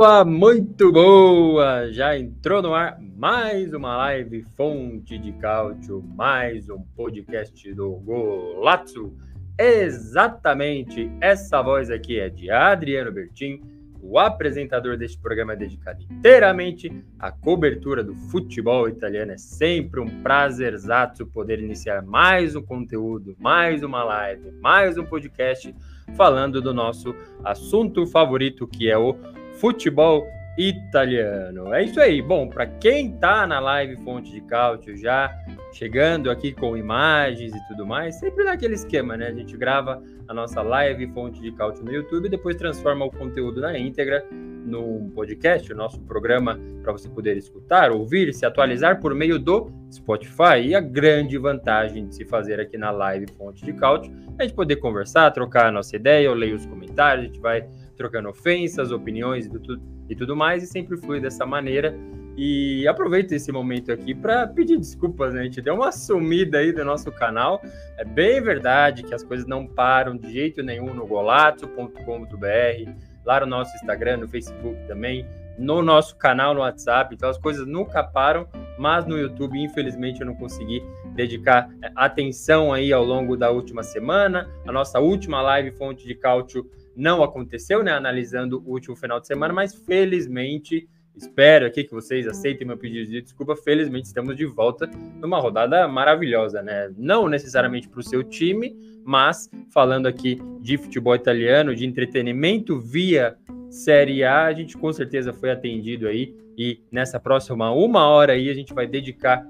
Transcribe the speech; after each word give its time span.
Boa, 0.00 0.24
muito 0.24 0.90
boa! 0.90 1.92
Já 1.92 2.16
entrou 2.16 2.62
no 2.62 2.72
ar 2.72 2.98
mais 2.98 3.74
uma 3.74 3.98
live 3.98 4.42
Fonte 4.56 5.18
de 5.18 5.30
Cálcio, 5.32 6.02
mais 6.16 6.70
um 6.70 6.80
podcast 6.96 7.74
do 7.74 7.96
Golazzo. 7.96 9.14
Exatamente, 9.58 11.12
essa 11.20 11.60
voz 11.60 11.90
aqui 11.90 12.18
é 12.18 12.30
de 12.30 12.50
Adriano 12.50 13.12
Bertin, 13.12 13.60
o 14.00 14.18
apresentador 14.18 14.96
deste 14.96 15.20
programa 15.20 15.54
dedicado 15.54 16.02
inteiramente 16.10 16.90
à 17.18 17.30
cobertura 17.30 18.02
do 18.02 18.14
futebol 18.14 18.88
italiano. 18.88 19.32
É 19.32 19.36
sempre 19.36 20.00
um 20.00 20.22
prazerzato 20.22 21.26
poder 21.26 21.60
iniciar 21.60 22.00
mais 22.00 22.56
um 22.56 22.62
conteúdo, 22.62 23.36
mais 23.38 23.82
uma 23.82 24.02
live, 24.02 24.50
mais 24.62 24.96
um 24.96 25.04
podcast 25.04 25.74
falando 26.16 26.62
do 26.62 26.72
nosso 26.72 27.14
assunto 27.44 28.06
favorito, 28.06 28.66
que 28.66 28.90
é 28.90 28.96
o 28.96 29.14
futebol 29.60 30.26
italiano. 30.56 31.72
É 31.72 31.84
isso 31.84 32.00
aí. 32.00 32.20
Bom, 32.20 32.48
para 32.48 32.66
quem 32.66 33.12
tá 33.12 33.46
na 33.46 33.60
live 33.60 33.96
Fonte 34.02 34.30
de 34.30 34.40
Cálcio 34.42 34.96
já 34.96 35.30
chegando 35.72 36.30
aqui 36.30 36.52
com 36.52 36.76
imagens 36.76 37.54
e 37.54 37.68
tudo 37.68 37.86
mais, 37.86 38.16
sempre 38.16 38.44
naquele 38.44 38.74
esquema, 38.74 39.16
né? 39.16 39.28
A 39.28 39.32
gente 39.32 39.56
grava 39.56 40.02
a 40.26 40.34
nossa 40.34 40.60
live 40.60 41.06
Fonte 41.12 41.40
de 41.40 41.52
Cálcio 41.52 41.84
no 41.84 41.92
YouTube 41.92 42.26
e 42.26 42.30
depois 42.30 42.56
transforma 42.56 43.04
o 43.04 43.10
conteúdo 43.10 43.60
na 43.60 43.78
íntegra 43.78 44.24
no 44.30 45.10
podcast, 45.14 45.72
o 45.72 45.76
nosso 45.76 46.00
programa 46.02 46.58
para 46.82 46.92
você 46.92 47.08
poder 47.08 47.36
escutar, 47.36 47.90
ouvir, 47.90 48.32
se 48.34 48.44
atualizar 48.44 49.00
por 49.00 49.14
meio 49.14 49.38
do 49.38 49.72
Spotify. 49.90 50.60
E 50.62 50.74
a 50.74 50.80
grande 50.80 51.38
vantagem 51.38 52.06
de 52.06 52.14
se 52.14 52.24
fazer 52.24 52.60
aqui 52.60 52.76
na 52.76 52.90
live 52.90 53.26
Fonte 53.38 53.64
de 53.64 53.72
Cálcio 53.72 54.12
é 54.38 54.42
a 54.42 54.46
gente 54.46 54.54
poder 54.54 54.76
conversar, 54.76 55.30
trocar 55.30 55.66
a 55.66 55.72
nossa 55.72 55.96
ideia, 55.96 56.26
eu 56.26 56.34
leio 56.34 56.56
os 56.56 56.66
comentários, 56.66 57.24
a 57.24 57.26
gente 57.28 57.40
vai 57.40 57.66
trocando 58.00 58.30
ofensas, 58.30 58.90
opiniões 58.90 59.44
e 59.44 59.50
tudo, 59.50 59.82
e 60.08 60.16
tudo 60.16 60.34
mais, 60.34 60.62
e 60.62 60.66
sempre 60.66 60.96
flui 60.96 61.20
dessa 61.20 61.44
maneira. 61.44 61.94
E 62.34 62.88
aproveito 62.88 63.32
esse 63.32 63.52
momento 63.52 63.92
aqui 63.92 64.14
para 64.14 64.46
pedir 64.46 64.78
desculpas, 64.78 65.34
né? 65.34 65.42
A 65.42 65.44
gente 65.44 65.60
deu 65.60 65.74
uma 65.74 65.92
sumida 65.92 66.58
aí 66.58 66.72
do 66.72 66.82
nosso 66.82 67.12
canal. 67.12 67.60
É 67.98 68.04
bem 68.04 68.40
verdade 68.40 69.02
que 69.02 69.12
as 69.12 69.22
coisas 69.22 69.46
não 69.46 69.66
param 69.66 70.16
de 70.16 70.32
jeito 70.32 70.62
nenhum 70.62 70.94
no 70.94 71.06
golato.com.br, 71.06 72.90
lá 73.26 73.40
no 73.40 73.46
nosso 73.46 73.76
Instagram, 73.76 74.16
no 74.18 74.28
Facebook 74.28 74.78
também, 74.86 75.26
no 75.58 75.82
nosso 75.82 76.16
canal 76.16 76.54
no 76.54 76.60
WhatsApp. 76.60 77.14
Então 77.14 77.28
as 77.28 77.36
coisas 77.36 77.66
nunca 77.66 78.02
param, 78.02 78.48
mas 78.78 79.04
no 79.04 79.18
YouTube, 79.18 79.62
infelizmente, 79.62 80.22
eu 80.22 80.26
não 80.26 80.34
consegui 80.34 80.82
dedicar 81.14 81.68
é, 81.82 81.92
atenção 81.94 82.72
aí 82.72 82.94
ao 82.94 83.04
longo 83.04 83.36
da 83.36 83.50
última 83.50 83.82
semana. 83.82 84.48
A 84.66 84.72
nossa 84.72 84.98
última 84.98 85.42
live 85.42 85.72
Fonte 85.72 86.06
de 86.06 86.14
Cálcio 86.14 86.64
não 86.96 87.22
aconteceu, 87.22 87.82
né? 87.82 87.92
Analisando 87.92 88.62
o 88.66 88.72
último 88.72 88.96
final 88.96 89.20
de 89.20 89.26
semana, 89.26 89.52
mas 89.52 89.74
felizmente 89.74 90.88
espero 91.16 91.66
aqui 91.66 91.84
que 91.84 91.92
vocês 91.92 92.26
aceitem 92.26 92.66
meu 92.66 92.76
pedido 92.76 93.10
de 93.10 93.22
desculpa. 93.22 93.56
Felizmente 93.56 94.06
estamos 94.06 94.36
de 94.36 94.46
volta 94.46 94.88
numa 95.20 95.38
rodada 95.38 95.86
maravilhosa, 95.88 96.62
né? 96.62 96.90
Não 96.96 97.28
necessariamente 97.28 97.88
para 97.88 98.00
o 98.00 98.02
seu 98.02 98.22
time, 98.22 98.74
mas 99.04 99.50
falando 99.72 100.06
aqui 100.06 100.40
de 100.60 100.78
futebol 100.78 101.14
italiano, 101.14 101.74
de 101.74 101.86
entretenimento 101.86 102.78
via 102.78 103.36
Série 103.70 104.24
A, 104.24 104.46
a 104.46 104.52
gente 104.52 104.76
com 104.76 104.92
certeza 104.92 105.32
foi 105.32 105.50
atendido 105.50 106.08
aí 106.08 106.34
e 106.58 106.80
nessa 106.90 107.20
próxima 107.20 107.72
uma 107.72 108.06
hora 108.08 108.32
aí 108.32 108.50
a 108.50 108.54
gente 108.54 108.74
vai 108.74 108.86
dedicar 108.86 109.46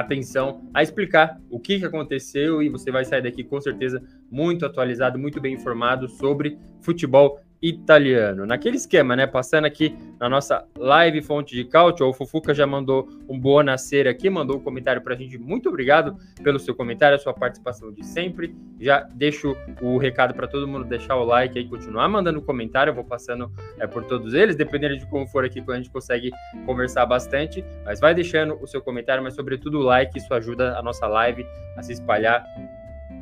atenção 0.00 0.68
a 0.74 0.82
explicar 0.82 1.40
o 1.50 1.58
que, 1.58 1.78
que 1.78 1.84
aconteceu 1.84 2.62
e 2.62 2.68
você 2.68 2.90
vai 2.90 3.04
sair 3.04 3.22
daqui 3.22 3.42
com 3.42 3.60
certeza 3.60 4.02
muito 4.30 4.66
atualizado, 4.66 5.18
muito 5.18 5.40
bem 5.40 5.54
informado 5.54 6.08
sobre 6.08 6.58
futebol 6.82 7.40
italiano. 7.68 8.46
Naquele 8.46 8.76
esquema, 8.76 9.16
né? 9.16 9.26
Passando 9.26 9.64
aqui 9.64 9.96
na 10.20 10.28
nossa 10.28 10.64
live 10.78 11.20
fonte 11.20 11.54
de 11.54 11.64
cálcio, 11.64 12.06
o 12.06 12.12
Fufuca 12.12 12.54
já 12.54 12.66
mandou 12.66 13.08
um 13.28 13.38
boa 13.38 13.62
nascer 13.62 14.06
aqui, 14.06 14.30
mandou 14.30 14.56
um 14.56 14.60
comentário 14.60 15.02
para 15.02 15.14
a 15.14 15.16
gente. 15.16 15.36
Muito 15.36 15.68
obrigado 15.68 16.16
pelo 16.42 16.58
seu 16.58 16.74
comentário, 16.74 17.16
a 17.16 17.18
sua 17.18 17.34
participação 17.34 17.92
de 17.92 18.04
sempre. 18.04 18.54
Já 18.80 19.00
deixo 19.00 19.56
o 19.80 19.98
recado 19.98 20.34
para 20.34 20.46
todo 20.46 20.68
mundo 20.68 20.84
deixar 20.84 21.16
o 21.16 21.24
like 21.24 21.58
e 21.58 21.68
continuar 21.68 22.08
mandando 22.08 22.40
comentário. 22.40 22.90
Eu 22.90 22.94
vou 22.94 23.04
passando 23.04 23.50
é, 23.78 23.86
por 23.86 24.04
todos 24.04 24.32
eles, 24.32 24.54
dependendo 24.54 24.96
de 24.96 25.06
como 25.06 25.26
for 25.26 25.44
aqui, 25.44 25.62
a 25.66 25.76
gente 25.76 25.90
consegue 25.90 26.30
conversar 26.64 27.04
bastante. 27.06 27.64
Mas 27.84 27.98
vai 27.98 28.14
deixando 28.14 28.56
o 28.62 28.66
seu 28.66 28.80
comentário, 28.80 29.22
mas 29.22 29.34
sobretudo 29.34 29.80
o 29.80 29.82
like, 29.82 30.16
isso 30.16 30.32
ajuda 30.32 30.78
a 30.78 30.82
nossa 30.82 31.06
live 31.06 31.44
a 31.76 31.82
se 31.82 31.92
espalhar 31.92 32.44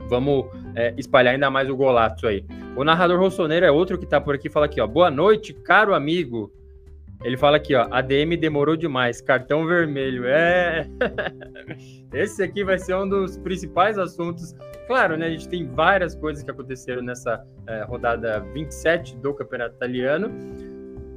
Vamos 0.08 0.46
é, 0.74 0.94
espalhar 0.96 1.34
ainda 1.34 1.50
mais 1.50 1.68
o 1.68 1.76
golaço 1.76 2.26
aí. 2.26 2.44
O 2.76 2.84
narrador 2.84 3.18
rossoneiro 3.18 3.64
é 3.64 3.70
outro 3.70 3.98
que 3.98 4.06
tá 4.06 4.20
por 4.20 4.34
aqui, 4.34 4.50
fala 4.50 4.66
aqui, 4.66 4.80
ó. 4.80 4.86
Boa 4.86 5.10
noite, 5.10 5.52
caro 5.52 5.94
amigo. 5.94 6.52
Ele 7.22 7.38
fala 7.38 7.56
aqui, 7.56 7.74
ó. 7.74 7.88
ADM 7.90 8.36
demorou 8.38 8.76
demais, 8.76 9.20
cartão 9.20 9.66
vermelho. 9.66 10.26
É. 10.26 10.86
Esse 12.12 12.42
aqui 12.42 12.62
vai 12.62 12.78
ser 12.78 12.94
um 12.96 13.08
dos 13.08 13.38
principais 13.38 13.96
assuntos. 13.96 14.54
Claro, 14.86 15.16
né? 15.16 15.26
A 15.26 15.30
gente 15.30 15.48
tem 15.48 15.66
várias 15.66 16.14
coisas 16.14 16.44
que 16.44 16.50
aconteceram 16.50 17.02
nessa 17.02 17.42
é, 17.66 17.84
rodada 17.84 18.40
27 18.52 19.16
do 19.16 19.32
Campeonato 19.32 19.76
Italiano. 19.76 20.30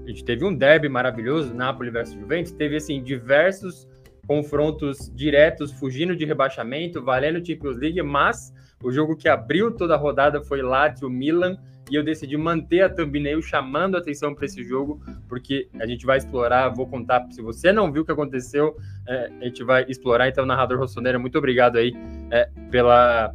A 0.06 0.08
gente 0.08 0.24
teve 0.24 0.46
um 0.46 0.56
derby 0.56 0.88
maravilhoso, 0.88 1.54
Napoli 1.54 1.90
versus 1.90 2.16
Juventus. 2.16 2.54
Teve, 2.54 2.78
assim, 2.78 3.04
diversos 3.04 3.86
confrontos 4.26 5.12
diretos, 5.14 5.74
fugindo 5.74 6.16
de 6.16 6.26
rebaixamento, 6.26 7.04
valendo 7.04 7.46
Champions 7.46 7.78
League, 7.78 8.02
mas 8.02 8.54
o 8.84 8.92
jogo 8.92 9.16
que 9.16 9.28
abriu 9.28 9.72
toda 9.72 9.96
a 9.96 9.98
rodada 9.98 10.42
foi 10.42 10.62
Lazio 10.62 11.10
Milan 11.10 11.58
e 11.90 11.96
eu 11.96 12.04
decidi 12.04 12.36
manter 12.38 12.82
a 12.82 12.90
thumbnail 12.90 13.42
chamando 13.42 13.96
atenção 13.96 14.36
para 14.36 14.46
esse 14.46 14.64
jogo, 14.64 15.02
porque 15.28 15.70
a 15.80 15.86
gente 15.86 16.06
vai 16.06 16.18
explorar, 16.18 16.70
vou 16.70 16.86
contar, 16.86 17.26
se 17.32 17.42
você 17.42 17.72
não 17.72 17.92
viu 17.92 18.02
o 18.02 18.06
que 18.06 18.12
aconteceu, 18.12 18.76
é, 19.08 19.32
a 19.42 19.46
gente 19.46 19.64
vai 19.64 19.86
explorar, 19.88 20.28
então, 20.28 20.46
narrador 20.46 20.80
Rossoneira, 20.80 21.18
muito 21.18 21.38
obrigado 21.38 21.78
aí 21.78 21.94
é, 22.30 22.50
pela, 22.70 23.34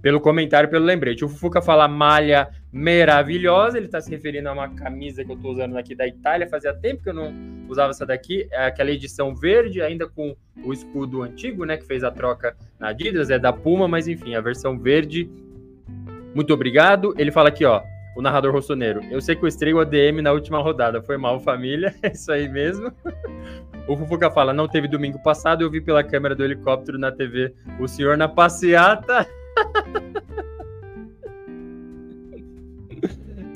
pelo 0.00 0.20
comentário, 0.20 0.70
pelo 0.70 0.84
lembrete. 0.84 1.24
O 1.24 1.28
Fufuca 1.28 1.60
fala 1.60 1.88
malha 1.88 2.48
maravilhosa, 2.72 3.78
ele 3.78 3.86
está 3.86 4.00
se 4.00 4.10
referindo 4.10 4.48
a 4.48 4.52
uma 4.52 4.68
camisa 4.68 5.24
que 5.24 5.30
eu 5.30 5.36
estou 5.36 5.52
usando 5.52 5.76
aqui 5.76 5.94
da 5.94 6.06
Itália, 6.06 6.48
fazia 6.48 6.74
tempo 6.74 7.02
que 7.02 7.08
eu 7.08 7.14
não 7.14 7.32
usava 7.68 7.90
essa 7.90 8.04
daqui, 8.04 8.46
é 8.50 8.66
aquela 8.66 8.90
edição 8.90 9.34
verde, 9.34 9.80
ainda 9.80 10.06
com 10.06 10.36
o 10.62 10.72
escudo 10.72 11.22
antigo, 11.22 11.64
né, 11.64 11.76
que 11.76 11.86
fez 11.86 12.04
a 12.04 12.10
troca 12.10 12.56
na 12.78 12.88
Adidas, 12.88 13.30
é 13.30 13.38
da 13.38 13.52
Puma, 13.52 13.88
mas 13.88 14.06
enfim, 14.06 14.34
a 14.34 14.40
versão 14.40 14.78
verde. 14.78 15.30
Muito 16.34 16.52
obrigado. 16.52 17.14
Ele 17.16 17.32
fala 17.32 17.48
aqui, 17.48 17.64
ó, 17.64 17.82
o 18.18 18.22
narrador 18.22 18.52
rossoneiro. 18.52 19.00
Eu 19.10 19.20
sequestrei 19.20 19.72
o 19.72 19.80
ADM 19.80 20.20
na 20.22 20.32
última 20.32 20.60
rodada. 20.60 21.00
Foi 21.00 21.16
mal, 21.16 21.38
família. 21.40 21.94
É 22.02 22.12
isso 22.12 22.30
aí 22.32 22.48
mesmo. 22.48 22.92
O 23.86 23.96
Fufuca 23.96 24.30
fala: 24.30 24.52
não 24.52 24.68
teve 24.68 24.88
domingo 24.88 25.22
passado, 25.22 25.62
eu 25.62 25.70
vi 25.70 25.80
pela 25.80 26.02
câmera 26.02 26.34
do 26.34 26.44
helicóptero 26.44 26.98
na 26.98 27.12
TV 27.12 27.54
o 27.78 27.86
senhor 27.86 28.16
na 28.16 28.28
passeata. 28.28 29.26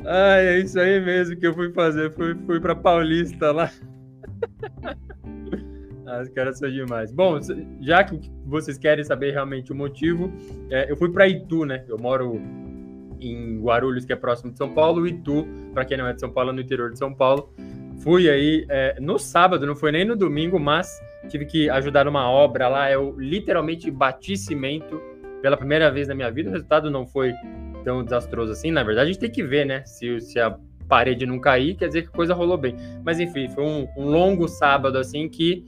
Ai, 0.05 0.47
é 0.47 0.59
isso 0.59 0.79
aí 0.79 1.01
mesmo 1.01 1.37
que 1.37 1.47
eu 1.47 1.55
fui 1.55 1.73
fazer. 1.73 2.13
Fui, 2.13 2.35
fui 2.47 2.61
pra 2.61 2.75
Paulista 2.75 3.53
lá. 3.53 3.71
Ah, 6.05 6.21
os 6.21 6.29
caras 6.29 6.59
são 6.59 6.71
demais. 6.71 7.11
Bom, 7.11 7.39
já 7.81 8.05
que 8.05 8.21
vocês 8.45 8.77
querem 8.77 9.03
saber 9.03 9.31
realmente 9.31 9.73
o 9.73 9.75
motivo, 9.75 10.31
é, 10.69 10.91
eu 10.91 10.97
fui 10.97 11.11
para 11.11 11.27
Itu, 11.27 11.65
né? 11.65 11.85
Eu 11.89 11.97
moro 11.97 12.39
em 13.19 13.61
Guarulhos, 13.63 14.05
que 14.05 14.13
é 14.13 14.17
próximo 14.17 14.51
de 14.51 14.59
São 14.59 14.75
Paulo. 14.75 15.07
Itu, 15.07 15.47
para 15.73 15.87
quem 15.87 15.97
não 15.97 16.07
é 16.07 16.13
de 16.13 16.21
São 16.21 16.31
Paulo, 16.31 16.51
é 16.51 16.53
no 16.53 16.61
interior 16.61 16.91
de 16.91 16.99
São 16.99 17.15
Paulo. 17.15 17.55
Fui 18.03 18.29
aí 18.29 18.67
é, 18.69 19.01
no 19.01 19.19
sábado, 19.19 19.65
não 19.65 19.77
foi 19.77 19.93
nem 19.93 20.05
no 20.05 20.17
domingo, 20.17 20.59
mas 20.59 21.01
tive 21.29 21.47
que 21.47 21.71
ajudar 21.71 22.05
numa 22.05 22.29
obra 22.29 22.69
lá. 22.69 22.91
Eu 22.91 23.15
literalmente 23.19 23.91
bati 23.91 24.37
cimento 24.37 25.01
pela 25.41 25.57
primeira 25.57 25.91
vez 25.91 26.09
na 26.09 26.15
minha 26.15 26.31
vida. 26.31 26.51
O 26.51 26.53
resultado 26.53 26.91
não 26.91 27.07
foi 27.07 27.33
tão 27.83 28.05
desastroso 28.05 28.53
assim. 28.53 28.71
Na 28.71 28.83
verdade, 28.83 29.11
a 29.11 29.13
gente 29.13 29.21
tem 29.21 29.31
que 29.31 29.43
ver, 29.43 29.67
né? 29.67 29.85
Se, 29.85 30.21
se 30.21 30.39
a 30.39 30.57
parede 30.89 31.25
não 31.27 31.39
cair, 31.39 31.75
quer 31.75 31.87
dizer 31.87 32.03
que 32.03 32.09
a 32.09 32.13
coisa 32.13 32.35
rolou 32.35 32.57
bem. 32.57 32.77
Mas 33.05 33.19
enfim, 33.19 33.49
foi 33.49 33.65
um, 33.65 33.89
um 33.97 34.05
longo 34.05 34.47
sábado 34.49 34.99
assim 34.99 35.29
que 35.29 35.65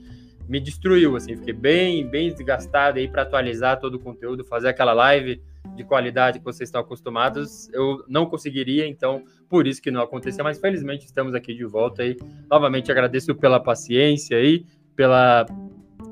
me 0.47 0.59
destruiu, 0.59 1.15
assim, 1.15 1.35
fiquei 1.35 1.53
bem, 1.53 2.07
bem 2.07 2.31
desgastado 2.31 2.99
aí 2.99 3.07
para 3.07 3.23
atualizar 3.23 3.79
todo 3.79 3.95
o 3.95 3.99
conteúdo, 3.99 4.45
fazer 4.45 4.69
aquela 4.69 4.93
live 4.93 5.41
de 5.75 5.83
qualidade 5.83 6.39
que 6.39 6.45
vocês 6.45 6.67
estão 6.67 6.81
acostumados, 6.81 7.67
eu 7.73 8.03
não 8.07 8.27
conseguiria, 8.27 8.87
então 8.87 9.23
por 9.49 9.65
isso 9.65 9.81
que 9.81 9.89
não 9.89 10.01
aconteceu, 10.01 10.43
mas 10.43 10.59
felizmente 10.59 11.05
estamos 11.05 11.33
aqui 11.33 11.53
de 11.53 11.65
volta 11.65 12.03
aí. 12.03 12.15
Novamente 12.49 12.91
agradeço 12.91 13.33
pela 13.35 13.59
paciência 13.59 14.37
aí, 14.37 14.65
pela 14.95 15.45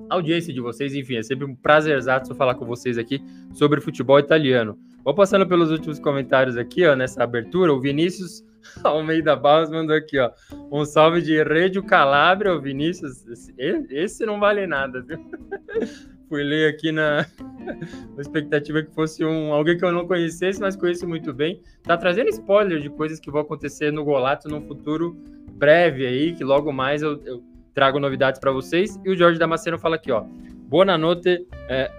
audiência 0.10 0.54
de 0.54 0.60
vocês, 0.60 0.94
enfim, 0.96 1.18
é 1.18 1.24
sempre 1.24 1.46
um 1.46 1.56
prazerzato 1.56 2.34
falar 2.36 2.56
com 2.56 2.66
vocês 2.66 2.98
aqui 2.98 3.22
sobre 3.54 3.80
futebol 3.82 4.20
italiano. 4.20 4.78
Vou 5.04 5.14
passando 5.14 5.46
pelos 5.46 5.70
últimos 5.70 6.00
comentários 6.00 6.58
aqui, 6.58 6.86
ó, 6.86 6.96
nessa 6.96 7.24
abertura, 7.24 7.74
o 7.74 7.80
Vinícius 7.80 8.44
Almeida 8.84 9.36
Barros 9.36 9.70
mandou 9.70 9.96
aqui, 9.96 10.18
ó, 10.18 10.32
um 10.72 10.86
salve 10.86 11.22
de 11.22 11.44
Redio 11.44 11.84
Calabria, 11.84 12.54
o 12.54 12.62
Vinícius, 12.62 13.28
esse, 13.28 13.54
esse 13.90 14.26
não 14.26 14.40
vale 14.40 14.66
nada, 14.66 15.02
viu? 15.02 15.20
Fui 16.30 16.42
ler 16.42 16.74
aqui 16.74 16.92
na, 16.92 17.28
na 18.16 18.22
expectativa 18.22 18.82
que 18.82 18.92
fosse 18.96 19.24
um 19.24 19.54
alguém 19.54 19.78
que 19.78 19.86
eu 19.86 19.92
não 19.92 20.08
conhecesse, 20.08 20.60
mas 20.60 20.76
conheço 20.76 21.08
muito 21.08 21.34
bem. 21.34 21.62
Tá 21.84 21.96
trazendo 21.96 22.30
spoiler 22.30 22.80
de 22.80 22.90
coisas 22.90 23.20
que 23.20 23.30
vão 23.30 23.42
acontecer 23.42 23.92
no 23.92 24.04
Golato 24.04 24.48
no 24.48 24.62
futuro 24.62 25.16
breve 25.52 26.08
aí, 26.08 26.34
que 26.34 26.44
logo 26.44 26.72
mais 26.72 27.04
eu, 27.04 27.22
eu 27.24 27.44
trago 27.74 28.00
novidades 28.00 28.40
para 28.40 28.52
vocês. 28.52 29.00
E 29.06 29.12
o 29.12 29.16
Jorge 29.16 29.38
Damasceno 29.38 29.78
fala 29.78 29.96
aqui, 29.96 30.12
ó. 30.12 30.26
Boa 30.74 30.98
noite, 30.98 31.46
é, 31.70 31.92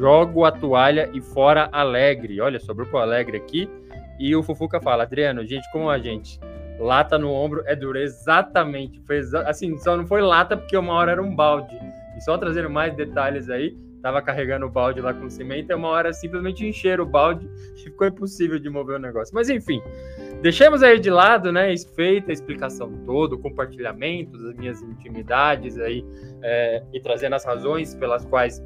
jogo 0.00 0.46
a 0.46 0.50
toalha 0.50 1.10
e 1.12 1.20
fora 1.20 1.68
alegre. 1.70 2.40
Olha, 2.40 2.58
sobrou 2.58 2.88
pro 2.88 2.96
alegre 2.96 3.36
aqui. 3.36 3.68
E 4.18 4.34
o 4.34 4.42
Fufuca 4.42 4.80
fala, 4.80 5.02
Adriano, 5.02 5.46
gente 5.46 5.70
como 5.70 5.90
a 5.90 5.98
gente, 5.98 6.40
lata 6.80 7.18
no 7.18 7.30
ombro 7.30 7.62
é 7.66 7.76
duro. 7.76 7.98
Exatamente. 7.98 8.98
Foi 9.06 9.18
exa 9.18 9.42
assim, 9.42 9.76
só 9.76 9.94
não 9.94 10.06
foi 10.06 10.22
lata 10.22 10.56
porque 10.56 10.74
uma 10.74 10.94
hora 10.94 11.12
era 11.12 11.22
um 11.22 11.36
balde. 11.36 11.78
E 12.16 12.20
só 12.22 12.38
trazendo 12.38 12.70
mais 12.70 12.96
detalhes 12.96 13.50
aí, 13.50 13.76
tava 14.00 14.22
carregando 14.22 14.64
o 14.64 14.70
balde 14.70 15.02
lá 15.02 15.12
com 15.12 15.28
cimento, 15.28 15.70
e 15.70 15.74
uma 15.74 15.88
hora 15.88 16.14
simplesmente 16.14 16.66
encheram 16.66 17.04
o 17.04 17.06
balde 17.06 17.46
e 17.76 17.82
ficou 17.82 18.06
impossível 18.06 18.58
de 18.58 18.70
mover 18.70 18.96
o 18.96 19.02
negócio. 19.02 19.34
Mas 19.34 19.50
enfim, 19.50 19.82
deixemos 20.42 20.82
aí 20.82 20.98
de 20.98 21.08
lado, 21.08 21.52
né, 21.52 21.74
feita 21.94 22.30
a 22.30 22.34
explicação 22.34 22.92
toda, 23.06 23.36
o 23.36 23.38
compartilhamento 23.38 24.36
das 24.36 24.54
minhas 24.56 24.82
intimidades 24.82 25.78
aí 25.78 26.04
é, 26.42 26.82
e 26.92 27.00
trazendo 27.00 27.34
as 27.34 27.44
razões 27.44 27.94
pelas 27.94 28.24
quais 28.26 28.62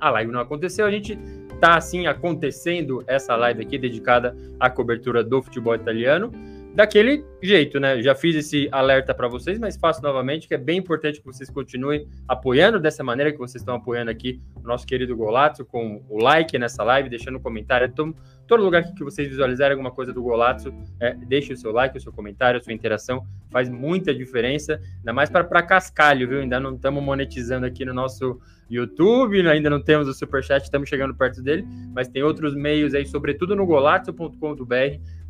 a 0.00 0.10
live 0.10 0.32
não 0.32 0.40
aconteceu. 0.40 0.86
A 0.86 0.90
gente 0.90 1.16
tá 1.60 1.76
assim 1.76 2.06
acontecendo 2.06 3.04
essa 3.06 3.36
live 3.36 3.62
aqui 3.62 3.78
dedicada 3.78 4.36
à 4.58 4.68
cobertura 4.68 5.22
do 5.22 5.40
futebol 5.42 5.74
italiano 5.74 6.32
daquele 6.74 7.24
jeito, 7.42 7.78
né? 7.78 8.00
Já 8.02 8.14
fiz 8.14 8.34
esse 8.34 8.68
alerta 8.72 9.14
para 9.14 9.28
vocês, 9.28 9.58
mas 9.58 9.76
faço 9.76 10.02
novamente 10.02 10.48
que 10.48 10.54
é 10.54 10.58
bem 10.58 10.78
importante 10.78 11.20
que 11.20 11.26
vocês 11.26 11.50
continuem 11.50 12.08
apoiando 12.26 12.80
dessa 12.80 13.04
maneira 13.04 13.30
que 13.30 13.38
vocês 13.38 13.60
estão 13.60 13.74
apoiando 13.74 14.10
aqui 14.10 14.40
o 14.56 14.66
nosso 14.66 14.86
querido 14.86 15.14
Golato, 15.16 15.64
com 15.64 16.02
o 16.08 16.22
like 16.22 16.58
nessa 16.58 16.82
live, 16.82 17.08
deixando 17.08 17.36
um 17.36 17.42
comentário. 17.42 17.92
Todo, 17.92 18.16
todo 18.52 18.64
lugar 18.64 18.84
que 18.92 19.02
vocês 19.02 19.26
visualizarem 19.26 19.72
alguma 19.72 19.90
coisa 19.90 20.12
do 20.12 20.22
Golato, 20.22 20.74
é, 21.00 21.14
deixe 21.14 21.54
o 21.54 21.56
seu 21.56 21.72
like, 21.72 21.96
o 21.96 22.00
seu 22.00 22.12
comentário, 22.12 22.60
a 22.60 22.62
sua 22.62 22.74
interação, 22.74 23.26
faz 23.50 23.66
muita 23.66 24.14
diferença, 24.14 24.78
ainda 24.98 25.10
mais 25.10 25.30
para 25.30 25.62
cascalho, 25.62 26.28
viu? 26.28 26.40
Ainda 26.40 26.60
não 26.60 26.74
estamos 26.74 27.02
monetizando 27.02 27.64
aqui 27.64 27.82
no 27.82 27.94
nosso 27.94 28.38
YouTube, 28.68 29.48
ainda 29.48 29.70
não 29.70 29.82
temos 29.82 30.06
o 30.06 30.12
Superchat, 30.12 30.64
estamos 30.64 30.86
chegando 30.86 31.14
perto 31.14 31.42
dele, 31.42 31.66
mas 31.94 32.08
tem 32.08 32.22
outros 32.22 32.54
meios 32.54 32.92
aí, 32.92 33.06
sobretudo 33.06 33.56
no 33.56 33.64
golato.com.br, 33.64 34.74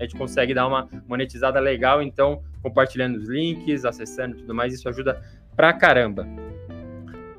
a 0.01 0.03
gente 0.03 0.17
consegue 0.17 0.53
dar 0.53 0.67
uma 0.67 0.89
monetizada 1.07 1.61
legal, 1.61 2.03
então 2.03 2.43
compartilhando 2.61 3.19
os 3.19 3.29
links, 3.29 3.85
acessando 3.85 4.37
tudo 4.37 4.53
mais, 4.53 4.75
isso 4.75 4.89
ajuda 4.89 5.23
pra 5.55 5.73
caramba. 5.73 6.27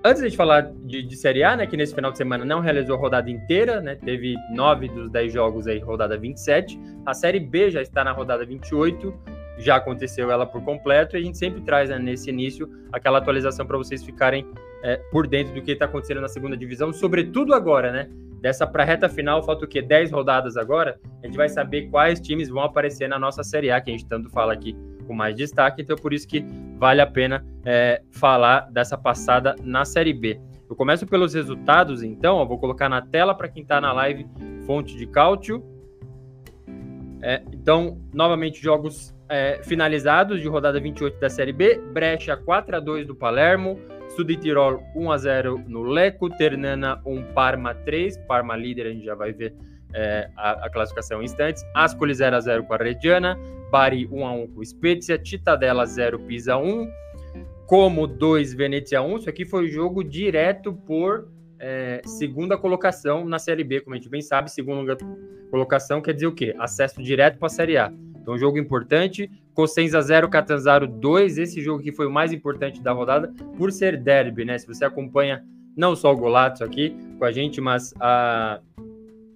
Antes 0.05 0.29
de 0.29 0.35
falar 0.35 0.69
de, 0.83 1.01
de, 1.01 1.15
Série 1.15 1.43
A, 1.43 1.55
né, 1.55 1.65
que 1.65 1.77
nesse 1.77 1.95
final 1.95 2.11
de 2.11 2.17
semana 2.17 2.43
não 2.43 2.59
realizou 2.59 2.97
a 2.97 2.99
rodada 2.99 3.31
inteira, 3.31 3.79
né, 3.79 3.95
teve 3.95 4.35
nove 4.53 4.89
dos 4.89 5.09
dez 5.09 5.31
jogos 5.31 5.65
aí, 5.65 5.79
rodada 5.79 6.17
27. 6.17 6.77
A 7.05 7.13
Série 7.13 7.39
B 7.39 7.71
já 7.71 7.81
está 7.81 8.03
na 8.03 8.11
rodada 8.11 8.45
28, 8.45 9.13
já 9.59 9.77
aconteceu 9.77 10.29
ela 10.29 10.45
por 10.45 10.61
completo, 10.61 11.15
e 11.15 11.19
a 11.19 11.23
gente 11.23 11.37
sempre 11.37 11.61
traz 11.61 11.89
né, 11.89 11.97
nesse 11.97 12.29
início 12.29 12.69
aquela 12.91 13.19
atualização 13.19 13.65
para 13.65 13.77
vocês 13.77 14.03
ficarem 14.03 14.45
é, 14.83 14.97
por 15.09 15.25
dentro 15.25 15.53
do 15.53 15.61
que 15.61 15.71
está 15.71 15.85
acontecendo 15.85 16.19
na 16.19 16.27
segunda 16.27 16.57
divisão, 16.57 16.91
sobretudo 16.91 17.53
agora, 17.53 17.89
né? 17.89 18.09
Dessa 18.41 18.67
para 18.67 18.83
reta 18.83 19.07
final, 19.07 19.41
falta 19.41 19.63
o 19.63 19.67
quê? 19.69 19.81
10 19.81 20.11
rodadas 20.11 20.57
agora. 20.57 20.99
A 21.23 21.25
gente 21.25 21.37
vai 21.37 21.47
saber 21.47 21.83
quais 21.83 22.19
times 22.19 22.49
vão 22.49 22.61
aparecer 22.61 23.07
na 23.07 23.17
nossa 23.17 23.41
Série 23.41 23.71
A, 23.71 23.79
que 23.79 23.89
a 23.89 23.93
gente 23.93 24.05
tanto 24.05 24.29
fala 24.29 24.51
aqui 24.51 24.75
com 25.03 25.13
mais 25.13 25.35
destaque, 25.35 25.81
então 25.81 25.95
por 25.95 26.13
isso 26.13 26.27
que 26.27 26.45
vale 26.77 27.01
a 27.01 27.07
pena 27.07 27.45
é, 27.65 28.01
falar 28.11 28.71
dessa 28.71 28.97
passada 28.97 29.55
na 29.63 29.85
Série 29.85 30.13
B. 30.13 30.39
Eu 30.69 30.75
começo 30.75 31.05
pelos 31.05 31.33
resultados, 31.33 32.01
então, 32.01 32.39
eu 32.39 32.47
vou 32.47 32.57
colocar 32.57 32.89
na 32.89 33.01
tela 33.01 33.35
para 33.35 33.47
quem 33.47 33.61
está 33.61 33.79
na 33.79 33.93
live 33.93 34.25
fonte 34.65 34.97
de 34.97 35.05
cálcio. 35.05 35.63
É, 37.21 37.43
então, 37.53 38.01
novamente, 38.13 38.61
jogos 38.61 39.15
é, 39.29 39.61
finalizados 39.63 40.41
de 40.41 40.47
rodada 40.47 40.79
28 40.79 41.19
da 41.19 41.29
Série 41.29 41.53
B. 41.53 41.79
Brecha 41.93 42.35
4 42.35 42.77
a 42.77 42.79
2 42.79 43.07
do 43.07 43.15
Palermo, 43.15 43.79
Tirol 44.41 44.83
1 44.95 45.11
a 45.11 45.17
0 45.17 45.63
no 45.67 45.83
Leco, 45.83 46.29
Ternana 46.29 47.01
1, 47.05 47.33
Parma 47.33 47.73
3, 47.73 48.17
Parma 48.27 48.55
líder, 48.55 48.87
a 48.87 48.89
gente 48.91 49.05
já 49.05 49.15
vai 49.15 49.31
ver 49.31 49.55
é, 49.93 50.29
a, 50.35 50.65
a, 50.65 50.69
classificação 50.69 51.21
em 51.21 51.25
instantes. 51.25 51.63
Ascoli 51.73 52.13
0 52.13 52.35
a 52.35 52.39
0 52.39 52.63
com 52.63 52.73
a 52.73 52.77
Reggiana, 52.77 53.37
Bari 53.71 54.07
1 54.11 54.25
a 54.25 54.31
1 54.33 54.47
com 54.47 54.59
o 54.59 54.65
Spezia, 54.65 55.19
Cittadella 55.23 55.85
0, 55.85 56.19
Pisa 56.19 56.57
1, 56.57 56.87
Como 57.65 58.07
2, 58.07 58.53
Venezia 58.53 59.01
1. 59.01 59.17
Isso 59.17 59.29
aqui 59.29 59.45
foi 59.45 59.67
jogo 59.67 60.03
direto 60.03 60.73
por 60.73 61.29
é, 61.59 62.01
segunda 62.05 62.57
colocação 62.57 63.25
na 63.25 63.39
Série 63.39 63.63
B, 63.63 63.81
como 63.81 63.95
a 63.95 63.97
gente 63.97 64.09
bem 64.09 64.21
sabe, 64.21 64.51
segunda 64.51 64.97
colocação 65.49 66.01
quer 66.01 66.13
dizer 66.13 66.27
o 66.27 66.33
quê? 66.33 66.55
Acesso 66.59 67.01
direto 67.01 67.37
para 67.37 67.47
a 67.47 67.49
Série 67.49 67.77
A. 67.77 67.93
Então, 68.23 68.37
jogo 68.37 68.57
importante. 68.57 69.29
Cosenza 69.53 70.01
0, 70.01 70.29
Catanzaro 70.29 70.87
2. 70.87 71.37
Esse 71.37 71.61
jogo 71.61 71.83
que 71.83 71.91
foi 71.91 72.07
o 72.07 72.11
mais 72.11 72.31
importante 72.31 72.81
da 72.81 72.91
rodada, 72.91 73.31
por 73.57 73.71
ser 73.71 73.97
derby, 73.97 74.45
né? 74.45 74.57
Se 74.57 74.65
você 74.65 74.85
acompanha 74.85 75.43
não 75.75 75.95
só 75.95 76.11
o 76.13 76.17
Golato 76.17 76.63
aqui 76.63 76.95
com 77.19 77.25
a 77.25 77.31
gente, 77.31 77.59
mas 77.59 77.93
a, 77.99 78.61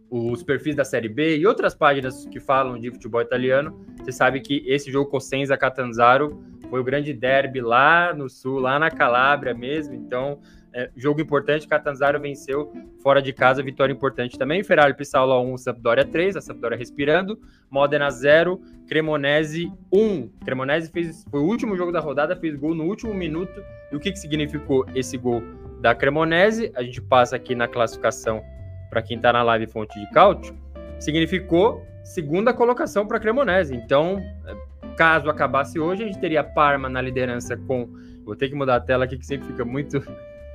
os 0.09 0.43
perfis 0.43 0.75
da 0.75 0.85
Série 0.85 1.09
B 1.09 1.37
e 1.37 1.45
outras 1.45 1.75
páginas 1.75 2.25
que 2.25 2.39
falam 2.39 2.79
de 2.79 2.89
futebol 2.91 3.21
italiano, 3.21 3.85
você 3.99 4.11
sabe 4.11 4.39
que 4.39 4.63
esse 4.65 4.91
jogo 4.91 5.09
Cosenza-Catanzaro 5.09 6.41
foi 6.69 6.79
o 6.79 6.83
grande 6.83 7.13
derby 7.13 7.61
lá 7.61 8.13
no 8.13 8.29
sul, 8.29 8.59
lá 8.59 8.79
na 8.79 8.89
Calábria 8.89 9.53
mesmo. 9.53 9.93
Então, 9.93 10.39
é, 10.73 10.89
jogo 10.95 11.21
importante, 11.21 11.67
Catanzaro 11.67 12.19
venceu 12.19 12.71
fora 13.01 13.21
de 13.21 13.33
casa, 13.33 13.63
vitória 13.63 13.91
importante 13.91 14.37
também. 14.37 14.63
Ferrari 14.63 14.93
Pissaula 14.93 15.39
1, 15.41 15.57
Sampdoria 15.57 16.05
3, 16.05 16.35
a 16.35 16.41
Sampdoria 16.41 16.77
respirando. 16.77 17.39
Modena 17.69 18.09
0, 18.09 18.61
Cremonese 18.87 19.71
1. 19.91 20.29
Cremonese 20.45 20.91
fez, 20.91 21.25
foi 21.29 21.39
o 21.39 21.45
último 21.45 21.75
jogo 21.75 21.91
da 21.91 21.99
rodada, 21.99 22.35
fez 22.35 22.55
gol 22.55 22.75
no 22.75 22.83
último 22.85 23.13
minuto. 23.13 23.61
E 23.91 23.95
o 23.95 23.99
que, 23.99 24.11
que 24.11 24.19
significou 24.19 24.85
esse 24.93 25.17
gol 25.17 25.41
da 25.81 25.95
Cremonese? 25.95 26.71
A 26.75 26.83
gente 26.83 27.01
passa 27.01 27.35
aqui 27.35 27.55
na 27.55 27.67
classificação 27.67 28.43
para 28.89 29.01
quem 29.01 29.17
está 29.17 29.33
na 29.33 29.43
live 29.43 29.67
fonte 29.67 29.99
de 29.99 30.09
cálcio. 30.11 30.55
Significou 30.99 31.85
segunda 32.03 32.53
colocação 32.53 33.05
para 33.05 33.19
Cremonese. 33.19 33.75
Então, 33.75 34.17
é, 34.45 34.55
caso 34.95 35.29
acabasse 35.29 35.79
hoje, 35.79 36.03
a 36.03 36.05
gente 36.07 36.19
teria 36.19 36.43
Parma 36.43 36.89
na 36.89 37.01
liderança 37.01 37.55
com. 37.55 37.89
Vou 38.23 38.35
ter 38.35 38.49
que 38.49 38.55
mudar 38.55 38.75
a 38.75 38.79
tela 38.79 39.05
aqui 39.05 39.17
que 39.17 39.25
sempre 39.25 39.47
fica 39.47 39.63
muito 39.63 40.01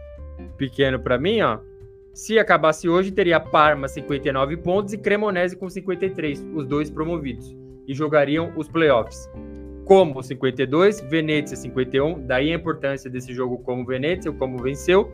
pequeno 0.57 0.99
para 0.99 1.19
mim, 1.19 1.41
ó. 1.41 1.59
Se 2.13 2.39
acabasse 2.39 2.89
hoje, 2.89 3.11
teria 3.11 3.41
Parma 3.41 3.89
59 3.89 4.59
pontos 4.59 4.93
e 4.93 4.99
Cremonese 4.99 5.57
com 5.57 5.69
53, 5.69 6.47
os 6.55 6.67
dois 6.67 6.91
promovidos, 6.91 7.57
e 7.89 7.95
jogariam 7.95 8.53
os 8.55 8.69
playoffs. 8.69 9.31
Como 9.87 10.23
52, 10.23 11.01
Venezia 11.01 11.57
51, 11.57 12.27
daí 12.27 12.53
a 12.53 12.55
importância 12.55 13.11
desse 13.11 13.33
jogo 13.33 13.59
como 13.59 13.87
Venezia, 13.87 14.31
como 14.31 14.59
venceu. 14.59 15.11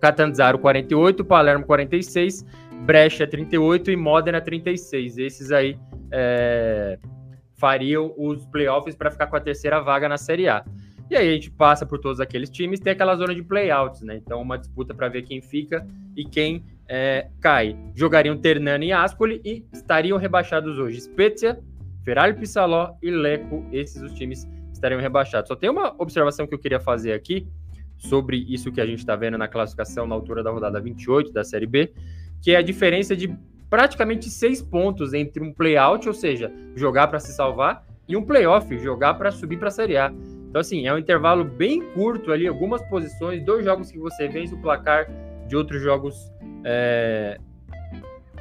Catanzaro 0.00 0.58
48, 0.58 1.24
Palermo 1.24 1.64
46, 1.64 2.44
Brecha 2.84 3.26
38 3.26 3.90
e 3.90 3.96
Modena 3.96 4.40
36. 4.40 5.18
Esses 5.18 5.52
aí 5.52 5.78
é, 6.10 6.98
fariam 7.56 8.14
os 8.16 8.46
playoffs 8.46 8.96
para 8.96 9.10
ficar 9.10 9.26
com 9.26 9.36
a 9.36 9.40
terceira 9.40 9.80
vaga 9.80 10.08
na 10.08 10.16
Série 10.16 10.48
A. 10.48 10.64
E 11.10 11.16
aí 11.16 11.28
a 11.28 11.32
gente 11.32 11.50
passa 11.50 11.84
por 11.84 11.98
todos 11.98 12.20
aqueles 12.20 12.48
times, 12.48 12.78
tem 12.78 12.92
aquela 12.92 13.16
zona 13.16 13.34
de 13.34 13.42
playouts, 13.42 14.00
né? 14.02 14.16
Então, 14.16 14.40
uma 14.40 14.56
disputa 14.56 14.94
para 14.94 15.08
ver 15.08 15.22
quem 15.22 15.42
fica 15.42 15.84
e 16.16 16.24
quem 16.24 16.64
é, 16.88 17.28
cai. 17.40 17.76
Jogariam 17.94 18.36
Ternana 18.36 18.84
e 18.84 18.92
Ascoli 18.92 19.40
e 19.44 19.64
estariam 19.72 20.16
rebaixados 20.16 20.78
hoje 20.78 21.00
Spezia, 21.00 21.58
Ferrari 22.04 22.34
Pissaló 22.34 22.94
e 23.02 23.10
Leco. 23.10 23.66
Esses 23.72 24.00
os 24.02 24.12
times 24.14 24.48
estariam 24.72 25.00
rebaixados. 25.00 25.48
Só 25.48 25.56
tem 25.56 25.68
uma 25.68 25.94
observação 25.98 26.46
que 26.46 26.54
eu 26.54 26.58
queria 26.58 26.80
fazer 26.80 27.12
aqui 27.12 27.46
sobre 28.00 28.38
isso 28.48 28.72
que 28.72 28.80
a 28.80 28.86
gente 28.86 29.00
está 29.00 29.14
vendo 29.14 29.36
na 29.36 29.46
classificação 29.46 30.06
na 30.06 30.14
altura 30.14 30.42
da 30.42 30.50
rodada 30.50 30.80
28 30.80 31.32
da 31.32 31.44
Série 31.44 31.66
B, 31.66 31.92
que 32.42 32.52
é 32.52 32.56
a 32.56 32.62
diferença 32.62 33.14
de 33.14 33.36
praticamente 33.68 34.28
seis 34.30 34.60
pontos 34.62 35.12
entre 35.12 35.42
um 35.42 35.52
playout, 35.52 36.08
ou 36.08 36.14
seja, 36.14 36.50
jogar 36.74 37.08
para 37.08 37.20
se 37.20 37.32
salvar, 37.32 37.86
e 38.08 38.16
um 38.16 38.22
playoff, 38.22 38.76
jogar 38.78 39.14
para 39.14 39.30
subir 39.30 39.58
para 39.58 39.68
a 39.68 39.70
Série 39.70 39.96
A. 39.96 40.12
Então, 40.48 40.60
assim, 40.60 40.88
é 40.88 40.92
um 40.92 40.98
intervalo 40.98 41.44
bem 41.44 41.80
curto 41.92 42.32
ali, 42.32 42.48
algumas 42.48 42.82
posições, 42.88 43.44
dois 43.44 43.64
jogos 43.64 43.90
que 43.90 43.98
você 43.98 44.26
vence 44.26 44.52
o 44.52 44.60
placar 44.60 45.06
de 45.46 45.54
outros 45.54 45.80
jogos 45.80 46.32
é, 46.64 47.38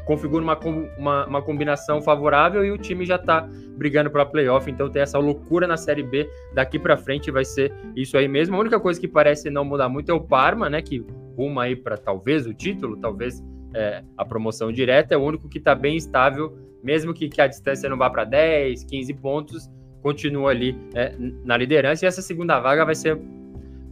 configura 0.10 0.44
uma, 0.44 0.60
uma, 0.98 1.28
uma, 1.28 1.42
combinação 1.44 2.02
favorável 2.02 2.66
e 2.66 2.72
o 2.72 2.80
time 2.80 3.06
já 3.06 3.16
tá 3.16 3.48
brigando 3.78 4.10
para 4.10 4.26
playoff, 4.26 4.70
então 4.70 4.90
tem 4.90 5.04
essa 5.04 5.20
loucura 5.20 5.68
na 5.68 5.78
Série 5.78 6.02
B. 6.02 6.28
Daqui 6.52 6.80
para 6.80 6.98
frente 6.98 7.30
vai 7.30 7.46
ser 7.46 7.72
isso 7.96 8.18
aí 8.18 8.28
mesmo. 8.28 8.56
A 8.56 8.60
única 8.60 8.80
coisa 8.80 9.00
que 9.00 9.08
parece 9.08 9.52
não 9.52 9.64
mudar 9.64 9.88
muito 9.88 10.10
é 10.10 10.14
o 10.14 10.20
Parma, 10.20 10.68
né, 10.68 10.82
que 10.82 11.06
ruma 11.38 11.66
aí 11.66 11.76
para 11.76 11.96
talvez 11.96 12.48
o 12.48 12.54
título, 12.56 12.98
talvez 12.98 13.40
é, 13.76 14.04
a 14.18 14.26
promoção 14.26 14.72
direta, 14.72 15.14
é 15.14 15.18
o 15.18 15.22
único 15.22 15.48
que 15.48 15.60
está 15.60 15.76
bem 15.76 15.96
estável, 15.96 16.58
mesmo 16.84 17.14
que, 17.14 17.30
que 17.30 17.40
a 17.40 17.46
distância 17.46 17.88
não 17.88 17.96
vá 17.96 18.10
para 18.10 18.24
10, 18.24 18.86
15 18.86 19.14
pontos, 19.14 19.70
continua 20.02 20.50
ali 20.50 20.76
é, 20.96 21.14
na 21.46 21.56
liderança. 21.56 22.04
E 22.04 22.08
essa 22.08 22.24
segunda 22.24 22.60
vaga 22.60 22.84
vai 22.84 22.96
ser 22.96 23.16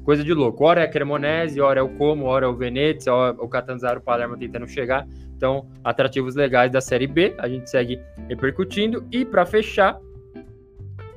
coisa 0.07 0.23
de 0.23 0.33
louco. 0.33 0.63
Ora 0.63 0.79
é 0.79 0.83
a 0.85 0.87
Cremonese, 0.87 1.59
ora 1.59 1.81
é 1.81 1.83
o 1.83 1.89
Como, 1.89 2.27
ora 2.27 2.45
é 2.45 2.47
o 2.47 2.55
Venezia, 2.55 3.13
ora 3.13 3.35
é 3.37 3.43
o 3.43 3.47
Catanzaro, 3.49 3.99
o 3.99 4.01
Palermo 4.01 4.37
tentando 4.37 4.65
chegar. 4.65 5.05
Então, 5.35 5.67
atrativos 5.83 6.33
legais 6.33 6.71
da 6.71 6.79
Série 6.79 7.07
B, 7.07 7.35
a 7.37 7.49
gente 7.49 7.69
segue 7.69 7.99
repercutindo. 8.29 9.05
E 9.11 9.25
para 9.25 9.45
fechar, 9.45 9.99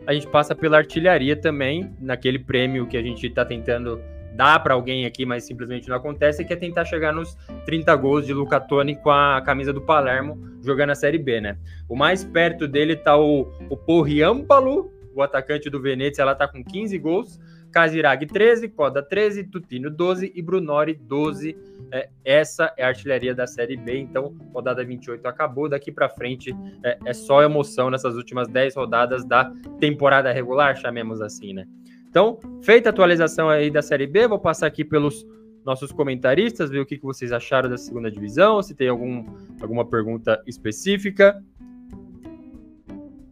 a 0.04 0.12
gente 0.12 0.26
passa 0.26 0.56
pela 0.56 0.78
artilharia 0.78 1.36
também, 1.36 1.94
naquele 2.00 2.40
prêmio 2.40 2.84
que 2.88 2.96
a 2.96 3.02
gente 3.02 3.28
está 3.28 3.44
tentando 3.44 4.02
dar 4.34 4.58
para 4.58 4.74
alguém 4.74 5.06
aqui, 5.06 5.24
mas 5.24 5.44
simplesmente 5.44 5.88
não 5.88 5.94
acontece, 5.94 6.44
que 6.44 6.52
é 6.52 6.56
tentar 6.56 6.84
chegar 6.84 7.12
nos 7.12 7.36
30 7.66 7.94
gols 7.94 8.26
de 8.26 8.34
Luca 8.34 8.58
Toni 8.58 8.96
com 8.96 9.12
a 9.12 9.40
camisa 9.40 9.72
do 9.72 9.80
Palermo 9.80 10.36
jogando 10.64 10.90
a 10.90 10.96
Série 10.96 11.18
B, 11.18 11.40
né? 11.40 11.56
O 11.88 11.94
mais 11.94 12.24
perto 12.24 12.66
dele 12.66 12.96
tá 12.96 13.16
o, 13.16 13.42
o 13.68 13.76
Porriampalo, 13.76 14.92
o 15.14 15.22
atacante 15.22 15.70
do 15.70 15.80
Venezia, 15.80 16.22
ela 16.22 16.34
tá 16.34 16.48
com 16.48 16.64
15 16.64 16.98
gols, 16.98 17.38
Casirag 17.70 18.26
13, 18.26 18.68
Coda 18.68 19.02
13, 19.02 19.44
Tutino 19.44 19.90
12 19.90 20.32
e 20.34 20.42
Brunori 20.42 20.94
12. 20.94 21.56
É, 21.92 22.08
essa 22.24 22.72
é 22.76 22.84
a 22.84 22.88
artilharia 22.88 23.34
da 23.34 23.46
Série 23.46 23.76
B, 23.76 23.98
então 23.98 24.36
rodada 24.52 24.84
28 24.84 25.26
acabou. 25.26 25.68
Daqui 25.68 25.90
para 25.90 26.08
frente 26.08 26.54
é, 26.84 26.98
é, 27.04 27.12
só 27.12 27.42
emoção 27.42 27.90
nessas 27.90 28.14
últimas 28.14 28.48
10 28.48 28.76
rodadas 28.76 29.24
da 29.24 29.52
temporada 29.78 30.32
regular, 30.32 30.76
chamemos 30.76 31.20
assim, 31.20 31.52
né? 31.52 31.66
Então, 32.08 32.38
feita 32.62 32.88
a 32.88 32.90
atualização 32.90 33.48
aí 33.48 33.70
da 33.70 33.82
Série 33.82 34.06
B, 34.06 34.26
vou 34.26 34.38
passar 34.38 34.66
aqui 34.66 34.84
pelos 34.84 35.24
nossos 35.64 35.92
comentaristas, 35.92 36.70
ver 36.70 36.80
o 36.80 36.86
que, 36.86 36.96
que 36.96 37.04
vocês 37.04 37.32
acharam 37.32 37.68
da 37.68 37.76
segunda 37.76 38.10
divisão, 38.10 38.62
se 38.62 38.74
tem 38.74 38.88
algum, 38.88 39.24
alguma 39.60 39.84
pergunta 39.84 40.42
específica. 40.46 41.40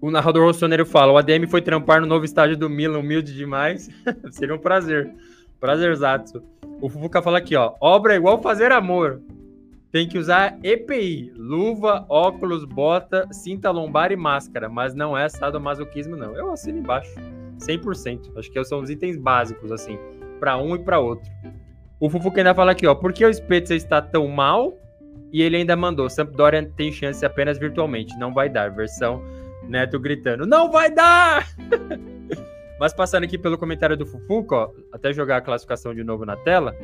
O 0.00 0.10
narrador 0.10 0.44
rossoneiro 0.44 0.86
fala: 0.86 1.12
o 1.12 1.16
ADM 1.16 1.46
foi 1.48 1.60
trampar 1.60 2.00
no 2.00 2.06
novo 2.06 2.24
estádio 2.24 2.56
do 2.56 2.70
Milan, 2.70 2.98
humilde 2.98 3.34
demais. 3.34 3.88
Seria 4.30 4.54
um 4.54 4.58
prazer. 4.58 5.10
Prazerzato. 5.60 6.42
O 6.80 6.88
Fufuca 6.88 7.20
fala 7.20 7.38
aqui, 7.38 7.56
ó. 7.56 7.74
Obra 7.80 8.14
é 8.14 8.16
igual 8.16 8.40
fazer 8.40 8.70
amor. 8.70 9.20
Tem 9.90 10.06
que 10.06 10.18
usar 10.18 10.58
EPI, 10.62 11.32
luva, 11.34 12.04
óculos, 12.08 12.64
bota, 12.64 13.26
cinta 13.32 13.70
lombar 13.70 14.12
e 14.12 14.16
máscara, 14.16 14.68
mas 14.68 14.94
não 14.94 15.16
é 15.16 15.28
sadomasoquismo, 15.28 16.14
não. 16.14 16.36
Eu 16.36 16.52
assino 16.52 16.78
embaixo. 16.78 17.12
100%. 17.58 18.38
Acho 18.38 18.52
que 18.52 18.64
são 18.64 18.80
os 18.80 18.90
itens 18.90 19.16
básicos, 19.16 19.72
assim, 19.72 19.98
para 20.38 20.56
um 20.58 20.76
e 20.76 20.78
para 20.78 21.00
outro. 21.00 21.28
O 21.98 22.08
Fufuca 22.08 22.38
ainda 22.38 22.54
fala 22.54 22.72
aqui, 22.72 22.86
ó, 22.86 22.94
por 22.94 23.12
que 23.12 23.24
o 23.24 23.34
Spezia 23.34 23.76
está 23.76 24.00
tão 24.00 24.28
mal? 24.28 24.78
E 25.32 25.42
ele 25.42 25.56
ainda 25.56 25.74
mandou, 25.74 26.08
Sampdoria 26.08 26.70
tem 26.76 26.92
chance 26.92 27.24
apenas 27.26 27.58
virtualmente, 27.58 28.16
não 28.18 28.32
vai 28.32 28.48
dar. 28.48 28.70
Versão 28.70 29.22
Neto 29.68 29.98
gritando, 30.00 30.46
não 30.46 30.70
vai 30.70 30.90
dar! 30.90 31.46
Mas 32.80 32.92
passando 32.92 33.24
aqui 33.24 33.36
pelo 33.36 33.58
comentário 33.58 33.96
do 33.96 34.06
Fufuca, 34.06 34.54
ó, 34.54 34.70
até 34.92 35.12
jogar 35.12 35.38
a 35.38 35.40
classificação 35.40 35.94
de 35.94 36.04
novo 36.04 36.24
na 36.24 36.36
tela. 36.36 36.74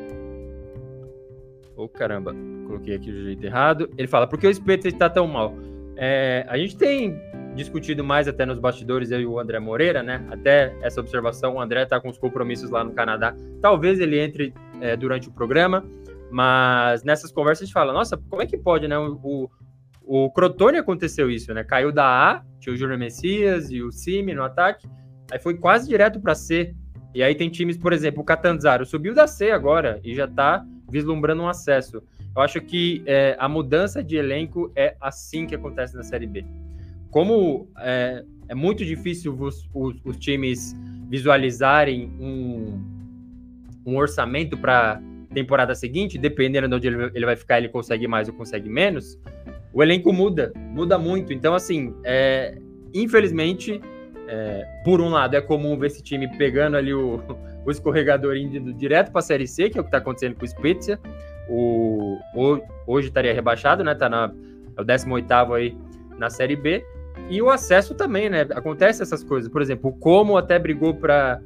Ô 1.77 1.85
oh, 1.85 1.89
caramba, 1.89 2.35
coloquei 2.67 2.95
aqui 2.95 3.11
do 3.11 3.23
jeito 3.23 3.45
errado. 3.45 3.89
Ele 3.97 4.09
fala, 4.09 4.27
por 4.27 4.39
que 4.39 4.47
o 4.47 4.55
Spezia 4.55 4.89
está 4.89 5.09
tão 5.09 5.27
mal? 5.27 5.55
É, 5.97 6.45
a 6.49 6.59
gente 6.59 6.77
tem 6.77 7.17
discutido 7.55 8.03
mais 8.03 8.27
até 8.27 8.45
nos 8.45 8.59
bastidores, 8.59 9.11
eu 9.11 9.21
e 9.21 9.27
o 9.27 9.39
André 9.39 9.61
Moreira, 9.61 10.03
né? 10.03 10.27
Até 10.31 10.77
essa 10.83 11.01
observação, 11.01 11.55
o 11.55 11.61
André 11.61 11.85
está 11.85 12.01
com 12.01 12.09
os 12.09 12.19
compromissos 12.19 12.71
lá 12.71 12.83
no 12.83 12.93
Canadá. 12.93 13.35
Talvez 13.61 14.01
ele 14.01 14.19
entre 14.19 14.53
é, 14.81 14.97
durante 14.97 15.29
o 15.29 15.33
programa, 15.33 15.85
mas 16.31 17.05
nessas 17.05 17.31
conversas 17.31 17.63
a 17.63 17.65
gente 17.67 17.73
fala, 17.73 17.93
nossa, 17.93 18.17
como 18.29 18.43
é 18.43 18.47
que 18.47 18.59
pode, 18.59 18.89
né? 18.89 18.99
O, 18.99 19.49
o, 20.07 20.31
Crotone 20.31 20.79
aconteceu 20.79 21.31
isso, 21.31 21.53
né? 21.55 21.65
Caiu 21.65 21.93
da 21.93 22.05
A, 22.05 22.43
tinha 22.61 22.73
o 22.73 22.77
Júnior 22.77 22.99
Messias 22.99 23.71
e 23.71 23.83
o 23.83 23.91
Cime 23.91 24.35
no 24.35 24.43
ataque, 24.43 24.87
aí 25.31 25.39
foi 25.39 25.55
quase 25.55 25.89
direto 25.89 26.21
para 26.21 26.35
C. 26.35 26.75
E 27.15 27.23
aí 27.23 27.35
tem 27.35 27.49
times, 27.49 27.77
por 27.77 27.93
exemplo, 27.93 28.23
o 28.23 28.25
Catanzaro 28.25 28.85
subiu 28.85 29.15
da 29.15 29.27
C 29.27 29.51
agora 29.51 30.01
e 30.03 30.15
já 30.15 30.25
está 30.25 30.65
vislumbrando 30.91 31.43
um 31.43 31.49
acesso. 31.49 32.03
Eu 32.37 32.43
acho 32.43 32.61
que 32.61 33.03
é, 33.07 33.37
a 33.39 33.49
mudança 33.49 34.03
de 34.03 34.17
elenco 34.17 34.73
é 34.75 34.97
assim 35.01 35.47
que 35.47 35.55
acontece 35.55 35.97
na 35.97 36.03
Série 36.03 36.27
B 36.27 36.45
como 37.15 37.69
é, 37.79 38.25
é 38.49 38.55
muito 38.57 38.85
difícil 38.85 39.41
os, 39.41 39.71
os, 39.73 39.95
os, 40.05 40.17
times 40.17 40.75
visualizarem 41.09 42.11
um, 42.19 42.83
um 43.87 43.97
orçamento 43.97 44.59
para 44.59 45.01
temporada 45.33 45.77
seguinte, 45.77 46.19
dependendo 46.19 46.69
de 46.69 46.75
onde 46.75 46.89
ele, 46.89 47.25
vai 47.25 47.37
ficar, 47.37 47.59
ele 47.59 47.69
consegue 47.69 48.09
mais 48.09 48.27
ou 48.27 48.35
consegue 48.35 48.69
menos, 48.69 49.17
o 49.75 49.83
elenco 49.83 50.13
muda, 50.13 50.53
muda 50.71 50.97
muito. 50.97 51.33
Então, 51.33 51.53
assim, 51.53 51.95
é, 52.05 52.57
infelizmente, 52.95 53.81
é, 54.29 54.65
por 54.85 55.01
um 55.01 55.09
lado, 55.09 55.35
é 55.35 55.41
comum 55.41 55.77
ver 55.77 55.89
esse 55.89 56.01
time 56.01 56.29
pegando 56.39 56.77
ali 56.77 56.95
o, 56.95 57.21
o 57.67 57.71
escorregador 57.71 58.37
indo 58.37 58.73
direto 58.73 59.11
para 59.11 59.19
a 59.19 59.23
Série 59.23 59.49
C, 59.49 59.69
que 59.69 59.77
é 59.77 59.81
o 59.81 59.85
que 59.85 59.89
está 59.89 59.99
acontecendo 59.99 60.37
com 60.37 60.45
o 60.45 60.49
Spezia. 60.49 60.99
O, 61.49 62.19
o, 62.35 62.61
hoje 62.87 63.09
estaria 63.09 63.35
rebaixado, 63.35 63.83
né? 63.83 63.95
Tá 63.95 64.09
na, 64.09 64.33
é 64.77 64.81
o 64.81 64.85
18 64.85 65.55
aí 65.55 65.77
na 66.17 66.31
Série 66.31 66.57
B. 66.57 66.85
E 67.29 67.43
o 67.43 67.51
acesso 67.51 67.95
também, 67.95 68.31
né? 68.31 68.43
Acontece 68.53 69.03
essas 69.03 69.25
coisas. 69.25 69.51
Por 69.51 69.61
exemplo, 69.61 69.91
o 69.91 69.93
Como 69.93 70.37
até 70.37 70.57
brigou 70.57 70.95
para 70.95 71.41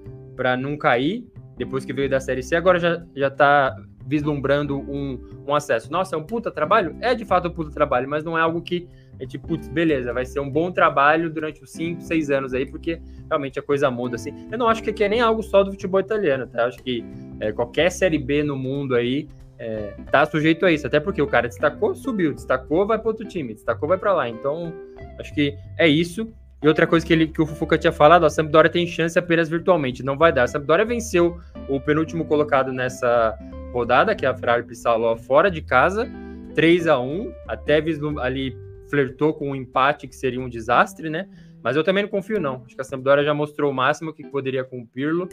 não 0.58 0.76
cair 0.76 1.26
depois 1.56 1.85
que 1.85 1.92
veio 1.92 2.08
da 2.08 2.20
Série 2.20 2.42
C, 2.42 2.54
agora 2.54 2.78
já, 2.78 3.02
já 3.16 3.28
tá 3.28 3.75
vislumbrando 4.09 4.79
um, 4.79 5.21
um 5.47 5.55
acesso. 5.55 5.93
Nossa, 5.93 6.17
é 6.17 6.19
um 6.19 6.25
puta 6.25 6.50
trabalho? 6.50 6.97
É 7.00 7.15
de 7.15 7.25
fato 7.25 7.49
um 7.49 7.50
puta 7.50 7.71
trabalho, 7.71 8.09
mas 8.09 8.25
não 8.25 8.37
é 8.37 8.41
algo 8.41 8.62
que 8.62 8.88
é 9.21 9.27
tipo, 9.27 9.49
putz, 9.49 9.69
beleza, 9.69 10.12
vai 10.12 10.25
ser 10.25 10.41
um 10.41 10.49
bom 10.49 10.71
trabalho 10.71 11.29
durante 11.29 11.62
os 11.62 11.71
5, 11.71 12.00
6 12.03 12.31
anos 12.31 12.55
aí, 12.55 12.65
porque 12.65 13.00
realmente 13.29 13.59
a 13.59 13.62
coisa 13.62 13.91
muda 13.91 14.17
assim. 14.17 14.33
Eu 14.50 14.57
não 14.57 14.69
acho 14.69 14.83
que 14.83 14.91
aqui 14.91 15.05
é 15.05 15.09
nem 15.09 15.21
algo 15.21 15.43
só 15.43 15.62
do 15.62 15.73
futebol 15.73 16.00
italiano, 16.00 16.47
tá? 16.47 16.62
Eu 16.62 16.67
acho 16.69 16.83
que 16.83 17.05
é, 17.41 17.53
qualquer 17.53 17.91
Série 17.91 18.19
B 18.19 18.43
no 18.45 18.57
mundo 18.57 18.95
aí 18.95 19.29
é, 19.59 19.93
tá 20.11 20.25
sujeito 20.25 20.65
a 20.65 20.71
isso, 20.71 20.87
até 20.87 21.00
porque 21.00 21.21
o 21.21 21.27
cara 21.27 21.49
destacou, 21.49 21.95
subiu, 21.95 22.33
destacou, 22.33 22.87
vai 22.87 22.99
para 22.99 23.09
outro 23.09 23.27
time, 23.27 23.53
destacou, 23.53 23.88
vai 23.88 23.99
para 23.99 24.12
lá. 24.12 24.29
Então, 24.29 24.73
acho 25.19 25.35
que 25.35 25.57
é 25.77 25.88
isso. 25.88 26.33
E 26.62 26.67
outra 26.67 26.87
coisa 26.87 27.07
que, 27.07 27.12
ele, 27.12 27.29
que 27.29 27.41
o 27.41 27.47
Fufuca 27.47 27.79
tinha 27.79 27.93
falado, 27.93 28.27
a 28.27 28.31
Sampdoria 28.31 28.71
tem 28.71 28.87
chance 28.87 29.17
apenas 29.17 29.49
virtualmente, 29.49 30.03
não 30.03 30.19
vai 30.19 30.33
dar. 30.33 30.43
A 30.43 30.49
Sampdoria 30.49 30.85
venceu 30.85 31.38
o 31.69 31.81
penúltimo 31.81 32.25
colocado 32.25 32.73
nessa 32.73 33.38
rodada, 33.73 34.15
que 34.15 34.27
é 34.27 34.29
a 34.29 34.37
Ferrari 34.37 34.65
Pissaló 34.65 35.17
fora 35.17 35.50
de 35.50 35.62
casa, 35.62 36.11
3 36.55 36.88
a 36.88 36.99
1 36.99 37.33
até 37.47 37.83
ali 38.21 38.57
flertou 38.91 39.35
com 39.35 39.50
um 39.50 39.55
empate 39.55 40.09
que 40.09 40.17
seria 40.17 40.41
um 40.41 40.49
desastre, 40.49 41.09
né? 41.09 41.29
Mas 41.62 41.77
eu 41.77 41.85
também 41.85 42.03
não 42.03 42.11
confio, 42.11 42.41
não. 42.41 42.62
Acho 42.65 42.75
que 42.75 42.81
a 42.81 42.85
Sampdoria 42.85 43.25
já 43.25 43.35
mostrou 43.35 43.71
o 43.71 43.75
máximo 43.75 44.12
que 44.12 44.27
poderia 44.27 44.65
com 44.65 44.81
o 44.81 44.87
Pirlo. 44.87 45.29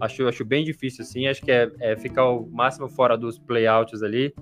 Acho, 0.00 0.26
acho 0.28 0.44
bem 0.44 0.64
difícil, 0.64 1.02
assim. 1.02 1.26
Acho 1.26 1.42
que 1.42 1.50
é, 1.50 1.70
é 1.80 1.96
ficar 1.96 2.28
o 2.28 2.46
máximo 2.50 2.88
fora 2.88 3.16
dos 3.16 3.38
playouts 3.38 4.02
ali. 4.02 4.34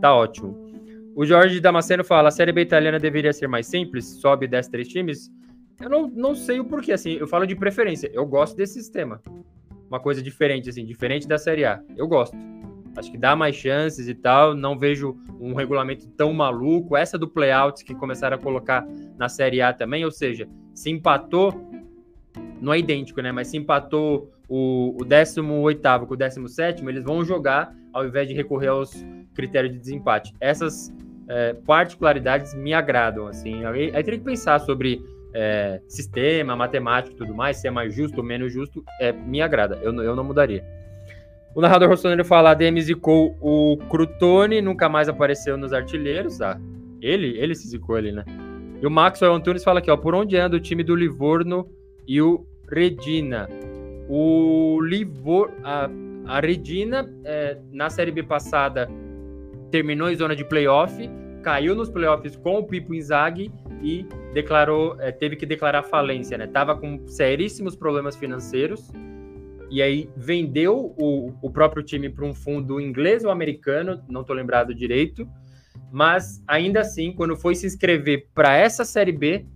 Tá 0.00 0.14
ótimo. 0.14 0.68
O 1.14 1.24
Jorge 1.24 1.60
Damasceno 1.60 2.04
fala: 2.04 2.28
a 2.28 2.30
Série 2.30 2.52
B 2.52 2.62
italiana 2.62 2.98
deveria 2.98 3.32
ser 3.32 3.48
mais 3.48 3.66
simples? 3.66 4.06
Sobe 4.20 4.46
e 4.46 4.48
desce 4.48 4.70
três 4.70 4.88
times? 4.88 5.30
Eu 5.80 5.88
não, 5.88 6.08
não 6.08 6.34
sei 6.34 6.58
o 6.60 6.64
porquê, 6.64 6.92
assim. 6.92 7.12
Eu 7.12 7.26
falo 7.26 7.46
de 7.46 7.54
preferência. 7.54 8.10
Eu 8.12 8.26
gosto 8.26 8.56
desse 8.56 8.74
sistema. 8.74 9.22
Uma 9.88 10.00
coisa 10.00 10.22
diferente, 10.22 10.68
assim, 10.68 10.84
diferente 10.84 11.26
da 11.26 11.38
Série 11.38 11.64
A. 11.64 11.82
Eu 11.96 12.06
gosto. 12.06 12.36
Acho 12.96 13.10
que 13.10 13.18
dá 13.18 13.36
mais 13.36 13.54
chances 13.54 14.08
e 14.08 14.14
tal. 14.14 14.54
Não 14.54 14.78
vejo 14.78 15.16
um 15.40 15.54
regulamento 15.54 16.06
tão 16.08 16.32
maluco. 16.32 16.96
Essa 16.96 17.16
do 17.16 17.28
playouts 17.28 17.82
que 17.82 17.94
começaram 17.94 18.36
a 18.36 18.40
colocar 18.40 18.86
na 19.16 19.28
Série 19.28 19.60
A 19.60 19.72
também, 19.72 20.04
ou 20.04 20.10
seja, 20.10 20.48
se 20.74 20.90
empatou, 20.90 21.54
não 22.60 22.72
é 22.72 22.78
idêntico, 22.78 23.20
né? 23.20 23.30
Mas 23.30 23.48
se 23.48 23.56
empatou 23.56 24.32
o, 24.48 24.96
o 25.00 25.04
18 25.04 26.06
com 26.06 26.14
o 26.14 26.16
17, 26.16 26.84
eles 26.86 27.04
vão 27.04 27.24
jogar 27.24 27.74
ao 27.92 28.06
invés 28.06 28.28
de 28.28 28.34
recorrer 28.34 28.68
aos 28.68 28.92
critérios 29.34 29.72
de 29.72 29.78
desempate. 29.78 30.34
Essas 30.40 30.92
é, 31.28 31.54
particularidades 31.54 32.54
me 32.54 32.72
agradam, 32.72 33.26
assim. 33.26 33.64
Aí, 33.64 33.94
aí 33.94 34.02
teria 34.02 34.18
que 34.18 34.24
pensar 34.24 34.58
sobre 34.60 35.02
é, 35.34 35.80
sistema, 35.88 36.56
matemática 36.56 37.14
e 37.14 37.18
tudo 37.18 37.34
mais, 37.34 37.58
se 37.58 37.68
é 37.68 37.70
mais 37.70 37.94
justo 37.94 38.18
ou 38.18 38.24
menos 38.24 38.52
justo, 38.52 38.84
é, 39.00 39.12
me 39.12 39.42
agrada. 39.42 39.78
Eu, 39.82 39.94
eu 40.02 40.16
não 40.16 40.24
mudaria. 40.24 40.64
O 41.54 41.60
narrador 41.60 41.88
rossoneiro 41.88 42.24
fala, 42.24 42.54
DM 42.54 42.80
zicou 42.80 43.36
o 43.40 43.76
Crutone, 43.90 44.60
nunca 44.60 44.88
mais 44.88 45.08
apareceu 45.08 45.56
nos 45.56 45.72
artilheiros. 45.72 46.40
Ah, 46.40 46.60
ele, 47.00 47.38
ele 47.38 47.54
se 47.54 47.68
zicou 47.68 47.96
ali, 47.96 48.12
né? 48.12 48.24
E 48.80 48.86
o 48.86 48.90
Maxwell 48.90 49.34
Antunes 49.34 49.64
fala 49.64 49.80
aqui, 49.80 49.90
ó, 49.90 49.96
por 49.96 50.14
onde 50.14 50.36
anda 50.36 50.56
o 50.56 50.60
time 50.60 50.84
do 50.84 50.94
Livorno 50.94 51.68
e 52.06 52.22
o 52.22 52.46
Redina? 52.70 53.48
O 54.08 54.80
Livor, 54.80 55.50
a, 55.64 55.90
a 56.26 56.40
Regina, 56.40 57.12
é, 57.24 57.58
na 57.72 57.90
Série 57.90 58.12
B 58.12 58.22
passada, 58.22 58.88
terminou 59.70 60.08
em 60.10 60.14
zona 60.14 60.36
de 60.36 60.44
playoff, 60.44 61.10
caiu 61.42 61.74
nos 61.74 61.90
playoffs 61.90 62.36
com 62.36 62.58
o 62.58 62.64
Pipo 62.64 62.94
Inzaghi 62.94 63.50
e 63.82 64.06
declarou, 64.32 64.96
é, 65.00 65.12
teve 65.12 65.36
que 65.36 65.46
declarar 65.46 65.82
falência, 65.82 66.36
né? 66.36 66.46
Tava 66.46 66.76
com 66.76 67.06
seríssimos 67.06 67.76
problemas 67.76 68.16
financeiros 68.16 68.90
e 69.70 69.82
aí 69.82 70.08
vendeu 70.16 70.94
o, 70.98 71.32
o 71.42 71.50
próprio 71.50 71.82
time 71.82 72.08
para 72.08 72.24
um 72.24 72.34
fundo 72.34 72.80
inglês 72.80 73.24
ou 73.24 73.30
americano, 73.30 74.02
não 74.08 74.22
estou 74.22 74.34
lembrado 74.34 74.74
direito, 74.74 75.28
mas 75.92 76.42
ainda 76.46 76.80
assim, 76.80 77.12
quando 77.12 77.36
foi 77.36 77.54
se 77.54 77.66
inscrever 77.66 78.28
para 78.34 78.56
essa 78.56 78.84
Série 78.84 79.12
B, 79.12 79.46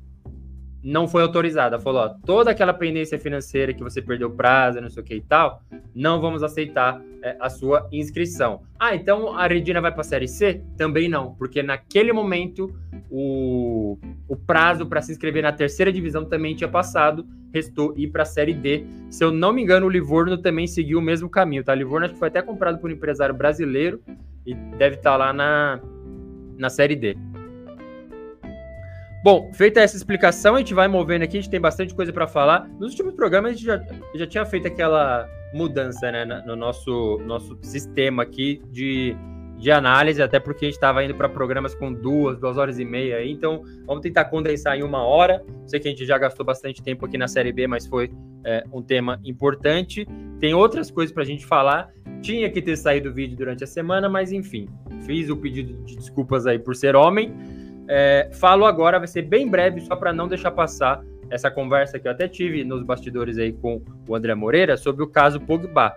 não 0.82 1.06
foi 1.06 1.22
autorizada. 1.22 1.78
Falou, 1.78 2.02
ó, 2.02 2.08
toda 2.26 2.50
aquela 2.50 2.74
pendência 2.74 3.18
financeira 3.18 3.72
que 3.72 3.82
você 3.82 4.02
perdeu 4.02 4.30
prazo, 4.30 4.80
não 4.80 4.90
sei 4.90 5.02
o 5.02 5.06
que 5.06 5.14
e 5.14 5.20
tal, 5.20 5.62
não 5.94 6.20
vamos 6.20 6.42
aceitar 6.42 7.00
é, 7.22 7.36
a 7.40 7.48
sua 7.48 7.88
inscrição. 7.92 8.62
Ah, 8.78 8.94
então 8.94 9.36
a 9.36 9.46
Redina 9.46 9.80
vai 9.80 9.92
para 9.92 10.00
a 10.00 10.04
Série 10.04 10.26
C? 10.26 10.62
Também 10.76 11.08
não, 11.08 11.34
porque 11.36 11.62
naquele 11.62 12.12
momento 12.12 12.74
o, 13.14 13.98
o 14.26 14.34
prazo 14.34 14.86
para 14.86 15.02
se 15.02 15.12
inscrever 15.12 15.42
na 15.42 15.52
terceira 15.52 15.92
divisão 15.92 16.24
também 16.24 16.56
tinha 16.56 16.68
passado, 16.68 17.26
restou 17.52 17.92
ir 17.94 18.08
para 18.08 18.22
a 18.22 18.26
Série 18.26 18.54
D. 18.54 18.86
Se 19.10 19.22
eu 19.22 19.30
não 19.30 19.52
me 19.52 19.62
engano, 19.62 19.84
o 19.84 19.90
Livorno 19.90 20.38
também 20.38 20.66
seguiu 20.66 20.98
o 20.98 21.02
mesmo 21.02 21.28
caminho, 21.28 21.62
tá? 21.62 21.72
O 21.72 21.76
Livorno 21.76 22.06
acho 22.06 22.14
que 22.14 22.18
foi 22.18 22.28
até 22.28 22.40
comprado 22.40 22.78
por 22.78 22.88
um 22.88 22.94
empresário 22.94 23.34
brasileiro 23.34 24.02
e 24.46 24.54
deve 24.54 24.96
estar 24.96 25.10
tá 25.10 25.16
lá 25.18 25.32
na, 25.32 25.78
na 26.56 26.70
Série 26.70 26.96
D. 26.96 27.14
Bom, 29.22 29.52
feita 29.52 29.80
essa 29.80 29.94
explicação, 29.94 30.54
a 30.54 30.58
gente 30.58 30.72
vai 30.72 30.88
movendo 30.88 31.22
aqui, 31.22 31.36
a 31.36 31.40
gente 31.40 31.50
tem 31.50 31.60
bastante 31.60 31.94
coisa 31.94 32.12
para 32.14 32.26
falar. 32.26 32.66
Nos 32.80 32.92
últimos 32.92 33.14
programas, 33.14 33.50
a 33.50 33.54
gente 33.54 33.64
já, 33.66 33.80
já 34.14 34.26
tinha 34.26 34.46
feito 34.46 34.66
aquela 34.66 35.28
mudança 35.52 36.10
né, 36.10 36.24
no 36.46 36.56
nosso, 36.56 37.18
nosso 37.26 37.58
sistema 37.60 38.22
aqui 38.22 38.62
de, 38.70 39.14
de 39.62 39.70
análise, 39.70 40.20
até 40.20 40.40
porque 40.40 40.64
a 40.64 40.68
gente 40.68 40.74
estava 40.74 41.04
indo 41.04 41.14
para 41.14 41.28
programas 41.28 41.72
com 41.72 41.92
duas, 41.92 42.36
duas 42.36 42.58
horas 42.58 42.80
e 42.80 42.84
meia. 42.84 43.18
Aí, 43.18 43.30
então, 43.30 43.62
vamos 43.86 44.02
tentar 44.02 44.24
condensar 44.24 44.76
em 44.76 44.82
uma 44.82 45.04
hora. 45.04 45.40
Sei 45.66 45.78
que 45.78 45.86
a 45.86 45.90
gente 45.92 46.04
já 46.04 46.18
gastou 46.18 46.44
bastante 46.44 46.82
tempo 46.82 47.06
aqui 47.06 47.16
na 47.16 47.28
Série 47.28 47.52
B, 47.52 47.68
mas 47.68 47.86
foi 47.86 48.10
é, 48.44 48.64
um 48.72 48.82
tema 48.82 49.20
importante. 49.24 50.04
Tem 50.40 50.52
outras 50.52 50.90
coisas 50.90 51.14
para 51.14 51.22
a 51.22 51.26
gente 51.26 51.46
falar. 51.46 51.92
Tinha 52.20 52.50
que 52.50 52.60
ter 52.60 52.76
saído 52.76 53.10
o 53.10 53.14
vídeo 53.14 53.36
durante 53.36 53.62
a 53.62 53.66
semana, 53.68 54.08
mas 54.08 54.32
enfim, 54.32 54.68
fiz 55.06 55.30
o 55.30 55.36
pedido 55.36 55.74
de 55.84 55.94
desculpas 55.94 56.44
aí 56.44 56.58
por 56.58 56.74
ser 56.74 56.96
homem. 56.96 57.32
É, 57.86 58.30
falo 58.32 58.64
agora, 58.64 58.98
vai 58.98 59.06
ser 59.06 59.22
bem 59.22 59.48
breve, 59.48 59.80
só 59.82 59.94
para 59.94 60.12
não 60.12 60.26
deixar 60.26 60.50
passar 60.50 61.04
essa 61.30 61.48
conversa 61.52 62.00
que 62.00 62.08
eu 62.08 62.12
até 62.12 62.26
tive 62.26 62.64
nos 62.64 62.82
bastidores 62.82 63.38
aí 63.38 63.52
com 63.52 63.80
o 64.08 64.16
André 64.16 64.34
Moreira 64.34 64.76
sobre 64.76 65.04
o 65.04 65.06
caso 65.06 65.38
Pogba. 65.40 65.94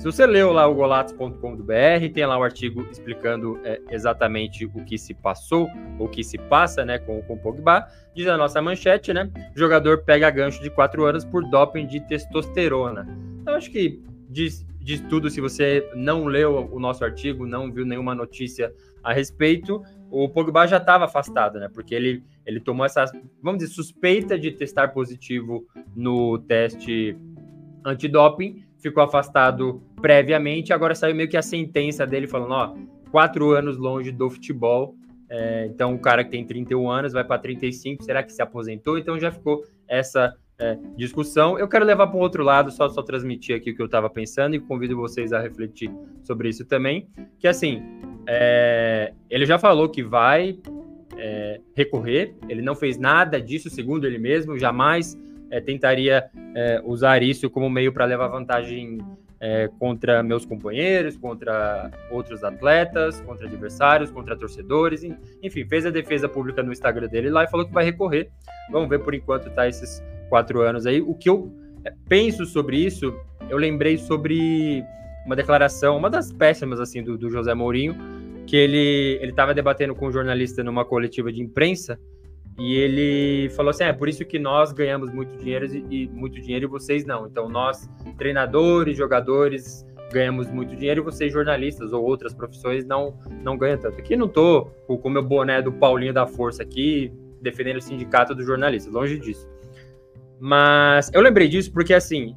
Se 0.00 0.06
você 0.06 0.24
leu 0.26 0.50
lá 0.50 0.66
o 0.66 0.74
golatos.com.br, 0.74 2.12
tem 2.14 2.24
lá 2.24 2.38
um 2.38 2.42
artigo 2.42 2.88
explicando 2.90 3.60
é, 3.62 3.82
exatamente 3.90 4.64
o 4.64 4.82
que 4.82 4.96
se 4.96 5.12
passou, 5.12 5.68
o 5.98 6.08
que 6.08 6.24
se 6.24 6.38
passa 6.38 6.86
né, 6.86 6.98
com, 6.98 7.20
com 7.20 7.34
o 7.34 7.38
Pogba. 7.38 7.86
Diz 8.14 8.26
a 8.26 8.38
nossa 8.38 8.62
manchete, 8.62 9.12
né? 9.12 9.30
Jogador 9.54 10.02
pega 10.02 10.30
gancho 10.30 10.62
de 10.62 10.70
4 10.70 11.04
anos 11.04 11.22
por 11.22 11.44
doping 11.50 11.86
de 11.86 12.00
testosterona. 12.00 13.06
Então, 13.42 13.54
acho 13.54 13.70
que 13.70 14.02
diz, 14.30 14.66
diz 14.80 15.02
tudo. 15.02 15.28
Se 15.28 15.38
você 15.38 15.86
não 15.94 16.24
leu 16.24 16.70
o 16.72 16.80
nosso 16.80 17.04
artigo, 17.04 17.46
não 17.46 17.70
viu 17.70 17.84
nenhuma 17.84 18.14
notícia 18.14 18.72
a 19.04 19.12
respeito, 19.12 19.82
o 20.10 20.30
Pogba 20.30 20.66
já 20.66 20.78
estava 20.78 21.04
afastado, 21.04 21.60
né? 21.60 21.68
Porque 21.68 21.94
ele, 21.94 22.24
ele 22.46 22.58
tomou 22.58 22.86
essa, 22.86 23.04
vamos 23.42 23.58
dizer, 23.58 23.74
suspeita 23.74 24.38
de 24.38 24.50
testar 24.50 24.88
positivo 24.88 25.66
no 25.94 26.38
teste 26.38 27.18
antidoping, 27.84 28.64
ficou 28.80 29.02
afastado 29.02 29.82
previamente, 30.00 30.72
agora 30.72 30.94
saiu 30.94 31.14
meio 31.14 31.28
que 31.28 31.36
a 31.36 31.42
sentença 31.42 32.06
dele 32.06 32.26
falando, 32.26 32.52
ó, 32.52 32.74
quatro 33.10 33.50
anos 33.52 33.76
longe 33.76 34.10
do 34.10 34.30
futebol, 34.30 34.94
é, 35.28 35.66
então 35.66 35.94
o 35.94 35.98
cara 35.98 36.24
que 36.24 36.30
tem 36.30 36.44
31 36.44 36.90
anos 36.90 37.12
vai 37.12 37.22
para 37.22 37.38
35, 37.38 38.02
será 38.02 38.22
que 38.22 38.32
se 38.32 38.42
aposentou? 38.42 38.98
Então 38.98 39.18
já 39.18 39.30
ficou 39.30 39.64
essa 39.86 40.34
é, 40.58 40.76
discussão. 40.96 41.58
Eu 41.58 41.68
quero 41.68 41.84
levar 41.84 42.08
para 42.08 42.16
um 42.16 42.20
outro 42.20 42.42
lado, 42.42 42.70
só, 42.70 42.88
só 42.88 43.02
transmitir 43.02 43.56
aqui 43.56 43.70
o 43.70 43.76
que 43.76 43.80
eu 43.82 43.86
estava 43.86 44.10
pensando 44.10 44.56
e 44.56 44.60
convido 44.60 44.96
vocês 44.96 45.32
a 45.32 45.40
refletir 45.40 45.90
sobre 46.22 46.48
isso 46.48 46.64
também, 46.64 47.08
que 47.38 47.46
assim, 47.46 47.82
é, 48.26 49.12
ele 49.30 49.46
já 49.46 49.58
falou 49.58 49.88
que 49.88 50.02
vai 50.02 50.58
é, 51.16 51.60
recorrer, 51.74 52.34
ele 52.48 52.60
não 52.60 52.74
fez 52.74 52.98
nada 52.98 53.40
disso, 53.40 53.70
segundo 53.70 54.06
ele 54.06 54.18
mesmo, 54.18 54.58
jamais 54.58 55.16
é, 55.50 55.60
tentaria 55.60 56.28
é, 56.54 56.82
usar 56.84 57.22
isso 57.22 57.48
como 57.48 57.70
meio 57.70 57.92
para 57.92 58.04
levar 58.04 58.28
vantagem 58.28 58.98
é, 59.40 59.68
contra 59.78 60.22
meus 60.22 60.44
companheiros, 60.44 61.16
contra 61.16 61.90
outros 62.10 62.44
atletas, 62.44 63.20
contra 63.22 63.46
adversários, 63.46 64.10
contra 64.10 64.36
torcedores, 64.36 65.02
enfim, 65.42 65.64
fez 65.64 65.86
a 65.86 65.90
defesa 65.90 66.28
pública 66.28 66.62
no 66.62 66.70
Instagram 66.70 67.08
dele 67.08 67.30
lá 67.30 67.44
e 67.44 67.50
falou 67.50 67.66
que 67.66 67.72
vai 67.72 67.84
recorrer. 67.84 68.30
Vamos 68.70 68.88
ver 68.88 68.98
por 68.98 69.14
enquanto 69.14 69.50
tá 69.50 69.66
esses 69.66 70.02
quatro 70.28 70.60
anos 70.60 70.86
aí. 70.86 71.00
O 71.00 71.14
que 71.14 71.30
eu 71.30 71.50
é, 71.84 71.92
penso 72.06 72.44
sobre 72.44 72.76
isso, 72.76 73.14
eu 73.48 73.56
lembrei 73.56 73.96
sobre 73.96 74.84
uma 75.24 75.34
declaração, 75.34 75.96
uma 75.96 76.10
das 76.10 76.30
péssimas, 76.30 76.78
assim, 76.78 77.02
do, 77.02 77.16
do 77.16 77.30
José 77.30 77.54
Mourinho, 77.54 77.96
que 78.46 78.56
ele 78.56 79.18
ele 79.22 79.30
estava 79.30 79.54
debatendo 79.54 79.94
com 79.94 80.08
um 80.08 80.12
jornalista 80.12 80.62
numa 80.62 80.84
coletiva 80.84 81.32
de 81.32 81.40
imprensa 81.40 81.98
e 82.60 82.74
ele 82.74 83.48
falou 83.50 83.70
assim: 83.70 83.84
é 83.84 83.92
por 83.92 84.06
isso 84.06 84.22
que 84.22 84.38
nós 84.38 84.70
ganhamos 84.70 85.10
muito 85.10 85.34
dinheiro 85.38 85.64
e, 85.64 86.04
e, 86.04 86.08
muito 86.08 86.38
dinheiro 86.42 86.66
e 86.66 86.68
vocês 86.68 87.06
não. 87.06 87.26
Então 87.26 87.48
nós 87.48 87.88
treinadores, 88.18 88.98
jogadores 88.98 89.86
ganhamos 90.12 90.50
muito 90.50 90.76
dinheiro 90.76 91.00
e 91.00 91.04
vocês 91.04 91.32
jornalistas 91.32 91.90
ou 91.94 92.04
outras 92.04 92.34
profissões 92.34 92.84
não 92.84 93.18
não 93.42 93.56
ganham 93.56 93.78
tanto. 93.78 93.98
Aqui 93.98 94.14
não 94.14 94.28
tô 94.28 94.66
com 94.86 95.00
o 95.02 95.10
meu 95.10 95.22
boné 95.22 95.62
do 95.62 95.72
Paulinho 95.72 96.12
da 96.12 96.26
Força 96.26 96.62
aqui 96.62 97.10
defendendo 97.40 97.78
o 97.78 97.80
sindicato 97.80 98.34
dos 98.34 98.44
jornalistas, 98.44 98.92
longe 98.92 99.18
disso. 99.18 99.48
Mas 100.38 101.10
eu 101.14 101.22
lembrei 101.22 101.48
disso 101.48 101.72
porque 101.72 101.94
assim, 101.94 102.36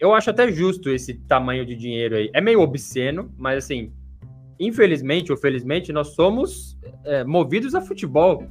eu 0.00 0.12
acho 0.14 0.30
até 0.30 0.50
justo 0.50 0.90
esse 0.90 1.14
tamanho 1.14 1.64
de 1.64 1.76
dinheiro 1.76 2.16
aí. 2.16 2.28
É 2.34 2.40
meio 2.40 2.60
obsceno, 2.60 3.32
mas 3.38 3.58
assim, 3.64 3.92
infelizmente 4.58 5.30
ou 5.30 5.38
felizmente, 5.38 5.92
nós 5.92 6.08
somos 6.08 6.76
é, 7.04 7.22
movidos 7.22 7.76
a 7.76 7.80
futebol. 7.80 8.48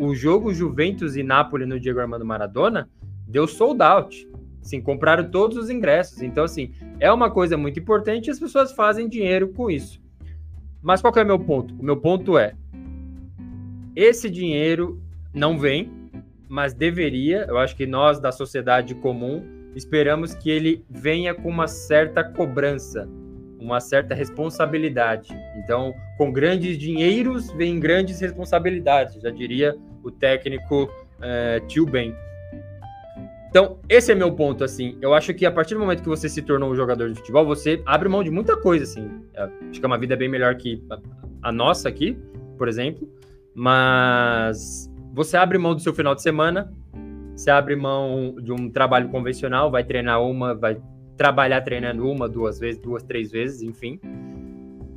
O 0.00 0.14
jogo 0.14 0.54
Juventus 0.54 1.14
e 1.14 1.22
Nápoles 1.22 1.68
no 1.68 1.78
Diego 1.78 2.00
Armando 2.00 2.24
Maradona 2.24 2.88
deu 3.28 3.46
sold 3.46 3.82
out. 3.82 4.26
Assim, 4.62 4.80
compraram 4.80 5.30
todos 5.30 5.58
os 5.58 5.68
ingressos. 5.68 6.22
Então, 6.22 6.44
assim, 6.44 6.72
é 6.98 7.12
uma 7.12 7.30
coisa 7.30 7.54
muito 7.54 7.78
importante 7.78 8.28
e 8.28 8.30
as 8.30 8.40
pessoas 8.40 8.72
fazem 8.72 9.10
dinheiro 9.10 9.48
com 9.48 9.70
isso. 9.70 10.00
Mas 10.80 11.02
qual 11.02 11.12
é 11.14 11.22
o 11.22 11.26
meu 11.26 11.38
ponto? 11.38 11.74
O 11.74 11.84
meu 11.84 11.98
ponto 11.98 12.38
é: 12.38 12.54
esse 13.94 14.30
dinheiro 14.30 14.98
não 15.34 15.58
vem, 15.58 15.92
mas 16.48 16.72
deveria. 16.72 17.44
Eu 17.46 17.58
acho 17.58 17.76
que 17.76 17.86
nós, 17.86 18.18
da 18.18 18.32
sociedade 18.32 18.94
comum, 18.94 19.44
esperamos 19.76 20.34
que 20.34 20.48
ele 20.48 20.82
venha 20.88 21.34
com 21.34 21.50
uma 21.50 21.68
certa 21.68 22.24
cobrança, 22.24 23.06
uma 23.58 23.80
certa 23.80 24.14
responsabilidade. 24.14 25.28
Então, 25.62 25.92
com 26.16 26.32
grandes 26.32 26.78
dinheiros 26.78 27.52
vem 27.52 27.78
grandes 27.78 28.18
responsabilidades, 28.18 29.20
já 29.20 29.28
diria 29.28 29.76
o 30.02 30.10
técnico 30.10 30.90
é, 31.20 31.60
Tio 31.66 31.86
Ben. 31.86 32.14
Então, 33.48 33.78
esse 33.88 34.12
é 34.12 34.14
meu 34.14 34.32
ponto, 34.32 34.62
assim. 34.62 34.96
Eu 35.02 35.12
acho 35.12 35.34
que 35.34 35.44
a 35.44 35.50
partir 35.50 35.74
do 35.74 35.80
momento 35.80 36.02
que 36.02 36.08
você 36.08 36.28
se 36.28 36.40
tornou 36.40 36.70
um 36.70 36.76
jogador 36.76 37.08
de 37.08 37.16
futebol, 37.16 37.44
você 37.44 37.82
abre 37.84 38.08
mão 38.08 38.22
de 38.22 38.30
muita 38.30 38.56
coisa, 38.56 38.84
assim. 38.84 39.10
É, 39.34 39.48
acho 39.70 39.80
que 39.80 39.84
é 39.84 39.88
uma 39.88 39.98
vida 39.98 40.16
bem 40.16 40.28
melhor 40.28 40.54
que 40.54 40.82
a, 40.88 40.98
a 41.42 41.52
nossa 41.52 41.88
aqui, 41.88 42.16
por 42.56 42.68
exemplo. 42.68 43.08
Mas 43.52 44.88
você 45.12 45.36
abre 45.36 45.58
mão 45.58 45.74
do 45.74 45.80
seu 45.80 45.92
final 45.92 46.14
de 46.14 46.22
semana, 46.22 46.72
você 47.34 47.50
abre 47.50 47.74
mão 47.74 48.36
de 48.40 48.52
um 48.52 48.70
trabalho 48.70 49.08
convencional, 49.08 49.70
vai 49.70 49.82
treinar 49.82 50.22
uma, 50.22 50.54
vai 50.54 50.80
trabalhar 51.16 51.60
treinando 51.62 52.08
uma, 52.08 52.28
duas 52.28 52.58
vezes, 52.58 52.80
duas, 52.80 53.02
três 53.02 53.32
vezes, 53.32 53.62
enfim. 53.62 54.00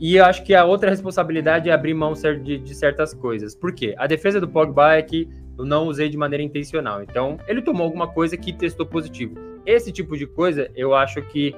E 0.05 0.17
eu 0.17 0.25
acho 0.25 0.43
que 0.43 0.53
a 0.53 0.65
outra 0.65 0.89
responsabilidade 0.89 1.69
é 1.69 1.71
abrir 1.71 1.93
mão 1.93 2.11
de, 2.11 2.57
de 2.57 2.75
certas 2.75 3.13
coisas. 3.13 3.55
Por 3.55 3.73
quê? 3.73 3.95
A 3.97 4.05
defesa 4.05 4.37
do 4.37 4.49
Pogba 4.49 4.95
é 4.95 5.01
que 5.01 5.29
eu 5.57 5.63
não 5.63 5.87
usei 5.87 6.09
de 6.09 6.17
maneira 6.17 6.43
intencional. 6.43 7.01
Então, 7.01 7.37
ele 7.47 7.61
tomou 7.61 7.85
alguma 7.85 8.05
coisa 8.05 8.35
que 8.35 8.51
testou 8.51 8.85
positivo. 8.85 9.35
Esse 9.65 9.93
tipo 9.93 10.17
de 10.17 10.27
coisa, 10.27 10.69
eu 10.75 10.93
acho 10.93 11.21
que 11.21 11.55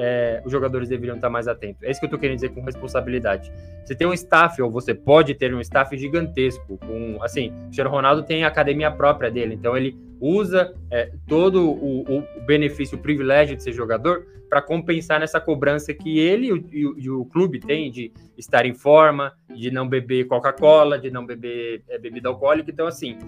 é, 0.00 0.40
os 0.44 0.52
jogadores 0.52 0.88
deveriam 0.88 1.16
estar 1.16 1.28
mais 1.28 1.48
atentos. 1.48 1.82
É 1.82 1.90
isso 1.90 1.98
que 1.98 2.06
eu 2.06 2.08
estou 2.08 2.20
querendo 2.20 2.36
dizer 2.36 2.50
com 2.50 2.62
responsabilidade. 2.62 3.52
Você 3.84 3.96
tem 3.96 4.06
um 4.06 4.12
staff, 4.12 4.62
ou 4.62 4.70
você 4.70 4.94
pode 4.94 5.34
ter 5.34 5.52
um 5.52 5.60
staff 5.60 5.96
gigantesco. 5.98 6.78
Com, 6.78 7.18
assim, 7.20 7.50
o 7.50 7.62
Cristiano 7.64 7.90
Ronaldo 7.90 8.22
tem 8.22 8.44
a 8.44 8.48
academia 8.48 8.92
própria 8.92 9.28
dele, 9.28 9.54
então 9.54 9.76
ele 9.76 9.98
usa 10.20 10.72
é, 10.90 11.10
todo 11.26 11.68
o, 11.68 12.18
o, 12.18 12.40
benefício, 12.46 12.96
o 12.96 13.00
privilégio 13.00 13.56
de 13.56 13.62
ser 13.62 13.72
jogador 13.72 14.24
para 14.48 14.62
compensar 14.62 15.20
nessa 15.20 15.40
cobrança 15.40 15.92
que 15.92 16.18
ele 16.18 16.46
e 16.46 16.86
o, 16.86 16.98
e 16.98 17.10
o, 17.10 17.24
clube 17.24 17.60
tem 17.60 17.90
de 17.90 18.12
estar 18.36 18.64
em 18.64 18.74
forma, 18.74 19.32
de 19.54 19.70
não 19.70 19.86
beber 19.88 20.26
Coca-Cola, 20.26 20.98
de 20.98 21.10
não 21.10 21.26
beber 21.26 21.82
é, 21.88 21.98
bebida 21.98 22.28
alcoólica. 22.28 22.70
Então, 22.70 22.86
assim, 22.86 23.18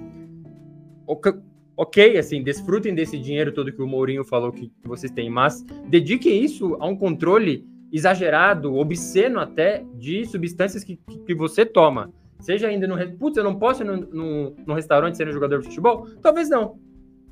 ok, 1.81 2.19
assim, 2.19 2.43
desfrutem 2.43 2.95
desse 2.95 3.19
dinheiro 3.19 3.53
todo 3.53 3.73
que 3.73 3.81
o 3.81 3.87
Mourinho 3.87 4.23
falou 4.23 4.53
que 4.53 4.71
vocês 4.85 5.11
têm, 5.11 5.31
mas 5.31 5.65
dediquem 5.89 6.45
isso 6.45 6.77
a 6.79 6.87
um 6.87 6.95
controle 6.95 7.67
exagerado, 7.91 8.77
obsceno 8.77 9.41
até, 9.41 9.83
de 9.95 10.27
substâncias 10.27 10.85
que, 10.85 11.01
que 11.27 11.35
você 11.35 11.65
toma. 11.65 12.13
Seja 12.39 12.69
ainda 12.69 12.87
no. 12.87 13.17
Putz, 13.17 13.39
eu 13.39 13.45
não 13.45 13.59
posso 13.59 13.83
ir 13.83 13.87
no 13.87 14.75
restaurante 14.75 15.17
sendo 15.17 15.33
jogador 15.33 15.61
de 15.61 15.69
futebol? 15.69 16.07
Talvez 16.23 16.51
não. 16.51 16.79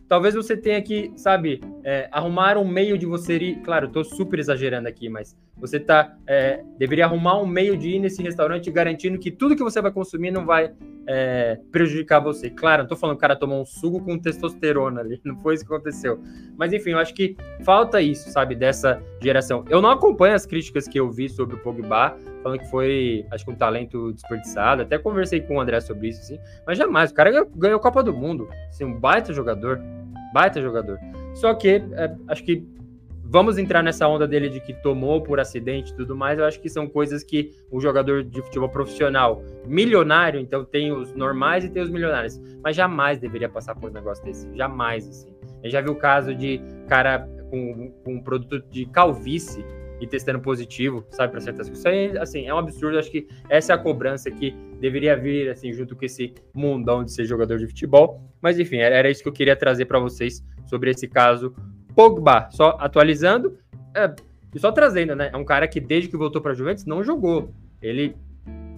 Talvez 0.09 0.35
você 0.35 0.57
tenha 0.57 0.81
que, 0.81 1.13
sabe, 1.15 1.61
é, 1.85 2.09
arrumar 2.11 2.57
um 2.57 2.67
meio 2.67 2.97
de 2.97 3.05
você 3.05 3.37
ir. 3.37 3.61
Claro, 3.61 3.91
tô 3.91 4.03
super 4.03 4.39
exagerando 4.39 4.89
aqui, 4.89 5.11
mas 5.11 5.37
você 5.59 5.79
tá. 5.79 6.17
É, 6.27 6.65
deveria 6.79 7.05
arrumar 7.05 7.39
um 7.39 7.47
meio 7.47 7.77
de 7.77 7.91
ir 7.91 7.99
nesse 7.99 8.23
restaurante 8.23 8.71
garantindo 8.71 9.19
que 9.19 9.31
tudo 9.31 9.55
que 9.55 9.63
você 9.63 9.83
vai 9.83 9.93
consumir 9.93 10.31
não 10.31 10.47
vai 10.47 10.73
é, 11.09 11.59
prejudicar 11.73 12.21
você. 12.21 12.51
Claro, 12.51 12.83
não 12.83 12.89
tô 12.89 12.95
falando 12.95 13.17
que 13.17 13.21
o 13.21 13.23
cara 13.23 13.35
tomou 13.35 13.63
um 13.63 13.65
suco 13.65 14.05
com 14.05 14.19
testosterona 14.19 15.01
ali, 15.01 15.19
não 15.25 15.37
foi 15.39 15.55
isso 15.55 15.67
que 15.67 15.73
aconteceu. 15.73 16.21
Mas 16.57 16.73
enfim, 16.73 16.91
eu 16.91 16.99
acho 16.99 17.15
que 17.15 17.35
falta 17.65 18.03
isso, 18.03 18.31
sabe, 18.31 18.55
dessa 18.55 19.03
geração. 19.21 19.65
Eu 19.71 19.81
não 19.81 19.91
acompanho 19.91 20.35
as 20.35 20.45
críticas 20.45 20.87
que 20.87 21.01
eu 21.01 21.11
vi 21.11 21.31
sobre 21.31 21.57
o 21.57 21.59
Pogba, 21.61 22.15
falando 22.43 22.61
que 22.61 22.71
foi, 22.71 23.27
acho 23.31 23.45
que 23.45 23.51
um 23.51 23.57
talento 23.57 24.13
desperdiçado. 24.13 24.83
Até 24.83 24.99
conversei 24.99 25.41
com 25.41 25.57
o 25.57 25.61
André 25.61 25.81
sobre 25.81 26.09
isso, 26.09 26.21
assim. 26.21 26.39
Mas 26.67 26.77
jamais, 26.77 27.11
o 27.11 27.15
cara 27.15 27.47
ganhou 27.57 27.79
a 27.79 27.83
Copa 27.83 28.03
do 28.03 28.13
Mundo. 28.13 28.47
Assim, 28.69 28.85
um 28.85 28.95
baita 28.95 29.33
jogador. 29.33 29.81
Baita 30.35 30.61
jogador. 30.61 30.99
Só 31.35 31.55
que, 31.55 31.83
é, 31.93 32.15
acho 32.29 32.45
que 32.45 32.67
vamos 33.29 33.59
entrar 33.59 33.83
nessa 33.83 34.09
onda 34.09 34.27
dele 34.27 34.49
de 34.49 34.59
que 34.59 34.73
tomou 34.73 35.23
por 35.23 35.39
acidente 35.39 35.93
e 35.93 35.95
tudo 35.95 36.17
mais. 36.17 36.39
Eu 36.39 36.47
acho 36.47 36.61
que 36.61 36.69
são 36.69 36.89
coisas 36.89 37.23
que 37.23 37.53
um 37.71 37.79
jogador 37.79 38.25
de 38.25 38.41
futebol 38.41 38.71
profissional, 38.71 39.43
milionário, 39.67 40.41
então 40.41 40.65
tem 40.65 40.91
os 40.91 41.15
normais 41.15 41.65
e 41.65 41.69
tem 41.69 41.83
os 41.83 41.91
milionários, 41.91 42.41
mas 42.63 42.75
jamais 42.75 43.19
deveria 43.19 43.49
passar 43.49 43.75
por 43.75 43.91
um 43.91 43.93
negócio 43.93 44.25
desse. 44.25 44.49
Jamais, 44.57 45.07
assim. 45.07 45.35
Eu 45.63 45.71
já 45.71 45.81
vi 45.81 45.91
o 45.91 45.95
caso 45.95 46.35
de 46.35 46.61
cara 46.89 47.29
com, 47.51 47.91
com 48.03 48.15
um 48.15 48.23
produto 48.23 48.65
de 48.71 48.87
calvície 48.87 49.65
e 50.01 50.07
testando 50.07 50.41
positivo, 50.41 51.05
sabe, 51.11 51.33
para 51.33 51.41
certas 51.41 51.69
coisas. 51.69 51.79
Isso 51.79 51.89
aí, 51.89 52.19
assim, 52.19 52.47
é 52.47 52.55
um 52.55 52.59
absurdo. 52.59 52.99
Acho 52.99 53.11
que 53.11 53.27
essa 53.49 53.73
é 53.73 53.75
a 53.75 53.79
cobrança 53.79 54.31
que 54.31 54.55
deveria 54.81 55.17
vir, 55.17 55.51
assim, 55.51 55.73
junto 55.73 55.97
com 55.97 56.05
esse 56.05 56.33
mundão 56.55 57.05
de 57.05 57.13
ser 57.13 57.25
jogador 57.25 57.59
de 57.59 57.67
futebol. 57.67 58.23
Mas, 58.41 58.59
enfim, 58.59 58.77
era 58.77 59.11
isso 59.11 59.23
que 59.23 59.29
eu 59.29 59.33
queria 59.33 59.57
trazer 59.57 59.87
para 59.87 59.99
vocês 59.99 60.45
sobre 60.67 60.91
esse 60.91 61.09
caso 61.09 61.53
Pogba. 61.99 62.49
Só 62.53 62.77
atualizando 62.79 63.59
é, 63.93 64.15
e 64.55 64.59
só 64.61 64.71
trazendo, 64.71 65.17
né? 65.17 65.31
É 65.33 65.37
um 65.37 65.45
cara 65.45 65.67
que, 65.67 65.81
desde 65.81 66.09
que 66.09 66.17
voltou 66.17 66.41
para 66.41 66.53
a 66.53 66.55
Juventus, 66.55 66.85
não 66.85 67.03
jogou. 67.03 67.53
Ele 67.83 68.15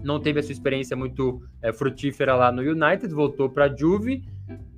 não 0.02 0.18
teve 0.18 0.40
a 0.40 0.42
sua 0.42 0.52
experiência 0.52 0.96
muito 0.96 1.42
é, 1.60 1.70
frutífera 1.70 2.34
lá 2.34 2.50
no 2.50 2.62
United, 2.62 3.12
voltou 3.12 3.50
para 3.50 3.66
a 3.66 3.76
Juve 3.76 4.24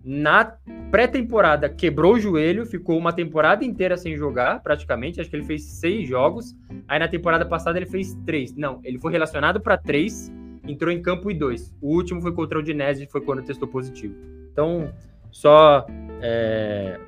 na 0.05 0.57
pré-temporada 0.90 1.68
quebrou 1.68 2.14
o 2.14 2.18
joelho, 2.18 2.66
ficou 2.66 2.98
uma 2.98 3.12
temporada 3.12 3.64
inteira 3.64 3.96
sem 3.96 4.16
jogar, 4.16 4.61
praticamente. 4.61 5.20
Acho 5.20 5.31
que 5.31 5.37
ele 5.37 5.44
fez 5.44 5.62
seis 5.62 6.09
jogos. 6.09 6.57
Aí 6.88 6.98
na 6.98 7.07
temporada 7.07 7.46
passada 7.46 7.78
ele 7.78 7.87
fez 7.87 8.14
três. 8.26 8.55
Não, 8.57 8.81
ele 8.83 8.98
foi 8.98 9.12
relacionado 9.12 9.61
para 9.61 9.78
três, 9.78 10.33
entrou 10.66 10.92
em 10.92 11.00
campo 11.00 11.31
e 11.31 11.35
dois. 11.35 11.72
O 11.81 11.94
último 11.94 12.20
foi 12.20 12.33
contra 12.33 12.59
o 12.59 12.62
Dinese, 12.62 13.07
foi 13.07 13.20
quando 13.20 13.42
testou 13.42 13.68
positivo. 13.68 14.14
Então, 14.50 14.92
só 15.31 15.87
é, 16.20 16.98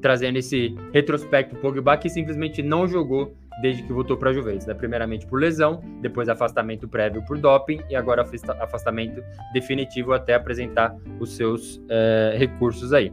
trazendo 0.00 0.38
esse 0.38 0.74
retrospecto 0.92 1.56
Pogba 1.56 1.96
que 1.96 2.08
simplesmente 2.08 2.62
não 2.62 2.86
jogou 2.86 3.34
desde 3.60 3.82
que 3.82 3.92
voltou 3.92 4.16
para 4.16 4.30
a 4.30 4.32
Juventus, 4.32 4.66
né? 4.66 4.74
Primeiramente 4.74 5.26
por 5.26 5.40
lesão, 5.40 5.82
depois 6.00 6.28
afastamento 6.28 6.86
prévio 6.86 7.24
por 7.26 7.38
doping 7.38 7.80
e 7.90 7.96
agora 7.96 8.22
afastamento 8.60 9.22
definitivo 9.52 10.12
até 10.12 10.34
apresentar 10.34 10.96
os 11.18 11.36
seus 11.36 11.82
é, 11.88 12.36
recursos 12.38 12.92
aí. 12.92 13.12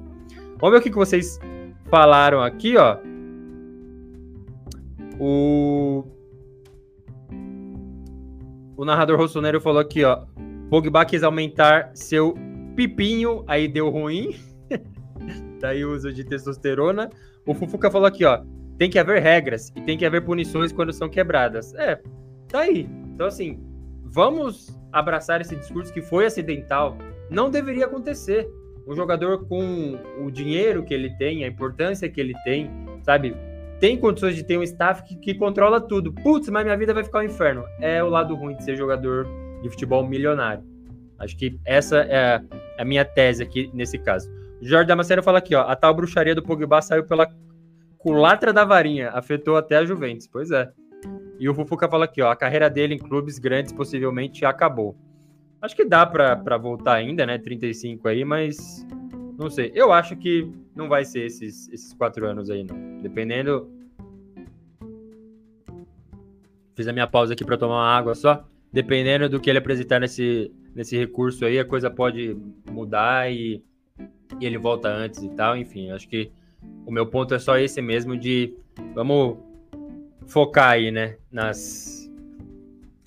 Vamos 0.57 0.71
ver 0.71 0.77
o 0.77 0.81
que, 0.81 0.89
que 0.89 0.95
vocês 0.95 1.39
falaram 1.89 2.41
aqui, 2.41 2.77
ó. 2.77 2.97
O 5.19 6.05
o 8.77 8.83
narrador 8.83 9.17
rossoneiro 9.17 9.61
falou 9.61 9.79
aqui, 9.79 10.03
ó. 10.03 10.25
Pogba 10.69 11.05
quis 11.05 11.23
aumentar 11.23 11.91
seu 11.93 12.35
pipinho, 12.75 13.43
aí 13.47 13.67
deu 13.67 13.89
ruim. 13.89 14.35
Daí 15.65 15.83
uso 15.83 16.13
de 16.13 16.23
testosterona. 16.23 17.09
O 17.45 17.53
Fufuca 17.53 17.89
falou 17.89 18.07
aqui, 18.07 18.23
ó 18.23 18.43
tem 18.77 18.89
que 18.89 18.99
haver 18.99 19.21
regras 19.21 19.71
e 19.75 19.81
tem 19.81 19.97
que 19.97 20.05
haver 20.05 20.23
punições 20.23 20.71
quando 20.71 20.91
são 20.91 21.09
quebradas. 21.09 21.73
É, 21.75 21.99
tá 22.47 22.61
aí. 22.61 22.87
Então, 23.13 23.27
assim, 23.27 23.59
vamos 24.03 24.77
abraçar 24.91 25.41
esse 25.41 25.55
discurso 25.55 25.93
que 25.93 26.01
foi 26.01 26.25
acidental. 26.25 26.97
Não 27.29 27.49
deveria 27.49 27.85
acontecer. 27.85 28.47
Um 28.87 28.95
jogador 28.95 29.47
com 29.47 29.97
o 30.23 30.29
dinheiro 30.29 30.83
que 30.83 30.93
ele 30.93 31.09
tem, 31.17 31.43
a 31.43 31.47
importância 31.47 32.07
que 32.07 32.21
ele 32.21 32.35
tem, 32.43 32.69
sabe? 33.01 33.35
Tem 33.79 33.97
condições 33.97 34.35
de 34.35 34.43
ter 34.43 34.59
um 34.59 34.63
staff 34.63 35.03
que, 35.03 35.15
que 35.15 35.33
controla 35.33 35.81
tudo. 35.81 36.13
Putz, 36.13 36.49
mas 36.49 36.63
minha 36.63 36.77
vida 36.77 36.93
vai 36.93 37.03
ficar 37.03 37.19
um 37.19 37.23
inferno. 37.23 37.63
É 37.81 38.03
o 38.03 38.09
lado 38.09 38.35
ruim 38.35 38.55
de 38.55 38.63
ser 38.63 38.75
jogador 38.75 39.27
de 39.63 39.69
futebol 39.69 40.07
milionário. 40.07 40.63
Acho 41.17 41.35
que 41.35 41.59
essa 41.65 42.01
é 42.01 42.39
a 42.77 42.85
minha 42.85 43.03
tese 43.03 43.41
aqui 43.41 43.71
nesse 43.73 43.97
caso. 43.97 44.29
Jorge 44.61 44.87
Damasceno 44.87 45.21
fala 45.21 45.39
aqui, 45.39 45.55
ó, 45.55 45.61
a 45.61 45.75
tal 45.75 45.93
bruxaria 45.93 46.33
do 46.33 46.43
Pogba 46.43 46.81
saiu 46.81 47.03
pela 47.05 47.27
culatra 47.97 48.53
da 48.53 48.63
varinha, 48.63 49.09
afetou 49.09 49.57
até 49.57 49.77
a 49.77 49.85
Juventus. 49.85 50.27
Pois 50.27 50.51
é. 50.51 50.71
E 51.39 51.49
o 51.49 51.53
Fufuca 51.53 51.89
fala 51.89 52.05
aqui, 52.05 52.21
ó, 52.21 52.31
a 52.31 52.35
carreira 52.35 52.69
dele 52.69 52.95
em 52.95 52.99
clubes 52.99 53.37
grandes 53.37 53.73
possivelmente 53.73 54.45
acabou. 54.45 54.95
Acho 55.61 55.75
que 55.75 55.83
dá 55.83 56.05
para 56.05 56.57
voltar 56.57 56.93
ainda, 56.93 57.25
né? 57.25 57.37
35 57.37 58.07
aí, 58.07 58.23
mas 58.23 58.85
não 59.37 59.49
sei. 59.49 59.71
Eu 59.73 59.91
acho 59.91 60.15
que 60.15 60.49
não 60.75 60.87
vai 60.87 61.03
ser 61.03 61.25
esses, 61.25 61.67
esses 61.69 61.93
quatro 61.93 62.25
anos 62.25 62.49
aí, 62.49 62.63
não. 62.63 63.01
Dependendo. 63.01 63.69
Fiz 66.75 66.87
a 66.87 66.93
minha 66.93 67.07
pausa 67.07 67.33
aqui 67.33 67.43
para 67.43 67.57
tomar 67.57 67.75
uma 67.75 67.97
água 67.97 68.15
só. 68.15 68.45
Dependendo 68.71 69.27
do 69.27 69.39
que 69.39 69.49
ele 69.49 69.59
apresentar 69.59 69.99
nesse, 69.99 70.53
nesse 70.73 70.97
recurso 70.97 71.45
aí, 71.45 71.57
a 71.57 71.65
coisa 71.65 71.89
pode 71.89 72.37
mudar 72.69 73.31
e, 73.31 73.63
e 74.39 74.45
ele 74.45 74.57
volta 74.57 74.89
antes 74.89 75.21
e 75.23 75.29
tal. 75.29 75.57
Enfim, 75.57 75.91
acho 75.91 76.07
que 76.07 76.31
o 76.85 76.91
meu 76.91 77.05
ponto 77.05 77.33
é 77.33 77.39
só 77.39 77.57
esse 77.57 77.81
mesmo 77.81 78.17
de 78.17 78.53
vamos 78.93 79.37
focar 80.27 80.71
aí, 80.71 80.91
né, 80.91 81.17
nas, 81.31 82.11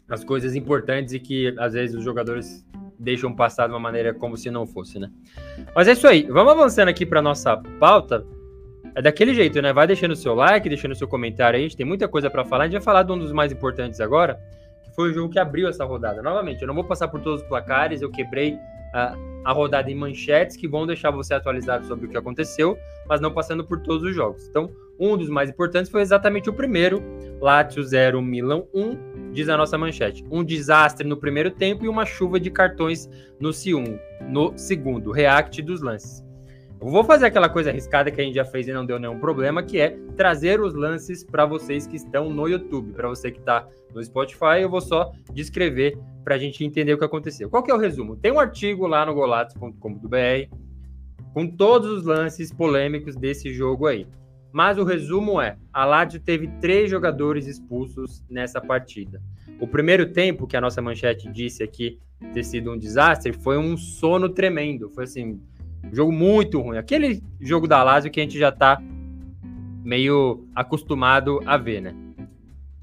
nas 0.06 0.22
coisas 0.24 0.54
importantes 0.54 1.12
e 1.12 1.20
que 1.20 1.54
às 1.58 1.72
vezes 1.72 1.96
os 1.96 2.04
jogadores 2.04 2.64
deixam 2.98 3.34
passar 3.34 3.66
de 3.66 3.72
uma 3.72 3.80
maneira 3.80 4.12
como 4.12 4.36
se 4.36 4.50
não 4.50 4.66
fosse, 4.66 4.98
né? 4.98 5.10
Mas 5.74 5.86
é 5.86 5.92
isso 5.92 6.06
aí. 6.06 6.22
Vamos 6.24 6.52
avançando 6.52 6.88
aqui 6.88 7.06
para 7.06 7.22
nossa 7.22 7.56
pauta. 7.78 8.26
É 8.94 9.02
daquele 9.02 9.32
jeito, 9.32 9.62
né? 9.62 9.72
Vai 9.72 9.86
deixando 9.86 10.12
o 10.12 10.16
seu 10.16 10.34
like, 10.34 10.68
deixando 10.68 10.92
o 10.92 10.96
seu 10.96 11.06
comentário 11.06 11.56
aí. 11.56 11.64
A 11.64 11.68
gente 11.68 11.76
tem 11.76 11.86
muita 11.86 12.08
coisa 12.08 12.28
para 12.28 12.44
falar. 12.44 12.64
A 12.64 12.66
gente 12.66 12.74
vai 12.74 12.82
falar 12.82 13.04
de 13.04 13.12
um 13.12 13.18
dos 13.18 13.32
mais 13.32 13.52
importantes 13.52 14.00
agora, 14.00 14.40
que 14.82 14.90
foi 14.96 15.10
o 15.10 15.12
jogo 15.12 15.32
que 15.32 15.38
abriu 15.38 15.68
essa 15.68 15.84
rodada. 15.84 16.20
Novamente, 16.20 16.62
eu 16.62 16.66
não 16.66 16.74
vou 16.74 16.82
passar 16.82 17.06
por 17.06 17.20
todos 17.20 17.42
os 17.42 17.46
placares, 17.46 18.02
eu 18.02 18.10
quebrei 18.10 18.58
a, 18.92 19.52
rodada 19.52 19.90
em 19.90 19.94
manchetes 19.94 20.56
que 20.56 20.68
vão 20.68 20.86
deixar 20.86 21.10
você 21.10 21.34
atualizado 21.34 21.86
sobre 21.86 22.06
o 22.06 22.08
que 22.08 22.16
aconteceu, 22.16 22.78
mas 23.08 23.20
não 23.20 23.32
passando 23.32 23.64
por 23.64 23.80
todos 23.80 24.02
os 24.02 24.14
jogos. 24.14 24.46
Então, 24.48 24.70
um 24.98 25.16
dos 25.16 25.28
mais 25.28 25.48
importantes 25.48 25.90
foi 25.90 26.02
exatamente 26.02 26.50
o 26.50 26.52
primeiro, 26.52 27.02
Lazio 27.40 27.82
0, 27.82 28.20
Milan 28.20 28.64
1, 28.74 29.32
diz 29.32 29.48
a 29.48 29.56
nossa 29.56 29.78
manchete. 29.78 30.24
Um 30.30 30.42
desastre 30.42 31.06
no 31.06 31.16
primeiro 31.16 31.50
tempo 31.50 31.84
e 31.84 31.88
uma 31.88 32.04
chuva 32.04 32.40
de 32.40 32.50
cartões 32.50 33.08
no, 33.38 33.50
no 34.28 34.58
segundo, 34.58 35.12
react 35.12 35.62
dos 35.62 35.80
lances. 35.80 36.27
Eu 36.80 36.88
vou 36.88 37.02
fazer 37.02 37.26
aquela 37.26 37.48
coisa 37.48 37.70
arriscada 37.70 38.10
que 38.10 38.20
a 38.20 38.24
gente 38.24 38.36
já 38.36 38.44
fez 38.44 38.68
e 38.68 38.72
não 38.72 38.86
deu 38.86 39.00
nenhum 39.00 39.18
problema, 39.18 39.62
que 39.62 39.80
é 39.80 39.98
trazer 40.16 40.60
os 40.60 40.74
lances 40.74 41.24
para 41.24 41.44
vocês 41.44 41.86
que 41.86 41.96
estão 41.96 42.30
no 42.30 42.46
YouTube. 42.46 42.92
Para 42.92 43.08
você 43.08 43.32
que 43.32 43.40
está 43.40 43.66
no 43.92 44.02
Spotify, 44.02 44.60
eu 44.60 44.70
vou 44.70 44.80
só 44.80 45.10
descrever 45.32 45.98
para 46.22 46.36
a 46.36 46.38
gente 46.38 46.64
entender 46.64 46.94
o 46.94 46.98
que 46.98 47.04
aconteceu. 47.04 47.50
Qual 47.50 47.62
que 47.62 47.70
é 47.70 47.74
o 47.74 47.78
resumo? 47.78 48.16
Tem 48.16 48.30
um 48.30 48.38
artigo 48.38 48.86
lá 48.86 49.04
no 49.04 49.12
golatos.com.br 49.12 50.56
com 51.34 51.46
todos 51.46 51.90
os 51.90 52.04
lances 52.04 52.52
polêmicos 52.52 53.16
desse 53.16 53.52
jogo 53.52 53.86
aí. 53.86 54.06
Mas 54.52 54.78
o 54.78 54.84
resumo 54.84 55.40
é: 55.40 55.56
a 55.72 55.84
Lazio 55.84 56.20
teve 56.20 56.46
três 56.60 56.90
jogadores 56.90 57.46
expulsos 57.46 58.24
nessa 58.30 58.60
partida. 58.60 59.20
O 59.60 59.66
primeiro 59.66 60.12
tempo, 60.12 60.46
que 60.46 60.56
a 60.56 60.60
nossa 60.60 60.80
manchete 60.80 61.30
disse 61.30 61.62
aqui 61.62 61.98
ter 62.32 62.44
sido 62.44 62.72
um 62.72 62.78
desastre, 62.78 63.32
foi 63.32 63.58
um 63.58 63.76
sono 63.76 64.28
tremendo. 64.28 64.90
Foi 64.90 65.04
assim, 65.04 65.40
um 65.84 65.94
jogo 65.94 66.12
muito 66.12 66.60
ruim. 66.60 66.78
Aquele 66.78 67.22
jogo 67.40 67.66
da 67.66 67.82
Lazio 67.82 68.10
que 68.10 68.20
a 68.20 68.22
gente 68.22 68.38
já 68.38 68.52
tá 68.52 68.80
meio 69.84 70.44
acostumado 70.54 71.40
a 71.46 71.56
ver, 71.56 71.80
né? 71.80 71.94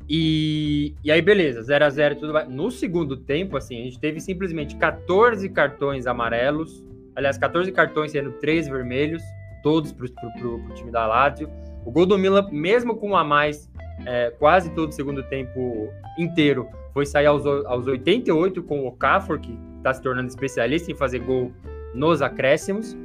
E, 0.07 0.93
e 1.03 1.11
aí, 1.11 1.21
beleza, 1.21 1.63
0 1.63 1.85
a 1.85 1.89
0 1.89 2.15
tudo 2.15 2.33
vai. 2.33 2.47
No 2.47 2.69
segundo 2.69 3.17
tempo, 3.17 3.57
assim, 3.57 3.81
a 3.81 3.83
gente 3.83 3.99
teve 3.99 4.19
simplesmente 4.19 4.75
14 4.75 5.49
cartões 5.49 6.05
amarelos. 6.05 6.83
Aliás, 7.15 7.37
14 7.37 7.71
cartões 7.71 8.11
sendo 8.11 8.31
três 8.33 8.67
vermelhos, 8.67 9.23
todos 9.63 9.91
pro, 9.91 10.11
pro, 10.11 10.31
pro, 10.33 10.59
pro 10.59 10.73
time 10.75 10.91
da 10.91 11.07
Lazio. 11.07 11.49
O 11.85 11.91
gol 11.91 12.05
do 12.05 12.17
Milan, 12.17 12.47
mesmo 12.51 12.95
com 12.95 13.15
a 13.15 13.23
mais, 13.23 13.69
é, 14.05 14.31
quase 14.37 14.69
todo 14.71 14.89
o 14.89 14.91
segundo 14.91 15.23
tempo 15.23 15.89
inteiro, 16.17 16.67
foi 16.93 17.05
sair 17.05 17.25
aos, 17.25 17.45
aos 17.45 17.87
88 17.87 18.61
com 18.63 18.81
o 18.81 18.87
Okafor, 18.87 19.39
que 19.39 19.57
está 19.77 19.93
se 19.93 20.01
tornando 20.01 20.27
especialista 20.27 20.91
em 20.91 20.95
fazer 20.95 21.19
gol 21.19 21.51
nos 21.95 22.21
acréscimos. 22.21 22.95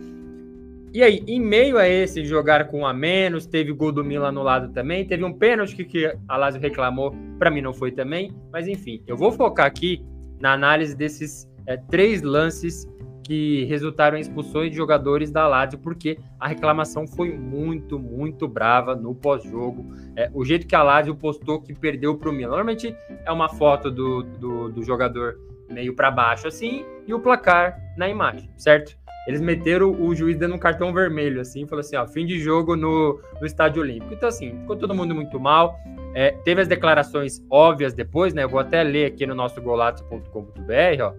E 0.92 1.02
aí, 1.04 1.22
em 1.26 1.40
meio 1.40 1.78
a 1.78 1.88
esse 1.88 2.24
jogar 2.24 2.66
com 2.66 2.84
a 2.84 2.92
menos, 2.92 3.46
teve 3.46 3.72
gol 3.72 3.92
do 3.92 4.04
Milan 4.04 4.28
anulado 4.28 4.72
também, 4.72 5.06
teve 5.06 5.24
um 5.24 5.32
pênalti 5.32 5.76
que, 5.76 5.84
que 5.84 6.16
a 6.28 6.36
Lazio 6.36 6.60
reclamou, 6.60 7.14
para 7.38 7.48
mim 7.48 7.60
não 7.60 7.72
foi 7.72 7.92
também, 7.92 8.32
mas 8.52 8.66
enfim, 8.66 9.00
eu 9.06 9.16
vou 9.16 9.30
focar 9.30 9.66
aqui 9.66 10.04
na 10.40 10.52
análise 10.52 10.96
desses 10.96 11.48
é, 11.66 11.76
três 11.76 12.22
lances 12.22 12.88
que 13.22 13.62
resultaram 13.66 14.18
em 14.18 14.20
expulsões 14.20 14.72
de 14.72 14.76
jogadores 14.76 15.30
da 15.30 15.46
Lazio, 15.46 15.78
porque 15.78 16.18
a 16.40 16.48
reclamação 16.48 17.06
foi 17.06 17.32
muito, 17.32 17.96
muito 17.96 18.48
brava 18.48 18.96
no 18.96 19.14
pós-jogo. 19.14 19.86
É, 20.16 20.28
o 20.34 20.44
jeito 20.44 20.66
que 20.66 20.74
a 20.74 20.82
Lazio 20.82 21.14
postou 21.14 21.62
que 21.62 21.72
perdeu 21.72 22.16
para 22.16 22.28
o 22.28 22.32
Milan. 22.32 22.48
Normalmente 22.48 22.92
é 23.24 23.30
uma 23.30 23.48
foto 23.48 23.88
do, 23.88 24.24
do, 24.24 24.68
do 24.70 24.82
jogador 24.82 25.38
meio 25.70 25.94
para 25.94 26.10
baixo 26.10 26.48
assim, 26.48 26.84
e 27.06 27.14
o 27.14 27.20
placar 27.20 27.80
na 27.96 28.08
imagem, 28.08 28.50
certo? 28.56 28.98
Eles 29.26 29.40
meteram 29.40 29.90
o 29.90 30.14
juiz 30.14 30.36
dando 30.36 30.54
um 30.54 30.58
cartão 30.58 30.92
vermelho, 30.92 31.40
assim, 31.40 31.66
falou 31.66 31.80
assim, 31.80 31.96
ó, 31.96 32.06
fim 32.06 32.26
de 32.26 32.38
jogo 32.38 32.74
no, 32.74 33.20
no 33.38 33.46
Estádio 33.46 33.82
Olímpico. 33.82 34.14
Então, 34.14 34.28
assim, 34.28 34.58
ficou 34.60 34.76
todo 34.76 34.94
mundo 34.94 35.14
muito 35.14 35.38
mal. 35.38 35.78
É, 36.14 36.32
teve 36.44 36.62
as 36.62 36.68
declarações 36.68 37.44
óbvias 37.50 37.92
depois, 37.92 38.34
né? 38.34 38.42
Eu 38.42 38.48
vou 38.48 38.58
até 38.58 38.82
ler 38.82 39.06
aqui 39.06 39.26
no 39.26 39.34
nosso 39.34 39.60
golato.com.br, 39.60 41.02
ó, 41.02 41.14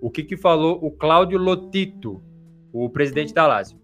o 0.00 0.10
que, 0.10 0.24
que 0.24 0.36
falou 0.36 0.78
o 0.82 0.90
Cláudio 0.90 1.38
Lotito, 1.38 2.22
o 2.72 2.88
presidente 2.88 3.32
da 3.32 3.46
Lazio. 3.46 3.78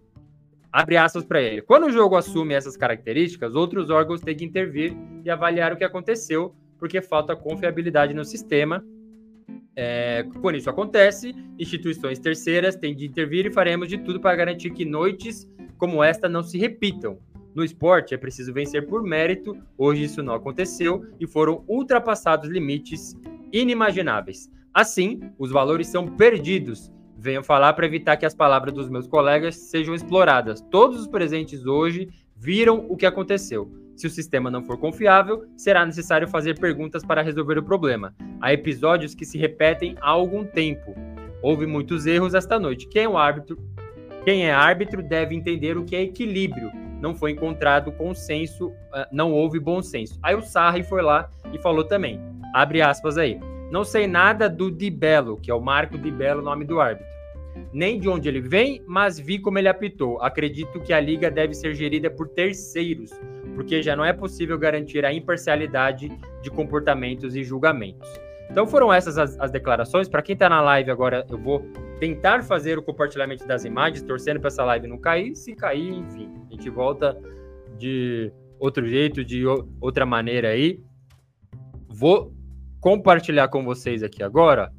Abre 0.71 0.97
aspas 0.97 1.23
para 1.23 1.41
ele. 1.41 1.61
Quando 1.61 1.85
o 1.85 1.91
jogo 1.91 2.15
assume 2.15 2.53
essas 2.53 2.75
características, 2.75 3.55
outros 3.55 3.89
órgãos 3.89 4.21
têm 4.21 4.35
que 4.35 4.45
intervir 4.45 4.95
e 5.23 5.29
avaliar 5.29 5.71
o 5.71 5.77
que 5.77 5.83
aconteceu, 5.83 6.53
porque 6.77 7.01
falta 7.01 7.35
confiabilidade 7.35 8.13
no 8.13 8.25
sistema 8.25 8.83
é, 9.75 10.25
quando 10.41 10.55
isso 10.55 10.69
acontece, 10.69 11.33
instituições 11.57 12.19
terceiras 12.19 12.75
têm 12.75 12.95
de 12.95 13.05
intervir 13.05 13.45
e 13.45 13.51
faremos 13.51 13.87
de 13.87 13.97
tudo 13.97 14.19
para 14.19 14.35
garantir 14.35 14.71
que 14.71 14.85
noites 14.85 15.47
como 15.77 16.03
esta 16.03 16.27
não 16.27 16.43
se 16.43 16.57
repitam. 16.57 17.17
No 17.55 17.63
esporte 17.63 18.13
é 18.13 18.17
preciso 18.17 18.53
vencer 18.53 18.85
por 18.85 19.01
mérito, 19.01 19.57
hoje 19.77 20.03
isso 20.03 20.21
não 20.21 20.33
aconteceu 20.33 21.05
e 21.19 21.25
foram 21.25 21.63
ultrapassados 21.67 22.49
limites 22.49 23.15
inimagináveis. 23.51 24.49
Assim, 24.73 25.19
os 25.37 25.51
valores 25.51 25.87
são 25.87 26.07
perdidos. 26.07 26.91
Venho 27.17 27.43
falar 27.43 27.73
para 27.73 27.85
evitar 27.85 28.17
que 28.17 28.25
as 28.25 28.35
palavras 28.35 28.73
dos 28.73 28.89
meus 28.89 29.07
colegas 29.07 29.55
sejam 29.55 29.95
exploradas. 29.95 30.61
Todos 30.69 31.01
os 31.01 31.07
presentes 31.07 31.65
hoje 31.65 32.07
viram 32.35 32.85
o 32.87 32.95
que 32.95 33.05
aconteceu. 33.05 33.69
Se 33.99 34.07
o 34.07 34.09
sistema 34.09 34.49
não 34.49 34.63
for 34.63 34.77
confiável, 34.77 35.45
será 35.57 35.85
necessário 35.85 36.25
fazer 36.25 36.57
perguntas 36.57 37.03
para 37.03 37.21
resolver 37.21 37.57
o 37.57 37.63
problema. 37.63 38.15
Há 38.39 38.53
episódios 38.53 39.13
que 39.13 39.25
se 39.25 39.37
repetem 39.37 39.97
há 39.99 40.09
algum 40.09 40.45
tempo. 40.45 40.95
Houve 41.41 41.65
muitos 41.65 42.05
erros 42.05 42.33
esta 42.33 42.57
noite. 42.57 42.87
Quem 42.87 43.03
é 43.03 43.13
árbitro? 43.13 43.57
Quem 44.23 44.47
é 44.47 44.53
árbitro 44.53 45.03
deve 45.03 45.35
entender 45.35 45.77
o 45.77 45.83
que 45.83 45.97
é 45.97 46.01
equilíbrio. 46.01 46.71
Não 47.01 47.13
foi 47.13 47.31
encontrado 47.31 47.91
consenso, 47.91 48.71
ah, 48.93 49.05
não 49.11 49.33
houve 49.33 49.59
bom 49.59 49.81
senso. 49.81 50.17
Aí 50.23 50.33
o 50.33 50.41
Sarri 50.41 50.81
foi 50.81 51.01
lá 51.01 51.29
e 51.51 51.59
falou 51.59 51.83
também. 51.83 52.21
Abre 52.55 52.81
aspas 52.81 53.17
aí. 53.17 53.37
Não 53.69 53.83
sei 53.83 54.07
nada 54.07 54.49
do 54.49 54.71
Di 54.71 54.89
Bello, 54.89 55.35
que 55.35 55.51
é 55.51 55.53
o 55.53 55.59
Marco 55.59 55.97
Di 55.97 56.09
Bello, 56.09 56.41
nome 56.41 56.63
do 56.63 56.79
árbitro 56.79 57.19
nem 57.73 57.99
de 57.99 58.07
onde 58.07 58.27
ele 58.27 58.41
vem, 58.41 58.81
mas 58.87 59.19
vi 59.19 59.39
como 59.39 59.59
ele 59.59 59.67
apitou. 59.67 60.21
Acredito 60.21 60.79
que 60.79 60.93
a 60.93 60.99
liga 60.99 61.29
deve 61.29 61.53
ser 61.53 61.75
gerida 61.75 62.09
por 62.09 62.27
terceiros, 62.29 63.11
porque 63.55 63.81
já 63.81 63.95
não 63.95 64.05
é 64.05 64.13
possível 64.13 64.57
garantir 64.57 65.05
a 65.05 65.13
imparcialidade 65.13 66.09
de 66.41 66.49
comportamentos 66.49 67.35
e 67.35 67.43
julgamentos. 67.43 68.09
Então 68.49 68.65
foram 68.65 68.91
essas 68.91 69.17
as, 69.17 69.39
as 69.39 69.51
declarações. 69.51 70.09
Para 70.09 70.21
quem 70.21 70.33
está 70.33 70.49
na 70.49 70.61
live 70.61 70.89
agora, 70.89 71.25
eu 71.29 71.37
vou 71.37 71.59
tentar 71.99 72.43
fazer 72.43 72.77
o 72.77 72.81
compartilhamento 72.81 73.45
das 73.47 73.63
imagens, 73.63 74.01
torcendo 74.01 74.39
para 74.39 74.47
essa 74.47 74.63
live 74.63 74.87
não 74.87 74.97
cair. 74.97 75.35
Se 75.35 75.53
cair, 75.55 75.93
enfim, 75.93 76.31
a 76.49 76.53
gente 76.53 76.69
volta 76.69 77.15
de 77.77 78.31
outro 78.59 78.87
jeito, 78.87 79.23
de 79.23 79.43
outra 79.79 80.05
maneira 80.05 80.49
aí. 80.49 80.79
Vou 81.87 82.33
compartilhar 82.81 83.49
com 83.49 83.63
vocês 83.63 84.01
aqui 84.01 84.23
agora 84.23 84.71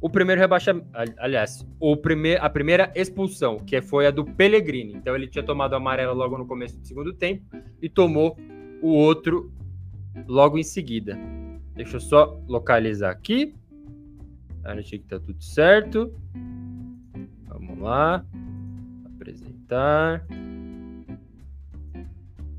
o 0.00 0.08
primeiro 0.08 0.40
rebaixamento, 0.40 0.88
aliás, 1.18 1.66
o 1.78 1.96
primeir, 1.96 2.42
a 2.42 2.48
primeira 2.48 2.90
expulsão, 2.94 3.58
que 3.58 3.82
foi 3.82 4.06
a 4.06 4.10
do 4.10 4.24
Pellegrini. 4.24 4.94
Então 4.94 5.14
ele 5.14 5.28
tinha 5.28 5.44
tomado 5.44 5.74
amarelo 5.74 6.14
logo 6.14 6.38
no 6.38 6.46
começo 6.46 6.78
do 6.78 6.86
segundo 6.86 7.12
tempo 7.12 7.44
e 7.82 7.88
tomou 7.88 8.36
o 8.80 8.88
outro 8.88 9.52
logo 10.26 10.56
em 10.56 10.62
seguida. 10.62 11.18
Deixa 11.74 11.96
eu 11.96 12.00
só 12.00 12.40
localizar 12.48 13.10
aqui. 13.10 13.54
Garantir 14.62 14.98
que 14.98 15.06
tá 15.06 15.20
tudo 15.20 15.42
certo. 15.42 16.12
Vamos 17.46 17.78
lá. 17.78 18.24
Apresentar. 19.14 20.26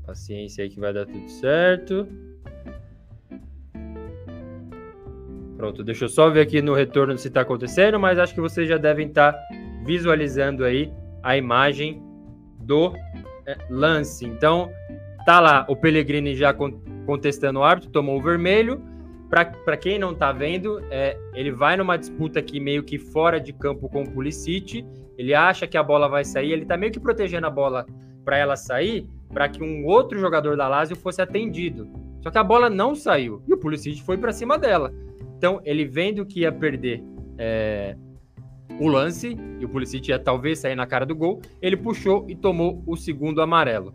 Paciência 0.06 0.62
aí 0.62 0.70
que 0.70 0.78
vai 0.78 0.92
dar 0.92 1.06
tudo 1.06 1.28
certo. 1.28 2.06
Pronto, 5.62 5.84
deixa 5.84 6.06
eu 6.06 6.08
só 6.08 6.28
ver 6.28 6.40
aqui 6.40 6.60
no 6.60 6.74
retorno 6.74 7.16
se 7.16 7.28
está 7.28 7.42
acontecendo, 7.42 7.96
mas 7.96 8.18
acho 8.18 8.34
que 8.34 8.40
vocês 8.40 8.68
já 8.68 8.76
devem 8.76 9.06
estar 9.06 9.32
tá 9.32 9.38
visualizando 9.86 10.64
aí 10.64 10.92
a 11.22 11.36
imagem 11.36 12.02
do 12.58 12.92
é, 13.46 13.56
lance. 13.70 14.26
Então, 14.26 14.72
tá 15.24 15.38
lá 15.38 15.64
o 15.68 15.76
Pellegrini 15.76 16.34
já 16.34 16.52
contestando 17.06 17.60
o 17.60 17.62
árbitro, 17.62 17.92
tomou 17.92 18.18
o 18.18 18.20
vermelho. 18.20 18.82
Para 19.30 19.76
quem 19.76 20.00
não 20.00 20.10
está 20.10 20.32
vendo, 20.32 20.82
é, 20.90 21.16
ele 21.32 21.52
vai 21.52 21.76
numa 21.76 21.96
disputa 21.96 22.40
aqui 22.40 22.58
meio 22.58 22.82
que 22.82 22.98
fora 22.98 23.38
de 23.38 23.52
campo 23.52 23.88
com 23.88 24.02
o 24.02 24.10
Pulisic. 24.10 24.84
Ele 25.16 25.32
acha 25.32 25.64
que 25.68 25.76
a 25.76 25.82
bola 25.84 26.08
vai 26.08 26.24
sair, 26.24 26.50
ele 26.50 26.62
está 26.62 26.76
meio 26.76 26.90
que 26.90 26.98
protegendo 26.98 27.46
a 27.46 27.50
bola 27.50 27.86
para 28.24 28.36
ela 28.36 28.56
sair, 28.56 29.06
para 29.32 29.48
que 29.48 29.62
um 29.62 29.86
outro 29.86 30.18
jogador 30.18 30.56
da 30.56 30.66
Lazio 30.66 30.96
fosse 30.96 31.22
atendido. 31.22 31.88
Só 32.20 32.32
que 32.32 32.38
a 32.38 32.42
bola 32.42 32.68
não 32.68 32.96
saiu 32.96 33.44
e 33.46 33.54
o 33.54 33.58
Pulisic 33.58 34.02
foi 34.02 34.18
para 34.18 34.32
cima 34.32 34.58
dela. 34.58 34.92
Então, 35.42 35.60
ele 35.64 35.84
vendo 35.84 36.24
que 36.24 36.42
ia 36.42 36.52
perder 36.52 37.02
é, 37.36 37.96
o 38.78 38.86
lance, 38.86 39.36
e 39.58 39.64
o 39.64 39.68
Pulisic 39.68 40.08
ia 40.08 40.16
talvez 40.16 40.60
sair 40.60 40.76
na 40.76 40.86
cara 40.86 41.04
do 41.04 41.16
gol, 41.16 41.42
ele 41.60 41.76
puxou 41.76 42.24
e 42.28 42.36
tomou 42.36 42.80
o 42.86 42.96
segundo 42.96 43.42
amarelo. 43.42 43.92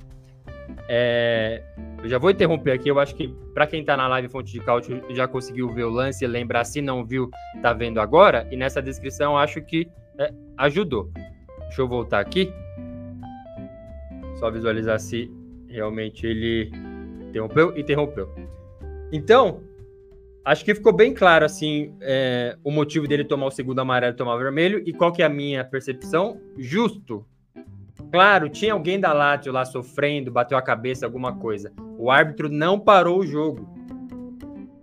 É, 0.90 1.64
eu 2.04 2.10
já 2.10 2.18
vou 2.18 2.32
interromper 2.32 2.74
aqui, 2.74 2.90
eu 2.90 3.00
acho 3.00 3.16
que 3.16 3.30
para 3.54 3.66
quem 3.66 3.80
está 3.80 3.96
na 3.96 4.10
live 4.10 4.28
Fonte 4.28 4.52
de 4.52 4.60
Cálcio 4.60 5.02
já 5.12 5.26
conseguiu 5.26 5.70
ver 5.70 5.86
o 5.86 5.90
lance 5.90 6.28
lembrar, 6.28 6.66
se 6.66 6.82
não 6.82 7.06
viu, 7.06 7.30
tá 7.62 7.72
vendo 7.72 8.02
agora, 8.02 8.46
e 8.52 8.58
nessa 8.58 8.82
descrição 8.82 9.38
acho 9.38 9.62
que 9.62 9.88
é, 10.20 10.34
ajudou. 10.58 11.10
Deixa 11.62 11.82
eu 11.82 11.88
voltar 11.88 12.20
aqui. 12.20 12.52
Só 14.36 14.52
visualizar 14.52 15.00
se 15.00 15.32
realmente 15.70 16.28
ele 16.28 16.70
interrompeu. 17.30 17.78
Interrompeu. 17.78 18.30
Então, 19.14 19.62
acho 20.48 20.64
que 20.64 20.74
ficou 20.74 20.94
bem 20.94 21.14
claro, 21.14 21.44
assim, 21.44 21.94
é, 22.00 22.58
o 22.64 22.72
motivo 22.72 23.06
dele 23.06 23.26
tomar 23.26 23.48
o 23.48 23.52
segundo 23.52 23.80
amarelo 23.80 24.14
e 24.14 24.16
tomar 24.16 24.36
o 24.36 24.40
vermelho. 24.40 24.82
E 24.86 24.94
qual 24.94 25.12
que 25.12 25.22
é 25.22 25.26
a 25.26 25.30
minha 25.30 25.64
percepção? 25.64 26.40
Justo. 26.58 27.26
Claro, 28.12 28.48
tinha 28.48 28.72
alguém 28.72 28.98
da 28.98 29.12
Lazio 29.12 29.52
lá 29.52 29.66
sofrendo, 29.66 30.32
bateu 30.32 30.58
a 30.58 30.62
cabeça, 30.62 31.06
alguma 31.06 31.36
coisa. 31.36 31.74
O 31.98 32.10
árbitro 32.10 32.48
não 32.48 32.80
parou 32.80 33.20
o 33.20 33.28
jogo. 33.28 33.70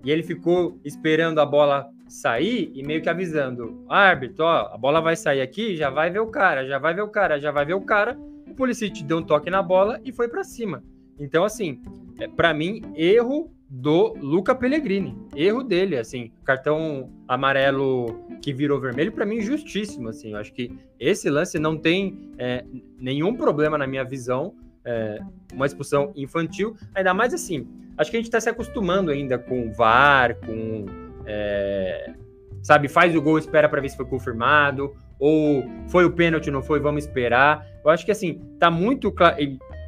E 0.05 0.11
ele 0.11 0.23
ficou 0.23 0.79
esperando 0.85 1.41
a 1.41 1.47
bola 1.47 1.89
sair 2.07 2.71
e 2.75 2.83
meio 2.83 3.01
que 3.01 3.09
avisando: 3.09 3.83
árbitro, 3.89 4.45
ó, 4.45 4.75
a 4.75 4.77
bola 4.77 5.01
vai 5.01 5.17
sair 5.17 5.41
aqui, 5.41 5.77
já 5.77 5.89
vai 5.89 6.11
ver 6.11 6.21
o 6.21 6.27
cara, 6.27 6.67
já 6.67 6.79
vai 6.79 6.93
ver 6.93 7.03
o 7.03 7.09
cara, 7.09 7.41
já 7.41 7.51
vai 7.51 7.65
ver 7.65 7.75
o 7.75 7.81
cara. 7.81 8.19
O 8.47 8.55
Policite 8.55 9.03
deu 9.03 9.17
um 9.17 9.23
toque 9.23 9.49
na 9.49 9.63
bola 9.63 9.99
e 10.05 10.13
foi 10.13 10.29
para 10.29 10.45
cima. 10.45 10.85
Então, 11.19 11.43
assim, 11.43 11.81
é, 12.21 12.29
para 12.29 12.53
mim, 12.53 12.83
erro 12.95 13.54
do 13.77 14.15
Luca 14.21 14.55
Pellegrini. 14.55 15.17
Erro 15.35 15.65
dele, 15.65 15.99
assim, 15.99 16.31
cartão 16.45 17.11
amarelo 17.27 18.25
que 18.41 18.53
virou 18.53 18.81
vermelho, 18.81 19.11
para 19.11 19.27
mim, 19.27 19.41
justíssimo, 19.41 20.09
assim. 20.09 20.31
Eu 20.31 20.39
acho 20.39 20.53
que 20.53 20.71
esse 20.99 21.29
lance 21.29 21.59
não 21.59 21.77
tem 21.77 22.31
é, 22.39 22.65
nenhum 23.01 23.35
problema 23.35 23.77
na 23.77 23.85
minha 23.85 24.05
visão, 24.05 24.55
é, 24.85 25.19
uma 25.53 25.67
expulsão 25.67 26.13
infantil, 26.15 26.77
ainda 26.95 27.13
mais 27.13 27.35
assim, 27.35 27.67
acho 27.99 28.13
que 28.13 28.17
a 28.17 28.21
gente 28.21 28.29
está 28.29 28.41
se 28.41 28.49
acostumando 28.49 29.11
ainda 29.11 29.39
com 29.39 29.73
VAR, 29.73 30.37
com, 30.37 30.87
é, 31.27 32.15
sabe, 32.63 32.87
faz 32.87 33.15
o 33.17 33.21
gol, 33.21 33.39
espera 33.39 33.69
para 33.69 33.81
ver 33.81 33.89
se 33.89 33.97
foi 33.97 34.07
confirmado, 34.07 34.95
ou 35.19 35.65
foi 35.89 36.05
o 36.05 36.13
pênalti, 36.13 36.49
não 36.49 36.63
foi, 36.63 36.79
vamos 36.79 37.05
esperar. 37.05 37.67
Eu 37.85 37.91
acho 37.91 38.05
que, 38.05 38.13
assim, 38.13 38.41
tá 38.59 38.71
muito 38.71 39.11
claro, 39.11 39.37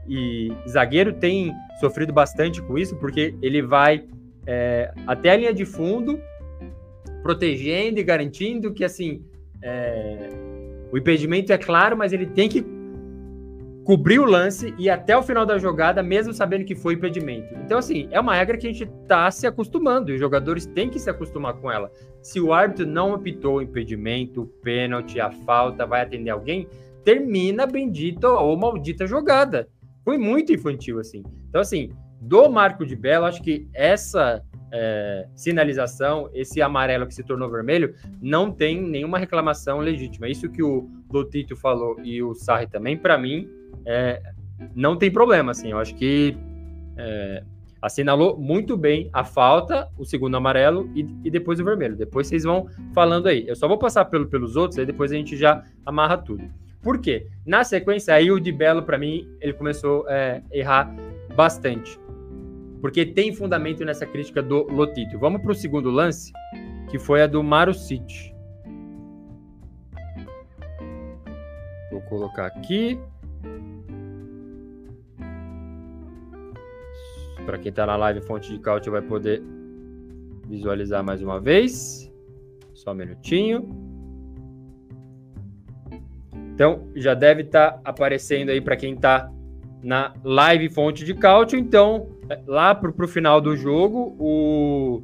e 0.09 0.53
zagueiro 0.69 1.13
tem 1.13 1.53
sofrido 1.81 2.13
bastante 2.13 2.63
com 2.63 2.79
isso, 2.79 2.97
porque 2.97 3.35
ele 3.43 3.63
vai 3.63 4.05
é, 4.47 4.93
até 5.07 5.31
a 5.31 5.37
linha 5.37 5.55
de 5.55 5.65
fundo, 5.65 6.21
protegendo 7.23 7.99
e 7.99 8.05
garantindo 8.05 8.73
que 8.73 8.85
assim 8.85 9.25
é, 9.63 10.29
o 10.93 10.97
impedimento 10.97 11.53
é 11.53 11.59
claro, 11.59 11.97
mas 11.97 12.13
ele 12.13 12.27
tem 12.27 12.49
que 12.49 12.65
cobrir 13.87 14.19
o 14.19 14.25
lance 14.25 14.75
e 14.77 14.91
até 14.91 15.17
o 15.17 15.23
final 15.23 15.47
da 15.47 15.59
jogada, 15.59 16.03
mesmo 16.03 16.33
sabendo 16.33 16.65
que 16.65 16.75
foi 16.75 16.95
impedimento. 16.95 17.55
Então, 17.65 17.79
assim, 17.79 18.09
é 18.11 18.19
uma 18.19 18.35
regra 18.35 18.59
que 18.59 18.67
a 18.67 18.73
gente 18.73 18.83
está 18.83 19.31
se 19.31 19.47
acostumando, 19.47 20.11
e 20.11 20.15
os 20.15 20.21
jogadores 20.21 20.67
têm 20.67 20.91
que 20.91 20.99
se 20.99 21.09
acostumar 21.09 21.55
com 21.55 21.71
ela. 21.71 21.91
Se 22.21 22.41
o 22.41 22.53
árbitro 22.53 22.85
não 22.85 23.15
apitou 23.15 23.57
o 23.57 23.63
impedimento, 23.63 24.43
o 24.43 24.47
pênalti, 24.47 25.21
a 25.21 25.31
falta, 25.31 25.87
vai 25.87 26.03
atender 26.03 26.31
alguém, 26.31 26.67
termina 27.05 27.63
a 27.63 27.67
bendita 27.67 28.29
ou 28.29 28.57
maldita 28.57 29.07
jogada. 29.07 29.69
Foi 30.07 30.17
muito 30.17 30.53
infantil, 30.53 31.01
assim. 31.01 31.25
Então, 31.49 31.61
assim, 31.61 31.91
do 32.21 32.49
Marco 32.49 32.87
de 32.87 32.95
Belo, 32.95 33.25
acho 33.25 33.43
que 33.43 33.69
essa 33.75 34.41
é, 34.73 35.27
sinalização, 35.35 36.31
esse 36.33 36.63
amarelo 36.63 37.09
que 37.09 37.13
se 37.13 37.25
tornou 37.25 37.51
vermelho, 37.51 37.93
não 38.23 38.53
tem 38.53 38.81
nenhuma 38.81 39.19
reclamação 39.19 39.81
legítima. 39.81 40.29
Isso 40.29 40.49
que 40.49 40.63
o 40.63 40.89
Lotito 41.13 41.57
falou 41.57 41.97
e 42.05 42.23
o 42.23 42.35
Sarri 42.37 42.69
também, 42.69 42.97
para 42.97 43.19
mim, 43.19 43.51
é, 43.85 44.23
não 44.77 44.97
tem 44.97 45.11
problema, 45.11 45.51
assim. 45.51 45.73
Eu 45.73 45.79
acho 45.81 45.97
que 45.97 46.37
é, 46.97 47.43
assinalou 47.83 48.39
muito 48.39 48.77
bem 48.77 49.11
a 49.13 49.25
falta, 49.25 49.89
o 49.99 50.05
segundo 50.05 50.37
amarelo 50.37 50.89
e, 50.95 51.01
e, 51.25 51.31
depois 51.33 51.59
o 51.59 51.65
vermelho. 51.65 51.97
Depois 51.97 52.29
vocês 52.29 52.45
vão 52.45 52.69
falando 52.95 53.27
aí. 53.27 53.45
Eu 53.49 53.57
só 53.57 53.67
vou 53.67 53.77
passar 53.77 54.05
pelo, 54.05 54.29
pelos 54.29 54.55
outros, 54.55 54.79
aí 54.79 54.87
depois 54.87 55.11
a 55.11 55.17
gente 55.17 55.37
já 55.37 55.65
amarra 55.85 56.17
tudo. 56.17 56.49
Por 56.87 57.01
quê? 57.01 57.27
Na 57.45 57.65
sequência, 57.65 58.15
aí 58.15 58.31
o 58.31 58.39
de 58.39 58.53
Belo, 58.53 58.81
para 58.81 58.97
mim, 58.97 59.29
ele 59.41 59.53
começou 59.53 60.07
a 60.07 60.15
é, 60.15 60.43
errar 60.53 60.95
bastante. 61.35 61.99
Porque 62.81 63.05
tem 63.05 63.35
fundamento 63.35 63.85
nessa 63.85 64.07
crítica 64.07 64.41
do 64.41 64.63
Lotito. 64.73 65.19
Vamos 65.19 65.43
para 65.43 65.51
o 65.51 65.55
segundo 65.55 65.91
lance, 65.91 66.33
que 66.89 66.97
foi 66.97 67.23
a 67.23 67.27
do 67.27 67.43
Maru 67.43 67.75
City. 67.75 68.33
Vou 71.91 72.03
colocar 72.03 72.47
aqui. 72.47 72.97
Para 77.45 77.59
quem 77.59 77.71
está 77.71 77.85
na 77.85 77.97
live, 77.97 78.21
fonte 78.21 78.53
de 78.53 78.61
cálcio 78.61 78.93
vai 78.93 79.03
poder 79.03 79.43
visualizar 80.47 81.03
mais 81.03 81.21
uma 81.21 81.41
vez. 81.41 82.09
Só 82.75 82.93
um 82.93 82.95
minutinho. 82.95 83.86
Então, 86.57 86.89
já 86.97 87.13
deve 87.13 87.43
estar 87.43 87.73
tá 87.73 87.81
aparecendo 87.85 88.49
aí 88.49 88.63
para 88.63 88.77
quem 88.77 88.95
está 88.95 89.31
na 89.83 90.15
live 90.25 90.71
fonte 90.71 91.05
de 91.05 91.13
cálcio. 91.13 91.59
Então, 91.59 92.09
lá 92.47 92.75
para 92.75 92.91
o 92.91 93.07
final 93.07 93.43
do 93.43 93.55
jogo, 93.55 94.17
o 94.19 95.03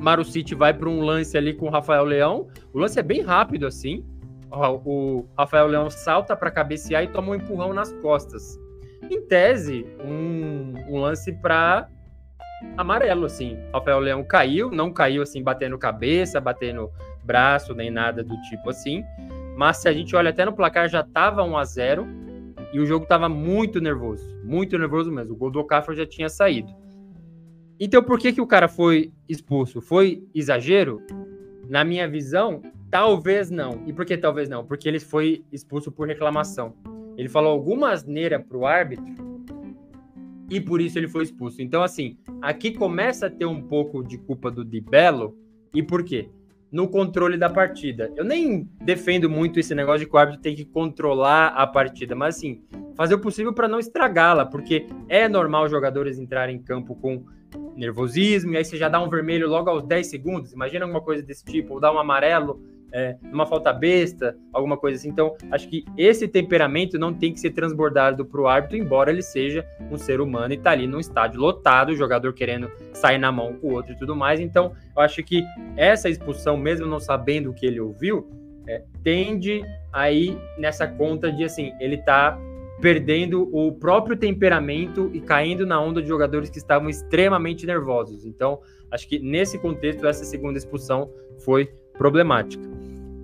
Marucci 0.00 0.56
vai 0.56 0.74
para 0.74 0.88
um 0.88 1.02
lance 1.02 1.38
ali 1.38 1.54
com 1.54 1.66
o 1.66 1.70
Rafael 1.70 2.02
Leão. 2.02 2.48
O 2.72 2.80
lance 2.80 2.98
é 2.98 3.02
bem 3.04 3.22
rápido 3.22 3.64
assim. 3.64 4.04
O 4.50 5.24
Rafael 5.38 5.68
Leão 5.68 5.88
salta 5.88 6.34
para 6.34 6.50
cabecear 6.50 7.04
e 7.04 7.12
toma 7.12 7.30
um 7.30 7.36
empurrão 7.36 7.72
nas 7.72 7.92
costas. 8.02 8.58
Em 9.08 9.20
tese, 9.22 9.86
um, 10.04 10.74
um 10.88 10.98
lance 10.98 11.32
para 11.32 11.88
amarelo, 12.76 13.24
assim. 13.24 13.56
Rafael 13.72 14.00
Leão 14.00 14.24
caiu, 14.24 14.68
não 14.68 14.92
caiu 14.92 15.22
assim, 15.22 15.44
batendo 15.44 15.78
cabeça, 15.78 16.40
batendo 16.40 16.90
braço, 17.22 17.72
nem 17.72 17.88
nada 17.88 18.24
do 18.24 18.34
tipo 18.42 18.70
assim. 18.70 19.04
Mas 19.56 19.78
se 19.78 19.88
a 19.88 19.92
gente 19.92 20.14
olha 20.14 20.30
até 20.30 20.44
no 20.44 20.52
placar, 20.52 20.88
já 20.88 21.00
estava 21.00 21.42
1 21.42 21.56
a 21.56 21.64
0 21.64 22.06
e 22.72 22.78
o 22.78 22.84
jogo 22.84 23.04
estava 23.04 23.28
muito 23.28 23.80
nervoso, 23.80 24.24
muito 24.44 24.78
nervoso 24.78 25.10
mesmo. 25.10 25.32
O 25.32 25.36
gol 25.36 25.50
do 25.50 25.60
Okafor 25.60 25.94
já 25.94 26.06
tinha 26.06 26.28
saído. 26.28 26.72
Então 27.80 28.02
por 28.02 28.18
que 28.18 28.32
que 28.32 28.40
o 28.40 28.46
cara 28.46 28.68
foi 28.68 29.12
expulso? 29.28 29.80
Foi 29.80 30.22
exagero? 30.34 31.02
Na 31.68 31.84
minha 31.84 32.06
visão, 32.06 32.62
talvez 32.90 33.50
não. 33.50 33.82
E 33.86 33.92
por 33.92 34.04
que 34.04 34.16
talvez 34.16 34.48
não? 34.48 34.64
Porque 34.64 34.88
ele 34.88 35.00
foi 35.00 35.44
expulso 35.50 35.90
por 35.90 36.06
reclamação. 36.06 36.74
Ele 37.16 37.28
falou 37.28 37.50
alguma 37.50 37.92
asneira 37.92 38.38
pro 38.38 38.66
árbitro 38.66 39.26
e 40.50 40.60
por 40.60 40.80
isso 40.80 40.98
ele 40.98 41.08
foi 41.08 41.24
expulso. 41.24 41.60
Então, 41.60 41.82
assim, 41.82 42.18
aqui 42.40 42.72
começa 42.72 43.26
a 43.26 43.30
ter 43.30 43.46
um 43.46 43.62
pouco 43.62 44.02
de 44.02 44.18
culpa 44.18 44.50
do 44.50 44.64
Di 44.64 44.80
Bello. 44.80 45.36
E 45.74 45.82
por 45.82 46.04
quê? 46.04 46.30
No 46.70 46.88
controle 46.88 47.36
da 47.36 47.48
partida. 47.48 48.12
Eu 48.16 48.24
nem 48.24 48.68
defendo 48.82 49.30
muito 49.30 49.60
esse 49.60 49.74
negócio 49.74 50.00
de 50.00 50.06
que 50.06 50.14
o 50.14 50.18
árbitro 50.18 50.42
tem 50.42 50.54
que 50.54 50.64
controlar 50.64 51.48
a 51.48 51.66
partida, 51.66 52.14
mas 52.14 52.36
assim, 52.36 52.62
fazer 52.94 53.14
o 53.14 53.20
possível 53.20 53.52
para 53.52 53.68
não 53.68 53.78
estragá-la, 53.78 54.44
porque 54.46 54.86
é 55.08 55.28
normal 55.28 55.68
jogadores 55.68 56.18
entrarem 56.18 56.56
em 56.56 56.62
campo 56.62 56.94
com 56.94 57.24
nervosismo, 57.76 58.52
e 58.52 58.56
aí 58.56 58.64
você 58.64 58.76
já 58.76 58.88
dá 58.88 59.00
um 59.00 59.08
vermelho 59.08 59.48
logo 59.48 59.70
aos 59.70 59.82
10 59.84 60.06
segundos. 60.06 60.52
Imagina 60.52 60.84
alguma 60.84 61.00
coisa 61.00 61.22
desse 61.22 61.44
tipo, 61.44 61.74
ou 61.74 61.80
dá 61.80 61.92
um 61.92 61.98
amarelo 61.98 62.60
é, 62.96 63.14
numa 63.30 63.44
falta 63.44 63.74
besta, 63.74 64.34
alguma 64.50 64.78
coisa 64.78 64.96
assim. 64.96 65.10
Então, 65.10 65.36
acho 65.50 65.68
que 65.68 65.84
esse 65.98 66.26
temperamento 66.26 66.98
não 66.98 67.12
tem 67.12 67.30
que 67.30 67.38
ser 67.38 67.50
transbordado 67.50 68.24
para 68.24 68.40
o 68.40 68.48
árbitro, 68.48 68.78
embora 68.78 69.10
ele 69.10 69.20
seja 69.20 69.66
um 69.90 69.98
ser 69.98 70.18
humano 70.18 70.54
e 70.54 70.56
está 70.56 70.70
ali 70.70 70.86
num 70.86 70.98
estádio 70.98 71.38
lotado, 71.38 71.90
o 71.90 71.94
jogador 71.94 72.32
querendo 72.32 72.70
sair 72.94 73.18
na 73.18 73.30
mão 73.30 73.52
com 73.52 73.68
o 73.68 73.72
outro 73.74 73.92
e 73.92 73.98
tudo 73.98 74.16
mais. 74.16 74.40
Então, 74.40 74.72
eu 74.96 75.02
acho 75.02 75.22
que 75.22 75.44
essa 75.76 76.08
expulsão, 76.08 76.56
mesmo 76.56 76.86
não 76.86 76.98
sabendo 76.98 77.50
o 77.50 77.52
que 77.52 77.66
ele 77.66 77.78
ouviu, 77.78 78.30
é, 78.66 78.82
tende 79.04 79.60
aí 79.92 80.38
nessa 80.56 80.88
conta 80.88 81.30
de 81.30 81.44
assim, 81.44 81.74
ele 81.78 81.96
está 81.96 82.38
perdendo 82.80 83.46
o 83.54 83.72
próprio 83.72 84.16
temperamento 84.16 85.10
e 85.12 85.20
caindo 85.20 85.66
na 85.66 85.78
onda 85.78 86.00
de 86.00 86.08
jogadores 86.08 86.48
que 86.48 86.56
estavam 86.56 86.88
extremamente 86.88 87.66
nervosos. 87.66 88.24
Então, 88.24 88.58
acho 88.90 89.06
que 89.06 89.18
nesse 89.18 89.58
contexto, 89.58 90.06
essa 90.06 90.24
segunda 90.24 90.56
expulsão 90.56 91.10
foi 91.44 91.70
problemática. 91.98 92.75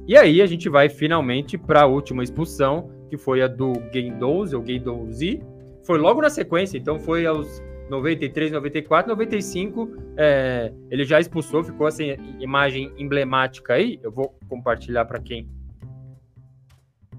E 0.07 0.17
aí 0.17 0.43
a 0.43 0.47
gente 0.47 0.69
vai 0.69 0.89
finalmente 0.89 1.57
para 1.57 1.83
a 1.83 1.87
última 1.87 2.25
expulsão, 2.25 2.91
que 3.09 3.17
foi 3.17 3.41
a 3.41 3.47
do 3.47 3.73
Guendouzi, 3.93 4.57
ou 4.57 4.63
Guendouzi. 4.63 5.41
Foi 5.85 5.99
logo 5.99 6.21
na 6.21 6.31
sequência, 6.31 6.77
então 6.77 6.99
foi 6.99 7.25
aos 7.25 7.63
93, 7.89 8.53
94, 8.53 9.09
95, 9.11 9.89
é, 10.17 10.73
ele 10.91 11.05
já 11.05 11.21
expulsou, 11.21 11.63
ficou 11.63 11.87
essa 11.87 12.03
imagem 12.03 12.93
emblemática 12.97 13.75
aí. 13.75 14.01
Eu 14.03 14.11
vou 14.11 14.35
compartilhar 14.49 15.05
para 15.05 15.21
quem 15.21 15.49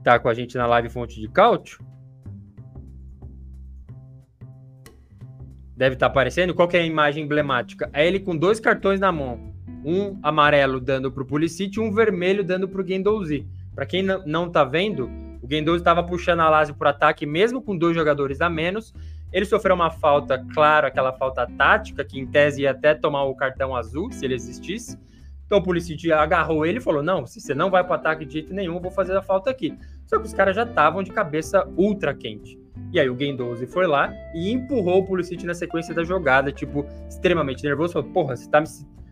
tá 0.03 0.19
com 0.19 0.27
a 0.27 0.33
gente 0.33 0.57
na 0.57 0.65
live 0.65 0.89
Fonte 0.89 1.19
de 1.19 1.27
Cálcio. 1.29 1.79
Deve 5.75 5.95
estar 5.95 6.07
tá 6.07 6.11
aparecendo. 6.11 6.53
Qual 6.53 6.67
que 6.67 6.75
é 6.75 6.81
a 6.81 6.85
imagem 6.85 7.23
emblemática? 7.23 7.89
É 7.93 8.05
ele 8.05 8.19
com 8.19 8.35
dois 8.35 8.59
cartões 8.59 8.99
na 8.99 9.11
mão 9.11 9.52
um 9.85 10.17
amarelo 10.23 10.79
dando 10.79 11.11
para 11.11 11.23
o 11.23 11.25
Pulisic 11.25 11.77
e 11.77 11.79
um 11.79 11.91
vermelho 11.91 12.43
dando 12.43 12.67
para 12.67 12.81
o 12.81 12.83
Guendouzi. 12.83 13.45
Para 13.75 13.85
quem 13.85 14.03
não 14.03 14.47
está 14.47 14.63
vendo, 14.63 15.09
o 15.41 15.47
Guendouzi 15.47 15.81
estava 15.81 16.03
puxando 16.03 16.41
a 16.41 16.49
Lazio 16.49 16.75
para 16.75 16.91
ataque, 16.91 17.25
mesmo 17.25 17.61
com 17.61 17.77
dois 17.77 17.95
jogadores 17.95 18.39
a 18.41 18.49
menos. 18.49 18.93
Ele 19.31 19.45
sofreu 19.45 19.75
uma 19.75 19.89
falta, 19.89 20.45
claro, 20.53 20.85
aquela 20.85 21.11
falta 21.11 21.47
tática, 21.57 22.05
que 22.05 22.19
em 22.19 22.25
tese 22.25 22.61
ia 22.61 22.71
até 22.71 22.93
tomar 22.93 23.23
o 23.23 23.35
cartão 23.35 23.75
azul, 23.75 24.11
se 24.11 24.23
ele 24.23 24.35
existisse. 24.35 24.97
Então 25.45 25.57
o 25.57 25.63
Pulisic 25.63 26.11
agarrou 26.11 26.65
ele 26.65 26.77
e 26.77 26.81
falou: 26.81 27.03
Não, 27.03 27.25
se 27.25 27.41
você 27.41 27.53
não 27.53 27.69
vai 27.69 27.83
para 27.83 27.95
ataque 27.95 28.25
de 28.25 28.33
jeito 28.33 28.53
nenhum, 28.53 28.75
eu 28.75 28.81
vou 28.81 28.91
fazer 28.91 29.15
a 29.15 29.21
falta 29.21 29.49
aqui. 29.49 29.77
Só 30.05 30.17
que 30.17 30.25
os 30.25 30.33
caras 30.33 30.55
já 30.55 30.63
estavam 30.63 31.03
de 31.03 31.11
cabeça 31.11 31.67
ultra 31.75 32.13
quente. 32.13 32.59
E 32.91 32.99
aí 32.99 33.09
o 33.09 33.15
Guendouzi 33.15 33.67
foi 33.67 33.85
lá 33.85 34.13
e 34.33 34.51
empurrou 34.51 34.99
o 34.99 35.05
Pulisic 35.05 35.45
na 35.45 35.53
sequência 35.53 35.93
da 35.93 36.03
jogada, 36.03 36.51
tipo, 36.51 36.85
extremamente 37.09 37.63
nervoso. 37.63 37.93
Falou: 37.93 38.09
Porra, 38.09 38.35
você 38.35 38.49
tá 38.49 38.61
me 38.61 38.67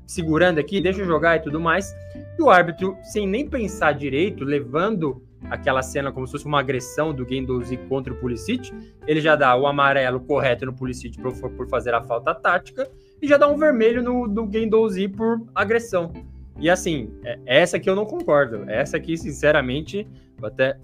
segurando 0.06 0.60
aqui, 0.60 0.82
deixa 0.82 1.02
eu 1.02 1.06
jogar 1.06 1.38
e 1.38 1.40
tudo 1.42 1.60
mais. 1.60 1.94
E 2.38 2.42
o 2.42 2.50
árbitro, 2.50 2.98
sem 3.04 3.28
nem 3.28 3.48
pensar 3.48 3.94
direito, 3.94 4.44
levando 4.44 5.24
aquela 5.50 5.82
cena 5.82 6.12
como 6.12 6.28
se 6.28 6.34
fosse 6.34 6.46
uma 6.46 6.60
agressão 6.60 7.14
do 7.14 7.26
Guendouzi 7.26 7.78
contra 7.78 8.14
o 8.14 8.16
Pulisic, 8.16 8.72
ele 9.08 9.20
já 9.20 9.36
dá 9.36 9.56
o 9.56 9.66
amarelo 9.66 10.20
correto 10.20 10.66
no 10.66 10.74
Pulisic 10.74 11.20
por, 11.20 11.34
por 11.34 11.68
fazer 11.68 11.94
a 11.94 12.02
falta 12.02 12.34
tática 12.34 12.90
e 13.22 13.28
já 13.28 13.38
dá 13.38 13.48
um 13.48 13.58
vermelho 13.58 14.04
no, 14.04 14.28
no 14.28 14.46
Guendouzi 14.46 15.08
por 15.08 15.42
agressão. 15.56 16.12
E 16.60 16.70
assim, 16.70 17.12
é, 17.24 17.40
essa 17.46 17.78
aqui 17.78 17.90
eu 17.90 17.96
não 17.96 18.06
concordo. 18.06 18.70
Essa 18.70 18.98
aqui, 18.98 19.18
sinceramente, 19.18 20.08
vou 20.38 20.48
até 20.48 20.78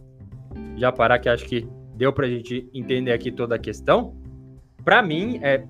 já 0.75 0.91
parar 0.91 1.19
que 1.19 1.29
acho 1.29 1.45
que 1.45 1.67
deu 1.95 2.11
pra 2.11 2.27
gente 2.27 2.67
entender 2.73 3.11
aqui 3.11 3.31
toda 3.31 3.55
a 3.55 3.59
questão. 3.59 4.15
Para 4.83 5.01
mim, 5.01 5.39
é 5.41 5.63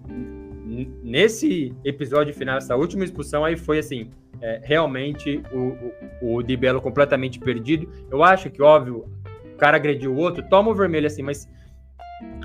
nesse 1.04 1.74
episódio 1.84 2.34
final, 2.34 2.58
essa 2.58 2.76
última 2.76 3.04
expulsão, 3.04 3.46
aí 3.46 3.56
foi 3.56 3.80
assim, 3.80 4.10
é, 4.42 4.62
realmente 4.64 5.42
o, 5.52 5.78
o, 6.22 6.38
o 6.38 6.44
Di 6.44 6.58
completamente 6.82 7.40
perdido. 7.40 7.90
Eu 8.12 8.24
acho 8.24 8.50
que, 8.50 8.62
óbvio, 8.62 9.10
o 9.54 9.58
cara 9.58 9.78
agrediu 9.78 10.14
o 10.14 10.18
outro, 10.18 10.44
toma 10.50 10.72
o 10.72 10.76
vermelho 10.76 11.08
assim, 11.08 11.24
mas 11.24 11.50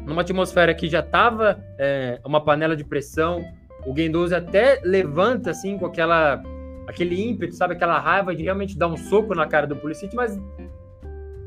numa 0.06 0.22
atmosfera 0.22 0.74
que 0.74 0.88
já 0.88 1.02
tava 1.02 1.62
é, 1.78 2.20
uma 2.24 2.42
panela 2.42 2.76
de 2.76 2.84
pressão, 2.84 3.44
o 3.86 3.92
Guendouzi 3.92 4.34
até 4.34 4.80
levanta 4.84 5.50
assim 5.50 5.76
com 5.76 5.86
aquela 5.86 6.42
aquele 6.86 7.28
ímpeto, 7.28 7.54
sabe, 7.54 7.74
aquela 7.74 7.98
raiva 7.98 8.34
de 8.34 8.42
realmente 8.42 8.76
dar 8.76 8.88
um 8.88 8.96
soco 8.96 9.34
na 9.34 9.46
cara 9.46 9.66
do 9.66 9.76
Pulisic, 9.76 10.14
mas 10.14 10.38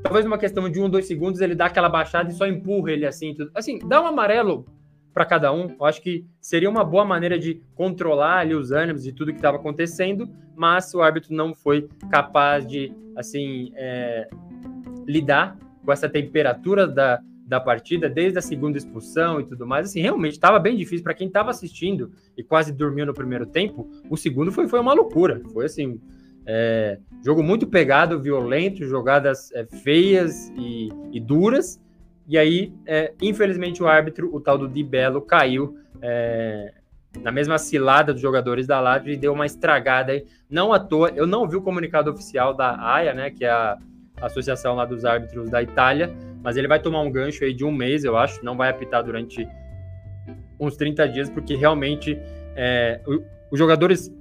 talvez 0.02 0.26
uma 0.26 0.38
questão 0.38 0.70
de 0.70 0.80
um, 0.80 0.90
dois 0.90 1.08
segundos 1.08 1.42
ele 1.42 1.54
dá 1.54 1.66
aquela 1.66 1.90
baixada 1.90 2.30
e 2.30 2.34
só 2.34 2.48
empurra 2.48 2.92
ele 2.92 3.06
assim, 3.06 3.34
tudo. 3.34 3.52
assim, 3.54 3.80
dá 3.80 4.02
um 4.02 4.08
amarelo 4.08 4.66
para 5.16 5.26
cada 5.26 5.54
um. 5.54 5.70
Eu 5.80 5.86
acho 5.86 6.02
que 6.02 6.26
seria 6.42 6.70
uma 6.70 6.84
boa 6.84 7.06
maneira 7.06 7.40
de 7.40 7.62
controlar 7.74 8.40
ali 8.40 8.54
os 8.54 8.72
ânimos 8.72 9.02
de 9.02 9.14
tudo 9.14 9.32
que 9.32 9.38
estava 9.38 9.56
acontecendo, 9.56 10.30
mas 10.54 10.94
o 10.94 11.02
árbitro 11.02 11.34
não 11.34 11.56
foi 11.56 11.88
capaz 12.12 12.68
de 12.68 12.94
assim 13.16 13.72
é, 13.76 14.28
lidar 15.08 15.58
com 15.86 15.92
essa 15.94 16.10
temperatura 16.10 16.86
da, 16.86 17.22
da 17.48 17.62
partida 17.62 18.10
desde 18.10 18.40
a 18.40 18.42
segunda 18.42 18.78
expulsão 18.78 19.40
e 19.40 19.46
tudo 19.46 19.66
mais. 19.66 19.88
Assim, 19.88 20.02
realmente 20.02 20.34
estava 20.34 20.60
bem 20.60 20.76
difícil 20.76 21.06
para 21.06 21.14
quem 21.14 21.28
estava 21.28 21.50
assistindo 21.50 22.12
e 22.36 22.44
quase 22.44 22.74
dormiu 22.74 23.06
no 23.06 23.14
primeiro 23.14 23.46
tempo. 23.46 23.90
O 24.10 24.18
segundo 24.18 24.52
foi, 24.52 24.68
foi 24.68 24.82
uma 24.82 24.94
loucura. 24.94 25.42
Foi 25.54 25.66
assim, 25.66 25.98
É, 26.48 27.00
jogo 27.26 27.42
muito 27.42 27.66
pegado, 27.66 28.22
violento, 28.22 28.86
jogadas 28.86 29.52
é, 29.54 29.66
feias 29.66 30.52
e, 30.56 30.90
e, 31.12 31.20
duras. 31.20 31.82
E 32.28 32.38
aí, 32.38 32.74
é, 32.86 33.14
infelizmente, 33.22 33.84
o 33.84 33.88
árbitro, 33.88 34.34
o 34.34 34.40
tal 34.40 34.58
do 34.58 34.68
Di 34.68 34.84
Bello, 34.84 35.22
caiu 35.22 35.78
é, 36.02 36.74
na 37.22 37.32
mesma 37.32 37.58
cilada 37.58 38.14
dos 38.14 38.22
jogadores 38.22 38.66
da 38.66 38.80
Lazio 38.80 39.12
e 39.12 39.18
deu 39.18 39.34
uma 39.34 39.46
estragada 39.46 40.12
aí. 40.12 40.26
Não 40.50 40.74
à 40.74 40.80
toa, 40.80 41.12
eu 41.16 41.28
não 41.28 41.48
vi 41.48 41.56
o 41.56 41.62
comunicado 41.62 42.12
oficial 42.12 42.54
da 42.54 42.80
AIA, 42.80 43.14
né, 43.14 43.30
que 43.30 43.46
é 43.46 43.50
a 43.50 43.78
associação 44.22 44.76
lá 44.76 44.86
dos 44.86 45.06
árbitros 45.06 45.50
da 45.50 45.62
Itália, 45.62 46.16
mas 46.44 46.58
ele 46.58 46.68
vai 46.68 46.80
tomar 46.80 47.02
um 47.02 47.12
gancho 47.12 47.44
aí 47.44 47.54
de 47.54 47.66
um 47.66 47.72
mês, 47.72 48.04
eu 48.04 48.18
acho, 48.18 48.44
não 48.44 48.56
vai 48.56 48.70
apitar 48.70 49.04
durante 49.04 49.48
uns 50.60 50.76
30 50.78 51.08
dias, 51.10 51.30
porque 51.30 51.56
realmente 51.56 52.18
é, 52.56 53.02
os 53.52 53.60
jogadores 53.60 54.12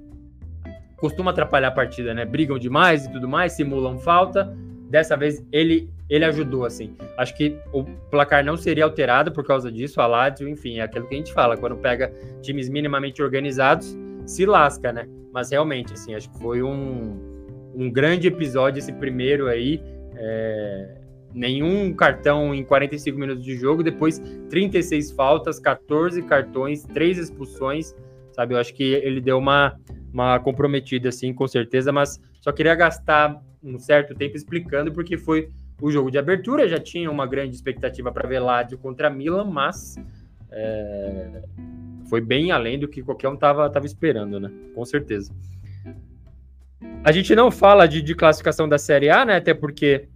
costumam 0.97 1.31
atrapalhar 1.31 1.69
a 1.69 1.71
partida, 1.71 2.13
né? 2.13 2.25
Brigam 2.25 2.57
demais 2.57 3.05
e 3.05 3.11
tudo 3.11 3.27
mais, 3.27 3.53
simulam 3.53 3.97
falta. 3.99 4.55
Dessa 4.89 5.15
vez 5.15 5.45
ele 5.51 5.89
ele 6.09 6.25
ajudou, 6.25 6.65
assim. 6.65 6.95
Acho 7.17 7.35
que 7.35 7.57
o 7.73 7.83
placar 7.83 8.43
não 8.43 8.55
seria 8.55 8.83
alterado 8.83 9.31
por 9.31 9.43
causa 9.43 9.71
disso. 9.71 9.99
A 9.99 10.07
Lazio, 10.07 10.47
enfim, 10.47 10.77
é 10.77 10.81
aquilo 10.81 11.07
que 11.07 11.15
a 11.15 11.17
gente 11.17 11.33
fala. 11.33 11.57
Quando 11.57 11.75
pega 11.77 12.13
times 12.41 12.69
minimamente 12.69 13.21
organizados, 13.23 13.97
se 14.25 14.45
lasca, 14.45 14.93
né? 14.93 15.07
Mas 15.33 15.51
realmente, 15.51 15.93
assim, 15.93 16.13
acho 16.13 16.29
que 16.29 16.37
foi 16.39 16.61
um, 16.61 17.71
um 17.73 17.91
grande 17.91 18.27
episódio 18.27 18.79
esse 18.79 18.93
primeiro 18.93 19.47
aí. 19.47 19.81
É, 20.15 21.01
nenhum 21.33 21.93
cartão 21.93 22.55
em 22.55 22.63
45 22.63 23.19
minutos 23.19 23.43
de 23.43 23.57
jogo, 23.57 23.83
depois 23.83 24.21
36 24.49 25.11
faltas, 25.11 25.59
14 25.59 26.21
cartões, 26.23 26.83
3 26.83 27.17
expulsões, 27.17 27.93
sabe? 28.31 28.53
Eu 28.53 28.59
acho 28.59 28.73
que 28.73 28.83
ele 28.83 29.19
deu 29.19 29.37
uma, 29.37 29.75
uma 30.13 30.39
comprometida, 30.39 31.09
assim, 31.09 31.33
com 31.33 31.47
certeza, 31.47 31.91
mas 31.91 32.19
só 32.39 32.51
queria 32.51 32.75
gastar 32.75 33.41
um 33.61 33.77
certo 33.79 34.13
tempo 34.15 34.37
explicando 34.37 34.93
porque 34.93 35.17
foi 35.17 35.49
o 35.81 35.91
jogo 35.91 36.09
de 36.09 36.17
abertura, 36.17 36.67
já 36.67 36.79
tinha 36.79 37.09
uma 37.11 37.27
grande 37.27 37.55
expectativa 37.55 38.11
para 38.11 38.27
ver 38.27 38.39
Lazio 38.39 38.77
contra 38.77 39.09
Milan, 39.09 39.45
mas 39.45 39.95
é, 40.51 41.43
foi 42.09 42.21
bem 42.21 42.51
além 42.51 42.79
do 42.79 42.87
que 42.87 43.03
qualquer 43.03 43.27
um 43.29 43.33
estava 43.33 43.69
tava 43.69 43.85
esperando, 43.85 44.39
né? 44.39 44.51
Com 44.73 44.85
certeza. 44.85 45.33
A 47.03 47.11
gente 47.11 47.35
não 47.35 47.51
fala 47.51 47.87
de, 47.87 48.01
de 48.01 48.15
classificação 48.15 48.67
da 48.67 48.77
Série 48.77 49.09
A, 49.09 49.25
né? 49.25 49.35
Até 49.35 49.53
porque 49.53 50.07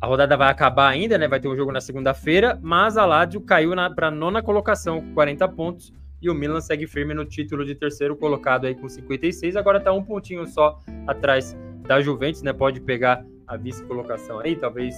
a 0.00 0.06
rodada 0.06 0.36
vai 0.36 0.50
acabar 0.50 0.88
ainda, 0.88 1.18
né? 1.18 1.26
Vai 1.26 1.40
ter 1.40 1.48
um 1.48 1.56
jogo 1.56 1.72
na 1.72 1.80
segunda-feira, 1.80 2.58
mas 2.62 2.96
a 2.96 3.04
Lazio 3.04 3.40
caiu 3.40 3.72
para 3.94 4.10
nona 4.10 4.42
colocação 4.42 5.00
com 5.00 5.14
40 5.14 5.48
pontos 5.48 5.92
e 6.22 6.28
o 6.28 6.34
Milan 6.34 6.60
segue 6.60 6.86
firme 6.86 7.14
no 7.14 7.24
título 7.24 7.64
de 7.64 7.74
terceiro 7.74 8.16
colocado 8.16 8.66
aí 8.66 8.74
com 8.74 8.88
56. 8.88 9.56
Agora 9.56 9.78
está 9.78 9.92
um 9.92 10.02
pontinho 10.02 10.46
só 10.46 10.78
atrás 11.06 11.56
da 11.86 12.00
Juventus, 12.00 12.42
né? 12.42 12.52
Pode 12.52 12.80
pegar 12.80 13.24
a 13.50 13.56
vice-colocação 13.56 14.38
aí, 14.38 14.54
talvez 14.54 14.94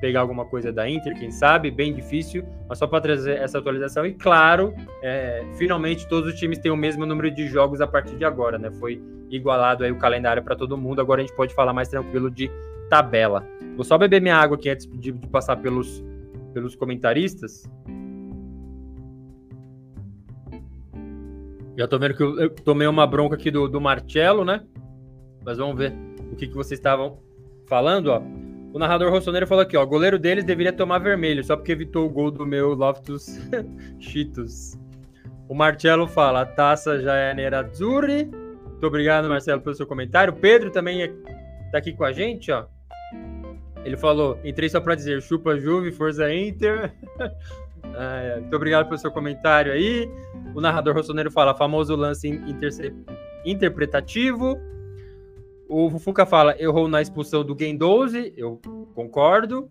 pegar 0.00 0.20
alguma 0.20 0.46
coisa 0.46 0.72
da 0.72 0.88
Inter, 0.88 1.14
quem 1.14 1.30
sabe, 1.30 1.70
bem 1.70 1.92
difícil, 1.92 2.42
mas 2.66 2.78
só 2.78 2.86
para 2.86 3.02
trazer 3.02 3.36
essa 3.36 3.58
atualização. 3.58 4.06
E 4.06 4.14
claro, 4.14 4.74
é, 5.02 5.44
finalmente 5.58 6.08
todos 6.08 6.32
os 6.32 6.40
times 6.40 6.58
têm 6.58 6.72
o 6.72 6.76
mesmo 6.76 7.04
número 7.04 7.30
de 7.30 7.46
jogos 7.46 7.82
a 7.82 7.86
partir 7.86 8.16
de 8.16 8.24
agora, 8.24 8.58
né? 8.58 8.70
Foi 8.70 9.00
igualado 9.28 9.84
aí 9.84 9.92
o 9.92 9.98
calendário 9.98 10.42
para 10.42 10.56
todo 10.56 10.78
mundo, 10.78 11.02
agora 11.02 11.20
a 11.20 11.26
gente 11.26 11.36
pode 11.36 11.54
falar 11.54 11.74
mais 11.74 11.88
tranquilo 11.88 12.30
de 12.30 12.50
tabela. 12.88 13.46
Vou 13.76 13.84
só 13.84 13.98
beber 13.98 14.22
minha 14.22 14.36
água 14.36 14.56
aqui 14.56 14.70
antes 14.70 14.86
de, 14.86 15.12
de 15.12 15.28
passar 15.28 15.56
pelos, 15.56 16.02
pelos 16.54 16.74
comentaristas. 16.74 17.70
Já 21.76 21.86
tô 21.86 21.98
vendo 21.98 22.14
que 22.14 22.22
eu, 22.22 22.40
eu 22.40 22.50
tomei 22.50 22.86
uma 22.86 23.06
bronca 23.06 23.34
aqui 23.34 23.50
do, 23.50 23.68
do 23.68 23.80
Marcelo, 23.80 24.46
né? 24.46 24.64
Mas 25.44 25.58
vamos 25.58 25.76
ver 25.76 25.94
o 26.32 26.36
que, 26.36 26.46
que 26.46 26.54
vocês 26.54 26.78
estavam 26.78 27.18
falando, 27.70 28.08
ó. 28.08 28.20
O 28.72 28.78
narrador 28.78 29.10
rossoneiro 29.10 29.46
falou 29.46 29.62
aqui, 29.62 29.76
ó. 29.76 29.82
O 29.82 29.86
goleiro 29.86 30.18
deles 30.18 30.44
deveria 30.44 30.72
tomar 30.72 30.98
vermelho, 30.98 31.42
só 31.42 31.56
porque 31.56 31.72
evitou 31.72 32.04
o 32.06 32.10
gol 32.10 32.30
do 32.30 32.44
meu 32.44 32.74
Loftus 32.74 33.40
Cheetos. 33.98 34.78
O 35.48 35.54
Marcelo 35.54 36.06
fala, 36.06 36.42
a 36.42 36.46
taça 36.46 37.00
já 37.00 37.14
é 37.14 37.32
Nerazzurri. 37.32 38.26
Muito 38.26 38.86
obrigado, 38.86 39.28
Marcelo, 39.28 39.60
pelo 39.60 39.74
seu 39.74 39.86
comentário. 39.86 40.32
O 40.32 40.36
Pedro 40.36 40.70
também 40.70 41.02
é, 41.02 41.08
tá 41.72 41.78
aqui 41.78 41.92
com 41.92 42.04
a 42.04 42.12
gente, 42.12 42.50
ó. 42.52 42.66
Ele 43.84 43.96
falou, 43.96 44.38
entrei 44.44 44.68
só 44.68 44.80
para 44.80 44.94
dizer, 44.94 45.22
chupa 45.22 45.58
Juve, 45.58 45.90
Forza 45.90 46.32
Inter. 46.32 46.92
muito 48.40 48.56
obrigado 48.56 48.86
pelo 48.86 48.98
seu 48.98 49.10
comentário 49.10 49.72
aí. 49.72 50.08
O 50.54 50.60
narrador 50.60 50.94
rossoneiro 50.94 51.30
fala, 51.30 51.54
famoso 51.54 51.96
lance 51.96 52.28
interpretativo. 53.44 54.60
O 55.72 55.88
Fufuca 55.88 56.26
fala, 56.26 56.60
errou 56.60 56.88
na 56.88 57.00
expulsão 57.00 57.44
do 57.44 57.54
Game 57.54 57.78
12, 57.78 58.34
eu 58.36 58.60
concordo. 58.92 59.70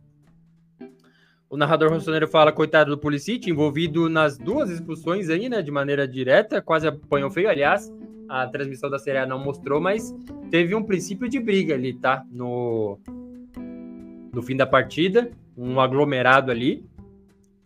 O 1.50 1.58
narrador 1.58 1.90
rossoneiro 1.90 2.26
fala, 2.26 2.54
coitado 2.54 2.92
do 2.92 2.98
Pulisic, 2.98 3.50
envolvido 3.50 4.08
nas 4.08 4.38
duas 4.38 4.70
expulsões 4.70 5.30
aí, 5.30 5.50
né, 5.50 5.62
de 5.62 5.70
maneira 5.70 6.08
direta, 6.08 6.62
quase 6.62 6.88
apanhou 6.88 7.30
feio, 7.30 7.50
aliás, 7.50 7.92
a 8.30 8.48
transmissão 8.48 8.90
da 8.90 8.98
Série 8.98 9.18
A 9.18 9.26
não 9.26 9.44
mostrou, 9.44 9.82
mas 9.82 10.16
teve 10.50 10.74
um 10.74 10.82
princípio 10.82 11.28
de 11.28 11.38
briga 11.38 11.74
ali, 11.74 11.94
tá, 11.94 12.24
no, 12.32 12.98
no 14.34 14.42
fim 14.42 14.56
da 14.56 14.66
partida, 14.66 15.30
um 15.58 15.82
aglomerado 15.82 16.50
ali, 16.50 16.82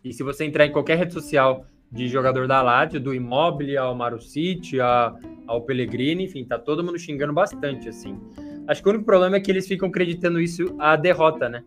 e 0.02 0.12
se 0.12 0.24
você 0.24 0.44
entrar 0.44 0.66
em 0.66 0.72
qualquer 0.72 0.98
rede 0.98 1.12
social 1.12 1.64
de 1.94 2.08
jogador 2.08 2.48
da 2.48 2.60
Lazio, 2.60 3.00
do 3.00 3.14
Immobile 3.14 3.76
ao 3.76 3.94
Marucci, 3.94 4.60
a, 4.80 5.14
ao 5.46 5.62
Pellegrini, 5.62 6.24
enfim, 6.24 6.44
tá 6.44 6.58
todo 6.58 6.82
mundo 6.82 6.98
xingando 6.98 7.32
bastante, 7.32 7.88
assim. 7.88 8.18
Acho 8.66 8.82
que 8.82 8.88
o 8.88 8.90
único 8.90 9.04
problema 9.04 9.36
é 9.36 9.40
que 9.40 9.50
eles 9.50 9.68
ficam 9.68 9.88
acreditando 9.88 10.40
isso 10.40 10.74
à 10.78 10.96
derrota, 10.96 11.48
né? 11.48 11.62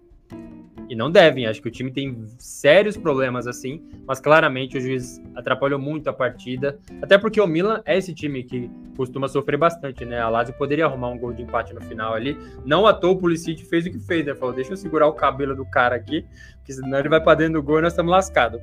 E 0.90 0.96
não 0.96 1.12
devem, 1.12 1.46
acho 1.46 1.62
que 1.62 1.68
o 1.68 1.72
time 1.72 1.92
tem 1.92 2.26
sérios 2.38 2.96
problemas 2.96 3.46
assim, 3.46 3.82
mas 4.06 4.20
claramente 4.20 4.78
o 4.78 4.82
juiz 4.82 5.22
atrapalhou 5.36 5.78
muito 5.78 6.10
a 6.10 6.14
partida, 6.14 6.80
até 7.02 7.18
porque 7.18 7.42
o 7.42 7.48
Milan 7.48 7.82
é 7.86 7.98
esse 7.98 8.14
time 8.14 8.44
que 8.44 8.70
costuma 8.96 9.28
sofrer 9.28 9.58
bastante, 9.58 10.06
né? 10.06 10.20
A 10.20 10.30
Lazio 10.30 10.54
poderia 10.56 10.86
arrumar 10.86 11.10
um 11.10 11.18
gol 11.18 11.34
de 11.34 11.42
empate 11.42 11.74
no 11.74 11.82
final 11.82 12.14
ali, 12.14 12.38
não 12.66 12.88
à 12.88 12.94
toa 12.94 13.12
o 13.12 13.18
Pulisic 13.18 13.66
fez 13.66 13.86
o 13.86 13.92
que 13.92 14.00
fez, 14.00 14.26
né? 14.26 14.34
Falou, 14.34 14.56
deixa 14.56 14.72
eu 14.72 14.78
segurar 14.78 15.08
o 15.08 15.14
cabelo 15.14 15.56
do 15.56 15.66
cara 15.66 15.96
aqui, 15.96 16.26
porque 16.58 16.74
senão 16.74 17.00
ele 17.00 17.10
vai 17.10 17.22
para 17.22 17.36
dentro 17.36 17.54
do 17.54 17.64
gol 17.64 17.80
e 17.80 17.82
nós 17.82 17.92
estamos 17.92 18.12
lascados. 18.12 18.62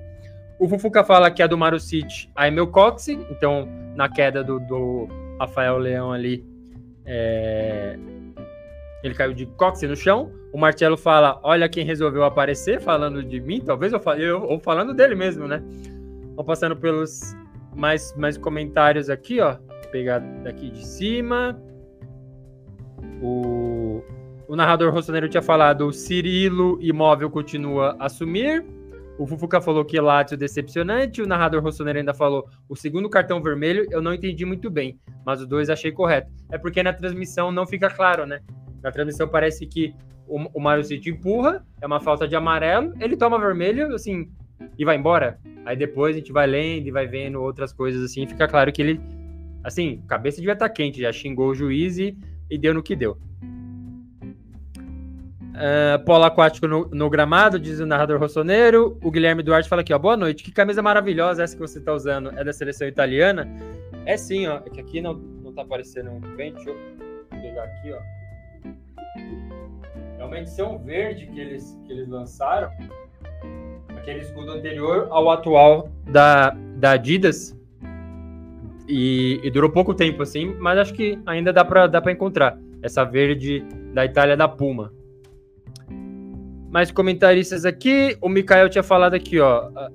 O 0.59 0.69
Fufuca 0.69 1.03
fala 1.03 1.31
que 1.31 1.43
a 1.43 1.47
do 1.47 1.59
Maru 1.59 1.81
City, 1.81 2.31
a 2.35 2.47
Emil 2.49 2.69
Cox, 2.69 3.09
então 3.09 3.69
na 3.95 4.09
queda 4.09 4.43
do, 4.43 4.61
do 4.61 5.09
Rafael 5.39 5.79
Leão 5.79 6.13
ali, 6.13 6.45
é... 7.05 7.99
ele 9.03 9.15
caiu 9.15 9.35
de 9.35 9.47
cóccix 9.47 9.89
no 9.89 9.97
chão. 9.97 10.31
O 10.53 10.59
Marcelo 10.59 10.97
fala: 10.97 11.41
Olha 11.43 11.69
quem 11.69 11.85
resolveu 11.85 12.25
aparecer, 12.25 12.81
falando 12.81 13.23
de 13.23 13.41
mim, 13.41 13.61
talvez 13.61 13.93
eu 13.93 14.01
falei, 14.01 14.31
ou 14.31 14.59
falando 14.61 14.95
dele 14.95 15.15
mesmo, 15.15 15.49
né? 15.49 15.63
Vamos 16.31 16.47
passando 16.47 16.77
pelos 16.77 17.37
mais, 17.75 18.15
mais 18.17 18.39
comentários 18.39 19.11
aqui, 19.11 19.41
ó. 19.41 19.57
Vou 19.57 19.91
pegar 19.91 20.19
daqui 20.43 20.71
de 20.71 20.85
cima. 20.85 21.61
O, 23.21 24.03
o 24.49 24.57
narrador 24.57 24.93
rossoneiro 24.93 25.29
tinha 25.29 25.43
falado: 25.43 25.87
o 25.87 25.93
Cirilo 25.93 26.79
Imóvel 26.81 27.31
continua 27.31 27.97
a 27.99 28.07
assumir. 28.07 28.65
O 29.17 29.27
Fufuca 29.27 29.61
falou 29.61 29.85
que 29.85 30.01
Lazio 30.01 30.37
decepcionante, 30.37 31.23
o 31.23 31.27
narrador 31.27 31.63
rossoneiro 31.63 32.01
ainda 32.01 32.13
falou 32.13 32.49
o 32.69 32.75
segundo 32.75 33.09
cartão 33.09 33.41
vermelho, 33.41 33.87
eu 33.91 34.03
não 34.03 34.13
entendi 34.13 34.45
muito 34.45 34.69
bem, 34.69 34.99
mas 35.25 35.41
os 35.41 35.47
dois 35.47 35.71
achei 35.71 35.93
correto. 35.93 36.33
É 36.51 36.59
porque 36.59 36.83
na 36.83 36.93
transmissão 36.93 37.53
não 37.53 37.65
fica 37.65 37.89
claro, 37.89 38.27
né? 38.27 38.41
Na 38.83 38.91
transmissão 38.91 39.29
parece 39.29 39.67
que 39.67 39.95
o, 40.27 40.59
o 40.59 40.61
Mario 40.61 40.85
City 40.85 41.11
empurra, 41.11 41.65
é 41.81 41.87
uma 41.87 42.01
falta 42.01 42.27
de 42.27 42.35
amarelo, 42.35 42.93
ele 43.01 43.17
toma 43.17 43.39
vermelho, 43.39 43.95
assim, 43.95 44.29
e 44.77 44.85
vai 44.85 44.97
embora. 44.97 45.39
Aí 45.65 45.77
depois 45.77 46.17
a 46.17 46.19
gente 46.19 46.33
vai 46.33 46.47
lendo 46.47 46.89
e 46.89 46.91
vai 46.91 47.07
vendo 47.07 47.41
outras 47.41 47.73
coisas 47.73 48.03
assim, 48.03 48.27
fica 48.27 48.49
claro 48.49 48.73
que 48.73 48.83
ele, 48.83 49.01
assim, 49.63 50.03
cabeça 50.09 50.39
devia 50.39 50.55
estar 50.55 50.69
tá 50.69 50.75
quente, 50.75 51.01
já 51.01 51.13
xingou 51.13 51.51
o 51.51 51.55
juiz 51.55 51.99
e, 51.99 52.19
e 52.51 52.59
deu 52.59 52.75
no 52.75 52.83
que 52.83 52.97
deu. 52.97 53.17
Uh, 55.55 56.05
polo 56.05 56.25
aquático 56.25 56.67
no, 56.67 56.89
no, 56.89 57.09
gramado, 57.09 57.61
diz 57.61 57.79
o 57.79 57.87
narrador 57.87 58.19
rossoneiro. 58.19 58.99
O 59.01 59.09
Guilherme 59.09 59.41
Duarte 59.41 59.69
fala 59.69 59.83
aqui, 59.83 59.95
ó. 59.95 59.99
Boa 59.99 60.17
noite. 60.17 60.43
Que 60.43 60.51
camisa 60.51 60.83
maravilhosa 60.83 61.45
essa 61.45 61.55
que 61.55 61.61
você 61.61 61.79
está 61.79 61.93
usando. 61.93 62.37
É 62.37 62.43
da 62.43 62.53
seleção 62.53 62.89
italiana? 62.89 63.49
É 64.05 64.17
sim, 64.17 64.49
ó. 64.49 64.57
É 64.67 64.71
que 64.71 64.81
aqui 64.81 65.01
não, 65.01 65.15
não 65.15 65.53
tá 65.53 65.63
aparecendo 65.63 66.11
muito 66.11 66.29
bem. 66.31 66.53
Deixa 66.55 66.71
eu 66.71 66.77
pegar 67.31 67.63
aqui, 67.63 67.93
ó. 67.93 68.01
É 70.19 70.25
uma 70.25 70.41
edição 70.41 70.77
verde 70.77 71.27
que 71.29 71.39
eles, 71.39 71.79
que 71.87 71.93
eles 71.93 72.09
lançaram. 72.09 72.69
Aquele 73.97 74.21
escudo 74.21 74.51
anterior 74.51 75.07
ao 75.11 75.31
atual 75.31 75.89
da, 76.11 76.51
da 76.51 76.93
Adidas. 76.93 77.57
E, 78.89 79.41
e 79.45 79.51
durou 79.53 79.71
pouco 79.71 79.95
tempo, 79.95 80.21
assim, 80.21 80.53
mas 80.59 80.79
acho 80.79 80.93
que 80.93 81.17
ainda 81.25 81.53
dá 81.53 81.65
para 81.65 81.87
dá 81.87 82.03
encontrar. 82.11 82.59
Essa 82.83 83.05
verde 83.05 83.65
da 83.95 84.05
Itália 84.05 84.37
da 84.37 84.49
Puma 84.49 84.93
mais 86.75 86.91
comentaristas 86.91 87.65
aqui. 87.65 88.19
O 88.21 88.29
Mikael 88.29 88.69
tinha 88.69 88.83
falado 88.83 89.15
aqui, 89.15 89.39
ó. 89.39 89.71
Ah, 89.77 89.93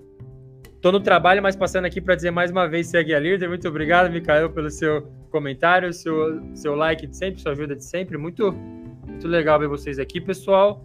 tô 0.80 0.94
no 0.94 1.02
trabalho, 1.02 1.44
mas 1.44 1.54
passando 1.54 1.84
aqui 1.84 2.00
para 2.00 2.16
dizer 2.16 2.32
mais 2.32 2.52
uma 2.52 2.70
vez, 2.70 2.88
segue 2.88 3.14
a 3.14 3.20
líder. 3.20 3.50
Muito 3.50 3.68
obrigado, 3.68 4.10
Mikael, 4.10 4.50
pelo 4.50 4.72
seu 4.72 5.02
comentário, 5.30 5.92
seu, 5.92 6.42
seu 6.56 6.76
like 6.76 7.06
de 7.06 7.18
sempre, 7.18 7.42
sua 7.42 7.52
ajuda 7.52 7.76
de 7.76 7.84
sempre. 7.84 8.18
Muito, 8.18 8.54
muito 9.06 9.28
legal 9.28 9.60
ver 9.60 9.68
vocês 9.68 10.00
aqui, 10.00 10.22
pessoal. 10.22 10.82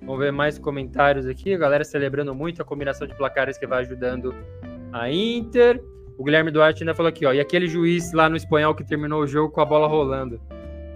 Vamos 0.00 0.18
ver 0.18 0.32
mais 0.32 0.58
comentários 0.58 1.26
aqui. 1.26 1.54
A 1.54 1.58
galera 1.58 1.84
celebrando 1.84 2.34
muito 2.34 2.60
a 2.60 2.64
combinação 2.64 3.06
de 3.06 3.14
placares 3.14 3.56
que 3.56 3.68
vai 3.68 3.82
ajudando 3.82 4.34
a 4.92 5.08
Inter. 5.12 5.80
O 6.18 6.24
Guilherme 6.24 6.50
Duarte 6.50 6.82
ainda 6.82 6.92
falou 6.92 7.08
aqui, 7.08 7.24
ó. 7.24 7.32
E 7.32 7.38
aquele 7.38 7.68
juiz 7.68 8.12
lá 8.12 8.28
no 8.28 8.36
espanhol 8.36 8.74
que 8.74 8.82
terminou 8.82 9.22
o 9.22 9.28
jogo 9.28 9.52
com 9.52 9.60
a 9.60 9.64
bola 9.64 9.86
rolando. 9.86 10.40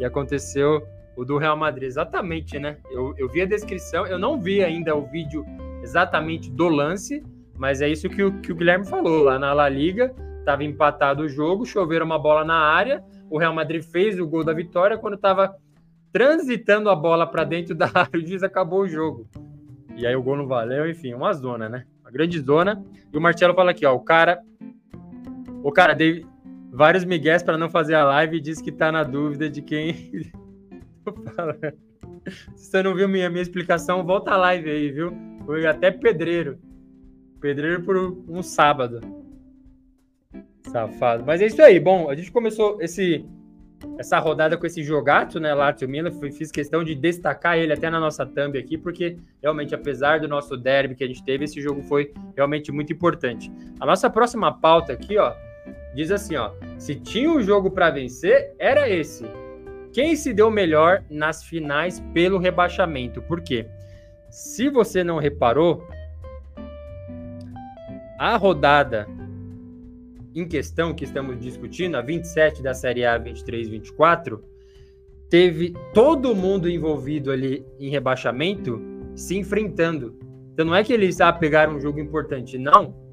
E 0.00 0.04
aconteceu 0.04 0.82
o 1.20 1.24
do 1.24 1.36
Real 1.36 1.56
Madrid. 1.56 1.86
Exatamente, 1.86 2.58
né? 2.58 2.78
Eu, 2.90 3.14
eu 3.18 3.28
vi 3.28 3.42
a 3.42 3.46
descrição, 3.46 4.06
eu 4.06 4.18
não 4.18 4.40
vi 4.40 4.64
ainda 4.64 4.96
o 4.96 5.02
vídeo 5.02 5.44
exatamente 5.82 6.50
do 6.50 6.66
lance, 6.66 7.22
mas 7.58 7.82
é 7.82 7.88
isso 7.90 8.08
que 8.08 8.22
o, 8.22 8.40
que 8.40 8.50
o 8.50 8.54
Guilherme 8.54 8.86
falou. 8.86 9.24
Lá 9.24 9.38
na 9.38 9.52
La 9.52 9.68
Liga, 9.68 10.14
estava 10.38 10.64
empatado 10.64 11.24
o 11.24 11.28
jogo, 11.28 11.66
choveram 11.66 12.06
uma 12.06 12.18
bola 12.18 12.42
na 12.42 12.56
área, 12.56 13.04
o 13.28 13.38
Real 13.38 13.54
Madrid 13.54 13.82
fez 13.82 14.18
o 14.18 14.26
gol 14.26 14.42
da 14.42 14.54
vitória 14.54 14.96
quando 14.96 15.14
estava 15.14 15.54
transitando 16.10 16.88
a 16.88 16.96
bola 16.96 17.26
para 17.26 17.44
dentro 17.44 17.74
da 17.74 17.90
área, 17.92 18.18
o 18.18 18.26
juiz 18.26 18.42
acabou 18.42 18.80
o 18.80 18.88
jogo. 18.88 19.28
E 19.94 20.06
aí 20.06 20.16
o 20.16 20.22
gol 20.22 20.38
não 20.38 20.46
valeu, 20.46 20.88
enfim, 20.88 21.12
uma 21.12 21.34
zona, 21.34 21.68
né? 21.68 21.84
Uma 22.00 22.10
grande 22.10 22.40
zona. 22.40 22.82
E 23.12 23.18
o 23.18 23.20
Marcelo 23.20 23.54
fala 23.54 23.72
aqui, 23.72 23.84
ó, 23.84 23.94
o 23.94 24.00
cara 24.00 24.40
o 25.62 25.70
cara 25.70 25.92
deu 25.92 26.26
vários 26.72 27.04
migués 27.04 27.42
para 27.42 27.58
não 27.58 27.68
fazer 27.68 27.94
a 27.94 28.04
live 28.04 28.38
e 28.38 28.40
disse 28.40 28.64
que 28.64 28.72
tá 28.72 28.90
na 28.90 29.02
dúvida 29.02 29.50
de 29.50 29.60
quem 29.60 30.30
Se 32.56 32.70
você 32.70 32.82
não 32.82 32.94
viu 32.94 33.08
minha, 33.08 33.30
minha 33.30 33.42
explicação, 33.42 34.04
volta 34.04 34.32
a 34.32 34.36
live 34.36 34.70
aí, 34.70 34.90
viu? 34.90 35.12
Foi 35.46 35.66
até 35.66 35.90
pedreiro. 35.90 36.58
Pedreiro 37.40 37.82
por 37.82 37.96
um 37.96 38.42
sábado. 38.42 39.00
Safado. 40.70 41.24
Mas 41.26 41.40
é 41.40 41.46
isso 41.46 41.62
aí. 41.62 41.80
Bom, 41.80 42.10
a 42.10 42.14
gente 42.14 42.30
começou 42.30 42.80
esse 42.80 43.24
essa 43.98 44.18
rodada 44.18 44.56
com 44.56 44.66
esse 44.66 44.82
jogato, 44.82 45.40
né, 45.40 45.54
Lazio 45.54 45.88
Milan, 45.88 46.10
fiz 46.32 46.50
questão 46.50 46.84
de 46.84 46.94
destacar 46.94 47.56
ele 47.56 47.72
até 47.72 47.88
na 47.88 47.98
nossa 47.98 48.26
thumb 48.26 48.58
aqui, 48.58 48.76
porque 48.76 49.16
realmente, 49.42 49.74
apesar 49.74 50.20
do 50.20 50.28
nosso 50.28 50.56
derby 50.56 50.94
que 50.94 51.04
a 51.04 51.06
gente 51.06 51.24
teve, 51.24 51.44
esse 51.44 51.60
jogo 51.60 51.82
foi 51.82 52.12
realmente 52.36 52.70
muito 52.70 52.92
importante. 52.92 53.50
A 53.78 53.86
nossa 53.86 54.10
próxima 54.10 54.52
pauta 54.52 54.92
aqui, 54.92 55.16
ó, 55.16 55.32
diz 55.94 56.10
assim, 56.10 56.36
ó, 56.36 56.52
se 56.78 56.94
tinha 56.94 57.30
um 57.30 57.40
jogo 57.40 57.70
para 57.70 57.90
vencer, 57.90 58.54
era 58.58 58.88
esse. 58.88 59.24
Quem 59.92 60.14
se 60.14 60.32
deu 60.32 60.50
melhor 60.50 61.02
nas 61.10 61.42
finais 61.42 62.00
pelo 62.14 62.38
rebaixamento? 62.38 63.20
Por 63.22 63.40
quê? 63.40 63.66
Se 64.30 64.68
você 64.70 65.02
não 65.02 65.18
reparou, 65.18 65.86
a 68.18 68.36
rodada 68.36 69.08
em 70.34 70.46
questão 70.46 70.94
que 70.94 71.04
estamos 71.04 71.40
discutindo, 71.40 71.96
a 71.96 72.02
27 72.02 72.62
da 72.62 72.72
Série 72.72 73.04
A 73.04 73.18
23-24, 73.18 74.40
teve 75.28 75.74
todo 75.92 76.36
mundo 76.36 76.68
envolvido 76.68 77.32
ali 77.32 77.66
em 77.80 77.90
rebaixamento 77.90 78.80
se 79.16 79.36
enfrentando. 79.36 80.16
Então 80.52 80.66
não 80.66 80.74
é 80.74 80.84
que 80.84 80.92
eles 80.92 81.20
ah, 81.20 81.32
pegaram 81.32 81.74
um 81.74 81.80
jogo 81.80 81.98
importante, 81.98 82.58
não 82.58 83.09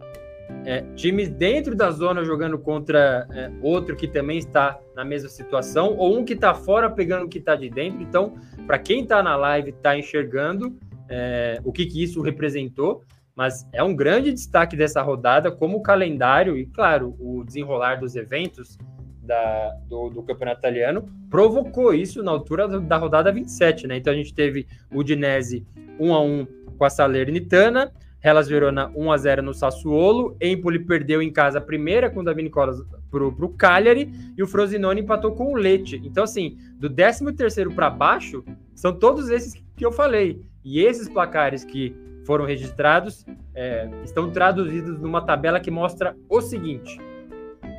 é, 0.66 0.82
times 0.96 1.30
dentro 1.30 1.76
da 1.76 1.92
zona 1.92 2.24
jogando 2.24 2.58
contra 2.58 3.28
é, 3.32 3.52
outro 3.62 3.96
que 3.96 4.08
também 4.08 4.38
está 4.38 4.80
na 4.96 5.06
mesma 5.06 5.30
situação, 5.30 5.96
ou 5.98 6.18
um 6.18 6.26
que 6.26 6.34
está 6.34 6.54
fora 6.54 6.90
pegando 6.90 7.26
o 7.26 7.30
que 7.30 7.38
está 7.38 7.56
de 7.56 7.70
dentro. 7.70 8.02
Então, 8.02 8.36
para 8.66 8.80
quem 8.80 9.04
está 9.04 9.22
na 9.24 9.36
live, 9.36 9.70
está 9.70 9.98
enxergando 9.98 10.78
é, 11.10 11.60
o 11.64 11.72
que, 11.72 11.86
que 11.86 12.04
isso 12.04 12.22
representou, 12.22 13.04
mas 13.36 13.68
é 13.72 13.84
um 13.84 13.96
grande 13.96 14.34
destaque 14.34 14.76
dessa 14.76 15.02
rodada, 15.02 15.52
como 15.52 15.78
o 15.78 15.82
calendário 15.82 16.58
e, 16.58 16.66
claro, 16.66 17.16
o 17.20 17.44
desenrolar 17.44 17.96
dos 17.96 18.16
eventos 18.16 18.78
da, 19.22 19.72
do, 19.88 20.10
do, 20.10 20.24
campeonato 20.24 20.60
italiano 20.60 21.06
provocou 21.30 21.94
isso 21.94 22.24
na 22.24 22.32
altura 22.32 22.68
da 22.80 22.98
rodada 22.98 23.32
27, 23.32 23.86
né? 23.86 23.98
Então 23.98 24.12
a 24.12 24.16
gente 24.16 24.34
teve 24.34 24.66
o 24.92 25.04
Dinese 25.04 25.68
1 26.00 26.14
a 26.14 26.22
1 26.22 26.48
com 26.78 26.86
a 26.86 26.90
Salernitana, 26.90 27.92
Hellas 28.24 28.48
Verona 28.48 28.92
1 28.96 29.12
a 29.12 29.18
0 29.18 29.42
no 29.42 29.54
Sassuolo, 29.54 30.36
Empoli 30.42 30.80
perdeu 30.80 31.22
em 31.22 31.32
casa 31.32 31.60
a 31.60 31.62
primeira 31.62 32.10
com 32.10 32.22
o 32.22 32.24
Davi 32.24 32.44
Nicolas 32.44 32.82
pro, 33.10 33.32
pro 33.32 33.50
Cagliari 33.50 34.12
e 34.38 34.44
o 34.44 34.48
Frosinone 34.48 35.02
empatou 35.02 35.34
com 35.34 35.54
o 35.54 35.56
Lecce. 35.56 36.02
Então 36.04 36.24
assim, 36.24 36.58
do 36.80 36.90
13º 36.90 37.74
para 37.74 37.90
baixo, 37.90 38.44
são 38.74 38.94
todos 38.94 39.30
esses 39.30 39.54
que 39.76 39.86
eu 39.86 39.92
falei. 39.92 40.42
E 40.64 40.82
esses 40.82 41.08
placares 41.08 41.64
que 41.64 41.96
foram 42.26 42.46
registrados 42.46 43.26
é, 43.56 43.90
estão 44.04 44.30
traduzidos 44.32 45.00
numa 45.00 45.22
tabela 45.22 45.60
que 45.60 45.72
mostra 45.72 46.16
o 46.30 46.42
seguinte: 46.42 47.00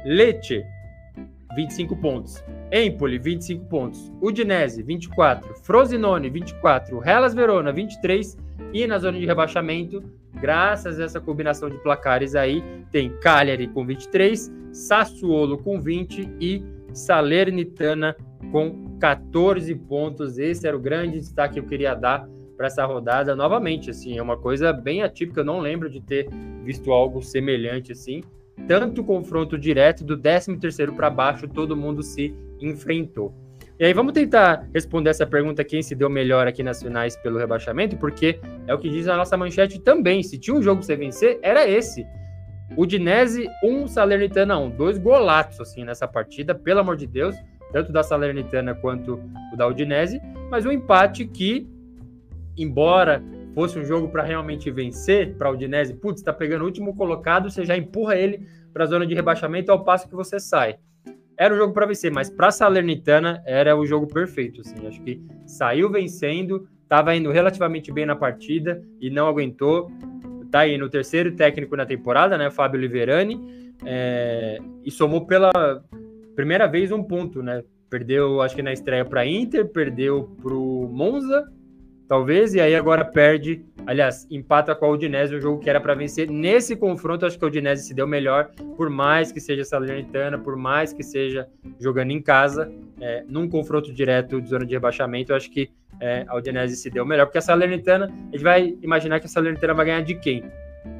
Lecce 0.04 0.64
25 1.54 1.96
pontos. 1.96 2.44
Empoli, 2.70 3.18
25 3.18 3.64
pontos. 3.66 4.12
Udinese, 4.20 4.82
24. 4.82 5.54
Frosinone, 5.62 6.30
24. 6.30 7.02
Hellas 7.04 7.34
Verona, 7.34 7.72
23. 7.72 8.36
E 8.72 8.86
na 8.86 8.98
zona 8.98 9.18
de 9.18 9.26
rebaixamento, 9.26 10.02
graças 10.40 11.00
a 11.00 11.04
essa 11.04 11.20
combinação 11.20 11.70
de 11.70 11.78
placares 11.78 12.34
aí, 12.34 12.62
tem 12.90 13.10
Cagliari 13.20 13.68
com 13.68 13.84
23, 13.86 14.52
Sassuolo 14.72 15.58
com 15.58 15.80
20 15.80 16.28
e 16.40 16.62
Salernitana 16.92 18.16
com 18.52 18.96
14 18.98 19.74
pontos. 19.74 20.38
Esse 20.38 20.66
era 20.66 20.76
o 20.76 20.80
grande 20.80 21.18
destaque 21.18 21.54
que 21.54 21.60
eu 21.60 21.64
queria 21.64 21.94
dar 21.94 22.28
para 22.56 22.66
essa 22.66 22.84
rodada. 22.84 23.36
Novamente, 23.36 23.90
assim, 23.90 24.18
é 24.18 24.22
uma 24.22 24.36
coisa 24.36 24.72
bem 24.72 25.02
atípica, 25.02 25.40
eu 25.40 25.44
não 25.44 25.60
lembro 25.60 25.88
de 25.88 26.00
ter 26.00 26.28
visto 26.64 26.92
algo 26.92 27.22
semelhante 27.22 27.92
assim. 27.92 28.22
Tanto 28.66 29.04
confronto 29.04 29.56
direto 29.56 30.04
do 30.04 30.18
13º 30.18 30.94
para 30.94 31.08
baixo, 31.08 31.46
todo 31.48 31.76
mundo 31.76 32.02
se 32.02 32.34
enfrentou. 32.60 33.32
E 33.80 33.84
aí 33.84 33.92
vamos 33.92 34.12
tentar 34.12 34.66
responder 34.74 35.10
essa 35.10 35.24
pergunta 35.24 35.62
quem 35.62 35.82
se 35.82 35.94
deu 35.94 36.10
melhor 36.10 36.48
aqui 36.48 36.64
nas 36.64 36.82
finais 36.82 37.16
pelo 37.16 37.38
rebaixamento, 37.38 37.96
porque 37.96 38.40
é 38.66 38.74
o 38.74 38.78
que 38.78 38.90
diz 38.90 39.06
a 39.06 39.16
nossa 39.16 39.36
manchete 39.36 39.78
também. 39.78 40.20
Se 40.20 40.36
tinha 40.36 40.56
um 40.56 40.60
jogo 40.60 40.80
para 40.80 40.86
você 40.86 40.96
vencer, 40.96 41.38
era 41.42 41.68
esse. 41.68 42.04
O 42.76 42.84
Dinese 42.84 43.48
1, 43.62 43.70
um, 43.70 43.86
Salernitana 43.86 44.58
1. 44.58 44.64
Um. 44.64 44.70
Dois 44.70 44.98
golatos 44.98 45.60
assim 45.60 45.84
nessa 45.84 46.08
partida, 46.08 46.56
pelo 46.56 46.80
amor 46.80 46.96
de 46.96 47.06
Deus, 47.06 47.36
tanto 47.72 47.92
da 47.92 48.02
Salernitana 48.02 48.74
quanto 48.74 49.20
o 49.52 49.56
da 49.56 49.68
Udinese, 49.68 50.20
mas 50.50 50.66
um 50.66 50.72
empate 50.72 51.24
que, 51.24 51.68
embora 52.56 53.22
fosse 53.54 53.78
um 53.78 53.84
jogo 53.84 54.08
para 54.08 54.24
realmente 54.24 54.72
vencer 54.72 55.36
para 55.36 55.50
o 55.50 55.54
Udinese, 55.54 55.94
putz, 55.94 56.20
está 56.20 56.32
pegando 56.32 56.62
o 56.62 56.64
último 56.64 56.96
colocado, 56.96 57.48
você 57.48 57.64
já 57.64 57.76
empurra 57.76 58.16
ele 58.16 58.44
para 58.72 58.82
a 58.82 58.86
zona 58.88 59.06
de 59.06 59.14
rebaixamento 59.14 59.70
ao 59.70 59.84
passo 59.84 60.08
que 60.08 60.16
você 60.16 60.40
sai 60.40 60.78
era 61.38 61.54
o 61.54 61.56
jogo 61.56 61.72
para 61.72 61.86
vencer, 61.86 62.10
mas 62.10 62.28
para 62.28 62.50
Salernitana 62.50 63.40
era 63.46 63.76
o 63.76 63.86
jogo 63.86 64.08
perfeito. 64.08 64.60
Assim, 64.60 64.86
acho 64.86 65.00
que 65.02 65.22
saiu 65.46 65.88
vencendo, 65.88 66.68
estava 66.82 67.14
indo 67.14 67.30
relativamente 67.30 67.92
bem 67.92 68.04
na 68.04 68.16
partida 68.16 68.82
e 69.00 69.08
não 69.08 69.28
aguentou. 69.28 69.90
Tá 70.50 70.60
aí 70.60 70.76
no 70.76 70.90
terceiro 70.90 71.36
técnico 71.36 71.76
na 71.76 71.86
temporada, 71.86 72.36
né, 72.36 72.50
Fábio 72.50 72.80
Liverani, 72.80 73.74
é, 73.84 74.58
e 74.84 74.90
somou 74.90 75.26
pela 75.26 75.50
primeira 76.34 76.66
vez 76.66 76.90
um 76.90 77.02
ponto, 77.02 77.42
né? 77.42 77.62
Perdeu, 77.88 78.42
acho 78.42 78.56
que 78.56 78.62
na 78.62 78.72
estreia 78.72 79.04
para 79.04 79.24
Inter, 79.24 79.68
perdeu 79.68 80.34
para 80.42 80.54
o 80.54 80.88
Monza 80.90 81.46
talvez, 82.08 82.54
e 82.54 82.60
aí 82.60 82.74
agora 82.74 83.04
perde, 83.04 83.64
aliás, 83.88 84.26
empata 84.30 84.74
com 84.74 84.84
a 84.84 84.90
Udinese, 84.90 85.34
um 85.34 85.40
jogo 85.40 85.58
que 85.58 85.70
era 85.70 85.80
para 85.80 85.94
vencer. 85.94 86.30
Nesse 86.30 86.76
confronto, 86.76 87.24
acho 87.24 87.38
que 87.38 87.44
a 87.44 87.48
Udinese 87.48 87.84
se 87.84 87.94
deu 87.94 88.06
melhor, 88.06 88.50
por 88.76 88.90
mais 88.90 89.32
que 89.32 89.40
seja 89.40 89.64
Salernitana, 89.64 90.38
por 90.38 90.56
mais 90.58 90.92
que 90.92 91.02
seja 91.02 91.48
jogando 91.80 92.10
em 92.10 92.20
casa, 92.20 92.70
é, 93.00 93.24
num 93.26 93.48
confronto 93.48 93.90
direto 93.90 94.42
de 94.42 94.50
zona 94.50 94.66
de 94.66 94.74
rebaixamento, 94.74 95.32
acho 95.32 95.50
que 95.50 95.70
é, 96.00 96.26
a 96.28 96.36
Udinese 96.36 96.76
se 96.76 96.90
deu 96.90 97.06
melhor, 97.06 97.24
porque 97.24 97.38
a 97.38 97.40
Salernitana, 97.40 98.04
a 98.04 98.36
gente 98.36 98.42
vai 98.44 98.76
imaginar 98.82 99.20
que 99.20 99.26
a 99.26 99.28
Salernitana 99.28 99.72
vai 99.72 99.86
ganhar 99.86 100.02
de 100.02 100.16
quem? 100.16 100.44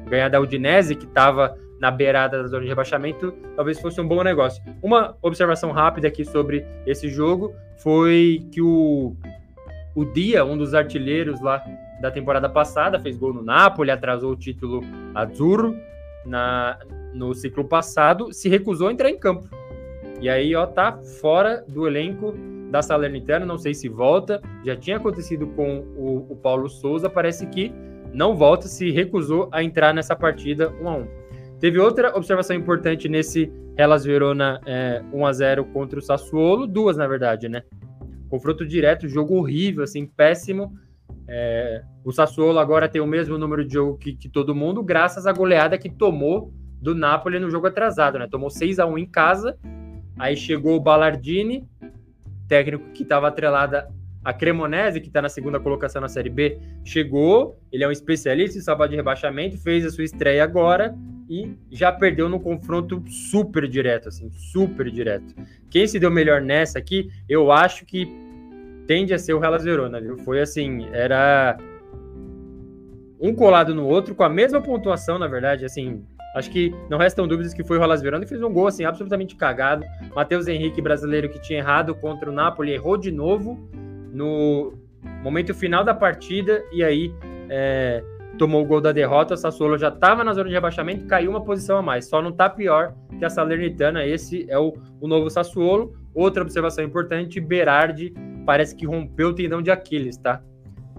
Ganhar 0.09 0.29
da 0.29 0.41
Udinese, 0.41 0.95
que 0.95 1.05
estava 1.05 1.55
na 1.79 1.91
beirada 1.91 2.41
da 2.41 2.47
zona 2.47 2.63
de 2.63 2.69
rebaixamento, 2.69 3.31
talvez 3.55 3.79
fosse 3.79 4.01
um 4.01 4.07
bom 4.07 4.23
negócio. 4.23 4.63
Uma 4.81 5.15
observação 5.21 5.71
rápida 5.71 6.07
aqui 6.07 6.25
sobre 6.25 6.65
esse 6.87 7.07
jogo 7.07 7.53
foi 7.77 8.47
que 8.51 8.63
o 8.63 9.15
o 9.95 10.05
Dia, 10.05 10.45
um 10.45 10.57
dos 10.57 10.73
artilheiros 10.73 11.41
lá 11.41 11.61
da 12.01 12.11
temporada 12.11 12.49
passada, 12.49 12.99
fez 12.99 13.17
gol 13.17 13.33
no 13.33 13.41
Napoli, 13.41 13.91
atrasou 13.91 14.31
o 14.31 14.35
título 14.35 14.81
Azzurro 15.13 15.75
na, 16.25 16.79
no 17.13 17.33
ciclo 17.33 17.63
passado, 17.65 18.31
se 18.33 18.47
recusou 18.49 18.87
a 18.87 18.91
entrar 18.91 19.09
em 19.09 19.17
campo. 19.17 19.49
E 20.21 20.29
aí, 20.29 20.55
ó, 20.55 20.65
tá 20.65 20.97
fora 21.21 21.63
do 21.67 21.87
elenco 21.87 22.33
da 22.69 22.81
Salernitana, 22.81 23.45
não 23.45 23.57
sei 23.57 23.73
se 23.73 23.87
volta. 23.89 24.41
Já 24.63 24.75
tinha 24.75 24.97
acontecido 24.97 25.47
com 25.47 25.79
o, 25.95 26.27
o 26.29 26.35
Paulo 26.35 26.69
Souza, 26.69 27.09
parece 27.09 27.47
que 27.47 27.73
não 28.13 28.35
volta, 28.35 28.67
se 28.67 28.91
recusou 28.91 29.49
a 29.51 29.63
entrar 29.63 29.93
nessa 29.93 30.15
partida 30.15 30.69
1 30.81 30.89
a 30.89 30.95
1 30.95 31.07
Teve 31.59 31.77
outra 31.77 32.15
observação 32.15 32.55
importante 32.55 33.09
nesse 33.09 33.51
Hellas 33.77 34.05
Verona 34.05 34.61
é, 34.65 35.01
1 35.11 35.25
a 35.25 35.33
0 35.33 35.65
contra 35.65 35.99
o 35.99 36.01
Sassuolo, 36.01 36.65
duas 36.65 36.95
na 36.95 37.05
verdade, 37.05 37.49
né? 37.49 37.63
Confronto 38.29 38.65
direto, 38.65 39.09
jogo 39.09 39.35
horrível, 39.35 39.83
assim, 39.83 40.05
péssimo. 40.05 40.73
É, 41.31 41.83
o 42.03 42.11
Sassuolo 42.11 42.57
agora 42.57 42.89
tem 42.89 42.99
o 42.99 43.05
mesmo 43.05 43.37
número 43.37 43.63
de 43.63 43.73
jogo 43.73 43.97
que, 43.97 44.13
que, 44.13 44.27
todo 44.27 44.55
mundo, 44.55 44.81
graças 44.81 45.27
à 45.27 45.31
goleada 45.31 45.77
que 45.77 45.89
tomou 45.89 46.51
do 46.81 46.95
Napoli 46.95 47.39
no 47.39 47.51
jogo 47.51 47.67
atrasado, 47.67 48.17
né? 48.17 48.27
Tomou 48.27 48.49
6 48.49 48.79
a 48.79 48.85
1 48.85 48.97
em 48.97 49.05
casa 49.05 49.57
Aí 50.19 50.35
chegou 50.35 50.75
o 50.75 50.81
Ballardini, 50.81 51.65
técnico 52.45 52.91
que 52.91 53.03
estava 53.03 53.29
atrelada 53.29 53.89
a 54.21 54.33
Cremonese, 54.33 54.99
que 54.99 55.07
está 55.07 55.21
na 55.21 55.29
segunda 55.29 55.61
colocação 55.61 56.01
na 56.01 56.09
Série 56.09 56.29
B, 56.29 56.59
chegou. 56.83 57.57
Ele 57.71 57.85
é 57.85 57.87
um 57.87 57.91
especialista 57.91 58.57
em 58.57 58.61
salvar 58.61 58.89
de 58.89 58.97
rebaixamento, 58.97 59.57
fez 59.57 59.85
a 59.85 59.89
sua 59.89 60.03
estreia 60.03 60.43
agora 60.43 60.93
e 61.29 61.55
já 61.71 61.89
perdeu 61.89 62.27
num 62.27 62.37
confronto 62.37 63.01
super 63.07 63.65
direto, 63.65 64.09
assim, 64.09 64.29
super 64.29 64.91
direto. 64.91 65.33
Quem 65.69 65.87
se 65.87 65.97
deu 65.97 66.11
melhor 66.11 66.41
nessa 66.41 66.79
aqui, 66.79 67.09
eu 67.29 67.49
acho 67.49 67.85
que 67.85 68.28
tende 68.89 69.13
a 69.13 69.19
ser 69.19 69.35
o 69.35 69.43
Hellas 69.45 69.63
Verona, 69.63 70.01
viu? 70.01 70.17
Foi 70.17 70.41
assim, 70.41 70.87
era 70.91 71.55
um 73.21 73.35
colado 73.35 73.75
no 73.75 73.85
outro, 73.85 74.15
com 74.15 74.23
a 74.23 74.29
mesma 74.29 74.59
pontuação, 74.59 75.19
na 75.19 75.27
verdade, 75.27 75.63
assim, 75.63 76.03
acho 76.35 76.49
que 76.49 76.73
não 76.89 76.97
restam 76.97 77.27
dúvidas 77.27 77.53
que 77.53 77.63
foi 77.63 77.77
o 77.77 77.83
Hellas 77.83 78.01
Verona 78.01 78.23
e 78.23 78.27
fez 78.27 78.41
um 78.41 78.51
gol, 78.51 78.65
assim, 78.65 78.85
absolutamente 78.85 79.35
cagado. 79.35 79.85
Matheus 80.15 80.47
Henrique, 80.47 80.81
brasileiro, 80.81 81.29
que 81.29 81.39
tinha 81.39 81.59
errado 81.59 81.93
contra 81.93 82.31
o 82.31 82.33
Napoli, 82.33 82.71
errou 82.71 82.97
de 82.97 83.11
novo 83.11 83.59
no 84.11 84.73
momento 85.21 85.53
final 85.53 85.83
da 85.83 85.93
partida, 85.93 86.63
e 86.71 86.83
aí 86.83 87.13
é, 87.47 88.03
tomou 88.39 88.63
o 88.63 88.65
gol 88.65 88.81
da 88.81 88.91
derrota, 88.91 89.35
o 89.35 89.37
Sassuolo 89.37 89.77
já 89.77 89.89
estava 89.89 90.23
na 90.23 90.33
zona 90.33 90.49
de 90.49 90.55
rebaixamento, 90.55 91.05
caiu 91.05 91.29
uma 91.29 91.43
posição 91.43 91.77
a 91.77 91.81
mais. 91.83 92.05
Só 92.07 92.23
não 92.23 92.31
está 92.31 92.49
pior 92.49 92.95
que 93.19 93.23
a 93.23 93.29
Salernitana, 93.29 94.03
esse 94.03 94.49
é 94.49 94.57
o, 94.57 94.73
o 94.99 95.07
novo 95.07 95.29
Sassuolo. 95.29 95.93
Outra 96.11 96.41
observação 96.41 96.83
importante, 96.83 97.39
Berardi 97.39 98.15
parece 98.45 98.75
que 98.75 98.85
rompeu 98.85 99.29
o 99.29 99.33
tendão 99.33 99.61
de 99.61 99.71
Aquiles, 99.71 100.17
tá? 100.17 100.41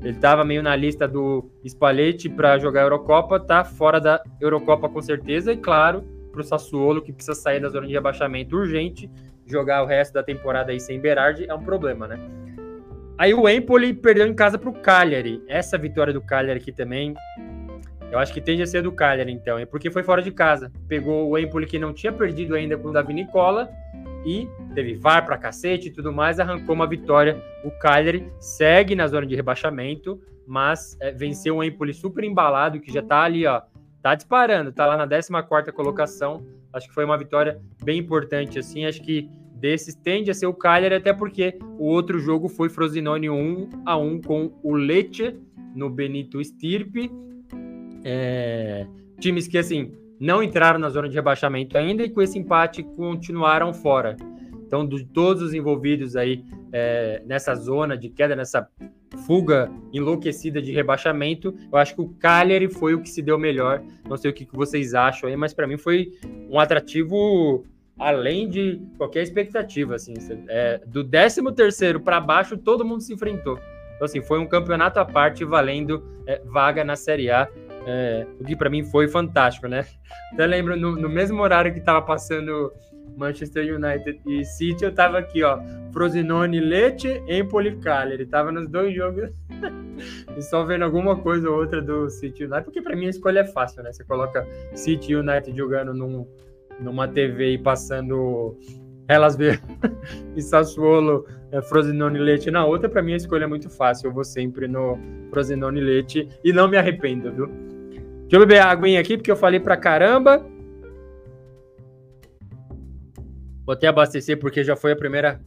Ele 0.01 0.17
estava 0.17 0.45
meio 0.45 0.63
na 0.63 0.75
lista 0.75 1.07
do 1.07 1.51
Spalletti 1.67 2.29
para 2.29 2.59
jogar 2.59 2.81
a 2.81 2.85
Eurocopa, 2.85 3.39
tá 3.39 3.65
fora 3.65 4.01
da 4.01 4.23
Eurocopa 4.41 4.89
com 4.89 5.03
certeza, 5.03 5.53
e 5.53 5.57
claro, 5.57 6.03
para 6.33 6.41
o 6.41 6.45
Sassuolo, 6.45 7.03
que 7.03 7.13
precisa 7.13 7.35
sair 7.35 7.61
da 7.61 7.69
zona 7.69 7.87
de 7.87 7.93
rebaixamento 7.93 8.57
urgente, 8.57 9.11
jogar 9.47 9.83
o 9.83 9.87
resto 9.87 10.15
da 10.15 10.23
temporada 10.23 10.73
aí 10.73 10.81
sem 10.81 11.01
Berardi 11.01 11.45
é 11.49 11.55
um 11.55 11.63
problema, 11.63 12.09
né? 12.09 12.19
Aí 13.19 13.35
o 13.35 13.47
Empoli 13.47 13.93
perdeu 13.93 14.27
em 14.27 14.33
casa 14.33 14.57
para 14.57 14.71
o 14.71 14.73
Cagliari. 14.73 15.43
Essa 15.47 15.77
vitória 15.77 16.13
do 16.13 16.23
Cagliari 16.23 16.59
aqui 16.59 16.73
também, 16.73 17.15
eu 18.11 18.19
acho 18.19 18.33
que 18.33 18.41
tende 18.41 18.63
a 18.63 18.67
ser 18.67 18.83
do 18.83 18.93
Cagliari, 18.93 19.31
então. 19.31 19.59
É 19.59 19.67
porque 19.67 19.91
foi 19.91 20.03
fora 20.03 20.23
de 20.23 20.31
casa. 20.31 20.73
Pegou 20.89 21.29
o 21.29 21.37
Empoli 21.37 21.67
que 21.67 21.79
não 21.79 21.93
tinha 21.93 22.13
perdido 22.13 22.55
ainda 22.55 22.79
com 22.79 22.89
o 22.89 22.93
Davi 22.93 23.13
Nicola 23.13 23.69
e 24.25 24.49
teve 24.75 24.95
VAR 24.95 25.25
para 25.25 25.39
cacete 25.39 25.89
e 25.89 25.91
tudo 25.91 26.13
mais, 26.13 26.39
arrancou 26.39 26.75
uma 26.75 26.87
vitória. 26.87 27.43
O 27.65 27.71
Cagliari 27.71 28.31
segue 28.39 28.95
na 28.95 29.07
zona 29.07 29.27
de 29.27 29.35
rebaixamento, 29.35 30.21
mas 30.47 30.97
é, 31.01 31.13
venceu 31.13 31.57
o 31.57 31.65
Empoli 31.65 31.95
super 31.95 32.25
embalado, 32.25 32.81
que 32.81 32.93
já 32.93 33.01
está 33.01 33.23
ali, 33.23 33.47
ó, 33.47 33.63
tá 34.03 34.15
disparando, 34.15 34.73
tá 34.73 34.87
lá 34.87 34.97
na 34.97 35.07
14ª 35.07 35.73
colocação. 35.73 36.45
Acho 36.73 36.89
que 36.89 36.95
foi 36.95 37.05
uma 37.05 37.19
vitória 37.19 37.61
bem 37.83 37.99
importante, 37.99 38.59
assim, 38.59 38.87
acho 38.87 39.03
que 39.03 39.29
desses 39.55 39.95
tende 39.95 40.31
a 40.31 40.35
ser 40.35 40.47
o 40.47 40.55
Cagliari, 40.55 40.95
até 40.95 41.13
porque 41.13 41.59
o 41.79 41.85
outro 41.85 42.19
jogo 42.19 42.49
foi 42.49 42.69
Frosinone 42.69 43.29
1 43.29 43.69
a 43.85 43.97
1 43.97 44.21
com 44.23 44.53
o 44.63 44.75
Lecce 44.75 45.37
no 45.75 45.91
Benito 45.91 46.43
Stirpe. 46.43 47.11
É, 48.03 48.87
times 49.21 49.47
que 49.47 49.59
assim 49.59 49.93
não 50.21 50.43
entraram 50.43 50.79
na 50.79 50.91
zona 50.91 51.09
de 51.09 51.15
rebaixamento 51.15 51.79
ainda 51.79 52.03
e 52.03 52.11
com 52.11 52.21
esse 52.21 52.39
empate 52.39 52.83
continuaram 52.83 53.73
fora. 53.73 54.17
Então, 54.67 54.87
de 54.87 55.05
todos 55.05 55.43
os 55.43 55.55
envolvidos 55.55 56.15
aí 56.15 56.45
é, 56.73 57.23
nessa 57.27 57.55
zona 57.55 57.97
de 57.97 58.11
queda, 58.11 58.37
nessa 58.37 58.69
fuga 59.27 59.69
enlouquecida 59.93 60.63
de 60.63 60.73
rebaixamento, 60.73 61.55
eu 61.73 61.79
acho 61.79 61.95
que 61.95 62.01
o 62.03 62.09
Cagliari 62.09 62.69
foi 62.69 62.95
o 62.95 63.01
que 63.01 63.09
se 63.09 63.23
deu 63.23 63.39
melhor. 63.39 63.83
Não 64.09 64.17
sei 64.17 64.31
o 64.31 64.35
que 64.35 64.47
vocês 64.53 64.95
acham 64.95 65.29
aí, 65.29 65.37
mas 65.37 65.55
para 65.55 65.67
mim 65.67 65.77
foi 65.77 66.13
um 66.49 66.61
atrativo 66.61 67.65
além 67.99 68.49
de 68.49 68.81
qualquer 68.97 69.23
expectativa, 69.23 69.95
assim, 69.95 70.15
é, 70.49 70.81
do 70.87 71.05
13 71.05 71.43
terceiro 71.53 72.01
para 72.01 72.21
baixo, 72.21 72.57
todo 72.57 72.85
mundo 72.85 73.03
se 73.03 73.13
enfrentou. 73.13 73.59
Então, 73.95 74.07
assim, 74.07 74.23
foi 74.23 74.39
um 74.39 74.47
campeonato 74.47 74.99
à 74.99 75.05
parte 75.05 75.45
valendo 75.45 76.03
é, 76.27 76.41
vaga 76.47 76.83
na 76.83 76.97
Série 76.97 77.31
A, 77.31 77.47
é, 77.87 78.27
o 78.39 78.45
que 78.45 78.57
para 78.57 78.71
mim 78.71 78.85
foi 78.85 79.09
fantástico, 79.09 79.67
né? 79.69 79.85
Até 80.33 80.47
lembro, 80.47 80.77
no, 80.77 80.93
no 80.97 81.09
mesmo 81.09 81.41
horário 81.43 81.73
que 81.73 81.79
estava 81.79 82.03
passando 82.03 82.73
Manchester 83.17 83.75
United 83.75 84.21
e 84.27 84.45
City, 84.45 84.85
eu 84.85 84.95
tava 84.95 85.19
aqui, 85.19 85.43
ó, 85.43 85.59
Frosinone, 85.93 86.61
Lecce, 86.61 87.23
Empoli, 87.27 87.77
Cagliari, 87.77 88.27
tava 88.27 88.53
nos 88.53 88.69
dois 88.69 88.95
jogos 88.95 89.31
e 90.37 90.43
só 90.43 90.65
vendo 90.65 90.85
alguma 90.85 91.17
coisa 91.17 91.51
ou 91.51 91.57
outra 91.57 91.83
do 91.83 92.09
City 92.09 92.45
United, 92.45 92.65
porque 92.65 92.83
para 92.83 92.97
mim 92.97 93.07
a 93.07 93.11
escolha 93.11 93.41
é 93.41 93.45
fácil, 93.45 93.83
né? 93.83 93.93
Você 93.93 94.05
coloca 94.05 94.47
City 94.75 95.15
United 95.15 95.57
jogando 95.57 95.93
num 95.95 96.27
numa 96.81 97.07
TV 97.07 97.53
e 97.53 97.59
passando 97.59 98.57
Elas 99.11 99.35
Ver 99.35 99.61
e 100.37 100.41
Sassuolo, 100.41 101.27
é, 101.51 101.61
Frosinone 101.61 102.17
Leite 102.17 102.49
na 102.49 102.65
outra, 102.65 102.89
para 102.89 103.03
mim 103.03 103.13
a 103.13 103.17
escolha 103.17 103.43
é 103.43 103.47
muito 103.49 103.69
fácil. 103.69 104.07
Eu 104.07 104.13
vou 104.13 104.23
sempre 104.23 104.69
no 104.69 104.97
Frosinone 105.31 105.81
Leite 105.81 106.29
e 106.45 106.53
não 106.53 106.69
me 106.69 106.77
arrependo, 106.77 107.33
viu? 107.33 107.47
Deixa 107.49 108.37
eu 108.37 108.39
beber 108.39 108.61
a 108.61 108.71
aguinha 108.71 109.01
aqui, 109.01 109.17
porque 109.17 109.31
eu 109.33 109.37
falei 109.37 109.59
pra 109.59 109.77
caramba. 109.77 110.47
Vou 113.67 113.73
até 113.73 113.89
abastecer, 113.89 114.39
porque 114.39 114.63
já 114.63 114.77
foi 114.77 114.93
a 114.93 114.97
primeira 114.97 115.41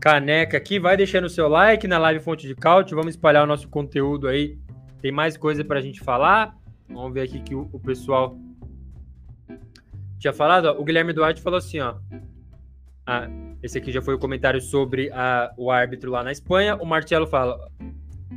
caneca 0.00 0.56
aqui. 0.56 0.78
Vai 0.78 0.96
deixando 0.96 1.24
o 1.24 1.30
seu 1.30 1.46
like 1.46 1.86
na 1.86 1.98
live 1.98 2.24
Fonte 2.24 2.46
de 2.46 2.54
Caute. 2.54 2.94
Vamos 2.94 3.10
espalhar 3.10 3.44
o 3.44 3.46
nosso 3.46 3.68
conteúdo 3.68 4.28
aí. 4.28 4.58
Tem 5.02 5.12
mais 5.12 5.36
coisa 5.36 5.62
pra 5.62 5.82
gente 5.82 6.00
falar. 6.00 6.56
Vamos 6.88 7.12
ver 7.12 7.20
aqui 7.20 7.40
que 7.40 7.54
o, 7.54 7.68
o 7.70 7.78
pessoal 7.78 8.34
tinha 10.18 10.32
falado, 10.32 10.66
ó, 10.66 10.72
o 10.72 10.84
Guilherme 10.84 11.12
Duarte 11.12 11.40
falou 11.40 11.58
assim, 11.58 11.80
ó. 11.80 11.94
Ah, 13.06 13.28
esse 13.62 13.78
aqui 13.78 13.90
já 13.90 14.02
foi 14.02 14.14
o 14.14 14.18
comentário 14.18 14.60
sobre 14.60 15.10
a, 15.12 15.52
o 15.56 15.70
árbitro 15.70 16.10
lá 16.10 16.22
na 16.22 16.32
Espanha. 16.32 16.76
O 16.76 16.84
Marcelo 16.84 17.26
fala 17.26 17.58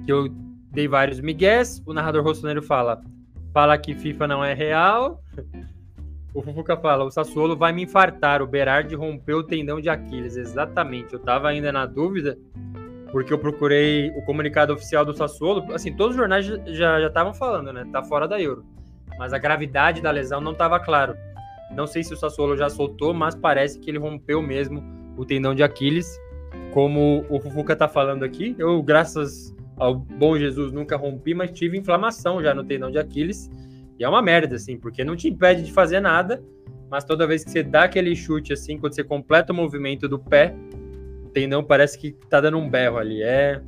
que 0.05 0.11
eu 0.11 0.29
dei 0.71 0.88
vários 0.88 1.19
migués. 1.19 1.84
O 1.86 1.93
narrador 1.93 2.23
rossoneiro 2.23 2.61
fala, 2.61 3.01
fala 3.53 3.77
que 3.77 3.93
FIFA 3.93 4.27
não 4.27 4.43
é 4.43 4.53
real. 4.53 5.21
O 6.34 6.41
Fufuca 6.41 6.77
fala, 6.77 7.03
o 7.03 7.11
Sassuolo 7.11 7.57
vai 7.57 7.73
me 7.73 7.84
infartar. 7.84 8.41
O 8.41 8.47
Berardi 8.47 8.95
rompeu 8.95 9.39
o 9.39 9.43
tendão 9.43 9.82
de 9.82 9.89
Aquiles. 9.89 10.38
Exatamente. 10.38 11.13
Eu 11.13 11.19
tava 11.19 11.49
ainda 11.49 11.71
na 11.73 11.86
dúvida, 11.86 12.38
porque 13.11 13.34
eu 13.34 13.38
procurei 13.38 14.09
o 14.11 14.21
comunicado 14.21 14.73
oficial 14.73 15.03
do 15.03 15.13
Sassuolo. 15.13 15.73
Assim, 15.73 15.93
todos 15.93 16.15
os 16.15 16.19
jornais 16.19 16.45
já 16.45 17.05
estavam 17.05 17.34
falando, 17.34 17.73
né? 17.73 17.86
Tá 17.91 18.01
fora 18.01 18.27
da 18.27 18.39
Euro. 18.39 18.63
Mas 19.19 19.34
a 19.34 19.38
gravidade 19.38 20.01
da 20.01 20.09
lesão 20.09 20.39
não 20.39 20.53
estava 20.53 20.79
claro. 20.79 21.13
Não 21.76 21.88
sei 21.88 22.03
se 22.03 22.13
o 22.13 22.17
Sassuolo 22.17 22.57
já 22.57 22.69
soltou, 22.69 23.13
mas 23.13 23.36
parece 23.36 23.80
que 23.80 23.89
ele 23.89 23.97
rompeu 23.97 24.41
mesmo 24.41 24.84
o 25.17 25.26
tendão 25.26 25.55
de 25.55 25.63
Aquiles, 25.63 26.19
como 26.74 27.26
o 27.30 27.39
Fufuca 27.39 27.76
tá 27.76 27.88
falando 27.88 28.24
aqui. 28.24 28.55
Eu, 28.57 28.82
graças 28.82 29.55
ao 29.78 29.95
bom 29.95 30.38
Jesus, 30.38 30.72
nunca 30.72 30.95
rompi, 30.95 31.34
mas 31.34 31.51
tive 31.51 31.78
inflamação 31.78 32.41
já 32.41 32.53
no 32.53 32.63
tendão 32.63 32.91
de 32.91 32.97
Aquiles. 32.97 33.49
E 33.97 34.03
é 34.03 34.09
uma 34.09 34.22
merda, 34.22 34.55
assim, 34.55 34.78
porque 34.78 35.03
não 35.03 35.15
te 35.15 35.30
impede 35.30 35.63
de 35.63 35.72
fazer 35.72 35.99
nada, 35.99 36.43
mas 36.89 37.03
toda 37.03 37.28
vez 37.28 37.43
que 37.43 37.51
você 37.51 37.63
dá 37.63 37.84
aquele 37.84 38.15
chute, 38.15 38.51
assim, 38.51 38.78
quando 38.78 38.93
você 38.93 39.03
completa 39.03 39.53
o 39.53 39.55
movimento 39.55 40.09
do 40.09 40.19
pé, 40.19 40.53
o 41.24 41.30
tendão 41.30 41.63
parece 41.63 41.97
que 41.97 42.11
tá 42.30 42.41
dando 42.41 42.57
um 42.57 42.69
berro 42.69 42.97
ali. 42.97 43.22
É, 43.24 43.61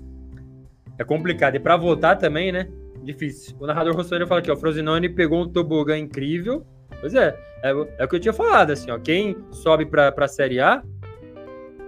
é 0.98 1.04
complicado. 1.04 1.56
E 1.56 1.60
para 1.60 1.78
voltar 1.78 2.18
também, 2.18 2.52
né? 2.52 2.68
Difícil. 3.04 3.56
O 3.60 3.66
narrador 3.66 3.96
Rossoneiro 3.96 4.28
fala 4.28 4.40
aqui, 4.40 4.52
ó, 4.52 4.54
o 4.54 4.58
Frosinone 4.58 5.10
pegou 5.10 5.44
um 5.44 5.50
tobogã 5.50 5.98
incrível, 5.98 6.66
Pois 7.04 7.14
é, 7.16 7.38
é, 7.62 7.70
é 7.98 8.06
o 8.06 8.08
que 8.08 8.16
eu 8.16 8.20
tinha 8.22 8.32
falado, 8.32 8.72
assim, 8.72 8.90
ó, 8.90 8.98
quem 8.98 9.36
sobe 9.52 9.86
para 9.86 10.14
a 10.16 10.28
Série 10.30 10.62
A, 10.62 10.82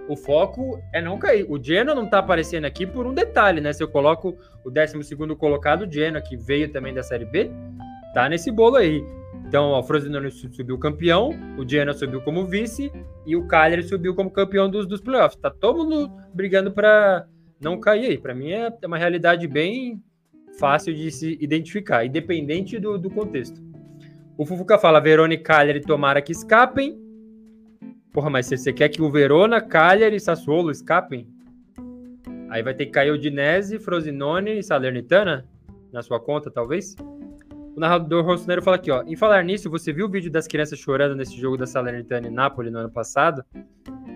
o 0.06 0.14
foco 0.14 0.78
é 0.92 1.00
não 1.00 1.18
cair. 1.18 1.46
O 1.48 1.58
Genoa 1.58 1.94
não 1.94 2.06
tá 2.06 2.18
aparecendo 2.18 2.66
aqui 2.66 2.86
por 2.86 3.06
um 3.06 3.14
detalhe, 3.14 3.58
né? 3.58 3.72
Se 3.72 3.82
eu 3.82 3.88
coloco 3.88 4.36
o 4.62 4.70
12 4.70 5.16
colocado, 5.38 5.86
o 5.86 5.90
Genoa, 5.90 6.20
que 6.20 6.36
veio 6.36 6.70
também 6.70 6.92
da 6.92 7.02
Série 7.02 7.24
B, 7.24 7.50
tá 8.12 8.28
nesse 8.28 8.52
bolo 8.52 8.76
aí. 8.76 9.02
Então, 9.48 9.70
ó, 9.70 9.80
o 9.80 9.82
Frosinone 9.82 10.30
subiu 10.30 10.76
campeão, 10.76 11.30
o 11.56 11.66
Genoa 11.66 11.94
subiu 11.94 12.20
como 12.20 12.44
vice 12.44 12.92
e 13.24 13.34
o 13.34 13.46
Cagliari 13.46 13.84
subiu 13.84 14.14
como 14.14 14.30
campeão 14.30 14.68
dos, 14.68 14.86
dos 14.86 15.00
playoffs. 15.00 15.40
Tá 15.40 15.48
todo 15.48 15.78
mundo 15.78 16.12
brigando 16.34 16.70
para 16.70 17.26
não 17.58 17.80
cair 17.80 18.10
aí. 18.10 18.18
Para 18.18 18.34
mim 18.34 18.50
é 18.50 18.70
uma 18.84 18.98
realidade 18.98 19.48
bem 19.48 19.98
fácil 20.58 20.92
de 20.92 21.10
se 21.10 21.38
identificar, 21.40 22.04
independente 22.04 22.78
do, 22.78 22.98
do 22.98 23.08
contexto. 23.08 23.64
O 24.38 24.44
Fufuca 24.44 24.76
fala, 24.78 25.00
Verona 25.00 25.32
e 25.32 25.38
Cagliari 25.38 25.80
tomara 25.80 26.20
que 26.20 26.30
escapem. 26.30 27.00
Porra, 28.12 28.28
mas 28.28 28.46
você 28.46 28.70
quer 28.70 28.90
que 28.90 29.00
o 29.00 29.10
Verona, 29.10 29.62
Cagliari 29.62 30.16
e 30.16 30.20
Sassuolo 30.20 30.70
escapem? 30.70 31.26
Aí 32.50 32.62
vai 32.62 32.74
ter 32.74 32.86
que 32.86 32.92
cair 32.92 33.10
o 33.10 33.18
Dinese, 33.18 33.78
Frosinone 33.78 34.58
e 34.58 34.62
Salernitana 34.62 35.48
na 35.90 36.02
sua 36.02 36.20
conta, 36.20 36.50
talvez? 36.50 36.94
O 37.74 37.80
narrador 37.80 38.24
Rossoneiro 38.26 38.62
fala 38.62 38.76
aqui, 38.76 38.90
ó. 38.90 39.02
Em 39.04 39.16
falar 39.16 39.42
nisso, 39.42 39.70
você 39.70 39.90
viu 39.90 40.06
o 40.06 40.10
vídeo 40.10 40.30
das 40.30 40.46
crianças 40.46 40.78
chorando 40.78 41.16
nesse 41.16 41.34
jogo 41.38 41.56
da 41.56 41.66
Salernitana 41.66 42.26
e 42.26 42.30
Napoli 42.30 42.70
no 42.70 42.78
ano 42.78 42.90
passado? 42.90 43.42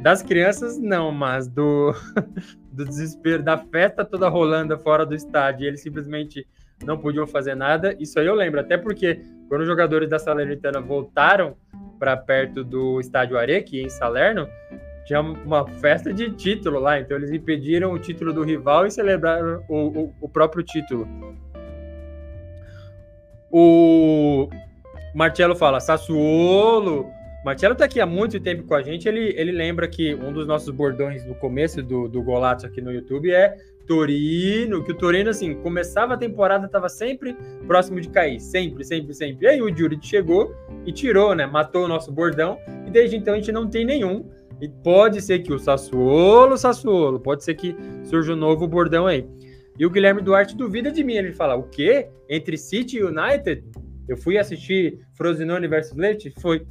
Das 0.03 0.23
crianças, 0.23 0.79
não, 0.79 1.11
mas 1.11 1.49
do, 1.49 1.95
do 2.71 2.85
desespero, 2.85 3.43
da 3.43 3.57
festa 3.57 4.05
toda 4.05 4.29
rolando 4.29 4.79
fora 4.79 5.07
do 5.07 5.15
estádio. 5.15 5.65
E 5.65 5.69
eles 5.69 5.83
simplesmente 5.83 6.47
não 6.85 6.99
podiam 6.99 7.27
fazer 7.27 7.55
nada. 7.55 7.95
Isso 7.99 8.19
aí 8.19 8.27
eu 8.27 8.35
lembro, 8.35 8.61
até 8.61 8.77
porque 8.77 9.21
quando 9.49 9.63
os 9.63 9.67
jogadores 9.67 10.09
da 10.09 10.19
Salernitana 10.19 10.81
voltaram 10.81 11.57
para 11.99 12.17
perto 12.17 12.65
do 12.65 13.01
estádio 13.01 13.37
Areque, 13.37 13.83
em 13.83 13.89
Salerno, 13.89 14.49
tinha 15.05 15.21
uma 15.21 15.67
festa 15.67 16.13
de 16.13 16.31
título 16.31 16.79
lá, 16.79 16.99
então 17.01 17.17
eles 17.17 17.31
impediram 17.31 17.93
o 17.93 17.99
título 17.99 18.33
do 18.33 18.43
rival 18.43 18.87
e 18.87 18.91
celebraram 18.91 19.63
o, 19.69 19.77
o, 19.77 20.15
o 20.21 20.29
próprio 20.29 20.63
título. 20.63 21.07
O 23.51 24.49
Marcelo 25.15 25.57
fala, 25.57 25.81
Sassuolo. 25.81 27.11
Marcelo 27.45 27.75
tá 27.75 27.87
aqui 27.87 28.01
há 28.01 28.07
muito 28.07 28.39
tempo 28.39 28.63
com 28.65 28.75
a 28.75 28.83
gente. 28.83 29.09
Ele, 29.09 29.35
ele 29.37 29.51
lembra 29.51 29.89
que 29.89 30.15
um 30.15 30.33
dos 30.33 30.47
nossos 30.47 30.71
bordões 30.71 31.25
no 31.25 31.35
começo 31.35 31.83
do, 31.83 32.07
do 32.07 32.23
Golato 32.23 32.67
aqui 32.67 32.81
no 32.81 32.93
YouTube 32.93 33.33
é 33.33 33.57
Torino, 33.91 34.85
que 34.85 34.93
o 34.93 34.95
Torino, 34.95 35.31
assim, 35.31 35.53
começava 35.53 36.15
a 36.15 36.17
temporada, 36.17 36.69
tava 36.69 36.89
sempre 36.89 37.37
próximo 37.67 38.01
de 38.01 38.09
cair. 38.09 38.39
Sempre, 38.39 38.85
sempre, 38.85 39.13
sempre. 39.13 39.47
E 39.47 39.49
aí 39.49 39.61
o 39.61 39.77
Juric 39.77 40.07
chegou 40.07 40.55
e 40.87 40.93
tirou, 40.93 41.35
né? 41.35 41.45
Matou 41.45 41.87
o 41.87 41.89
nosso 41.89 42.13
bordão. 42.13 42.57
E 42.87 42.91
desde 42.91 43.17
então 43.17 43.35
a 43.35 43.37
gente 43.37 43.51
não 43.51 43.69
tem 43.69 43.85
nenhum. 43.85 44.31
E 44.61 44.69
pode 44.69 45.21
ser 45.21 45.41
que 45.41 45.53
o 45.53 45.59
Sassuolo, 45.59 46.57
Sassuolo, 46.57 47.19
pode 47.19 47.43
ser 47.43 47.55
que 47.55 47.75
surja 48.05 48.33
um 48.33 48.37
novo 48.37 48.69
bordão 48.69 49.09
aí. 49.09 49.27
E 49.77 49.85
o 49.85 49.91
Guilherme 49.91 50.23
Duarte 50.23 50.57
duvida 50.57 50.93
de 50.93 51.03
mim. 51.03 51.15
Ele 51.15 51.33
fala: 51.33 51.57
o 51.57 51.65
quê? 51.65 52.07
Entre 52.29 52.57
City 52.57 52.99
e 52.99 53.03
United? 53.03 53.65
Eu 54.09 54.17
fui 54.17 54.39
assistir 54.39 55.01
Frosinone 55.15 55.67
versus 55.67 55.97
Leite? 55.97 56.33
Foi. 56.41 56.65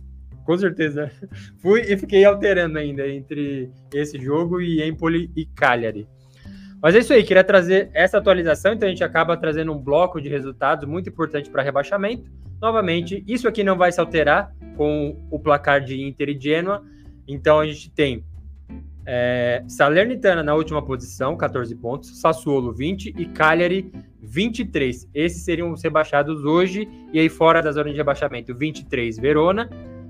Com 0.46 0.58
certeza. 0.58 1.12
Fui 1.62 1.82
e 1.82 1.98
fiquei 1.98 2.24
alterando 2.24 2.80
ainda 2.80 3.06
entre 3.08 3.70
esse 3.94 4.18
jogo 4.18 4.62
e 4.62 4.82
Empoli 4.82 5.30
e 5.36 5.46
Cagliari. 5.46 6.08
Mas 6.82 6.96
é 6.96 7.00
isso 7.00 7.12
aí, 7.12 7.24
queria 7.24 7.44
trazer 7.44 7.90
essa 7.94 8.18
atualização, 8.18 8.74
então 8.74 8.88
a 8.88 8.90
gente 8.90 9.04
acaba 9.04 9.36
trazendo 9.36 9.74
um 9.74 9.78
bloco 9.78 10.22
de 10.22 10.30
resultados 10.30 10.88
muito 10.88 11.10
importante 11.10 11.50
para 11.50 11.62
rebaixamento. 11.62 12.32
Novamente, 12.62 13.24
isso 13.28 13.48
aqui 13.48 13.64
não 13.64 13.78
vai 13.78 13.92
se 13.92 14.00
alterar 14.00 14.54
com 14.78 15.18
o 15.30 15.38
placar 15.38 15.82
de 15.82 16.02
Inter 16.02 16.30
e 16.30 16.40
Genoa. 16.40 16.84
Então 17.28 17.60
a 17.60 17.66
gente 17.66 17.92
tem 17.92 18.24
é, 19.06 19.64
Salernitana 19.68 20.42
na 20.42 20.56
última 20.56 20.82
posição, 20.82 21.36
14 21.36 21.76
pontos, 21.76 22.22
Sassuolo 22.22 22.72
20 22.72 23.14
e 23.18 23.26
Cagliari 23.26 23.92
23. 24.22 25.10
Esses 25.14 25.44
seriam 25.44 25.72
os 25.72 25.84
rebaixados 25.84 26.46
hoje, 26.46 26.88
e 27.12 27.20
aí 27.20 27.28
fora 27.28 27.62
da 27.62 27.72
zona 27.72 27.92
de 27.92 27.98
rebaixamento, 27.98 28.56
23 28.56 29.18
Verona, 29.18 29.70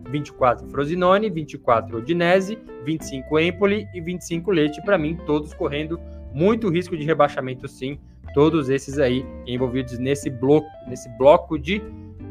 24 0.09 0.69
Frosinone, 0.69 1.29
24 1.29 1.97
Odinese, 1.97 2.59
25 2.83 3.39
Empoli 3.39 3.87
e 3.93 4.01
25 4.01 4.51
Leite. 4.51 4.81
Para 4.83 4.97
mim, 4.97 5.17
todos 5.25 5.53
correndo 5.53 5.99
muito 6.33 6.69
risco 6.69 6.95
de 6.97 7.03
rebaixamento, 7.03 7.67
sim. 7.67 7.99
Todos 8.33 8.69
esses 8.69 8.99
aí 8.99 9.25
envolvidos 9.47 9.97
nesse 9.97 10.29
bloco, 10.29 10.67
nesse 10.87 11.09
bloco 11.17 11.57
de 11.57 11.81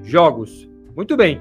jogos. 0.02 0.68
Muito 0.96 1.16
bem. 1.16 1.40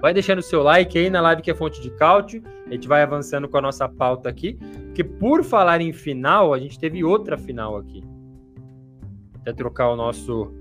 Vai 0.00 0.12
deixando 0.12 0.40
o 0.40 0.42
seu 0.42 0.62
like 0.62 0.98
aí 0.98 1.08
na 1.08 1.20
live 1.20 1.40
que 1.40 1.50
é 1.50 1.54
fonte 1.54 1.80
de 1.80 1.90
cálcio. 1.90 2.42
A 2.66 2.72
gente 2.72 2.86
vai 2.86 3.02
avançando 3.02 3.48
com 3.48 3.56
a 3.56 3.62
nossa 3.62 3.88
pauta 3.88 4.28
aqui. 4.28 4.58
Porque 4.86 5.02
por 5.02 5.42
falar 5.42 5.80
em 5.80 5.92
final, 5.92 6.52
a 6.52 6.58
gente 6.58 6.78
teve 6.78 7.02
outra 7.02 7.38
final 7.38 7.76
aqui. 7.76 8.04
Até 9.40 9.52
trocar 9.52 9.90
o 9.90 9.96
nosso 9.96 10.52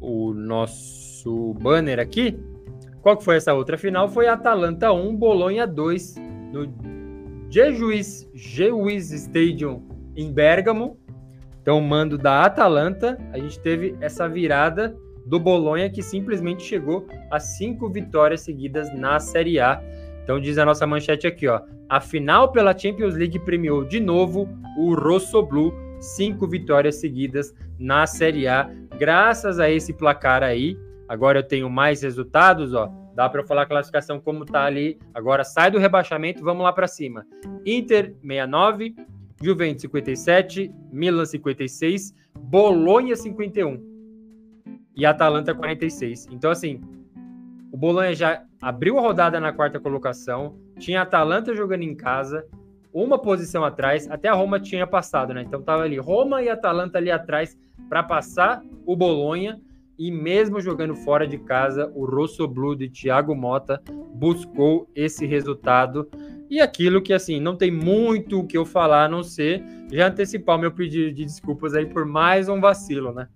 o 0.00 0.34
nosso 0.34 1.54
banner 1.54 2.00
aqui. 2.00 2.36
Qual 3.00 3.16
que 3.16 3.24
foi 3.24 3.36
essa 3.36 3.54
outra 3.54 3.78
final? 3.78 4.08
Foi 4.08 4.26
Atalanta 4.26 4.92
1, 4.92 5.16
Bolonha 5.16 5.66
2 5.66 6.16
no 6.52 6.66
Jejuiz, 7.52 8.26
Jejuiz 8.32 9.12
Stadium 9.12 9.86
em 10.16 10.32
Bergamo. 10.32 10.98
Então, 11.60 11.78
mando 11.82 12.16
da 12.16 12.46
Atalanta, 12.46 13.18
a 13.30 13.38
gente 13.38 13.60
teve 13.60 13.94
essa 14.00 14.26
virada 14.26 14.96
do 15.26 15.38
Bolonha, 15.38 15.90
que 15.90 16.02
simplesmente 16.02 16.62
chegou 16.62 17.06
a 17.30 17.38
cinco 17.38 17.90
vitórias 17.90 18.40
seguidas 18.40 18.90
na 18.94 19.20
Série 19.20 19.60
A. 19.60 19.82
Então 20.22 20.40
diz 20.40 20.56
a 20.56 20.64
nossa 20.64 20.86
manchete 20.86 21.26
aqui, 21.26 21.46
ó. 21.46 21.60
A 21.90 22.00
final 22.00 22.50
pela 22.50 22.76
Champions 22.76 23.16
League 23.16 23.38
premiou 23.40 23.84
de 23.84 24.00
novo 24.00 24.48
o 24.78 24.94
Rosso 24.94 25.42
Blue, 25.42 25.74
cinco 26.00 26.48
vitórias 26.48 27.00
seguidas 27.00 27.54
na 27.78 28.06
Série 28.06 28.48
A. 28.48 28.70
Graças 28.98 29.60
a 29.60 29.70
esse 29.70 29.92
placar 29.92 30.42
aí, 30.42 30.74
agora 31.06 31.40
eu 31.40 31.42
tenho 31.42 31.68
mais 31.68 32.02
resultados, 32.02 32.72
ó. 32.72 32.90
Dá 33.14 33.28
para 33.28 33.40
eu 33.42 33.46
falar 33.46 33.62
a 33.62 33.66
classificação 33.66 34.20
como 34.20 34.44
tá 34.44 34.64
ali. 34.64 34.98
Agora 35.12 35.44
sai 35.44 35.70
do 35.70 35.78
rebaixamento, 35.78 36.42
vamos 36.42 36.62
lá 36.62 36.72
para 36.72 36.86
cima. 36.86 37.26
Inter 37.64 38.14
69, 38.22 38.94
Juventus 39.42 39.82
57, 39.82 40.72
Milan 40.90 41.24
56, 41.24 42.14
Bolonha 42.38 43.16
51 43.16 43.92
e 44.96 45.04
Atalanta 45.04 45.54
46. 45.54 46.28
Então, 46.30 46.50
assim, 46.50 46.80
o 47.72 47.76
Bolonha 47.76 48.14
já 48.14 48.44
abriu 48.60 48.98
a 48.98 49.02
rodada 49.02 49.40
na 49.40 49.52
quarta 49.52 49.80
colocação, 49.80 50.56
tinha 50.78 51.02
Atalanta 51.02 51.54
jogando 51.54 51.82
em 51.82 51.94
casa, 51.94 52.46
uma 52.92 53.18
posição 53.18 53.64
atrás, 53.64 54.08
até 54.10 54.28
a 54.28 54.34
Roma 54.34 54.60
tinha 54.60 54.86
passado, 54.86 55.32
né? 55.32 55.42
Então 55.42 55.62
tava 55.62 55.82
ali 55.82 55.98
Roma 55.98 56.42
e 56.42 56.48
Atalanta 56.48 56.98
ali 56.98 57.10
atrás 57.10 57.56
para 57.88 58.02
passar 58.02 58.62
o 58.84 58.94
Bolonha 58.94 59.58
e 59.98 60.10
mesmo 60.10 60.60
jogando 60.60 60.94
fora 60.94 61.26
de 61.26 61.38
casa, 61.38 61.90
o 61.94 62.04
Rosso 62.04 62.46
Blue 62.48 62.76
de 62.76 62.88
Thiago 62.88 63.34
Mota 63.34 63.82
buscou 64.14 64.88
esse 64.94 65.26
resultado 65.26 66.08
e 66.50 66.60
aquilo 66.60 67.00
que 67.00 67.12
assim, 67.12 67.40
não 67.40 67.56
tem 67.56 67.70
muito 67.70 68.40
o 68.40 68.46
que 68.46 68.58
eu 68.58 68.64
falar 68.64 69.04
a 69.04 69.08
não 69.08 69.22
ser 69.22 69.62
já 69.90 70.08
antecipar 70.08 70.56
o 70.56 70.60
meu 70.60 70.72
pedido 70.72 71.12
de 71.12 71.24
desculpas 71.24 71.74
aí 71.74 71.86
por 71.86 72.04
mais 72.04 72.48
um 72.48 72.60
vacilo, 72.60 73.12
né? 73.12 73.28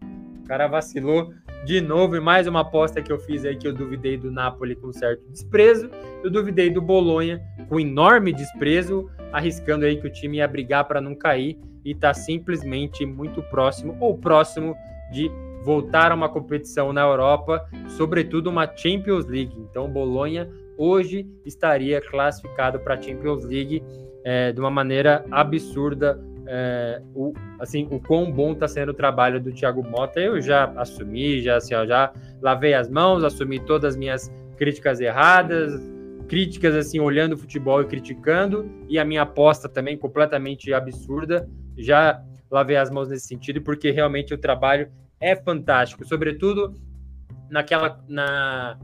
O 0.42 0.46
cara 0.46 0.66
vacilou 0.66 1.32
de 1.64 1.80
novo, 1.80 2.14
e 2.14 2.20
mais 2.20 2.46
uma 2.46 2.61
aposta 2.61 3.02
que 3.02 3.11
eu 3.11 3.18
fiz 3.18 3.44
aí 3.44 3.57
que 3.57 3.66
eu 3.66 3.72
duvidei 3.72 4.16
do 4.16 4.30
Napoli 4.30 4.76
com 4.76 4.92
certo 4.92 5.28
desprezo, 5.28 5.90
eu 6.22 6.30
duvidei 6.30 6.70
do 6.70 6.80
Bolonha 6.80 7.42
com 7.68 7.80
enorme 7.80 8.32
desprezo, 8.32 9.11
arriscando 9.32 9.84
aí 9.84 9.96
que 10.00 10.07
o 10.07 10.12
time 10.12 10.36
ia 10.36 10.46
brigar 10.46 10.86
para 10.86 11.00
não 11.00 11.14
cair 11.14 11.59
e 11.84 11.90
está 11.90 12.14
simplesmente 12.14 13.04
muito 13.04 13.42
próximo 13.42 13.96
ou 13.98 14.16
próximo 14.16 14.76
de 15.11 15.30
voltar 15.67 16.12
a 16.12 16.14
uma 16.14 16.29
competição 16.29 16.93
na 16.93 17.01
Europa, 17.01 17.69
sobretudo 17.89 18.49
uma 18.49 18.71
Champions 18.77 19.27
League. 19.27 19.53
Então, 19.59 19.91
Bolonha 19.91 20.49
hoje 20.79 21.27
estaria 21.45 22.01
classificado 22.01 22.79
para 22.79 22.95
a 22.95 23.03
Champions 23.03 23.45
League 23.45 23.83
é, 24.25 24.53
de 24.53 24.61
uma 24.61 24.71
maneira 24.71 25.25
absurda 25.29 26.21
é, 26.47 27.03
o, 27.12 27.33
assim, 27.59 27.89
o 27.91 27.99
quão 27.99 28.31
bom 28.31 28.53
está 28.53 28.69
sendo 28.69 28.91
o 28.91 28.95
trabalho 28.95 29.41
do 29.41 29.51
Thiago 29.51 29.83
Mota. 29.83 30.21
Eu 30.21 30.41
já 30.41 30.73
assumi, 30.77 31.43
já, 31.43 31.57
assim, 31.57 31.75
ó, 31.75 31.85
já 31.85 32.12
lavei 32.41 32.73
as 32.73 32.89
mãos, 32.89 33.25
assumi 33.25 33.59
todas 33.59 33.95
as 33.95 33.97
minhas 33.97 34.33
críticas 34.57 35.01
erradas, 35.01 35.73
críticas 36.29 36.77
assim, 36.77 37.01
olhando 37.01 37.33
o 37.33 37.37
futebol 37.37 37.83
e 37.83 37.87
criticando, 37.87 38.71
e 38.89 39.01
a 39.01 39.05
minha 39.05 39.23
aposta 39.23 39.69
também 39.69 39.99
completamente 39.99 40.73
absurda. 40.73 41.49
Já 41.77 42.23
lavei 42.49 42.77
as 42.77 42.89
mãos 42.89 43.09
nesse 43.09 43.27
sentido, 43.27 43.61
porque 43.61 43.91
realmente 43.91 44.33
o 44.33 44.39
trabalho 44.39 44.89
é 45.21 45.35
fantástico, 45.35 46.07
sobretudo 46.07 46.75
naquela 47.51 48.03
na 48.09 48.79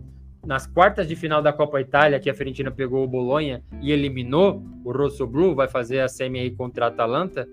nas 0.45 0.66
quartas 0.66 1.07
de 1.07 1.14
final 1.14 1.41
da 1.41 1.53
Copa 1.53 1.80
Itália, 1.80 2.18
que 2.18 2.28
a 2.28 2.35
Fiorentina 2.35 2.68
pegou 2.68 3.05
o 3.05 3.07
Bolonha 3.07 3.62
e 3.80 3.93
eliminou 3.93 4.61
o 4.85 4.91
Rosso 4.91 5.24
Blu, 5.24 5.55
vai 5.55 5.68
fazer 5.68 6.01
a 6.01 6.09
semi 6.09 6.41
aí 6.41 6.51
contra 6.51 6.87
a 6.87 6.89
Atalanta, 6.89 7.47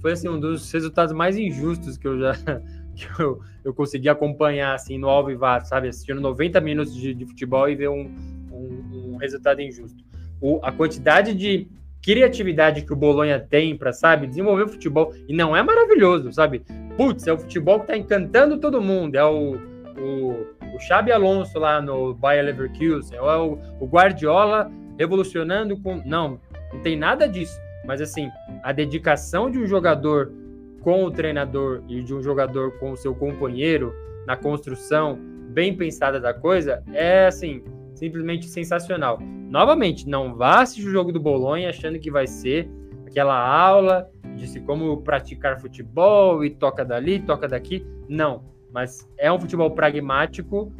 foi 0.00 0.12
assim 0.12 0.28
um 0.28 0.40
dos 0.40 0.70
resultados 0.72 1.14
mais 1.14 1.36
injustos 1.36 1.96
que 1.96 2.08
eu 2.08 2.18
já 2.18 2.32
que 2.96 3.06
eu, 3.20 3.40
eu 3.64 3.72
consegui 3.72 4.08
acompanhar 4.08 4.74
assim 4.74 4.98
no 4.98 5.08
Alvivar, 5.08 5.64
sabe, 5.64 5.88
assistindo 5.88 6.20
90 6.20 6.60
minutos 6.60 6.94
de, 6.94 7.14
de 7.14 7.24
futebol 7.24 7.68
e 7.68 7.76
ver 7.76 7.88
um, 7.88 8.12
um, 8.50 9.12
um 9.12 9.16
resultado 9.16 9.60
injusto. 9.60 10.04
O, 10.40 10.58
a 10.62 10.72
quantidade 10.72 11.32
de 11.34 11.68
criatividade 12.02 12.82
que 12.82 12.92
o 12.92 12.96
Bolonha 12.96 13.38
tem 13.38 13.76
para, 13.76 13.92
sabe, 13.92 14.26
desenvolver 14.26 14.64
o 14.64 14.68
futebol 14.68 15.14
e 15.28 15.34
não 15.34 15.56
é 15.56 15.62
maravilhoso, 15.62 16.32
sabe? 16.32 16.62
Putz, 16.96 17.26
é 17.26 17.32
o 17.32 17.38
futebol 17.38 17.80
que 17.80 17.86
tá 17.86 17.96
encantando 17.96 18.58
todo 18.58 18.82
mundo, 18.82 19.16
é 19.16 19.24
o, 19.24 19.56
o 19.98 20.46
o 20.72 20.78
Xabi 20.78 21.12
Alonso 21.12 21.58
lá 21.58 21.80
no 21.80 22.14
Bayer 22.14 22.44
Leverkusen, 22.44 23.16
é 23.16 23.20
o, 23.20 23.58
o 23.78 23.86
Guardiola 23.86 24.70
revolucionando 24.98 25.78
com. 25.78 26.02
Não, 26.04 26.40
não 26.72 26.80
tem 26.80 26.96
nada 26.96 27.28
disso. 27.28 27.60
Mas 27.84 28.00
assim, 28.00 28.30
a 28.62 28.72
dedicação 28.72 29.50
de 29.50 29.58
um 29.58 29.66
jogador 29.66 30.32
com 30.80 31.04
o 31.04 31.10
treinador 31.10 31.82
e 31.88 32.02
de 32.02 32.14
um 32.14 32.22
jogador 32.22 32.78
com 32.78 32.92
o 32.92 32.96
seu 32.96 33.14
companheiro 33.14 33.94
na 34.26 34.36
construção 34.36 35.18
bem 35.50 35.76
pensada 35.76 36.18
da 36.18 36.32
coisa 36.32 36.82
é 36.92 37.26
assim, 37.26 37.62
simplesmente 38.02 38.48
sensacional. 38.48 39.18
Novamente, 39.48 40.08
não 40.08 40.34
vá 40.34 40.62
assistir 40.62 40.88
o 40.88 40.90
jogo 40.90 41.12
do 41.12 41.20
Bolonha 41.20 41.68
achando 41.68 41.98
que 41.98 42.10
vai 42.10 42.26
ser 42.26 42.68
aquela 43.06 43.38
aula 43.38 44.10
de 44.34 44.60
como 44.60 44.96
praticar 45.02 45.60
futebol 45.60 46.44
e 46.44 46.50
toca 46.50 46.84
dali, 46.84 47.20
toca 47.20 47.46
daqui. 47.46 47.86
Não 48.08 48.52
mas 48.72 49.06
é 49.18 49.30
um 49.30 49.38
futebol 49.38 49.70
pragmático 49.70 50.72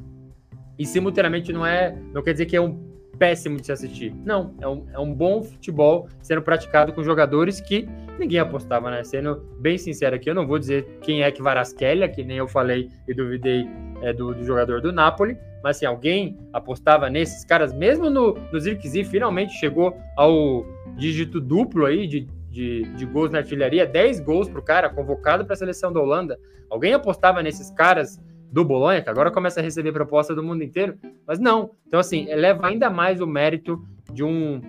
e 0.79 0.87
simultaneamente 0.87 1.53
não 1.53 1.65
é, 1.65 1.97
não 2.13 2.23
quer 2.23 2.33
dizer 2.33 2.47
que 2.47 2.57
é 2.57 2.61
um 2.61 2.91
péssimo 3.19 3.59
de 3.59 3.67
se 3.67 3.73
assistir. 3.73 4.13
Não, 4.25 4.55
é 4.61 4.67
um, 4.67 4.87
é 4.95 4.99
um 4.99 5.15
bom 5.15 5.43
futebol 5.43 6.09
sendo 6.23 6.43
praticado 6.43 6.93
com 6.93 7.05
jogadores 7.05 7.61
que 7.61 7.87
ninguém 8.19 8.41
apostava, 8.41 8.91
né? 8.91 9.05
Sendo 9.05 9.37
bem 9.61 9.77
sincero 9.79 10.17
aqui, 10.17 10.31
eu 10.31 10.35
não 10.35 10.47
vou 10.47 10.59
dizer 10.59 10.99
quem 11.03 11.23
é 11.23 11.31
que 11.31 11.43
Varasquelia, 11.43 12.09
que 12.09 12.25
nem 12.25 12.39
eu 12.39 12.49
falei 12.49 12.89
e 13.07 13.15
duvidei 13.15 13.69
é, 14.01 14.13
do, 14.13 14.35
do, 14.35 14.43
jogador 14.43 14.81
do 14.81 14.91
Napoli, 14.91 15.37
mas 15.63 15.77
assim, 15.77 15.87
alguém 15.87 16.39
apostava 16.53 17.09
nesses 17.09 17.45
caras, 17.45 17.73
mesmo 17.73 18.11
no, 18.11 18.35
no 18.53 18.61
Zirkzee, 18.61 19.05
finalmente 19.05 19.53
chegou 19.55 19.97
ao 20.17 20.65
dígito 20.97 21.41
duplo 21.41 21.87
aí 21.87 22.07
de, 22.07 22.29
de, 22.51 22.83
de 22.83 23.07
gols 23.07 23.31
na 23.31 23.39
artilharia, 23.39 23.87
10 23.87 24.21
gols 24.21 24.49
pro 24.49 24.63
cara, 24.63 24.91
convocado 24.91 25.45
para 25.45 25.55
a 25.55 25.57
seleção 25.57 25.93
da 25.93 26.01
Holanda. 26.01 26.39
Alguém 26.69 26.95
apostava 26.95 27.43
nesses 27.43 27.71
caras 27.71 28.21
do 28.51 28.65
Bolonha, 28.65 29.01
que 29.01 29.09
agora 29.09 29.31
começa 29.31 29.61
a 29.61 29.63
receber 29.63 29.93
proposta 29.93 30.35
do 30.35 30.43
mundo 30.43 30.63
inteiro, 30.63 30.99
mas 31.27 31.39
não. 31.39 31.71
Então, 31.87 31.99
assim, 31.99 32.29
eleva 32.29 32.67
ainda 32.67 32.91
mais 32.91 33.21
o 33.21 33.27
mérito 33.27 33.83
de 34.13 34.23
um, 34.23 34.61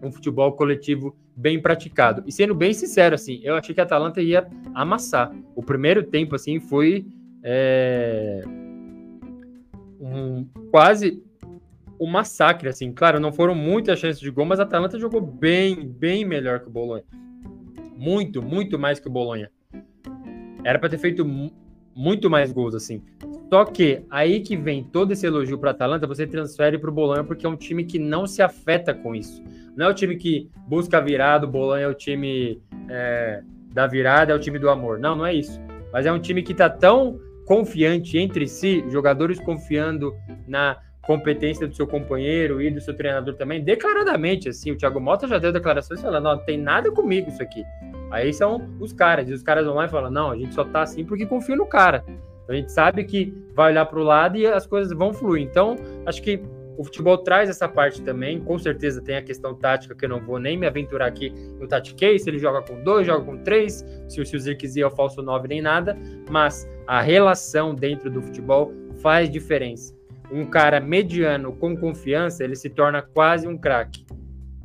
um 0.00 0.12
futebol 0.12 0.52
coletivo 0.52 1.16
bem 1.34 1.60
praticado. 1.60 2.22
E 2.26 2.32
sendo 2.32 2.54
bem 2.54 2.72
sincero, 2.72 3.14
assim, 3.14 3.40
eu 3.42 3.56
achei 3.56 3.74
que 3.74 3.80
a 3.80 3.84
Atalanta 3.84 4.20
ia 4.20 4.46
amassar. 4.74 5.32
O 5.56 5.62
primeiro 5.62 6.04
tempo, 6.04 6.36
assim, 6.36 6.60
foi 6.60 7.06
é, 7.42 8.42
um, 10.00 10.46
quase 10.70 11.22
um 12.00 12.06
massacre, 12.06 12.68
assim. 12.68 12.92
Claro, 12.92 13.18
não 13.18 13.32
foram 13.32 13.54
muitas 13.54 13.98
chances 13.98 14.20
de 14.20 14.30
gol, 14.30 14.46
mas 14.46 14.60
a 14.60 14.62
Atalanta 14.62 14.98
jogou 14.98 15.20
bem, 15.20 15.86
bem 15.86 16.24
melhor 16.24 16.60
que 16.60 16.68
o 16.68 16.70
Bolonha. 16.70 17.04
Muito, 17.96 18.40
muito 18.40 18.78
mais 18.78 19.00
que 19.00 19.08
o 19.08 19.10
Bolonha. 19.10 19.50
Era 20.64 20.78
para 20.78 20.88
ter 20.88 20.98
feito 20.98 21.24
muito 21.94 22.30
mais 22.30 22.52
gols, 22.52 22.74
assim. 22.74 23.02
Só 23.50 23.64
que 23.64 24.02
aí 24.10 24.40
que 24.40 24.56
vem 24.56 24.84
todo 24.84 25.12
esse 25.12 25.26
elogio 25.26 25.58
para 25.58 25.70
Atalanta, 25.70 26.06
você 26.06 26.26
transfere 26.26 26.78
para 26.78 26.90
o 26.90 26.92
Bolonha 26.92 27.24
porque 27.24 27.46
é 27.46 27.48
um 27.48 27.56
time 27.56 27.84
que 27.84 27.98
não 27.98 28.26
se 28.26 28.42
afeta 28.42 28.94
com 28.94 29.14
isso. 29.14 29.42
Não 29.74 29.86
é 29.86 29.88
o 29.88 29.94
time 29.94 30.16
que 30.16 30.50
busca 30.66 31.00
virada, 31.00 31.46
o 31.46 31.50
Bolonha 31.50 31.84
é 31.84 31.88
o 31.88 31.94
time 31.94 32.60
é, 32.88 33.42
da 33.72 33.86
virada, 33.86 34.32
é 34.32 34.34
o 34.34 34.38
time 34.38 34.58
do 34.58 34.68
amor. 34.68 34.98
Não, 34.98 35.16
não 35.16 35.26
é 35.26 35.34
isso. 35.34 35.58
Mas 35.92 36.04
é 36.04 36.12
um 36.12 36.20
time 36.20 36.42
que 36.42 36.52
está 36.52 36.68
tão 36.68 37.18
confiante 37.48 38.18
entre 38.18 38.46
si, 38.46 38.84
jogadores 38.90 39.40
confiando 39.40 40.14
na 40.46 40.76
competência 41.00 41.66
do 41.66 41.74
seu 41.74 41.86
companheiro 41.86 42.60
e 42.60 42.70
do 42.70 42.78
seu 42.82 42.94
treinador 42.94 43.34
também, 43.34 43.64
declaradamente, 43.64 44.50
assim, 44.50 44.70
o 44.70 44.76
Thiago 44.76 45.00
Mota 45.00 45.26
já 45.26 45.38
deu 45.38 45.50
declarações 45.50 46.02
falando, 46.02 46.24
não, 46.24 46.38
tem 46.44 46.58
nada 46.58 46.92
comigo 46.92 47.30
isso 47.30 47.42
aqui. 47.42 47.64
Aí 48.10 48.34
são 48.34 48.68
os 48.78 48.92
caras, 48.92 49.30
e 49.30 49.32
os 49.32 49.42
caras 49.42 49.64
vão 49.64 49.76
lá 49.76 49.86
e 49.86 49.88
falam: 49.88 50.10
não, 50.10 50.30
a 50.30 50.36
gente 50.36 50.54
só 50.54 50.62
tá 50.62 50.82
assim 50.82 51.06
porque 51.06 51.24
confia 51.24 51.56
no 51.56 51.64
cara. 51.64 52.04
Então, 52.44 52.54
a 52.54 52.54
gente 52.54 52.70
sabe 52.70 53.04
que 53.04 53.32
vai 53.54 53.72
olhar 53.72 53.86
para 53.86 53.98
o 53.98 54.02
lado 54.02 54.36
e 54.36 54.46
as 54.46 54.66
coisas 54.66 54.96
vão 54.96 55.14
fluir. 55.14 55.42
Então, 55.42 55.76
acho 56.04 56.22
que 56.22 56.42
o 56.78 56.84
futebol 56.84 57.18
traz 57.18 57.50
essa 57.50 57.68
parte 57.68 58.00
também. 58.02 58.38
Com 58.38 58.56
certeza 58.56 59.02
tem 59.02 59.16
a 59.16 59.22
questão 59.22 59.52
tática, 59.52 59.96
que 59.96 60.04
eu 60.04 60.08
não 60.08 60.20
vou 60.20 60.38
nem 60.38 60.56
me 60.56 60.64
aventurar 60.64 61.06
aqui 61.06 61.30
no 61.58 61.66
tatiquei, 61.66 62.20
se 62.20 62.30
ele 62.30 62.38
joga 62.38 62.62
com 62.62 62.80
dois, 62.84 63.04
joga 63.04 63.24
com 63.24 63.36
três, 63.38 63.84
se 64.06 64.20
o 64.20 64.38
Zirkzee 64.38 64.82
é 64.82 64.86
o 64.86 64.90
falso 64.90 65.20
nove, 65.20 65.48
nem 65.48 65.60
nada. 65.60 65.98
Mas 66.30 66.70
a 66.86 67.00
relação 67.00 67.74
dentro 67.74 68.08
do 68.08 68.22
futebol 68.22 68.72
faz 69.02 69.28
diferença. 69.28 69.92
Um 70.30 70.46
cara 70.46 70.78
mediano 70.78 71.52
com 71.52 71.76
confiança, 71.76 72.44
ele 72.44 72.54
se 72.54 72.70
torna 72.70 73.02
quase 73.02 73.48
um 73.48 73.58
craque. 73.58 74.06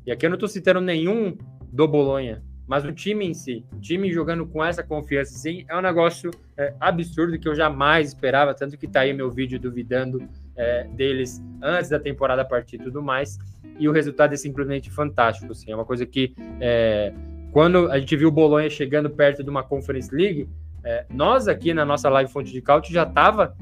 E 0.05 0.11
aqui 0.11 0.27
eu 0.27 0.29
não 0.29 0.35
estou 0.35 0.49
citando 0.49 0.81
nenhum 0.81 1.35
do 1.71 1.87
Bolonha, 1.87 2.43
mas 2.67 2.85
o 2.85 2.91
time 2.91 3.25
em 3.25 3.33
si, 3.33 3.65
o 3.73 3.79
time 3.79 4.11
jogando 4.11 4.45
com 4.45 4.63
essa 4.63 4.83
confiança, 4.83 5.33
sim, 5.33 5.65
é 5.67 5.75
um 5.75 5.81
negócio 5.81 6.29
é, 6.55 6.75
absurdo 6.79 7.39
que 7.39 7.47
eu 7.47 7.55
jamais 7.55 8.09
esperava, 8.09 8.53
tanto 8.53 8.77
que 8.77 8.87
tá 8.87 8.99
aí 8.99 9.13
meu 9.13 9.31
vídeo 9.31 9.59
duvidando 9.59 10.29
é, 10.55 10.83
deles 10.85 11.43
antes 11.61 11.89
da 11.89 11.99
temporada 11.99 12.43
partir 12.45 12.75
e 12.75 12.79
tudo 12.79 13.01
mais. 13.01 13.37
E 13.79 13.87
o 13.87 13.91
resultado 13.91 14.33
é 14.33 14.37
simplesmente 14.37 14.91
fantástico, 14.91 15.51
assim, 15.51 15.71
é 15.71 15.75
uma 15.75 15.85
coisa 15.85 16.05
que 16.05 16.35
é, 16.59 17.13
quando 17.51 17.91
a 17.91 17.99
gente 17.99 18.15
viu 18.15 18.29
o 18.29 18.31
Bolonha 18.31 18.69
chegando 18.69 19.09
perto 19.09 19.43
de 19.43 19.49
uma 19.49 19.63
Conference 19.63 20.13
League, 20.13 20.47
é, 20.83 21.05
nós 21.09 21.47
aqui 21.47 21.73
na 21.73 21.85
nossa 21.85 22.09
live 22.09 22.31
Fonte 22.31 22.51
de 22.51 22.61
Caute 22.61 22.91
já 22.91 23.05
tava 23.05 23.55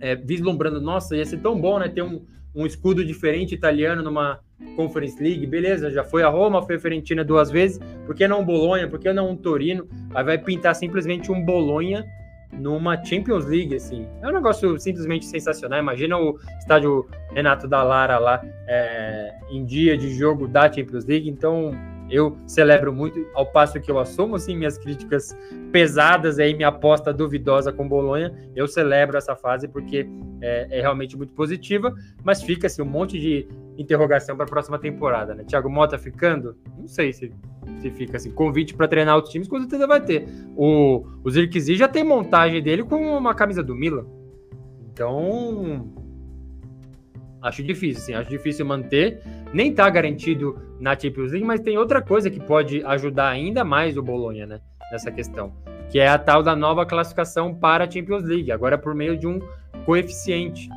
é, 0.00 0.14
vislumbrando, 0.14 0.80
nossa, 0.80 1.16
ia 1.16 1.24
ser 1.24 1.38
tão 1.38 1.60
bom, 1.60 1.78
né, 1.78 1.88
ter 1.88 2.02
um, 2.02 2.24
um 2.54 2.66
escudo 2.66 3.04
diferente 3.04 3.54
italiano 3.54 4.02
numa 4.02 4.40
Conference 4.76 5.20
League, 5.22 5.46
beleza, 5.46 5.90
já 5.90 6.04
foi 6.04 6.22
a 6.22 6.28
Roma, 6.28 6.62
foi 6.62 6.76
a 6.76 6.78
Fiorentina 6.78 7.24
duas 7.24 7.50
vezes, 7.50 7.80
por 8.06 8.14
que 8.14 8.28
não 8.28 8.40
um 8.40 8.44
Bolonha, 8.44 8.88
por 8.88 8.98
que 8.98 9.12
não 9.12 9.30
um 9.30 9.36
Torino? 9.36 9.88
Aí 10.14 10.24
vai 10.24 10.38
pintar 10.38 10.74
simplesmente 10.74 11.32
um 11.32 11.44
Bolonha 11.44 12.04
numa 12.52 13.02
Champions 13.04 13.46
League, 13.46 13.74
assim. 13.74 14.06
É 14.20 14.28
um 14.28 14.32
negócio 14.32 14.78
simplesmente 14.78 15.26
sensacional. 15.26 15.78
Imagina 15.78 16.18
o 16.18 16.38
estádio 16.58 17.08
Renato 17.34 17.66
da 17.66 17.82
Lara 17.82 18.18
lá 18.18 18.42
é, 18.66 19.34
em 19.50 19.64
dia 19.64 19.96
de 19.96 20.12
jogo 20.14 20.46
da 20.46 20.70
Champions 20.70 21.04
League. 21.06 21.28
Então, 21.28 21.72
eu 22.12 22.36
celebro 22.46 22.92
muito, 22.92 23.26
ao 23.34 23.46
passo 23.46 23.80
que 23.80 23.90
eu 23.90 23.98
assumo 23.98 24.36
assim, 24.36 24.54
minhas 24.54 24.76
críticas 24.76 25.36
pesadas, 25.72 26.38
aí, 26.38 26.54
minha 26.54 26.68
aposta 26.68 27.12
duvidosa 27.12 27.72
com 27.72 27.88
Bolonha, 27.88 28.32
eu 28.54 28.68
celebro 28.68 29.16
essa 29.16 29.34
fase 29.34 29.66
porque 29.66 30.06
é, 30.42 30.78
é 30.78 30.80
realmente 30.82 31.16
muito 31.16 31.32
positiva, 31.32 31.94
mas 32.22 32.42
fica 32.42 32.66
assim, 32.66 32.82
um 32.82 32.86
monte 32.86 33.18
de 33.18 33.48
interrogação 33.78 34.36
para 34.36 34.44
a 34.44 34.48
próxima 34.48 34.78
temporada. 34.78 35.34
Né? 35.34 35.44
Thiago 35.44 35.70
Mota 35.70 35.98
ficando? 35.98 36.54
Não 36.76 36.86
sei 36.86 37.14
se, 37.14 37.32
se 37.80 37.90
fica 37.90 38.18
assim. 38.18 38.30
Convite 38.30 38.74
para 38.74 38.86
treinar 38.86 39.16
outros 39.16 39.32
times, 39.32 39.48
com 39.48 39.58
certeza 39.58 39.86
vai 39.86 40.00
ter. 40.04 40.28
O, 40.54 41.06
o 41.24 41.30
Zirkzee 41.30 41.76
já 41.76 41.88
tem 41.88 42.04
montagem 42.04 42.62
dele 42.62 42.84
com 42.84 43.16
uma 43.16 43.34
camisa 43.34 43.62
do 43.62 43.74
Milan. 43.74 44.04
Então, 44.92 45.90
acho 47.42 47.62
difícil, 47.62 48.02
sim, 48.02 48.14
acho 48.14 48.30
difícil 48.30 48.64
manter. 48.64 49.20
Nem 49.52 49.70
está 49.70 49.88
garantido 49.90 50.58
na 50.78 50.98
Champions 50.98 51.32
League, 51.32 51.46
mas 51.46 51.60
tem 51.60 51.76
outra 51.76 52.00
coisa 52.00 52.30
que 52.30 52.40
pode 52.40 52.84
ajudar 52.84 53.28
ainda 53.28 53.64
mais 53.64 53.96
o 53.96 54.02
Bolonha, 54.02 54.46
né? 54.46 54.60
Nessa 54.90 55.10
questão, 55.10 55.52
que 55.90 55.98
é 55.98 56.06
a 56.06 56.18
tal 56.18 56.42
da 56.42 56.54
nova 56.54 56.84
classificação 56.84 57.54
para 57.54 57.84
a 57.84 57.90
Champions 57.90 58.24
League, 58.24 58.52
agora 58.52 58.76
por 58.76 58.94
meio 58.94 59.16
de 59.16 59.26
um 59.26 59.40
coeficiente. 59.86 60.68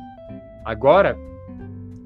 Agora, 0.64 1.16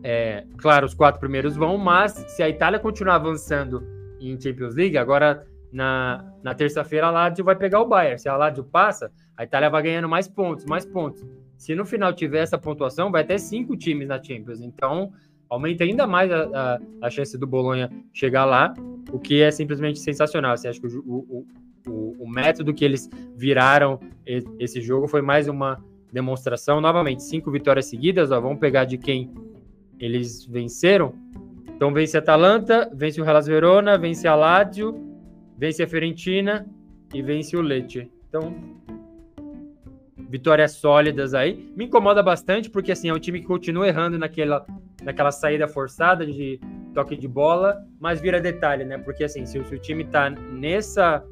é, 0.02 0.44
claro, 0.58 0.86
os 0.86 0.94
quatro 0.94 1.20
primeiros 1.20 1.56
vão, 1.56 1.78
mas 1.78 2.12
se 2.12 2.42
a 2.42 2.48
Itália 2.48 2.78
continuar 2.78 3.14
avançando 3.14 3.82
em 4.20 4.38
Champions 4.40 4.74
League, 4.74 4.98
agora 4.98 5.46
na, 5.72 6.24
na 6.42 6.54
terça-feira 6.54 7.06
a 7.06 7.10
Lazio 7.10 7.44
vai 7.44 7.54
pegar 7.54 7.80
o 7.80 7.86
Bayern. 7.86 8.18
Se 8.18 8.28
a 8.28 8.36
Lazio 8.36 8.64
passa, 8.64 9.10
a 9.36 9.44
Itália 9.44 9.70
vai 9.70 9.82
ganhando 9.82 10.08
mais 10.08 10.28
pontos, 10.28 10.64
mais 10.64 10.84
pontos. 10.84 11.24
Se 11.60 11.74
no 11.74 11.84
final 11.84 12.10
tiver 12.14 12.38
essa 12.38 12.56
pontuação, 12.56 13.12
vai 13.12 13.20
até 13.20 13.36
cinco 13.36 13.76
times 13.76 14.08
na 14.08 14.20
Champions. 14.20 14.62
Então, 14.62 15.12
aumenta 15.46 15.84
ainda 15.84 16.06
mais 16.06 16.32
a, 16.32 16.44
a, 16.54 16.80
a 17.02 17.10
chance 17.10 17.36
do 17.36 17.46
Bolonha 17.46 17.90
chegar 18.14 18.46
lá, 18.46 18.72
o 19.12 19.18
que 19.18 19.42
é 19.42 19.50
simplesmente 19.50 19.98
sensacional. 19.98 20.56
Você 20.56 20.68
acha 20.68 20.80
que 20.80 20.86
o, 20.86 21.00
o, 21.06 21.46
o, 21.86 22.24
o 22.24 22.26
método 22.26 22.72
que 22.72 22.82
eles 22.82 23.10
viraram 23.36 24.00
esse 24.58 24.80
jogo 24.80 25.06
foi 25.06 25.20
mais 25.20 25.48
uma 25.48 25.84
demonstração. 26.10 26.80
Novamente, 26.80 27.22
cinco 27.22 27.50
vitórias 27.50 27.84
seguidas. 27.84 28.30
Ó, 28.30 28.40
vamos 28.40 28.58
pegar 28.58 28.86
de 28.86 28.96
quem 28.96 29.30
eles 29.98 30.46
venceram. 30.46 31.12
Então, 31.76 31.92
vence 31.92 32.16
a 32.16 32.20
Atalanta, 32.20 32.90
vence 32.94 33.20
o 33.20 33.24
Hellas 33.24 33.46
Verona, 33.46 33.98
vence 33.98 34.26
a 34.26 34.34
Lazio, 34.34 34.98
vence 35.58 35.82
a 35.82 35.86
Fiorentina 35.86 36.66
e 37.12 37.20
vence 37.20 37.54
o 37.54 37.60
Lecce. 37.60 38.10
Então, 38.30 38.54
vitórias 40.30 40.72
sólidas 40.72 41.34
aí. 41.34 41.72
Me 41.76 41.86
incomoda 41.86 42.22
bastante 42.22 42.70
porque 42.70 42.92
assim 42.92 43.08
é 43.08 43.12
um 43.12 43.18
time 43.18 43.40
que 43.40 43.46
continua 43.46 43.88
errando 43.88 44.16
naquela, 44.16 44.64
naquela 45.02 45.32
saída 45.32 45.66
forçada 45.66 46.24
de 46.24 46.60
toque 46.94 47.16
de 47.16 47.26
bola, 47.26 47.84
mas 47.98 48.20
vira 48.20 48.40
detalhe, 48.40 48.84
né? 48.84 48.96
Porque 48.96 49.24
assim, 49.24 49.44
se, 49.44 49.62
se 49.64 49.74
o 49.74 49.78
time 49.78 50.04
tá 50.04 50.30
nessa 50.30 51.22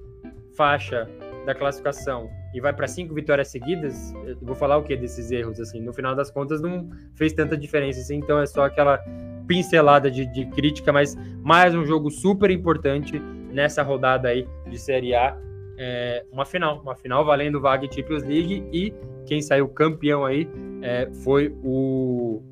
faixa 0.57 1.09
da 1.47 1.55
classificação 1.55 2.29
e 2.53 2.61
vai 2.61 2.73
para 2.73 2.89
cinco 2.89 3.15
vitórias 3.15 3.49
seguidas, 3.49 4.13
eu 4.27 4.37
vou 4.43 4.57
falar 4.57 4.77
o 4.79 4.83
que 4.83 4.97
desses 4.97 5.31
erros 5.31 5.61
assim? 5.61 5.81
No 5.81 5.93
final 5.93 6.17
das 6.17 6.29
contas 6.29 6.61
não 6.61 6.91
fez 7.15 7.33
tanta 7.33 7.57
diferença, 7.57 8.01
assim, 8.01 8.17
então 8.17 8.41
é 8.41 8.47
só 8.47 8.65
aquela 8.65 8.99
pincelada 9.47 10.11
de, 10.11 10.27
de 10.27 10.45
crítica, 10.47 10.93
mas 10.93 11.17
mais 11.43 11.73
um 11.73 11.87
jogo 11.87 12.11
super 12.11 12.51
importante 12.51 13.19
nessa 13.53 13.83
rodada 13.83 14.29
aí 14.29 14.47
de 14.69 14.79
Série 14.79 15.15
A 15.15 15.37
é, 15.79 16.25
uma 16.33 16.45
final, 16.45 16.81
uma 16.81 16.97
final 16.97 17.25
valendo 17.25 17.61
vaga 17.61 17.91
Champions 17.91 18.25
League 18.25 18.67
e 18.73 18.93
quem 19.25 19.41
saiu 19.41 19.69
campeão 19.69 20.25
aí 20.25 20.49
é, 20.83 21.09
foi 21.23 21.55
o 21.63 22.43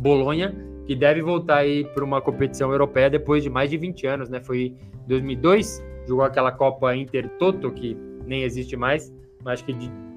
Bolonha, 0.00 0.52
que 0.84 0.96
deve 0.96 1.22
voltar 1.22 1.58
aí 1.58 1.84
para 1.94 2.04
uma 2.04 2.20
competição 2.20 2.72
europeia 2.72 3.08
depois 3.08 3.44
de 3.44 3.48
mais 3.48 3.70
de 3.70 3.76
20 3.76 4.06
anos, 4.06 4.28
né? 4.28 4.40
Foi 4.40 4.74
2002, 5.06 5.80
jogou 6.08 6.24
aquela 6.24 6.50
Copa 6.50 6.94
Intertoto 6.96 7.70
que 7.70 7.96
nem 8.26 8.42
existe 8.42 8.76
mais, 8.76 9.12
mas 9.44 9.62
que 9.62 9.72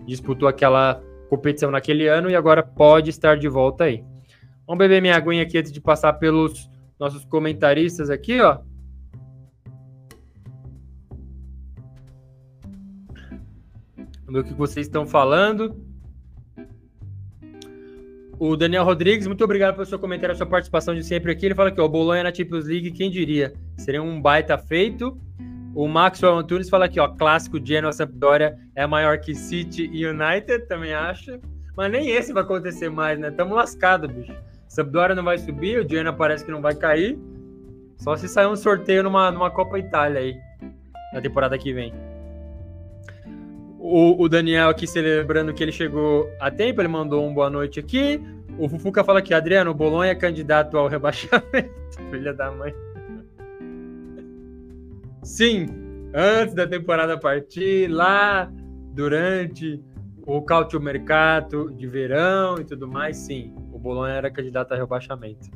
disputou 0.06 0.48
aquela 0.48 1.02
competição 1.30 1.70
naquele 1.70 2.08
ano 2.08 2.30
e 2.30 2.36
agora 2.36 2.64
pode 2.64 3.12
estar 3.12 3.38
de 3.38 3.48
volta 3.48 3.84
aí. 3.84 4.04
Vamos 4.66 4.80
beber 4.80 5.02
minha 5.02 5.16
aguinha 5.16 5.44
aqui 5.44 5.58
antes 5.58 5.72
de 5.72 5.80
passar 5.80 6.14
pelos 6.14 6.70
nossos 7.00 7.26
comentaristas 7.26 8.10
aqui, 8.10 8.40
ó. 8.42 8.60
Ver 14.34 14.40
o 14.40 14.44
que 14.44 14.54
vocês 14.54 14.88
estão 14.88 15.06
falando. 15.06 15.76
O 18.40 18.58
Daniel 18.58 18.84
Rodrigues, 18.84 19.28
muito 19.28 19.44
obrigado 19.44 19.76
pelo 19.76 19.86
seu 19.86 20.00
comentário, 20.00 20.36
sua 20.36 20.48
participação 20.48 20.96
de 20.96 21.04
sempre 21.04 21.32
aqui. 21.32 21.46
Ele 21.46 21.56
fala 21.56 21.72
que 21.72 21.80
o 21.80 21.88
Bolonha 21.88 22.24
na 22.24 22.34
Champions 22.34 22.66
League, 22.66 22.92
quem 22.92 23.10
diria? 23.10 23.54
Seria 23.78 24.02
um 24.02 24.20
baita 24.20 24.58
feito. 24.58 25.18
O 25.76 25.88
Maxwell 25.88 26.38
Antunes 26.38 26.70
fala 26.70 26.86
aqui, 26.86 27.00
ó, 27.00 27.08
clássico 27.08 27.64
Genoa 27.64 27.94
Sampdoria 27.94 28.58
é 28.76 28.86
maior 28.86 29.20
que 29.20 29.34
City 29.34 29.90
e 29.94 30.06
United, 30.06 30.68
também 30.68 30.94
acha. 30.94 31.40
Mas 31.78 31.92
nem 31.92 32.10
esse 32.10 32.34
vai 32.34 32.44
acontecer 32.44 32.90
mais, 32.90 33.18
né? 33.20 33.32
Tamo 33.32 33.56
lascado, 33.56 34.08
bicho. 34.08 34.36
Sampdoria 34.68 35.16
não 35.16 35.24
vai 35.24 35.38
subir, 35.38 35.80
o 35.80 35.88
Genoa 35.88 36.14
parece 36.14 36.44
que 36.44 36.52
não 36.52 36.62
vai 36.62 36.76
cair. 36.76 37.18
Só 37.98 38.16
se 38.18 38.28
sair 38.28 38.48
um 38.48 38.56
sorteio 38.56 39.04
numa, 39.04 39.32
numa 39.32 39.50
Copa 39.50 39.80
Itália 39.80 40.20
aí, 40.20 40.36
na 41.14 41.22
temporada 41.22 41.58
que 41.58 41.72
vem. 41.72 41.94
O, 43.86 44.24
o, 44.24 44.30
Daniel 44.30 44.70
aqui 44.70 44.88
celebrando 44.88 45.54
que 45.54 45.62
ele 45.62 45.74
chegou 45.74 46.32
a 46.40 46.50
tempo, 46.50 46.80
ele 46.80 46.88
mandou 46.88 47.28
um 47.28 47.34
boa 47.34 47.50
noite 47.50 47.82
aqui. 47.82 48.22
O 48.58 48.70
Fufuca 48.70 49.04
fala 49.04 49.22
que 49.22 49.34
Adriano, 49.34 49.72
o 49.72 49.74
Bolonha 49.74 50.12
é 50.12 50.16
candidato 50.16 50.78
ao 50.78 50.88
rebaixamento. 50.88 51.70
Filha 52.10 52.34
da 52.34 52.50
mãe. 52.50 52.74
Sim, 55.22 55.66
antes 56.14 56.56
da 56.56 56.66
temporada 56.66 57.20
partir, 57.20 57.90
lá 57.90 58.50
durante 58.94 59.84
o 60.26 60.42
Cautio 60.42 60.80
Mercato 60.80 61.70
de 61.72 61.86
verão 61.86 62.56
e 62.62 62.64
tudo 62.64 62.88
mais, 62.88 63.18
sim, 63.18 63.54
o 63.74 63.78
Bolonha 63.78 64.14
era 64.14 64.32
candidato 64.32 64.74
a 64.74 64.78
rebaixamento. 64.78 65.52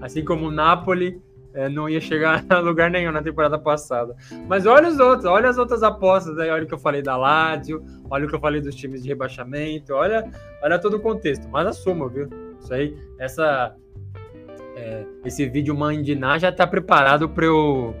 Assim 0.00 0.24
como 0.24 0.46
o 0.46 0.50
Napoli 0.52 1.20
é, 1.54 1.68
não 1.68 1.88
ia 1.88 2.00
chegar 2.00 2.44
a 2.48 2.58
lugar 2.58 2.90
nenhum 2.90 3.12
na 3.12 3.22
temporada 3.22 3.58
passada. 3.58 4.14
Mas 4.48 4.66
olha 4.66 4.88
os 4.88 4.98
outros, 4.98 5.24
olha 5.24 5.48
as 5.48 5.58
outras 5.58 5.82
apostas 5.82 6.38
aí, 6.38 6.50
olha 6.50 6.64
o 6.64 6.66
que 6.66 6.74
eu 6.74 6.78
falei 6.78 7.02
da 7.02 7.16
Lazio, 7.16 7.84
olha 8.10 8.26
o 8.26 8.28
que 8.28 8.34
eu 8.34 8.40
falei 8.40 8.60
dos 8.60 8.74
times 8.74 9.02
de 9.02 9.08
rebaixamento, 9.08 9.94
olha, 9.94 10.30
olha 10.62 10.78
todo 10.78 10.96
o 10.96 11.00
contexto. 11.00 11.48
Mas 11.50 11.66
assuma, 11.66 12.08
viu? 12.08 12.28
Isso 12.60 12.72
aí, 12.72 12.96
essa, 13.18 13.74
é, 14.76 15.04
esse 15.24 15.46
vídeo 15.48 15.74
Mandiná 15.74 16.38
já 16.38 16.52
tá 16.52 16.66
preparado 16.66 17.28
para 17.28 17.46
eu 17.46 17.94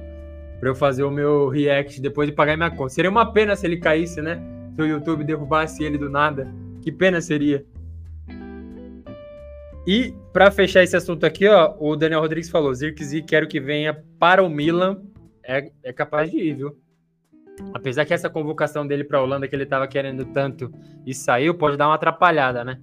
eu 0.68 0.74
fazer 0.76 1.02
o 1.02 1.10
meu 1.10 1.48
react 1.48 2.00
depois 2.00 2.28
de 2.28 2.34
pagar 2.34 2.56
minha 2.56 2.70
conta. 2.70 2.90
Seria 2.90 3.10
uma 3.10 3.32
pena 3.32 3.56
se 3.56 3.66
ele 3.66 3.78
caísse, 3.78 4.22
né? 4.22 4.40
Se 4.76 4.80
o 4.80 4.86
YouTube 4.86 5.24
derrubasse 5.24 5.82
ele 5.82 5.98
do 5.98 6.08
nada. 6.08 6.52
Que 6.80 6.92
pena 6.92 7.20
seria. 7.20 7.64
E 9.86 10.14
para 10.32 10.50
fechar 10.50 10.82
esse 10.82 10.96
assunto 10.96 11.24
aqui, 11.24 11.48
ó, 11.48 11.74
o 11.78 11.96
Daniel 11.96 12.20
Rodrigues 12.20 12.50
falou: 12.50 12.72
Zirkzee 12.72 13.22
quero 13.22 13.48
que 13.48 13.60
venha 13.60 13.94
para 14.18 14.42
o 14.42 14.48
Milan. 14.48 15.02
É, 15.44 15.70
é 15.82 15.92
capaz 15.92 16.30
de 16.30 16.38
ir, 16.38 16.54
viu? 16.54 16.76
Apesar 17.74 18.04
que 18.04 18.14
essa 18.14 18.30
convocação 18.30 18.86
dele 18.86 19.04
para 19.04 19.18
a 19.18 19.22
Holanda 19.22 19.48
que 19.48 19.54
ele 19.54 19.64
estava 19.64 19.86
querendo 19.86 20.24
tanto 20.26 20.72
e 21.04 21.12
saiu, 21.12 21.54
pode 21.54 21.76
dar 21.76 21.88
uma 21.88 21.96
atrapalhada, 21.96 22.64
né? 22.64 22.78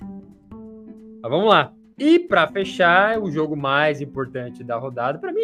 Mas 1.21 1.31
vamos 1.31 1.49
lá. 1.49 1.73
E 1.97 2.19
para 2.19 2.47
fechar, 2.47 3.19
o 3.19 3.31
jogo 3.31 3.55
mais 3.55 3.99
importante 4.01 4.63
da 4.63 4.77
rodada, 4.77 5.19
para 5.19 5.33
mim 5.33 5.41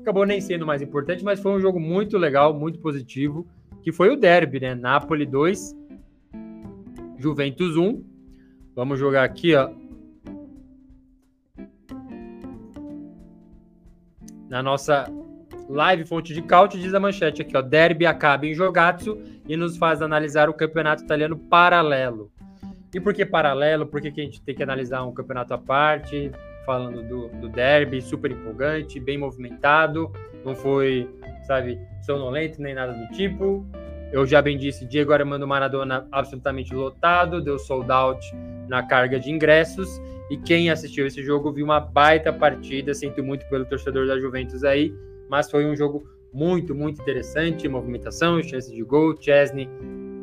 acabou 0.00 0.24
nem 0.24 0.40
sendo 0.40 0.66
mais 0.66 0.82
importante, 0.82 1.24
mas 1.24 1.40
foi 1.40 1.52
um 1.52 1.60
jogo 1.60 1.78
muito 1.78 2.16
legal, 2.16 2.54
muito 2.54 2.78
positivo, 2.80 3.46
que 3.82 3.92
foi 3.92 4.08
o 4.10 4.16
derby, 4.16 4.60
né? 4.60 4.74
Napoli 4.74 5.26
2, 5.26 5.76
Juventus 7.18 7.76
1. 7.76 8.04
Vamos 8.74 8.98
jogar 8.98 9.24
aqui, 9.24 9.54
ó. 9.54 9.70
Na 14.48 14.62
nossa 14.62 15.06
live 15.68 16.04
fonte 16.04 16.32
de 16.32 16.42
caute 16.42 16.78
diz 16.78 16.94
a 16.94 17.00
manchete 17.00 17.42
aqui, 17.42 17.56
ó, 17.56 17.62
derby 17.62 18.06
acaba 18.06 18.46
em 18.46 18.54
jogatsu 18.54 19.18
e 19.48 19.56
nos 19.56 19.76
faz 19.76 20.00
analisar 20.00 20.48
o 20.48 20.54
campeonato 20.54 21.02
italiano 21.02 21.36
paralelo. 21.36 22.30
E 22.94 23.00
por 23.00 23.12
que 23.12 23.26
paralelo? 23.26 23.86
Por 23.86 24.00
que, 24.00 24.10
que 24.10 24.20
a 24.20 24.24
gente 24.24 24.40
tem 24.40 24.54
que 24.54 24.62
analisar 24.62 25.04
um 25.04 25.12
campeonato 25.12 25.52
à 25.52 25.58
parte? 25.58 26.30
falando 26.66 27.00
do, 27.04 27.28
do 27.28 27.48
derby, 27.48 28.02
super 28.02 28.32
empolgante, 28.32 28.98
bem 28.98 29.16
movimentado, 29.16 30.10
não 30.44 30.54
foi, 30.54 31.08
sabe, 31.46 31.78
sonolento 32.02 32.60
nem 32.60 32.74
nada 32.74 32.92
do 32.92 33.06
tipo. 33.14 33.64
Eu 34.16 34.24
já 34.24 34.40
bem 34.40 34.56
disse, 34.56 34.86
Diego 34.86 35.12
Armando 35.12 35.46
Maradona 35.46 36.08
absolutamente 36.10 36.74
lotado, 36.74 37.38
deu 37.38 37.58
sold 37.58 37.92
out 37.92 38.34
na 38.66 38.82
carga 38.82 39.20
de 39.20 39.30
ingressos. 39.30 40.00
E 40.30 40.38
quem 40.38 40.70
assistiu 40.70 41.06
esse 41.06 41.22
jogo 41.22 41.52
viu 41.52 41.66
uma 41.66 41.78
baita 41.78 42.32
partida. 42.32 42.94
Sinto 42.94 43.22
muito 43.22 43.46
pelo 43.50 43.66
torcedor 43.66 44.06
da 44.06 44.18
Juventus 44.18 44.64
aí, 44.64 44.90
mas 45.28 45.50
foi 45.50 45.66
um 45.66 45.76
jogo 45.76 46.08
muito, 46.32 46.74
muito 46.74 46.98
interessante. 47.02 47.68
Movimentação, 47.68 48.42
chances 48.42 48.72
de 48.72 48.82
gol, 48.82 49.14
Chesney 49.20 49.68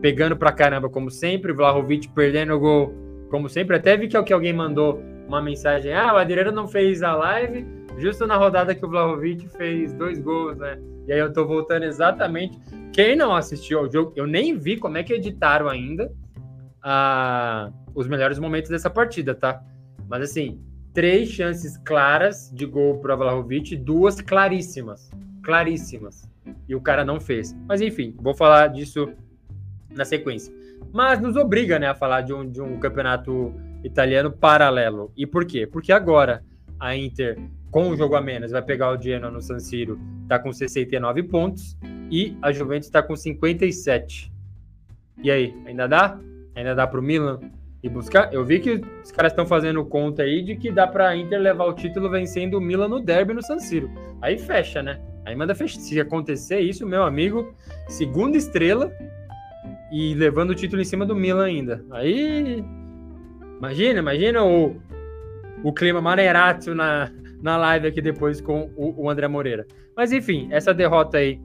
pegando 0.01 0.35
pra 0.35 0.51
caramba, 0.51 0.89
como 0.89 1.11
sempre. 1.11 1.53
Vlahovic 1.53 2.09
perdendo 2.15 2.55
o 2.55 2.59
gol, 2.59 2.95
como 3.29 3.47
sempre. 3.47 3.75
Até 3.75 3.95
vi 3.95 4.07
que 4.07 4.17
é 4.17 4.19
o 4.19 4.23
que 4.23 4.33
alguém 4.33 4.53
mandou 4.53 5.03
uma 5.27 5.39
mensagem: 5.39 5.93
ah, 5.93 6.15
o 6.15 6.17
Adriano 6.17 6.51
não 6.51 6.67
fez 6.67 7.03
a 7.03 7.13
live 7.13 7.63
justo 7.97 8.25
na 8.27 8.35
rodada 8.35 8.75
que 8.75 8.85
o 8.85 8.89
Vlahovic 8.89 9.47
fez 9.49 9.93
dois 9.93 10.19
gols, 10.19 10.57
né? 10.57 10.79
E 11.07 11.13
aí 11.13 11.19
eu 11.19 11.31
tô 11.31 11.45
voltando 11.45 11.83
exatamente. 11.83 12.59
Quem 12.91 13.15
não 13.15 13.35
assistiu 13.35 13.79
ao 13.79 13.91
jogo, 13.91 14.13
eu 14.15 14.27
nem 14.27 14.57
vi 14.57 14.77
como 14.77 14.97
é 14.97 15.03
que 15.03 15.13
editaram 15.13 15.67
ainda 15.67 16.11
os 17.95 18.07
melhores 18.07 18.39
momentos 18.39 18.69
dessa 18.69 18.89
partida, 18.89 19.33
tá? 19.33 19.63
Mas 20.07 20.21
assim, 20.21 20.61
três 20.93 21.29
chances 21.29 21.77
claras 21.77 22.51
de 22.53 22.65
gol 22.65 22.99
para 22.99 23.15
Vlahovic, 23.15 23.75
duas 23.75 24.21
claríssimas, 24.21 25.09
claríssimas. 25.43 26.29
E 26.67 26.75
o 26.75 26.81
cara 26.81 27.05
não 27.05 27.19
fez. 27.19 27.55
Mas 27.67 27.81
enfim, 27.81 28.15
vou 28.19 28.35
falar 28.35 28.67
disso 28.67 29.09
na 29.95 30.03
sequência. 30.03 30.53
Mas 30.91 31.21
nos 31.21 31.35
obriga, 31.35 31.79
né, 31.79 31.87
a 31.87 31.95
falar 31.95 32.21
de 32.21 32.33
um, 32.33 32.49
de 32.49 32.61
um 32.61 32.79
campeonato 32.79 33.53
italiano 33.83 34.31
paralelo. 34.31 35.11
E 35.15 35.25
por 35.25 35.45
quê? 35.45 35.65
Porque 35.65 35.91
agora 35.91 36.43
a 36.79 36.95
Inter, 36.95 37.39
com 37.73 37.89
o 37.89 37.97
jogo 37.97 38.15
a 38.15 38.21
menos, 38.21 38.51
vai 38.51 38.61
pegar 38.61 38.91
o 38.91 39.01
Genoa 39.01 39.29
no 39.29 39.41
San 39.41 39.59
Siro, 39.59 39.99
tá 40.29 40.39
com 40.39 40.53
69 40.53 41.23
pontos, 41.23 41.77
e 42.09 42.37
a 42.41 42.51
Juventus 42.53 42.87
está 42.87 43.03
com 43.03 43.15
57. 43.15 44.31
E 45.21 45.29
aí, 45.29 45.53
ainda 45.65 45.87
dá? 45.87 46.17
Ainda 46.55 46.73
dá 46.73 46.87
para 46.87 46.99
o 46.99 47.03
Milan 47.03 47.39
e 47.81 47.89
buscar? 47.89 48.31
Eu 48.33 48.45
vi 48.45 48.59
que 48.59 48.81
os 49.03 49.11
caras 49.11 49.31
estão 49.31 49.45
fazendo 49.45 49.83
conta 49.83 50.23
aí 50.23 50.41
de 50.41 50.55
que 50.55 50.71
dá 50.71 50.87
para 50.87 51.15
Inter 51.17 51.41
levar 51.41 51.65
o 51.65 51.73
título 51.73 52.09
vencendo 52.09 52.57
o 52.57 52.61
Milan 52.61 52.87
no 52.87 53.01
derby 53.01 53.33
no 53.33 53.41
San 53.41 53.59
Siro. 53.59 53.89
Aí 54.21 54.37
fecha, 54.37 54.81
né? 54.81 55.01
Aí 55.25 55.35
manda 55.35 55.55
fechar. 55.55 55.79
Se 55.79 55.99
acontecer 55.99 56.59
isso, 56.59 56.85
meu 56.85 57.03
amigo, 57.03 57.53
segunda 57.89 58.37
estrela 58.37 58.91
e 59.91 60.13
levando 60.13 60.51
o 60.51 60.55
título 60.55 60.81
em 60.81 60.85
cima 60.85 61.05
do 61.05 61.15
Milan 61.15 61.45
ainda. 61.45 61.83
Aí 61.91 62.63
Imagina, 63.63 63.99
imagina 63.99 64.43
o, 64.43 64.75
o 65.63 65.71
clima 65.71 66.01
maneirato 66.01 66.75
na, 66.75 67.09
na 67.43 67.57
live 67.57 67.87
aqui 67.87 68.01
depois 68.01 68.39
com 68.39 68.71
o, 68.77 69.03
o, 69.03 69.09
André 69.09 69.27
Moreira. 69.27 69.67
Mas 69.95 70.13
enfim, 70.13 70.47
essa 70.49 70.73
derrota 70.73 71.17
aí 71.17 71.41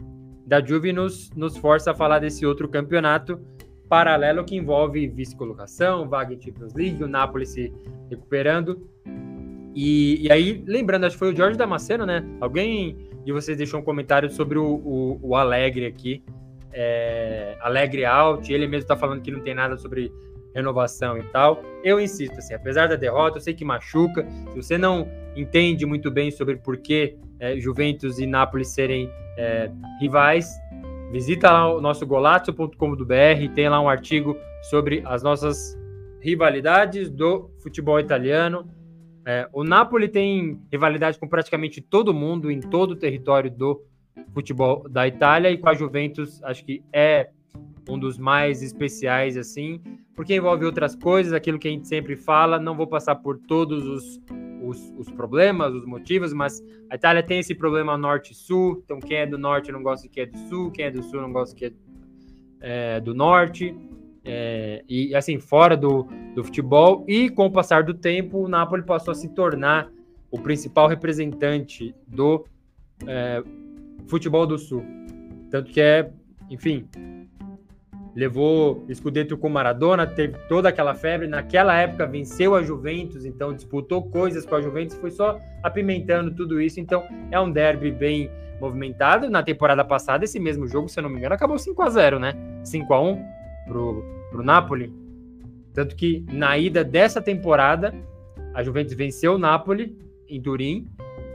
da 0.46 0.64
Juve 0.64 0.92
nos, 0.92 1.28
nos 1.32 1.56
força 1.56 1.90
a 1.90 1.94
falar 1.94 2.20
desse 2.20 2.46
outro 2.46 2.68
campeonato 2.68 3.38
paralelo 3.88 4.44
que 4.44 4.54
envolve 4.54 5.08
vice-colocação, 5.08 6.08
vaga 6.08 6.34
em 6.34 6.40
Champions 6.40 6.72
League, 6.74 7.02
o 7.02 7.08
Napoli 7.08 7.44
se 7.44 7.72
recuperando. 8.08 8.88
E, 9.74 10.26
e, 10.26 10.32
aí, 10.32 10.62
lembrando, 10.66 11.04
acho 11.04 11.16
que 11.16 11.18
foi 11.18 11.32
o 11.32 11.36
Jorge 11.36 11.58
Damasceno, 11.58 12.06
né? 12.06 12.24
Alguém 12.40 12.96
de 13.24 13.32
vocês 13.32 13.58
deixou 13.58 13.80
um 13.80 13.82
comentário 13.82 14.30
sobre 14.30 14.56
o, 14.56 14.64
o, 14.64 15.18
o 15.20 15.36
Alegre 15.36 15.86
aqui. 15.86 16.22
É, 16.72 17.56
Alegre 17.60 18.04
Out, 18.04 18.52
ele 18.52 18.68
mesmo 18.68 18.86
tá 18.86 18.96
falando 18.96 19.20
que 19.20 19.30
não 19.30 19.40
tem 19.40 19.54
nada 19.54 19.76
sobre 19.76 20.12
renovação 20.54 21.18
e 21.18 21.22
tal. 21.24 21.62
Eu 21.82 22.00
insisto, 22.00 22.38
assim, 22.38 22.54
apesar 22.54 22.88
da 22.88 22.96
derrota, 22.96 23.38
eu 23.38 23.40
sei 23.40 23.54
que 23.54 23.64
machuca. 23.64 24.26
Se 24.50 24.56
você 24.56 24.78
não 24.78 25.08
entende 25.36 25.86
muito 25.86 26.10
bem 26.10 26.30
sobre 26.30 26.56
por 26.56 26.78
que 26.78 27.16
é, 27.38 27.58
Juventus 27.58 28.18
e 28.18 28.26
Nápoles 28.26 28.68
serem 28.68 29.10
é, 29.36 29.70
rivais, 30.00 30.50
visita 31.12 31.50
lá 31.50 31.72
o 31.72 31.80
nosso 31.80 32.06
golazzo.com.br, 32.06 33.54
tem 33.54 33.68
lá 33.68 33.80
um 33.80 33.88
artigo 33.88 34.36
sobre 34.62 35.02
as 35.06 35.22
nossas 35.22 35.78
rivalidades 36.20 37.10
do 37.10 37.50
futebol 37.62 38.00
italiano. 38.00 38.68
É, 39.24 39.48
o 39.52 39.62
Napoli 39.62 40.08
tem 40.08 40.60
rivalidade 40.72 41.18
com 41.18 41.28
praticamente 41.28 41.80
todo 41.80 42.14
mundo 42.14 42.50
em 42.50 42.60
todo 42.60 42.92
o 42.92 42.96
território 42.96 43.50
do 43.50 43.84
futebol 44.32 44.88
da 44.88 45.06
Itália 45.06 45.50
e 45.50 45.58
com 45.58 45.68
a 45.68 45.74
Juventus 45.74 46.42
acho 46.42 46.64
que 46.64 46.82
é 46.92 47.30
um 47.88 47.98
dos 47.98 48.18
mais 48.18 48.62
especiais 48.62 49.36
assim 49.36 49.80
porque 50.18 50.34
envolve 50.34 50.64
outras 50.64 50.96
coisas, 50.96 51.32
aquilo 51.32 51.60
que 51.60 51.68
a 51.68 51.70
gente 51.70 51.86
sempre 51.86 52.16
fala. 52.16 52.58
Não 52.58 52.76
vou 52.76 52.88
passar 52.88 53.14
por 53.14 53.38
todos 53.38 53.86
os, 53.86 54.20
os, 54.64 54.92
os 54.98 55.08
problemas, 55.12 55.72
os 55.72 55.86
motivos, 55.86 56.32
mas 56.32 56.60
a 56.90 56.96
Itália 56.96 57.22
tem 57.22 57.38
esse 57.38 57.54
problema 57.54 57.96
norte-sul. 57.96 58.82
Então, 58.84 58.98
quem 58.98 59.18
é 59.18 59.26
do 59.26 59.38
norte 59.38 59.70
não 59.70 59.80
gosta 59.80 60.08
de 60.08 60.12
quem 60.12 60.24
é 60.24 60.26
do 60.26 60.36
sul, 60.48 60.72
quem 60.72 60.86
é 60.86 60.90
do 60.90 61.04
sul 61.04 61.22
não 61.22 61.32
gosta 61.32 61.54
de 61.54 61.60
quem 61.60 61.78
é, 62.60 62.96
é 62.96 63.00
do 63.00 63.14
norte. 63.14 63.72
É, 64.24 64.82
e 64.88 65.14
assim, 65.14 65.38
fora 65.38 65.76
do, 65.76 66.08
do 66.34 66.42
futebol. 66.42 67.04
E 67.06 67.30
com 67.30 67.46
o 67.46 67.52
passar 67.52 67.84
do 67.84 67.94
tempo, 67.94 68.38
o 68.38 68.48
Napoli 68.48 68.82
passou 68.82 69.12
a 69.12 69.14
se 69.14 69.28
tornar 69.28 69.88
o 70.32 70.40
principal 70.40 70.88
representante 70.88 71.94
do 72.08 72.44
é, 73.06 73.40
futebol 74.08 74.48
do 74.48 74.58
sul. 74.58 74.82
Tanto 75.48 75.70
que 75.70 75.80
é, 75.80 76.10
enfim, 76.50 76.88
levou 78.14 78.84
Scudetto 78.92 79.36
com 79.36 79.48
Maradona, 79.48 80.06
teve 80.06 80.36
toda 80.48 80.68
aquela 80.68 80.94
febre. 80.94 81.26
Naquela 81.26 81.74
época 81.76 82.06
venceu 82.06 82.54
a 82.54 82.62
Juventus, 82.62 83.24
então 83.24 83.54
disputou 83.54 84.02
coisas 84.02 84.44
com 84.44 84.54
a 84.54 84.60
Juventus, 84.60 84.96
foi 84.96 85.10
só 85.10 85.38
apimentando 85.62 86.30
tudo 86.34 86.60
isso. 86.60 86.80
Então 86.80 87.04
é 87.30 87.38
um 87.40 87.50
derby 87.50 87.90
bem 87.90 88.30
movimentado. 88.60 89.30
Na 89.30 89.42
temporada 89.42 89.84
passada, 89.84 90.24
esse 90.24 90.38
mesmo 90.38 90.66
jogo, 90.66 90.88
se 90.88 90.98
eu 90.98 91.02
não 91.02 91.10
me 91.10 91.18
engano, 91.18 91.34
acabou 91.34 91.58
5 91.58 91.80
a 91.82 91.90
0 91.90 92.18
né? 92.18 92.34
5 92.64 92.92
a 92.92 93.00
1 93.00 93.24
pro, 93.66 94.04
pro 94.30 94.42
Napoli. 94.42 94.92
Tanto 95.72 95.94
que 95.94 96.24
na 96.32 96.58
ida 96.58 96.82
dessa 96.82 97.22
temporada, 97.22 97.94
a 98.54 98.62
Juventus 98.62 98.94
venceu 98.94 99.34
o 99.34 99.38
Napoli 99.38 99.96
em 100.28 100.40
Turim 100.40 100.88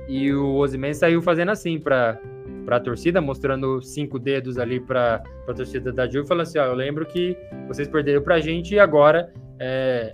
e 0.08 0.34
o 0.34 0.56
Osimhen 0.56 0.94
saiu 0.94 1.22
fazendo 1.22 1.52
assim 1.52 1.80
para 1.80 2.20
para 2.66 2.78
a 2.78 2.80
torcida, 2.80 3.22
mostrando 3.22 3.82
cinco 3.82 4.18
dedos 4.18 4.58
ali 4.58 4.80
para 4.80 5.24
a 5.48 5.54
torcida 5.54 5.92
da 5.92 6.08
Juve, 6.10 6.28
falando 6.28 6.44
assim: 6.44 6.60
ó, 6.60 6.66
eu 6.66 6.74
lembro 6.74 7.06
que 7.06 7.38
vocês 7.68 7.88
perderam 7.88 8.22
para 8.22 8.36
a 8.36 8.40
gente 8.40 8.76
e 8.76 8.80
agora 8.80 9.32
é, 9.60 10.14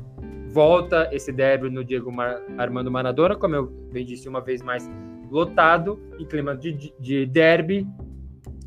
volta 0.50 1.10
esse 1.12 1.32
derby 1.32 1.70
no 1.70 1.84
Diego 1.84 2.12
Mar 2.12 2.42
Armando 2.58 2.92
Maradona, 2.92 3.36
como 3.36 3.56
eu 3.56 3.68
bem 3.92 4.06
disse 4.06 4.28
uma 4.28 4.42
vez 4.42 4.62
mais, 4.62 4.90
lotado, 5.30 6.00
em 6.20 6.26
clima 6.26 6.56
de, 6.56 6.94
de 7.00 7.26
derby, 7.26 7.88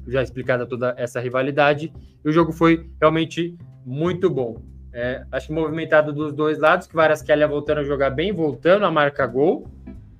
já 0.07 0.23
explicada 0.23 0.67
toda 0.67 0.95
essa 0.97 1.21
rivalidade, 1.21 1.93
e 2.25 2.29
o 2.29 2.33
jogo 2.33 2.53
foi 2.53 2.89
realmente 3.01 3.57
muito 3.85 4.31
bom. 4.31 4.63
É, 4.95 5.25
acho 5.33 5.47
que 5.47 5.53
movimentado 5.55 6.13
dos 6.13 6.33
dois 6.33 6.59
lados, 6.59 6.87
que 6.87 6.95
Kelly 7.27 7.47
voltando 7.47 7.79
a 7.79 7.85
jogar 7.85 8.11
bem, 8.11 8.33
voltando 8.33 8.85
a 8.85 8.91
marcar 8.91 9.27
gol. 9.27 9.67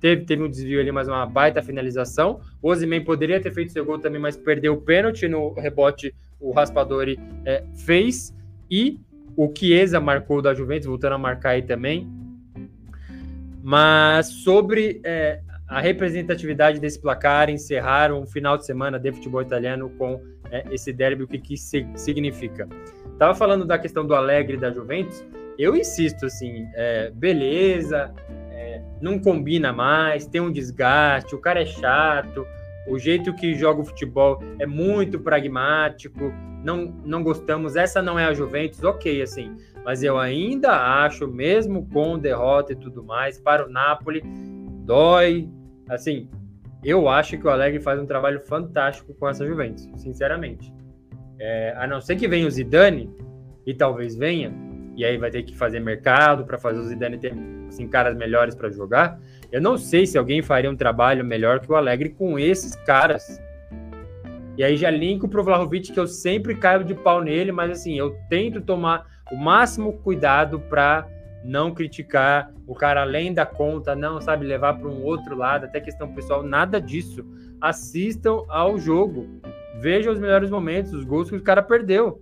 Teve, 0.03 0.25
teve 0.25 0.43
um 0.43 0.49
desvio 0.49 0.81
ali, 0.81 0.91
mas 0.91 1.07
uma 1.07 1.25
baita 1.25 1.63
finalização. 1.63 2.41
O 2.61 2.69
Ozyman 2.69 3.05
poderia 3.05 3.39
ter 3.39 3.53
feito 3.53 3.71
seu 3.71 3.85
gol 3.85 3.97
também, 3.97 4.19
mas 4.19 4.35
perdeu 4.35 4.73
o 4.73 4.81
pênalti 4.81 5.29
no 5.29 5.53
rebote. 5.53 6.13
O 6.41 6.51
Raspadori 6.51 7.17
é, 7.45 7.63
fez. 7.73 8.35
E 8.69 8.99
o 9.37 9.49
Chiesa 9.57 10.01
marcou 10.01 10.41
da 10.41 10.53
Juventus, 10.53 10.87
voltando 10.87 11.13
a 11.13 11.17
marcar 11.17 11.51
aí 11.51 11.61
também. 11.61 12.05
Mas 13.63 14.27
sobre 14.27 14.99
é, 15.05 15.39
a 15.69 15.79
representatividade 15.79 16.81
desse 16.81 16.99
placar, 16.99 17.49
encerrar 17.49 18.11
um 18.11 18.25
final 18.25 18.57
de 18.57 18.65
semana 18.65 18.99
de 18.99 19.09
futebol 19.13 19.41
italiano 19.41 19.89
com 19.91 20.21
é, 20.51 20.65
esse 20.69 20.91
derby, 20.91 21.23
o 21.23 21.27
que, 21.29 21.39
que 21.39 21.55
significa? 21.55 22.67
Tava 23.17 23.33
falando 23.33 23.63
da 23.63 23.79
questão 23.79 24.05
do 24.05 24.13
Alegre 24.13 24.57
da 24.57 24.69
Juventus, 24.69 25.23
eu 25.57 25.77
insisto, 25.77 26.25
assim, 26.25 26.67
é, 26.73 27.09
beleza, 27.11 28.13
não 29.01 29.19
combina 29.19 29.73
mais, 29.73 30.25
tem 30.25 30.41
um 30.41 30.51
desgaste, 30.51 31.35
o 31.35 31.39
cara 31.39 31.61
é 31.61 31.65
chato, 31.65 32.45
o 32.87 32.97
jeito 32.97 33.33
que 33.35 33.53
joga 33.55 33.81
o 33.81 33.85
futebol 33.85 34.41
é 34.59 34.65
muito 34.65 35.19
pragmático, 35.19 36.33
não, 36.63 36.93
não 37.03 37.23
gostamos, 37.23 37.75
essa 37.75 38.01
não 38.01 38.17
é 38.17 38.25
a 38.25 38.33
Juventus, 38.33 38.83
ok, 38.83 39.21
assim, 39.21 39.55
mas 39.83 40.01
eu 40.03 40.17
ainda 40.17 41.03
acho, 41.03 41.27
mesmo 41.27 41.87
com 41.89 42.17
derrota 42.17 42.71
e 42.73 42.75
tudo 42.75 43.03
mais, 43.03 43.39
para 43.39 43.65
o 43.65 43.69
Napoli, 43.69 44.21
dói, 44.85 45.49
assim, 45.89 46.29
eu 46.83 47.07
acho 47.09 47.37
que 47.37 47.47
o 47.47 47.49
Alegre 47.49 47.81
faz 47.81 47.99
um 47.99 48.05
trabalho 48.05 48.39
fantástico 48.41 49.13
com 49.13 49.27
essa 49.27 49.45
Juventus, 49.45 49.89
sinceramente. 49.95 50.73
É, 51.39 51.73
a 51.77 51.87
não 51.87 51.99
ser 51.99 52.15
que 52.15 52.27
venha 52.27 52.47
o 52.47 52.51
Zidane, 52.51 53.09
e 53.65 53.73
talvez 53.73 54.15
venha, 54.15 54.53
e 54.95 55.03
aí 55.03 55.17
vai 55.17 55.31
ter 55.31 55.43
que 55.43 55.57
fazer 55.57 55.79
mercado 55.79 56.45
para 56.45 56.57
fazer 56.57 56.79
o 56.79 56.83
Zidane 56.83 57.17
ter 57.17 57.33
assim, 57.67 57.87
caras 57.87 58.15
melhores 58.15 58.55
para 58.55 58.69
jogar. 58.69 59.19
Eu 59.51 59.61
não 59.61 59.77
sei 59.77 60.05
se 60.05 60.17
alguém 60.17 60.41
faria 60.41 60.69
um 60.69 60.75
trabalho 60.75 61.23
melhor 61.25 61.59
que 61.59 61.71
o 61.71 61.75
Alegre 61.75 62.09
com 62.09 62.37
esses 62.37 62.75
caras. 62.75 63.41
E 64.55 64.63
aí 64.63 64.77
já 64.77 64.91
linko 64.91 65.27
pro 65.27 65.43
Vlahovic 65.43 65.91
que 65.91 65.99
eu 65.99 66.07
sempre 66.07 66.55
caio 66.55 66.83
de 66.83 66.93
pau 66.93 67.21
nele, 67.21 67.51
mas 67.51 67.71
assim, 67.71 67.97
eu 67.97 68.15
tento 68.29 68.61
tomar 68.61 69.07
o 69.31 69.35
máximo 69.35 69.93
cuidado 69.99 70.59
para 70.59 71.07
não 71.43 71.73
criticar 71.73 72.53
o 72.67 72.75
cara 72.75 73.01
além 73.01 73.33
da 73.33 73.45
conta, 73.45 73.95
não 73.95 74.21
sabe 74.21 74.45
levar 74.45 74.75
para 74.75 74.87
um 74.87 75.03
outro 75.03 75.35
lado, 75.35 75.65
até 75.65 75.79
questão 75.81 76.13
pessoal, 76.13 76.43
nada 76.43 76.79
disso. 76.79 77.25
Assistam 77.59 78.43
ao 78.47 78.77
jogo. 78.77 79.27
Vejam 79.79 80.13
os 80.13 80.19
melhores 80.19 80.49
momentos, 80.49 80.93
os 80.93 81.03
gols 81.03 81.29
que 81.29 81.35
o 81.35 81.43
cara 81.43 81.63
perdeu. 81.63 82.21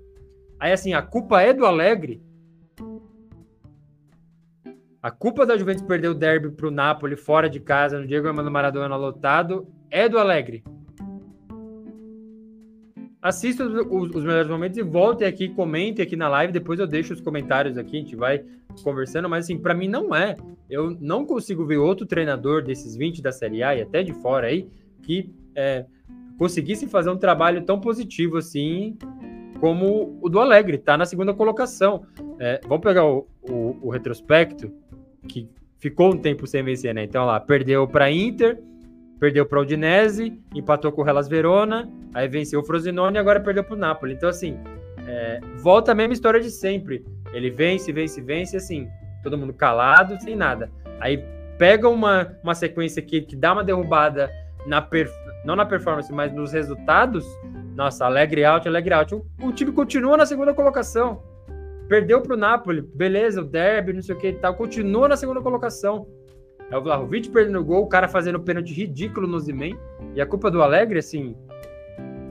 Aí 0.58 0.72
assim, 0.72 0.94
a 0.94 1.02
culpa 1.02 1.42
é 1.42 1.54
do 1.54 1.66
Alegre? 1.66 2.22
A 5.02 5.10
culpa 5.10 5.48
da 5.48 5.58
Juventus 5.58 5.82
perder 5.82 6.10
o 6.10 6.14
derby 6.14 6.52
para 6.52 6.68
o 6.68 6.72
Napoli 6.72 7.16
fora 7.16 7.50
de 7.50 7.60
casa, 7.60 8.00
no 8.00 8.06
Diego 8.06 8.28
Armando 8.28 8.52
Maradona 8.52 8.96
lotado, 8.96 9.68
é 9.90 10.08
do 10.08 10.20
Alegre. 10.20 10.64
Assista 13.20 13.66
os, 13.66 14.16
os, 14.16 14.24
melhores 14.24 14.48
momentos 14.48 14.78
e 14.78 14.84
volte 14.84 15.24
aqui, 15.24 15.50
comente 15.50 16.04
aqui 16.04 16.16
na 16.16 16.28
live. 16.28 16.54
Depois 16.54 16.80
eu 16.80 16.86
deixo 16.86 17.14
os 17.14 17.22
comentários 17.22 17.80
aqui, 17.80 17.98
a 17.98 18.00
gente 18.00 18.16
vai 18.16 18.44
conversando. 18.84 19.28
Mas 19.28 19.46
assim, 19.46 19.58
para 19.58 19.74
mim 19.74 19.88
não 19.88 20.14
é. 20.14 20.38
Eu 20.70 20.96
não 21.00 21.26
consigo 21.26 21.66
ver 21.66 21.78
outro 21.78 22.06
treinador 22.06 22.64
desses 22.64 22.96
20 22.96 23.24
da 23.24 23.32
Série 23.32 23.64
A 23.64 23.76
e 23.76 23.82
até 23.82 24.04
de 24.04 24.14
fora 24.14 24.48
aí 24.48 24.68
que 25.02 25.32
é, 25.56 25.86
conseguisse 26.38 26.88
fazer 26.88 27.10
um 27.10 27.18
trabalho 27.18 27.64
tão 27.64 27.80
positivo 27.80 28.38
assim 28.38 28.98
como 29.62 30.18
o 30.20 30.28
do 30.28 30.40
Alegre, 30.40 30.80
tá 30.80 30.98
na 30.98 31.06
segunda 31.06 31.36
colocação. 31.36 32.04
É, 32.40 32.60
vamos 32.68 32.84
pegar 32.84 33.06
o, 33.06 33.28
o, 33.44 33.78
o, 33.80 33.90
retrospecto, 33.92 34.74
que 35.28 35.48
ficou 35.78 36.12
um 36.12 36.18
tempo 36.18 36.48
sem 36.48 36.64
vencer, 36.64 36.96
né? 36.96 37.04
Então 37.04 37.26
lá, 37.28 37.40
perdeu 37.40 37.88
para 37.88 38.12
Inter, 38.12 38.60
perdeu 39.20 39.46
para 39.46 39.62
Udinese, 39.62 40.36
empatou 40.56 40.92
com 40.92 41.04
o 41.04 41.08
Hellas 41.08 41.30
Verona, 41.30 41.88
aí 42.12 42.28
venceu 42.28 42.62
o 42.62 42.64
Frosinone 42.64 43.18
e 43.18 43.20
agora 43.20 43.40
perdeu 43.40 43.64
para 43.64 43.76
o 43.76 43.78
Napoli. 43.78 44.16
Então, 44.16 44.28
assim, 44.28 44.58
é, 45.08 45.40
volta 45.60 45.92
a 45.92 45.96
mesma 45.96 46.14
história 46.14 46.40
de 46.40 46.50
sempre. 46.50 47.06
Ele 47.32 47.52
vence, 47.52 47.92
vence, 47.92 48.20
vence, 48.20 48.58
assim, 48.58 48.90
todo 49.22 49.38
mundo 49.38 49.54
calado, 49.54 50.20
sem 50.24 50.36
nada. 50.36 50.72
Aí 51.00 51.24
pega 51.60 51.88
uma, 51.88 52.36
uma 52.44 52.56
sequência 52.56 53.00
aqui 53.00 53.22
que 53.22 53.36
dá 53.36 53.54
uma 53.54 53.64
derrubada 53.64 54.32
na 54.66 54.82
não 55.46 55.56
na 55.56 55.66
performance, 55.66 56.12
mas 56.12 56.34
nos 56.34 56.52
resultados, 56.52 57.26
nossa, 57.76 58.06
alegre 58.06 58.44
out, 58.44 58.68
alegre 58.68 58.94
out. 58.94 59.16
O, 59.16 59.26
o 59.42 59.52
time 59.52 59.72
continua 59.72 60.18
na 60.18 60.26
segunda 60.26 60.54
colocação. 60.54 61.24
Perdeu 61.88 62.22
para 62.22 62.34
o 62.34 62.38
Napoli, 62.38 62.82
beleza, 62.82 63.42
o 63.42 63.46
derby, 63.46 63.94
não 63.94 64.02
sei 64.02 64.16
o 64.16 64.18
que 64.18 64.28
e 64.28 64.34
tal, 64.34 64.56
continua 64.56 65.08
na 65.08 65.18
segunda 65.18 65.42
colocação. 65.42 66.08
É 66.70 66.78
o 66.78 66.82
Vlahovic 66.82 67.30
perdendo 67.30 67.60
o 67.60 67.66
gol, 67.66 67.84
o 67.84 67.88
cara 67.88 68.08
fazendo 68.08 68.40
pênalti 68.40 68.74
ridículo 68.74 69.28
no 69.28 69.40
Zimen. 69.40 69.78
E 70.16 70.22
a 70.22 70.26
culpa 70.26 70.50
do 70.50 70.62
Alegre, 70.62 71.00
assim. 71.00 71.36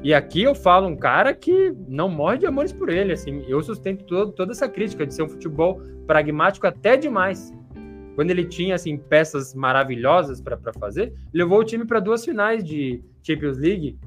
E 0.03 0.15
aqui 0.15 0.43
eu 0.43 0.55
falo 0.55 0.89
um 0.89 0.97
cara 0.97 1.35
que 1.35 1.75
não 1.87 2.09
morre 2.09 2.39
de 2.39 2.47
amores 2.47 2.73
por 2.73 2.89
ele, 2.89 3.13
assim. 3.13 3.45
Eu 3.47 3.63
sustento 3.63 4.05
todo, 4.05 4.33
toda 4.33 4.53
essa 4.53 4.67
crítica 4.67 5.07
de 5.07 5.13
ser 5.13 5.25
um 5.25 5.29
futebol 5.29 5.83
pragmático 6.07 6.67
até 6.67 6.97
demais. 6.97 7.53
Quando 8.15 8.31
ele 8.31 8.47
tinha, 8.47 8.75
assim, 8.75 8.97
peças 8.97 9.55
maravilhosas 9.55 10.41
para 10.41 10.59
fazer, 10.79 11.13
levou 11.35 11.61
o 11.61 11.65
time 11.65 11.85
para 11.85 12.01
duas 12.01 12.25
finais 12.25 12.65
de 12.65 13.05
Champions 13.23 13.59
League 13.59 13.99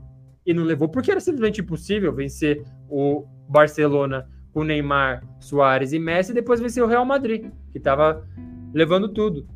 e 0.45 0.53
não 0.53 0.63
levou 0.63 0.89
porque 0.89 1.11
era 1.11 1.19
simplesmente 1.19 1.61
impossível 1.61 2.13
vencer 2.13 2.63
o 2.89 3.25
Barcelona 3.47 4.27
com 4.51 4.63
Neymar, 4.63 5.23
Soares 5.39 5.93
e 5.93 5.99
Messi 5.99 6.31
e 6.31 6.35
depois 6.35 6.59
vencer 6.59 6.83
o 6.83 6.87
Real 6.87 7.05
Madrid, 7.05 7.51
que 7.71 7.77
estava 7.77 8.27
levando 8.73 9.09
tudo. 9.09 9.47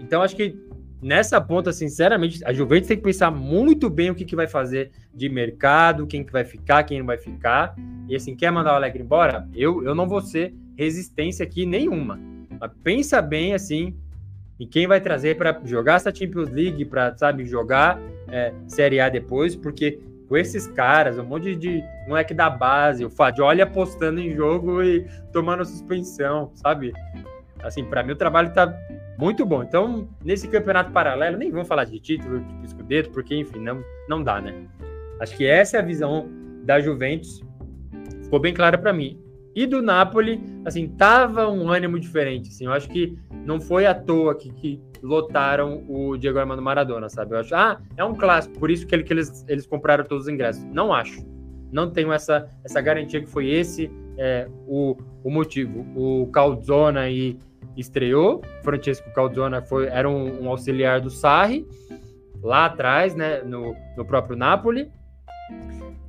Então 0.00 0.22
acho 0.22 0.36
que 0.36 0.56
nessa 1.00 1.40
ponta, 1.40 1.72
sinceramente, 1.72 2.44
a 2.44 2.52
Juventus 2.52 2.88
tem 2.88 2.96
que 2.96 3.02
pensar 3.02 3.30
muito 3.30 3.88
bem 3.88 4.10
o 4.10 4.14
que, 4.14 4.24
que 4.24 4.36
vai 4.36 4.46
fazer 4.46 4.90
de 5.14 5.28
mercado, 5.28 6.06
quem 6.06 6.24
que 6.24 6.32
vai 6.32 6.44
ficar, 6.44 6.82
quem 6.84 6.98
não 6.98 7.06
vai 7.06 7.18
ficar. 7.18 7.74
E 8.08 8.16
assim, 8.16 8.34
quer 8.34 8.50
mandar 8.50 8.72
o 8.72 8.76
Alegre 8.76 9.02
embora? 9.02 9.48
Eu, 9.54 9.84
eu 9.84 9.94
não 9.94 10.08
vou 10.08 10.20
ser 10.20 10.54
resistência 10.76 11.44
aqui 11.44 11.66
nenhuma. 11.66 12.18
Mas 12.58 12.70
pensa 12.82 13.20
bem 13.20 13.54
assim 13.54 13.96
em 14.58 14.66
quem 14.66 14.86
vai 14.86 15.00
trazer 15.00 15.36
para 15.36 15.60
jogar 15.64 15.96
essa 15.96 16.14
Champions 16.14 16.50
League, 16.50 16.84
para 16.84 17.16
sabe 17.16 17.44
jogar 17.44 18.00
é, 18.28 18.52
Série 18.66 19.00
A 19.00 19.08
depois, 19.08 19.54
porque 19.54 19.98
com 20.28 20.36
esses 20.36 20.66
caras, 20.66 21.18
um 21.18 21.24
monte 21.24 21.54
de 21.54 21.82
moleque 22.08 22.34
da 22.34 22.50
base, 22.50 23.04
o 23.04 23.10
Fadioli 23.10 23.62
apostando 23.62 24.20
em 24.20 24.34
jogo 24.34 24.82
e 24.82 25.06
tomando 25.32 25.64
suspensão, 25.64 26.50
sabe? 26.54 26.92
Assim, 27.62 27.84
para 27.84 28.02
mim 28.02 28.12
o 28.12 28.16
trabalho 28.16 28.52
tá 28.52 28.76
muito 29.18 29.46
bom. 29.46 29.62
Então, 29.62 30.08
nesse 30.24 30.48
campeonato 30.48 30.90
paralelo, 30.90 31.36
nem 31.36 31.50
vamos 31.50 31.68
falar 31.68 31.84
de 31.84 31.98
título, 32.00 32.40
de 32.40 32.66
escudeto, 32.66 33.10
porque, 33.10 33.36
enfim, 33.36 33.60
não, 33.60 33.82
não 34.08 34.22
dá, 34.22 34.40
né? 34.40 34.54
Acho 35.20 35.36
que 35.36 35.46
essa 35.46 35.76
é 35.76 35.80
a 35.80 35.82
visão 35.82 36.28
da 36.64 36.80
Juventus. 36.80 37.40
Ficou 38.24 38.40
bem 38.40 38.52
clara 38.52 38.76
para 38.76 38.92
mim. 38.92 39.18
E 39.56 39.66
do 39.66 39.80
Napoli, 39.80 40.38
assim, 40.66 40.86
tava 40.86 41.48
um 41.48 41.70
ânimo 41.70 41.98
diferente, 41.98 42.50
assim. 42.50 42.66
Eu 42.66 42.72
acho 42.72 42.90
que 42.90 43.18
não 43.42 43.58
foi 43.58 43.86
à 43.86 43.94
toa 43.94 44.34
que, 44.34 44.52
que 44.52 44.78
lotaram 45.02 45.82
o 45.88 46.14
Diego 46.18 46.38
Armando 46.38 46.60
Maradona, 46.60 47.08
sabe? 47.08 47.34
Eu 47.34 47.38
acho, 47.38 47.54
ah, 47.54 47.80
é 47.96 48.04
um 48.04 48.14
clássico, 48.14 48.58
por 48.58 48.70
isso 48.70 48.86
que, 48.86 48.94
ele, 48.94 49.02
que 49.02 49.14
eles, 49.14 49.46
eles 49.48 49.66
compraram 49.66 50.04
todos 50.04 50.24
os 50.24 50.28
ingressos. 50.28 50.62
Não 50.64 50.92
acho. 50.92 51.24
Não 51.72 51.90
tenho 51.90 52.12
essa, 52.12 52.46
essa 52.62 52.82
garantia 52.82 53.18
que 53.18 53.26
foi 53.26 53.48
esse 53.48 53.90
é, 54.18 54.46
o, 54.66 54.94
o 55.24 55.30
motivo. 55.30 55.86
O 55.96 56.26
Calzona 56.26 57.00
aí 57.00 57.38
estreou, 57.78 58.42
Francesco 58.62 59.10
Calzona 59.14 59.62
foi, 59.62 59.86
era 59.86 60.08
um, 60.08 60.44
um 60.44 60.50
auxiliar 60.50 61.00
do 61.00 61.08
Sarri, 61.08 61.66
lá 62.42 62.66
atrás, 62.66 63.14
né, 63.14 63.40
no, 63.40 63.74
no 63.96 64.04
próprio 64.04 64.36
Napoli. 64.36 64.90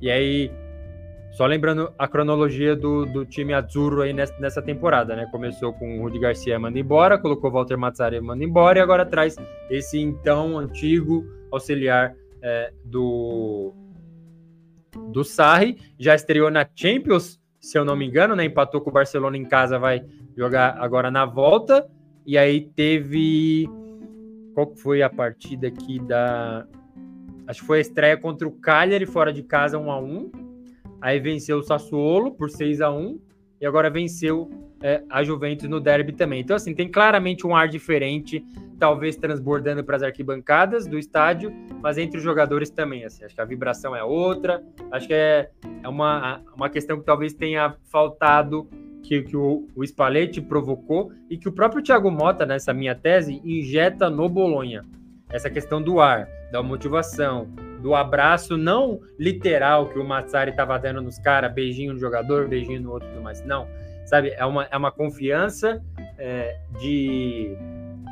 E 0.02 0.10
aí 0.10 0.50
só 1.38 1.46
lembrando 1.46 1.92
a 1.96 2.08
cronologia 2.08 2.74
do, 2.74 3.06
do 3.06 3.24
time 3.24 3.54
Azzurro 3.54 4.02
aí 4.02 4.12
nessa, 4.12 4.36
nessa, 4.40 4.60
temporada, 4.60 5.14
né? 5.14 5.24
Começou 5.30 5.72
com 5.72 6.00
o 6.00 6.02
Rudi 6.02 6.18
Garcia 6.18 6.58
mandando 6.58 6.80
embora, 6.80 7.16
colocou 7.16 7.48
Walter 7.48 7.76
Mazzari 7.76 8.20
mandando 8.20 8.42
embora 8.42 8.80
e 8.80 8.82
agora 8.82 9.06
traz 9.06 9.36
esse 9.70 10.00
então 10.00 10.58
antigo 10.58 11.24
auxiliar 11.52 12.12
é, 12.42 12.72
do 12.84 13.72
do 15.12 15.22
Sarri, 15.22 15.78
já 15.96 16.16
estreou 16.16 16.50
na 16.50 16.66
Champions 16.74 17.38
se 17.60 17.78
eu 17.78 17.84
não 17.84 17.94
me 17.94 18.04
engano, 18.04 18.34
né? 18.34 18.44
Empatou 18.44 18.80
com 18.80 18.90
o 18.90 18.92
Barcelona 18.92 19.36
em 19.36 19.44
casa, 19.44 19.78
vai 19.78 20.04
jogar 20.36 20.76
agora 20.80 21.08
na 21.08 21.24
volta. 21.24 21.88
E 22.26 22.36
aí 22.36 22.60
teve. 22.60 23.68
Qual 24.54 24.74
foi 24.74 25.02
a 25.02 25.10
partida 25.10 25.68
aqui 25.68 26.00
da. 26.00 26.66
Acho 27.46 27.60
que 27.60 27.66
foi 27.66 27.78
a 27.78 27.80
estreia 27.80 28.16
contra 28.16 28.48
o 28.48 28.50
Cagliari 28.50 29.06
fora 29.06 29.32
de 29.32 29.44
casa 29.44 29.78
1 29.78 29.90
a 29.90 30.00
1 30.00 30.47
Aí 31.00 31.20
venceu 31.20 31.58
o 31.58 31.62
Sassuolo 31.62 32.32
por 32.32 32.50
6 32.50 32.80
a 32.80 32.90
1 32.90 33.20
e 33.60 33.66
agora 33.66 33.90
venceu 33.90 34.50
é, 34.82 35.02
a 35.10 35.22
Juventus 35.22 35.68
no 35.68 35.80
derby 35.80 36.12
também. 36.12 36.40
Então, 36.40 36.56
assim, 36.56 36.74
tem 36.74 36.88
claramente 36.88 37.46
um 37.46 37.54
ar 37.54 37.68
diferente, 37.68 38.44
talvez 38.78 39.16
transbordando 39.16 39.82
para 39.82 39.96
as 39.96 40.02
arquibancadas 40.02 40.86
do 40.86 40.98
estádio, 40.98 41.52
mas 41.82 41.98
entre 41.98 42.18
os 42.18 42.22
jogadores 42.22 42.70
também. 42.70 43.04
Assim, 43.04 43.24
acho 43.24 43.34
que 43.34 43.40
a 43.40 43.44
vibração 43.44 43.94
é 43.94 44.02
outra, 44.02 44.62
acho 44.92 45.06
que 45.06 45.14
é, 45.14 45.50
é 45.82 45.88
uma, 45.88 46.40
uma 46.54 46.68
questão 46.68 46.98
que 46.98 47.04
talvez 47.04 47.32
tenha 47.34 47.74
faltado. 47.84 48.68
Que, 49.00 49.22
que 49.22 49.36
o, 49.36 49.66
o 49.74 49.84
Spalletti 49.84 50.40
provocou 50.40 51.12
e 51.30 51.38
que 51.38 51.48
o 51.48 51.52
próprio 51.52 51.82
Thiago 51.82 52.10
Mota, 52.10 52.44
nessa 52.44 52.74
minha 52.74 52.94
tese, 52.94 53.40
injeta 53.42 54.10
no 54.10 54.28
Bolonha. 54.28 54.82
Essa 55.30 55.48
questão 55.48 55.80
do 55.80 56.00
ar, 56.00 56.28
da 56.50 56.62
motivação, 56.62 57.48
do 57.78 57.94
abraço 57.94 58.56
não 58.56 59.00
literal 59.18 59.88
que 59.88 59.98
o 59.98 60.04
Matsari 60.04 60.50
estava 60.50 60.78
dando 60.78 61.00
nos 61.00 61.18
caras, 61.18 61.52
beijinho 61.52 61.92
no 61.92 61.98
jogador, 61.98 62.48
beijinho 62.48 62.82
no 62.82 62.92
outro, 62.92 63.08
mas 63.22 63.44
não 63.44 63.66
sabe? 64.08 64.30
É 64.30 64.44
uma, 64.44 64.66
é 64.70 64.76
uma 64.76 64.90
confiança 64.90 65.82
é, 66.18 66.58
de 66.80 67.56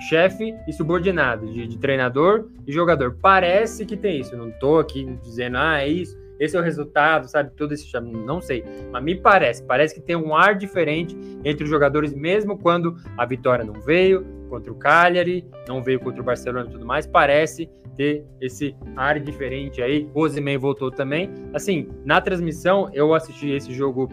chefe 0.09 0.55
e 0.69 0.73
subordinado, 0.73 1.51
de, 1.53 1.67
de, 1.67 1.79
treinador 1.79 2.49
e 2.67 2.73
jogador. 2.73 3.17
Parece 3.21 3.87
que 3.87 3.97
tem 3.97 4.21
isso. 4.21 4.37
não 4.37 4.51
estou 4.51 4.79
aqui 4.79 5.05
dizendo, 5.23 5.57
ah, 5.57 5.81
é 5.81 5.89
isso, 5.89 6.17
esse 6.39 6.57
é 6.57 6.61
o 6.61 6.63
resultado, 6.63 7.29
sabe? 7.29 7.51
Todo 7.57 7.73
esse 7.73 7.87
não 8.01 8.41
sei, 8.41 8.65
mas 8.91 9.03
me 9.03 9.15
parece, 9.15 9.63
parece 9.65 9.95
que 9.95 10.01
tem 10.01 10.17
um 10.17 10.35
ar 10.35 10.55
diferente 10.55 11.17
entre 11.45 11.65
os 11.65 11.71
jogadores, 11.71 12.13
mesmo 12.13 12.59
quando 12.59 12.97
a 13.17 13.25
vitória 13.25 13.65
não 13.65 13.81
veio 13.81 14.25
contra 14.49 14.73
o 14.73 14.77
Cagliari, 14.77 15.45
não 15.67 15.83
veio 15.83 16.01
contra 16.01 16.21
o 16.21 16.25
Barcelona 16.25 16.69
e 16.69 16.73
tudo 16.73 16.87
mais, 16.87 17.07
parece 17.07 17.69
ter 17.97 18.25
esse 18.41 18.77
ar 18.95 19.19
diferente 19.19 19.83
aí. 19.83 20.09
O 20.15 20.21
Ozyman 20.21 20.59
voltou 20.59 20.91
também. 20.91 21.31
Assim, 21.53 21.89
na 22.05 22.21
transmissão 22.21 22.91
eu 22.93 23.15
assisti 23.15 23.51
esse 23.51 23.73
jogo 23.73 24.09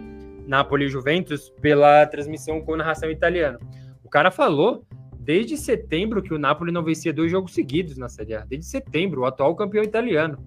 Napoli 0.48 0.88
Juventus 0.88 1.50
pela 1.62 2.06
transmissão 2.08 2.62
com 2.62 2.76
narração 2.76 3.12
italiana. 3.12 3.60
O 4.04 4.10
cara 4.10 4.32
falou 4.32 4.86
desde 5.20 5.58
setembro 5.58 6.22
que 6.22 6.34
o 6.34 6.40
Napoli 6.40 6.72
não 6.72 6.84
vencia 6.84 7.14
dois 7.14 7.32
jogos 7.32 7.54
seguidos 7.54 7.98
na 7.98 8.10
Série 8.10 8.36
A. 8.36 8.46
Desde 8.46 8.66
setembro, 8.66 9.22
o 9.22 9.26
atual 9.26 9.56
campeão 9.56 9.84
italiano. 9.84 10.38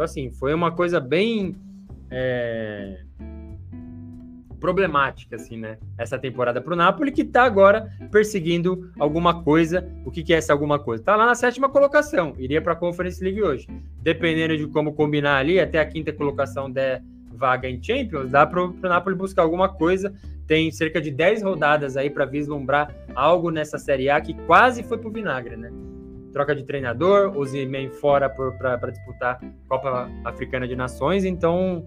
Então, 0.00 0.06
assim, 0.06 0.30
foi 0.30 0.54
uma 0.54 0.72
coisa 0.72 0.98
bem 0.98 1.54
é, 2.10 3.02
problemática, 4.58 5.36
assim, 5.36 5.58
né? 5.58 5.76
Essa 5.98 6.18
temporada 6.18 6.58
para 6.58 6.72
o 6.72 6.76
Napoli, 6.76 7.12
que 7.12 7.20
está 7.20 7.42
agora 7.42 7.92
perseguindo 8.10 8.90
alguma 8.98 9.42
coisa. 9.42 9.86
O 10.06 10.10
que, 10.10 10.22
que 10.22 10.32
é 10.32 10.38
essa 10.38 10.54
alguma 10.54 10.78
coisa? 10.78 11.02
Está 11.02 11.16
lá 11.16 11.26
na 11.26 11.34
sétima 11.34 11.68
colocação. 11.68 12.32
Iria 12.38 12.62
para 12.62 12.72
a 12.72 12.76
Conference 12.76 13.22
League 13.22 13.42
hoje. 13.42 13.66
Dependendo 14.00 14.56
de 14.56 14.66
como 14.68 14.94
combinar 14.94 15.36
ali, 15.36 15.60
até 15.60 15.78
a 15.78 15.84
quinta 15.84 16.10
colocação 16.14 16.70
der 16.70 17.02
vaga 17.34 17.68
em 17.68 17.78
Champions, 17.82 18.30
dá 18.30 18.46
para 18.46 18.64
o 18.64 18.72
Napoli 18.80 19.14
buscar 19.14 19.42
alguma 19.42 19.68
coisa. 19.68 20.14
Tem 20.46 20.70
cerca 20.70 20.98
de 20.98 21.10
10 21.10 21.42
rodadas 21.42 21.98
aí 21.98 22.08
para 22.08 22.24
vislumbrar 22.24 22.90
algo 23.14 23.50
nessa 23.50 23.76
Série 23.76 24.08
A 24.08 24.18
que 24.18 24.32
quase 24.46 24.82
foi 24.82 24.96
para 24.96 25.08
o 25.10 25.12
vinagre, 25.12 25.58
né? 25.58 25.70
Troca 26.32 26.54
de 26.54 26.64
treinador, 26.64 27.36
o 27.36 27.44
Zimen 27.44 27.90
fora 27.90 28.28
para 28.28 28.90
disputar 28.90 29.40
Copa 29.68 30.08
Africana 30.24 30.66
de 30.66 30.76
Nações, 30.76 31.24
então 31.24 31.84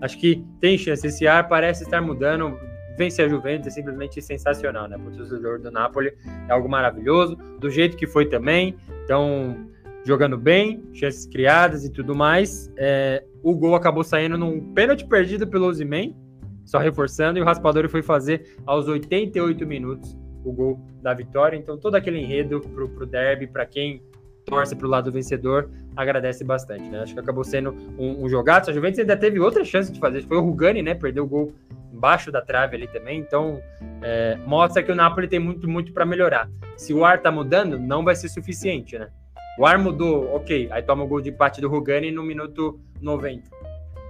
acho 0.00 0.18
que 0.18 0.44
tem 0.60 0.76
chance. 0.76 1.06
Esse 1.06 1.26
ar 1.26 1.48
parece 1.48 1.84
estar 1.84 2.00
mudando. 2.00 2.58
Vencer 2.98 3.26
a 3.26 3.28
Juventus 3.28 3.66
é 3.66 3.70
simplesmente 3.70 4.22
sensacional, 4.22 4.88
né? 4.88 4.96
Para 4.96 5.08
o 5.08 5.16
torcedor 5.16 5.60
do 5.60 5.70
Napoli 5.70 6.14
é 6.48 6.52
algo 6.52 6.66
maravilhoso, 6.66 7.36
do 7.58 7.70
jeito 7.70 7.94
que 7.94 8.06
foi 8.06 8.24
também. 8.24 8.74
Então, 9.04 9.68
jogando 10.02 10.38
bem, 10.38 10.82
chances 10.94 11.26
criadas 11.26 11.84
e 11.84 11.92
tudo 11.92 12.14
mais. 12.14 12.72
É, 12.76 13.22
o 13.42 13.54
gol 13.54 13.74
acabou 13.74 14.02
saindo 14.02 14.38
num 14.38 14.72
pênalti 14.72 15.04
perdido 15.04 15.46
pelo 15.46 15.66
Ozyman, 15.66 16.16
só 16.64 16.78
reforçando, 16.78 17.38
e 17.38 17.42
o 17.42 17.44
Raspadori 17.44 17.86
foi 17.86 18.02
fazer 18.02 18.56
aos 18.64 18.88
88 18.88 19.66
minutos 19.66 20.16
o 20.48 20.52
gol 20.52 20.80
da 21.02 21.12
vitória. 21.12 21.56
Então, 21.56 21.76
todo 21.76 21.94
aquele 21.94 22.18
enredo 22.18 22.60
pro, 22.60 22.88
pro 22.88 23.06
derby, 23.06 23.46
para 23.46 23.66
quem 23.66 24.02
torce 24.44 24.76
pro 24.76 24.88
lado 24.88 25.10
vencedor, 25.10 25.68
agradece 25.96 26.44
bastante, 26.44 26.88
né? 26.88 27.00
Acho 27.00 27.14
que 27.14 27.20
acabou 27.20 27.42
sendo 27.42 27.74
um, 27.98 28.24
um 28.24 28.28
jogado. 28.28 28.70
A 28.70 28.72
Juventus 28.72 29.00
ainda 29.00 29.16
teve 29.16 29.40
outra 29.40 29.64
chance 29.64 29.92
de 29.92 29.98
fazer, 29.98 30.22
foi 30.22 30.36
o 30.36 30.40
Rugani, 30.40 30.82
né? 30.82 30.94
Perdeu 30.94 31.24
o 31.24 31.26
gol 31.26 31.52
embaixo 31.92 32.30
da 32.30 32.40
trave 32.40 32.76
ali 32.76 32.86
também. 32.86 33.18
Então, 33.18 33.60
é, 34.02 34.36
mostra 34.46 34.82
que 34.82 34.92
o 34.92 34.94
Napoli 34.94 35.26
tem 35.26 35.40
muito, 35.40 35.68
muito 35.68 35.92
para 35.92 36.06
melhorar. 36.06 36.48
Se 36.76 36.94
o 36.94 37.04
ar 37.04 37.20
tá 37.20 37.32
mudando, 37.32 37.78
não 37.78 38.04
vai 38.04 38.14
ser 38.14 38.28
suficiente, 38.28 38.98
né? 38.98 39.08
O 39.58 39.66
ar 39.66 39.78
mudou, 39.78 40.34
ok. 40.34 40.68
Aí 40.70 40.82
toma 40.82 41.04
o 41.04 41.06
gol 41.08 41.20
de 41.20 41.30
empate 41.30 41.60
do 41.60 41.68
Rugani 41.68 42.12
no 42.12 42.22
minuto 42.22 42.78
90. 43.00 43.50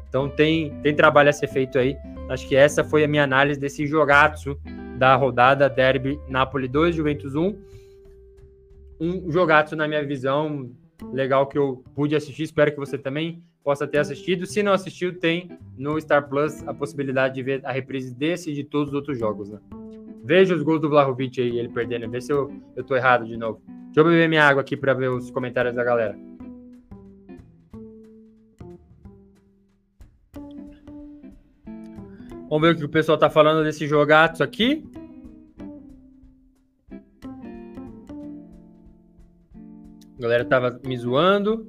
Então 0.08 0.28
tem, 0.28 0.74
tem 0.82 0.94
trabalho 0.94 1.30
a 1.30 1.32
ser 1.32 1.46
feito 1.46 1.78
aí. 1.78 1.96
Acho 2.28 2.46
que 2.48 2.56
essa 2.56 2.82
foi 2.82 3.04
a 3.04 3.08
minha 3.08 3.22
análise 3.22 3.58
desse 3.58 3.86
jogaço 3.86 4.58
da 4.96 5.14
rodada 5.14 5.68
Derby 5.68 6.18
Napoli 6.28 6.68
2, 6.68 6.94
Juventus 6.94 7.34
1. 7.34 7.56
Um 9.00 9.30
jogaço, 9.30 9.76
na 9.76 9.86
minha 9.86 10.04
visão, 10.04 10.70
legal 11.12 11.46
que 11.46 11.58
eu 11.58 11.84
pude 11.94 12.16
assistir. 12.16 12.44
Espero 12.44 12.72
que 12.72 12.78
você 12.78 12.96
também 12.96 13.42
possa 13.62 13.86
ter 13.86 13.98
assistido. 13.98 14.46
Se 14.46 14.62
não 14.62 14.72
assistiu, 14.72 15.18
tem 15.18 15.50
no 15.76 16.00
Star 16.00 16.28
Plus 16.28 16.66
a 16.66 16.72
possibilidade 16.72 17.34
de 17.34 17.42
ver 17.42 17.60
a 17.64 17.72
reprise 17.72 18.14
desse 18.14 18.50
e 18.50 18.54
de 18.54 18.64
todos 18.64 18.88
os 18.88 18.94
outros 18.94 19.18
jogos. 19.18 19.50
Né? 19.50 19.58
Veja 20.24 20.54
os 20.54 20.62
gols 20.62 20.80
do 20.80 20.88
Vlahovic 20.88 21.40
aí, 21.40 21.58
ele 21.58 21.68
perdendo. 21.68 22.08
Vê 22.10 22.20
se 22.20 22.32
eu, 22.32 22.50
eu 22.74 22.82
tô 22.82 22.96
errado 22.96 23.26
de 23.26 23.36
novo. 23.36 23.60
Deixa 23.86 24.00
eu 24.00 24.04
beber 24.04 24.28
minha 24.28 24.44
água 24.44 24.60
aqui 24.60 24.76
para 24.76 24.94
ver 24.94 25.10
os 25.10 25.30
comentários 25.30 25.74
da 25.74 25.84
galera. 25.84 26.16
Vamos 32.48 32.68
ver 32.68 32.74
o 32.74 32.78
que 32.78 32.84
o 32.84 32.88
pessoal 32.88 33.18
tá 33.18 33.28
falando 33.28 33.64
desse 33.64 33.86
jogato 33.86 34.42
aqui. 34.42 34.84
A 40.18 40.22
galera 40.22 40.44
tava 40.44 40.80
me 40.84 40.96
zoando. 40.96 41.66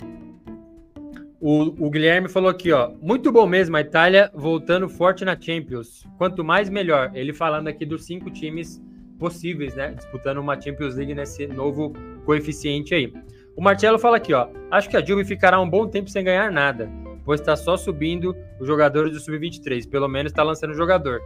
O, 1.40 1.86
o, 1.86 1.90
Guilherme 1.90 2.30
falou 2.30 2.50
aqui, 2.50 2.72
ó. 2.72 2.92
Muito 3.02 3.32
bom 3.32 3.46
mesmo, 3.46 3.76
a 3.76 3.82
Itália 3.82 4.32
voltando 4.34 4.88
forte 4.88 5.26
na 5.26 5.40
Champions. 5.40 6.06
Quanto 6.18 6.44
mais, 6.44 6.70
melhor. 6.70 7.12
Ele 7.14 7.34
falando 7.34 7.68
aqui 7.68 7.86
dos 7.86 8.06
cinco 8.06 8.30
times 8.30 8.82
possíveis, 9.20 9.76
né? 9.76 9.94
Disputando 9.94 10.38
uma 10.38 10.60
Champions 10.60 10.96
League 10.96 11.14
nesse 11.14 11.48
novo 11.48 11.94
coeficiente 12.26 12.94
aí. 12.94 13.14
O 13.56 13.62
Marcelo 13.62 13.98
fala 13.98 14.18
aqui, 14.18 14.34
ó. 14.34 14.48
Acho 14.70 14.90
que 14.90 14.98
a 14.98 15.04
Juve 15.04 15.26
ficará 15.26 15.60
um 15.60 15.70
bom 15.70 15.88
tempo 15.88 16.10
sem 16.10 16.24
ganhar 16.24 16.52
nada, 16.52 16.90
pois 17.28 17.42
está 17.42 17.58
só 17.58 17.76
subindo 17.76 18.34
os 18.58 18.66
jogadores 18.66 19.12
do 19.12 19.20
Sub-23. 19.20 19.88
Pelo 19.90 20.08
menos 20.08 20.32
está 20.32 20.44
lançando 20.44 20.74
jogador. 20.74 21.22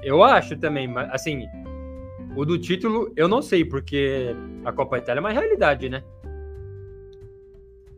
Eu 0.00 0.22
acho 0.22 0.56
também, 0.56 0.86
mas 0.86 1.10
assim, 1.12 1.48
o 2.36 2.44
do 2.44 2.56
título 2.56 3.12
eu 3.16 3.26
não 3.26 3.42
sei, 3.42 3.64
porque 3.64 4.32
a 4.64 4.72
Copa 4.72 4.98
Itália 4.98 5.18
é 5.18 5.20
uma 5.22 5.32
realidade, 5.32 5.88
né? 5.88 6.04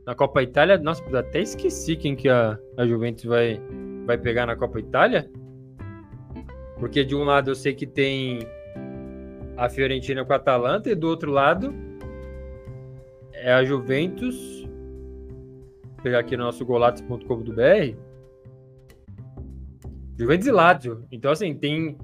Na 0.07 0.15
Copa 0.15 0.43
Itália, 0.43 0.79
nossa, 0.79 1.05
até 1.17 1.43
esqueci 1.43 1.95
quem 1.95 2.17
que 2.17 2.27
a, 2.27 2.59
a 2.79 2.87
Juventus 2.87 3.25
vai, 3.25 3.61
vai 4.07 4.17
pegar 4.17 4.47
na 4.47 4.57
Copa 4.57 4.81
Itália. 4.81 5.31
Porque 6.79 7.05
de 7.05 7.15
um 7.15 7.23
lado 7.23 7.51
eu 7.51 7.55
sei 7.55 7.75
que 7.75 7.87
tem 7.87 8.41
a 9.59 9.69
Fiorentina 9.69 10.25
com 10.25 10.33
a 10.33 10.37
Atalanta 10.37 10.91
e 10.91 10.95
do 10.95 11.07
outro 11.07 11.31
lado 11.31 11.75
é 13.35 13.53
a 13.53 13.63
Juventus. 13.63 14.67
Pegar 16.03 16.19
aqui 16.19 16.37
no 16.37 16.45
nosso 16.45 16.65
golatos.com.br. 16.65 17.97
Juventus 20.19 20.47
e 20.47 20.51
Lazio. 20.51 21.05
Então, 21.11 21.31
assim, 21.31 21.55
tem 21.55 21.97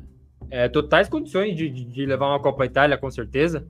é, 0.51 0.69
totais 0.69 1.09
condições 1.09 1.57
de, 1.57 1.69
de, 1.69 2.07
levar 2.07 2.29
uma 2.29 2.41
Copa 2.41 2.65
Itália, 2.65 2.97
com 2.97 3.11
certeza. 3.11 3.67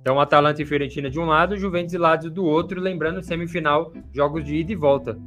Então, 0.00 0.20
Atalanta 0.20 0.62
e 0.62 0.66
Fiorentina 0.66 1.10
de 1.10 1.18
um 1.18 1.24
lado, 1.24 1.56
Juventus 1.56 1.94
e 1.94 1.98
Lazio 1.98 2.30
do 2.30 2.44
outro. 2.44 2.80
Lembrando, 2.80 3.22
semifinal, 3.22 3.92
jogos 4.12 4.44
de 4.44 4.56
ida 4.56 4.72
e 4.72 4.76
volta. 4.76 5.18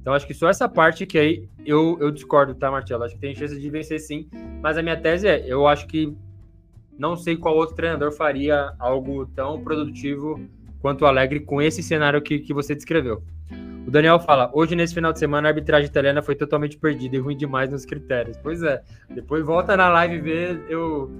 Então, 0.00 0.14
acho 0.14 0.26
que 0.26 0.34
só 0.34 0.48
essa 0.48 0.68
parte 0.68 1.04
que 1.04 1.18
aí 1.18 1.48
eu, 1.66 1.98
eu 2.00 2.10
discordo, 2.10 2.54
tá, 2.54 2.70
Marcelo? 2.70 3.04
Acho 3.04 3.14
que 3.14 3.20
tem 3.20 3.34
chance 3.34 3.58
de 3.58 3.70
vencer 3.70 4.00
sim. 4.00 4.28
Mas 4.62 4.78
a 4.78 4.82
minha 4.82 4.96
tese 4.96 5.28
é, 5.28 5.44
eu 5.46 5.66
acho 5.66 5.86
que 5.86 6.16
não 6.98 7.16
sei 7.16 7.36
qual 7.36 7.56
outro 7.56 7.76
treinador 7.76 8.10
faria 8.12 8.72
algo 8.78 9.26
tão 9.26 9.62
produtivo 9.62 10.40
quanto 10.80 11.02
o 11.02 11.06
Alegre 11.06 11.40
com 11.40 11.60
esse 11.60 11.82
cenário 11.82 12.22
que, 12.22 12.38
que 12.38 12.54
você 12.54 12.74
descreveu. 12.74 13.22
O 13.88 13.90
Daniel 13.90 14.20
fala: 14.20 14.50
hoje, 14.52 14.76
nesse 14.76 14.92
final 14.92 15.14
de 15.14 15.18
semana, 15.18 15.48
a 15.48 15.50
arbitragem 15.50 15.88
italiana 15.88 16.20
foi 16.20 16.34
totalmente 16.34 16.76
perdida 16.76 17.16
e 17.16 17.18
ruim 17.18 17.34
demais 17.34 17.70
nos 17.70 17.86
critérios. 17.86 18.36
Pois 18.36 18.62
é, 18.62 18.82
depois 19.08 19.42
volta 19.42 19.78
na 19.78 19.88
live 19.88 20.16
e 20.16 20.20
vê 20.20 20.60
eu 20.68 21.10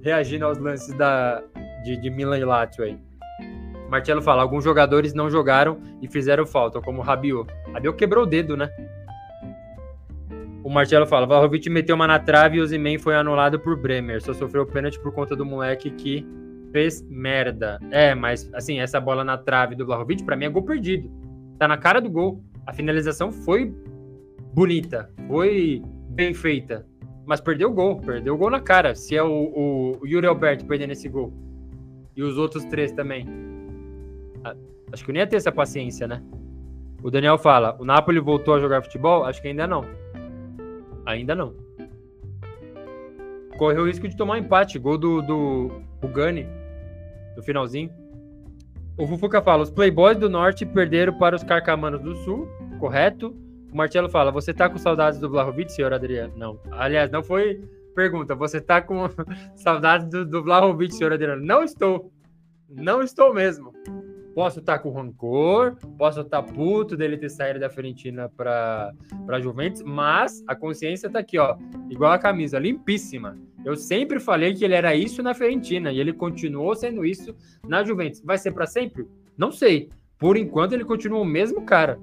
reagindo 0.00 0.44
aos 0.44 0.58
lances 0.58 0.94
da, 0.96 1.42
de, 1.82 1.96
de 1.96 2.08
Milan 2.08 2.38
e 2.38 2.44
Lazio 2.44 2.84
aí. 2.84 2.96
Marcelo 3.90 4.22
fala: 4.22 4.42
alguns 4.42 4.62
jogadores 4.62 5.12
não 5.12 5.28
jogaram 5.28 5.80
e 6.00 6.06
fizeram 6.06 6.46
falta, 6.46 6.80
como 6.80 7.00
o 7.00 7.02
Rabiot. 7.02 7.52
Rabiot 7.72 7.96
quebrou 7.96 8.22
o 8.22 8.26
dedo, 8.28 8.56
né? 8.56 8.70
O 10.62 10.70
Marcelo 10.70 11.04
fala: 11.04 11.26
Vlahovic 11.26 11.68
meteu 11.68 11.96
uma 11.96 12.06
na 12.06 12.20
trave 12.20 12.58
e 12.58 12.60
o 12.60 12.66
Zimen 12.68 12.96
foi 12.96 13.16
anulado 13.16 13.58
por 13.58 13.76
Bremer. 13.76 14.22
Só 14.22 14.32
sofreu 14.32 14.64
pênalti 14.64 15.00
por 15.00 15.12
conta 15.12 15.34
do 15.34 15.44
moleque 15.44 15.90
que 15.90 16.24
fez 16.70 17.02
merda. 17.10 17.80
É, 17.90 18.14
mas 18.14 18.48
assim, 18.54 18.78
essa 18.78 19.00
bola 19.00 19.24
na 19.24 19.36
trave 19.36 19.74
do 19.74 19.84
Vlahovic, 19.84 20.22
para 20.22 20.36
mim 20.36 20.44
é 20.44 20.48
gol 20.48 20.62
perdido. 20.62 21.10
Tá 21.58 21.66
na 21.66 21.76
cara 21.76 22.00
do 22.00 22.10
gol. 22.10 22.42
A 22.66 22.72
finalização 22.72 23.32
foi 23.32 23.74
bonita, 24.54 25.10
foi 25.26 25.82
bem 26.10 26.34
feita, 26.34 26.86
mas 27.26 27.40
perdeu 27.40 27.70
o 27.70 27.72
gol, 27.72 28.00
perdeu 28.00 28.34
o 28.34 28.36
gol 28.36 28.50
na 28.50 28.60
cara. 28.60 28.94
Se 28.94 29.16
é 29.16 29.22
o, 29.22 29.96
o, 30.00 30.06
Yuri 30.06 30.26
Alberto 30.26 30.66
perdendo 30.66 30.92
esse 30.92 31.08
gol 31.08 31.32
e 32.14 32.22
os 32.22 32.36
outros 32.36 32.64
três 32.64 32.92
também, 32.92 33.26
acho 34.92 35.04
que 35.04 35.10
eu 35.10 35.12
nem 35.12 35.22
ia 35.22 35.26
ter 35.26 35.36
essa 35.36 35.52
paciência, 35.52 36.06
né? 36.06 36.22
O 37.02 37.10
Daniel 37.10 37.38
fala: 37.38 37.76
o 37.78 37.84
Napoli 37.84 38.20
voltou 38.20 38.54
a 38.54 38.60
jogar 38.60 38.82
futebol? 38.82 39.24
Acho 39.24 39.40
que 39.40 39.48
ainda 39.48 39.66
não. 39.66 39.84
Ainda 41.06 41.34
não. 41.34 41.54
Correu 43.56 43.82
o 43.82 43.86
risco 43.86 44.08
de 44.08 44.16
tomar 44.16 44.34
um 44.34 44.38
empate. 44.38 44.78
Gol 44.78 44.98
do, 44.98 45.22
do 45.22 45.82
Rugani 46.02 46.46
no 47.36 47.42
finalzinho. 47.42 47.90
O 48.98 49.06
Fufuca 49.06 49.40
fala: 49.40 49.62
os 49.62 49.70
Playboys 49.70 50.18
do 50.18 50.28
Norte 50.28 50.66
perderam 50.66 51.16
para 51.16 51.36
os 51.36 51.44
Carcamanos 51.44 52.02
do 52.02 52.16
Sul, 52.16 52.48
correto? 52.80 53.34
O 53.72 53.76
Marcelo 53.76 54.10
fala: 54.10 54.32
você 54.32 54.52
tá 54.52 54.68
com 54.68 54.76
saudades 54.76 55.20
do 55.20 55.30
Vlahovic, 55.30 55.72
senhor 55.72 55.92
Adriano? 55.92 56.34
Não. 56.36 56.58
Aliás, 56.72 57.08
não 57.08 57.22
foi 57.22 57.62
pergunta. 57.94 58.34
Você 58.34 58.60
tá 58.60 58.82
com 58.82 59.08
saudades 59.54 60.08
do, 60.08 60.26
do 60.26 60.42
Vlahovic, 60.42 60.92
senhor 60.92 61.12
Adriano? 61.12 61.44
Não 61.44 61.62
estou. 61.62 62.10
Não 62.68 63.00
estou 63.00 63.32
mesmo. 63.32 63.72
Posso 64.38 64.60
estar 64.60 64.78
com 64.78 64.92
rancor, 64.92 65.74
posso 65.98 66.20
estar 66.20 66.44
puto 66.44 66.96
dele 66.96 67.16
ter 67.16 67.28
saído 67.28 67.58
da 67.58 67.68
Fiorentina 67.68 68.28
para 68.28 68.92
para 69.26 69.40
Juventus, 69.40 69.82
mas 69.82 70.44
a 70.46 70.54
consciência 70.54 71.10
tá 71.10 71.18
aqui, 71.18 71.36
ó, 71.36 71.56
igual 71.90 72.12
a 72.12 72.20
camisa, 72.20 72.56
limpíssima. 72.56 73.36
Eu 73.64 73.74
sempre 73.74 74.20
falei 74.20 74.54
que 74.54 74.64
ele 74.64 74.74
era 74.74 74.94
isso 74.94 75.24
na 75.24 75.34
Fiorentina 75.34 75.90
e 75.90 75.98
ele 75.98 76.12
continuou 76.12 76.72
sendo 76.76 77.04
isso 77.04 77.34
na 77.66 77.82
Juventus. 77.82 78.22
Vai 78.24 78.38
ser 78.38 78.52
para 78.52 78.64
sempre? 78.64 79.08
Não 79.36 79.50
sei. 79.50 79.90
Por 80.16 80.36
enquanto 80.36 80.72
ele 80.72 80.84
continua 80.84 81.18
o 81.18 81.24
mesmo 81.24 81.62
cara. 81.62 81.98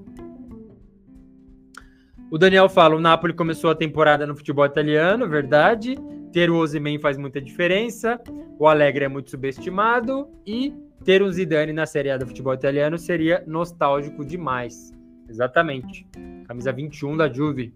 O 2.29 2.37
Daniel 2.37 2.67
fala: 2.67 2.97
o 2.97 2.99
Napoli 2.99 3.31
começou 3.31 3.69
a 3.69 3.75
temporada 3.75 4.27
no 4.27 4.35
futebol 4.35 4.65
italiano, 4.65 5.25
verdade. 5.25 5.95
Ter 6.33 6.49
o 6.49 6.57
Osimhen 6.57 6.99
faz 6.99 7.17
muita 7.17 7.39
diferença. 7.39 8.19
O 8.59 8.67
Alegre 8.67 9.05
é 9.05 9.07
muito 9.07 9.31
subestimado 9.31 10.27
e 10.45 10.73
ter 11.05 11.21
um 11.21 11.31
Zidane 11.31 11.71
na 11.71 11.85
Série 11.85 12.09
A 12.09 12.17
do 12.17 12.25
futebol 12.25 12.53
italiano 12.53 12.97
seria 12.97 13.43
nostálgico 13.45 14.25
demais. 14.25 14.91
Exatamente. 15.29 16.05
Camisa 16.47 16.73
21 16.73 17.15
da 17.15 17.31
Juve. 17.31 17.73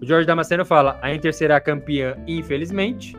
O 0.00 0.06
Jorge 0.06 0.26
Damasceno 0.26 0.64
fala: 0.64 0.98
a 1.02 1.12
Inter 1.12 1.32
será 1.32 1.58
campeã, 1.60 2.16
infelizmente. 2.26 3.16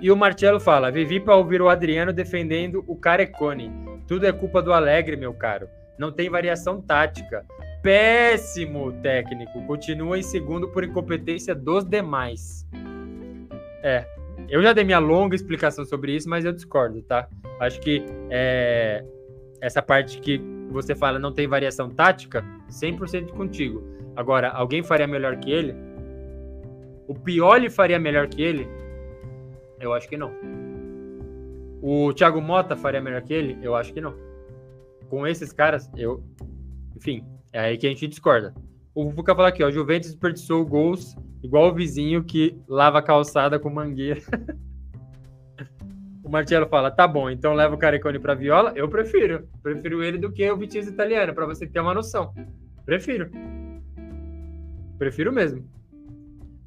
E 0.00 0.10
o 0.10 0.16
Marcelo 0.16 0.60
fala: 0.60 0.90
vivi 0.90 1.18
para 1.18 1.36
ouvir 1.36 1.60
o 1.60 1.68
Adriano 1.68 2.12
defendendo 2.12 2.84
o 2.86 2.96
Carecone. 2.96 3.70
Tudo 4.06 4.24
é 4.26 4.32
culpa 4.32 4.62
do 4.62 4.72
Alegre, 4.72 5.16
meu 5.16 5.34
caro. 5.34 5.68
Não 5.98 6.12
tem 6.12 6.30
variação 6.30 6.80
tática. 6.80 7.44
Péssimo 7.82 8.92
técnico. 9.02 9.64
Continua 9.66 10.18
em 10.18 10.22
segundo 10.22 10.68
por 10.68 10.84
incompetência 10.84 11.54
dos 11.54 11.84
demais. 11.84 12.66
É, 13.82 14.04
eu 14.50 14.62
já 14.62 14.72
dei 14.72 14.84
minha 14.84 14.98
longa 14.98 15.36
explicação 15.36 15.84
sobre 15.84 16.14
isso, 16.14 16.28
mas 16.28 16.44
eu 16.44 16.52
discordo, 16.52 17.00
tá? 17.02 17.28
Acho 17.60 17.80
que 17.80 18.04
é, 18.28 19.04
essa 19.60 19.80
parte 19.80 20.20
que 20.20 20.38
você 20.70 20.94
fala 20.94 21.18
não 21.18 21.32
tem 21.32 21.46
variação 21.46 21.88
tática, 21.88 22.44
100% 22.68 23.30
contigo. 23.30 23.82
Agora, 24.16 24.48
alguém 24.50 24.82
faria 24.82 25.06
melhor 25.06 25.36
que 25.36 25.50
ele? 25.50 25.74
O 27.06 27.14
Pioli 27.14 27.70
faria 27.70 27.98
melhor 27.98 28.28
que 28.28 28.42
ele? 28.42 28.68
Eu 29.78 29.92
acho 29.92 30.08
que 30.08 30.16
não. 30.16 30.32
O 31.82 32.12
Thiago 32.12 32.40
Mota 32.40 32.76
faria 32.76 33.00
melhor 33.00 33.22
que 33.22 33.32
ele? 33.32 33.58
Eu 33.62 33.74
acho 33.74 33.92
que 33.92 34.00
não. 34.00 34.14
Com 35.08 35.26
esses 35.26 35.52
caras, 35.52 35.90
eu. 35.96 36.22
Enfim, 36.96 37.24
é 37.52 37.60
aí 37.60 37.78
que 37.78 37.86
a 37.86 37.90
gente 37.90 38.06
discorda. 38.06 38.54
O 39.02 39.10
Fuca 39.10 39.34
fala 39.34 39.48
aqui, 39.48 39.64
ó. 39.64 39.70
Juventus 39.70 40.10
desperdiçou 40.10 40.64
gols 40.66 41.16
igual 41.42 41.70
o 41.70 41.74
vizinho 41.74 42.22
que 42.22 42.60
lava 42.68 42.98
a 42.98 43.02
calçada 43.02 43.58
com 43.58 43.70
mangueira. 43.70 44.20
o 46.22 46.28
Marcelo 46.28 46.66
fala: 46.66 46.90
tá 46.90 47.08
bom, 47.08 47.30
então 47.30 47.54
leva 47.54 47.74
o 47.74 47.78
Carecone 47.78 48.18
pra 48.18 48.34
viola. 48.34 48.74
Eu 48.76 48.90
prefiro. 48.90 49.48
Prefiro 49.62 50.04
ele 50.04 50.18
do 50.18 50.30
que 50.30 50.50
o 50.50 50.56
Vitinho 50.56 50.84
italiano, 50.84 51.32
para 51.32 51.46
você 51.46 51.66
ter 51.66 51.80
uma 51.80 51.94
noção. 51.94 52.34
Prefiro. 52.84 53.30
Prefiro 54.98 55.32
mesmo. 55.32 55.64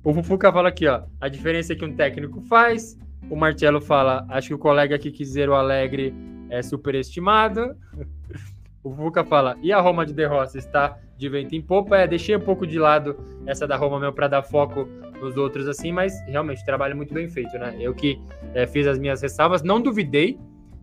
O 0.04 0.12
Fufuca 0.12 0.52
fala 0.52 0.70
aqui, 0.70 0.88
ó. 0.88 1.04
A 1.22 1.30
diferença 1.30 1.74
é 1.74 1.76
que 1.76 1.86
um 1.86 1.96
técnico 1.96 2.42
faz. 2.42 2.98
O 3.30 3.36
Marcelo 3.36 3.80
fala: 3.80 4.26
acho 4.28 4.48
que 4.48 4.54
o 4.56 4.60
colega 4.60 4.96
aqui 4.96 5.12
quis 5.12 5.28
dizer 5.28 5.50
o 5.50 5.54
Alegre 5.54 6.12
é 6.50 6.64
superestimado. 6.64 7.78
O 8.84 8.94
Fuca 8.94 9.24
fala, 9.24 9.56
e 9.62 9.72
a 9.72 9.80
Roma 9.80 10.06
de 10.06 10.14
De 10.14 10.26
Rossi 10.26 10.58
está 10.58 10.98
de 11.18 11.30
vento 11.30 11.56
em 11.56 11.62
popa? 11.62 11.98
É, 11.98 12.08
deixei 12.08 12.36
um 12.36 12.40
pouco 12.40 12.68
de 12.68 12.78
lado 12.78 13.16
essa 13.46 13.66
da 13.66 13.78
Roma 13.78 14.00
mesmo 14.00 14.14
para 14.14 14.28
dar 14.28 14.44
foco 14.44 14.88
nos 15.22 15.38
outros 15.38 15.68
assim, 15.68 15.92
mas 15.92 16.14
realmente 16.28 16.66
trabalho 16.66 16.96
muito 16.96 17.14
bem 17.14 17.30
feito, 17.30 17.58
né? 17.58 17.76
Eu 17.80 17.94
que 17.94 18.20
é, 18.54 18.68
fiz 18.68 18.86
as 18.86 19.00
minhas 19.00 19.22
ressalvas, 19.22 19.64
não 19.64 19.82
duvidei, 19.82 20.38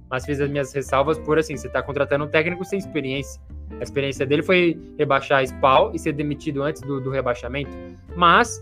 mas 0.08 0.24
fiz 0.24 0.40
as 0.40 0.48
minhas 0.48 0.72
ressalvas 0.72 1.18
por 1.18 1.38
assim, 1.38 1.56
você 1.56 1.66
está 1.66 1.82
contratando 1.82 2.24
um 2.24 2.28
técnico 2.28 2.64
sem 2.64 2.78
experiência. 2.78 3.40
A 3.78 3.82
experiência 3.82 4.26
dele 4.26 4.42
foi 4.42 4.80
rebaixar 4.98 5.40
a 5.40 5.46
SPAL 5.46 5.92
e 5.94 5.98
ser 5.98 6.12
demitido 6.12 6.62
antes 6.62 6.82
do, 6.82 7.00
do 7.00 7.10
rebaixamento. 7.10 7.70
Mas 8.16 8.60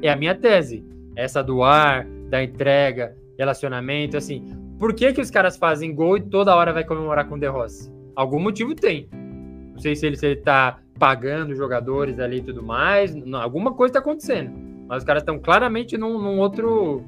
é 0.00 0.10
a 0.10 0.16
minha 0.16 0.34
tese. 0.34 0.84
Essa 1.16 1.42
do 1.42 1.62
ar, 1.62 2.06
da 2.28 2.42
entrega, 2.42 3.14
relacionamento, 3.38 4.16
assim. 4.16 4.44
Por 4.78 4.94
que, 4.94 5.12
que 5.12 5.20
os 5.20 5.30
caras 5.30 5.56
fazem 5.56 5.94
gol 5.94 6.16
e 6.16 6.20
toda 6.20 6.54
hora 6.54 6.72
vai 6.72 6.84
comemorar 6.84 7.28
com 7.28 7.34
o 7.34 7.38
De 7.38 7.46
Rossi? 7.46 7.92
Algum 8.14 8.40
motivo 8.40 8.74
tem. 8.74 9.08
Não 9.12 9.78
sei 9.78 9.96
se 9.96 10.06
ele, 10.06 10.16
se 10.16 10.26
ele 10.26 10.36
tá 10.36 10.78
pagando 10.98 11.54
jogadores 11.54 12.18
ali 12.18 12.38
e 12.38 12.42
tudo 12.42 12.62
mais. 12.62 13.14
Não, 13.14 13.40
alguma 13.40 13.74
coisa 13.74 13.94
tá 13.94 13.98
acontecendo. 14.00 14.52
Mas 14.86 14.98
os 14.98 15.04
caras 15.04 15.22
estão 15.22 15.38
claramente 15.38 15.96
num, 15.96 16.18
num 16.20 16.38
outro 16.38 17.04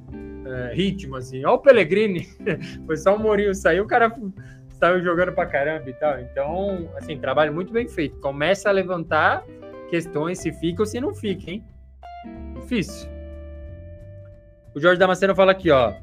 é, 0.47 0.75
ritmo, 0.75 1.17
assim. 1.17 1.45
Olha 1.45 1.55
o 1.55 1.59
Pellegrini. 1.59 2.27
Foi 2.87 2.97
só 2.97 3.15
o 3.15 3.19
Mourinho 3.19 3.55
sair, 3.55 3.81
o 3.81 3.87
cara 3.87 4.15
saiu 4.69 5.03
jogando 5.03 5.33
pra 5.33 5.47
caramba 5.47 5.89
e 5.89 5.95
tal. 5.95 6.19
Então, 6.21 6.89
assim, 6.97 7.19
trabalho 7.19 7.53
muito 7.53 7.73
bem 7.73 7.89
feito. 7.89 8.19
Começa 8.21 8.69
a 8.69 8.73
levantar 8.73 9.45
questões 9.89 10.39
se 10.39 10.53
fica 10.53 10.83
ou 10.83 10.87
se 10.87 11.01
não 11.01 11.15
fica, 11.15 11.51
hein? 11.51 11.65
Difícil. 12.55 13.09
O 14.75 14.81
Jorge 14.81 14.99
Damasceno 14.99 15.35
fala 15.35 15.53
aqui, 15.53 15.71
ó. 15.71 15.95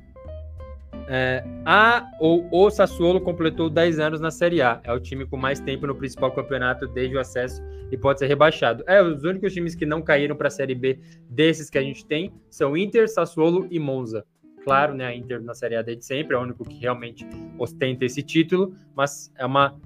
É, 1.08 1.44
a 1.66 2.10
ou 2.20 2.48
o 2.52 2.70
Sassuolo 2.70 3.20
completou 3.20 3.70
10 3.70 4.00
anos 4.00 4.22
na 4.22 4.32
Série 4.32 4.62
A. 4.62 4.80
É 4.84 4.94
o 4.94 5.00
time 5.00 5.26
com 5.26 5.38
mais 5.38 5.60
tempo 5.60 5.86
no 5.86 5.96
principal 5.96 6.32
campeonato 6.32 6.88
desde 6.88 7.16
o 7.16 7.20
acesso 7.20 7.62
e 7.92 7.98
pode 7.98 8.20
ser 8.20 8.28
rebaixado. 8.28 8.84
É, 8.88 9.02
os 9.02 9.24
únicos 9.24 9.54
times 9.54 9.76
que 9.76 9.86
não 9.86 10.02
caíram 10.02 10.36
para 10.36 10.48
a 10.48 10.52
Série 10.52 10.76
B 10.76 11.00
desses 11.30 11.70
que 11.70 11.78
a 11.78 11.82
gente 11.82 12.06
tem 12.06 12.34
são 12.50 12.78
Inter, 12.78 13.10
Sassuolo 13.10 13.68
e 13.70 13.80
Monza. 13.80 14.26
Claro, 14.64 14.94
né, 14.94 15.06
a 15.06 15.16
Inter 15.16 15.42
na 15.42 15.54
Série 15.54 15.76
A 15.76 15.82
desde 15.82 16.06
sempre, 16.06 16.36
é 16.36 16.40
o 16.40 16.42
único 16.42 16.64
que 16.64 16.78
realmente 16.78 17.28
ostenta 17.60 18.06
esse 18.06 18.24
título, 18.24 18.74
mas 18.96 19.32
é 19.38 19.46
uma 19.46 19.78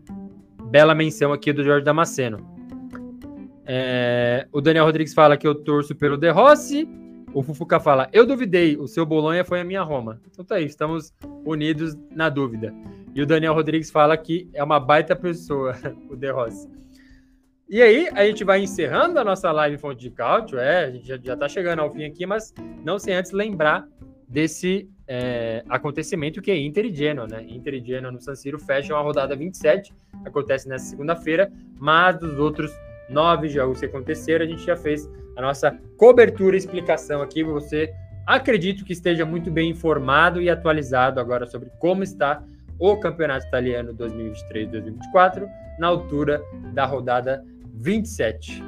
bela 0.70 0.94
menção 0.94 1.34
aqui 1.34 1.52
do 1.52 1.64
Jorge 1.64 1.84
Damasceno. 1.84 2.58
É, 3.66 4.48
o 4.52 4.62
Daniel 4.62 4.86
Rodrigues 4.86 5.14
fala 5.14 5.36
que 5.36 5.48
eu 5.48 5.54
torço 5.54 5.94
pelo 5.94 6.16
De 6.16 6.30
Rossi. 6.30 6.88
O 7.34 7.44
Fufuca 7.44 7.80
fala: 7.80 8.10
Eu 8.12 8.26
duvidei, 8.26 8.78
o 8.78 8.88
seu 8.88 9.06
Bolonha 9.06 9.44
foi 9.44 9.60
a 9.60 9.64
minha 9.64 9.82
Roma. 9.82 10.22
Então 10.30 10.44
tá 10.44 10.56
aí, 10.56 10.66
estamos 10.66 11.14
unidos 11.46 11.98
na 12.12 12.30
dúvida. 12.30 12.74
E 13.14 13.22
o 13.22 13.26
Daniel 13.26 13.54
Rodrigues 13.54 13.92
fala 13.92 14.16
que 14.16 14.50
é 14.54 14.64
uma 14.64 14.80
baita 14.80 15.16
pessoa, 15.16 15.76
o 16.10 16.16
De 16.16 16.32
Rossi. 16.32 16.70
E 17.70 17.82
aí, 17.82 18.08
a 18.14 18.26
gente 18.26 18.46
vai 18.46 18.62
encerrando 18.62 19.20
a 19.20 19.26
nossa 19.26 19.52
live 19.52 19.78
Fonte 19.78 20.00
de 20.00 20.10
Cálcio. 20.10 20.58
É, 20.58 20.86
a 20.86 20.92
gente 20.92 21.06
já, 21.06 21.18
já 21.18 21.36
tá 21.36 21.50
chegando 21.50 21.80
ao 21.80 21.92
fim 21.92 22.06
aqui, 22.06 22.26
mas 22.26 22.54
não 22.84 22.98
sem 22.98 23.14
antes 23.14 23.32
lembrar 23.32 23.86
desse 24.28 24.90
é, 25.08 25.64
acontecimento 25.68 26.42
que 26.42 26.52
é 26.52 26.58
Inter 26.58 26.86
e 26.86 26.94
Genoa, 26.94 27.28
né? 27.28 27.46
Inter 27.48 27.76
e 27.76 27.86
Genoa 27.86 28.12
no 28.12 28.22
San 28.22 28.36
Siro 28.36 28.60
fecham 28.60 28.98
a 28.98 29.02
rodada 29.02 29.36
27, 29.36 29.94
acontece 30.26 30.68
nessa 30.68 30.86
segunda-feira, 30.86 31.52
mas 31.80 32.18
dos 32.20 32.38
outros 32.38 32.72
nove 33.10 33.48
jogos 33.48 33.80
que 33.80 33.86
aconteceram, 33.86 34.46
a 34.46 34.48
gente 34.48 34.66
já 34.66 34.76
fez 34.76 35.10
a 35.38 35.42
nossa 35.42 35.78
cobertura 35.96 36.56
e 36.56 36.60
explicação 36.60 37.22
aqui. 37.22 37.44
Você 37.44 37.94
acredito 38.26 38.84
que 38.84 38.92
esteja 38.92 39.26
muito 39.26 39.50
bem 39.52 39.70
informado 39.70 40.42
e 40.42 40.50
atualizado 40.50 41.20
agora 41.20 41.46
sobre 41.46 41.70
como 41.80 42.04
está 42.04 42.44
o 42.80 42.98
Campeonato 42.98 43.46
Italiano 43.48 43.94
2023-2024 43.94 45.48
na 45.80 45.88
altura 45.88 46.44
da 46.74 46.86
rodada 46.86 47.46
27. 47.76 48.64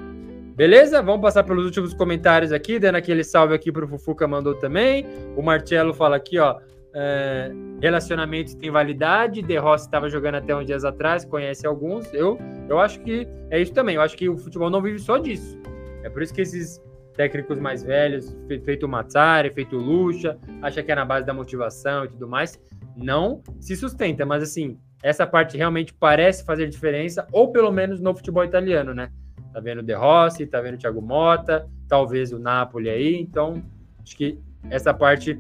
Beleza? 0.56 1.02
Vamos 1.02 1.22
passar 1.22 1.44
pelos 1.44 1.66
últimos 1.66 1.94
comentários 1.94 2.52
aqui, 2.52 2.80
dando 2.80 2.96
aquele 2.96 3.24
salve 3.24 3.54
aqui 3.54 3.72
para 3.72 3.86
o 3.86 3.88
Fufuca 3.88 4.28
mandou 4.28 4.56
também. 4.56 5.06
O 5.36 5.42
Marcelo 5.42 5.94
fala 5.94 6.18
aqui, 6.18 6.38
ó, 6.38 6.60
é, 6.94 7.52
relacionamentos 7.82 8.54
têm 8.56 8.70
validade. 8.70 9.42
De 9.42 9.58
Rossi 9.58 9.86
estava 9.86 10.10
jogando 10.10 10.36
até 10.36 10.56
uns 10.56 10.66
dias 10.66 10.84
atrás, 10.84 11.24
conhece 11.24 11.66
alguns. 11.66 12.14
Eu, 12.14 12.38
eu 12.68 12.80
acho 12.80 13.00
que 13.00 13.28
é 13.50 13.60
isso 13.60 13.74
também. 13.74 13.96
Eu 13.96 14.02
acho 14.02 14.18
que 14.18 14.28
o 14.28 14.38
futebol 14.38 14.70
não 14.70 14.82
vive 14.82 15.00
só 15.00 15.18
disso. 15.18 15.58
É 16.04 16.10
por 16.10 16.22
isso 16.22 16.34
que 16.34 16.42
esses 16.42 16.82
técnicos 17.16 17.60
mais 17.60 17.84
velhos, 17.84 18.36
feito 18.64 18.86
o 18.86 18.90
Mazzari, 18.90 19.50
feito 19.50 19.76
o 19.76 19.80
Lucha, 19.80 20.38
acha 20.62 20.82
que 20.82 20.92
é 20.92 20.96
na 20.96 21.04
base 21.04 21.26
da 21.26 21.34
motivação 21.34 22.06
e 22.06 22.10
tudo 22.10 22.28
mais, 22.28 22.60
não 22.96 23.42
se 23.60 23.76
sustenta, 23.76 24.26
mas 24.26 24.42
assim, 24.42 24.78
essa 25.04 25.28
parte 25.28 25.58
realmente 25.58 25.94
parece 25.94 26.46
fazer 26.46 26.68
diferença, 26.68 27.28
ou 27.32 27.52
pelo 27.52 27.72
menos 27.72 28.00
no 28.00 28.16
futebol 28.16 28.44
italiano, 28.44 28.94
né? 28.94 29.12
Tá 29.52 29.60
vendo 29.60 29.80
o 29.80 29.84
De 29.84 29.94
Rossi, 29.94 30.46
tá 30.46 30.62
vendo 30.62 30.76
o 30.76 30.78
Thiago 30.78 31.02
Mota, 31.02 31.68
talvez 31.88 32.32
o 32.32 32.40
Napoli 32.40 32.90
aí, 32.90 33.16
então 33.20 33.62
acho 34.02 34.16
que 34.16 34.40
essa 34.70 34.94
parte 34.94 35.38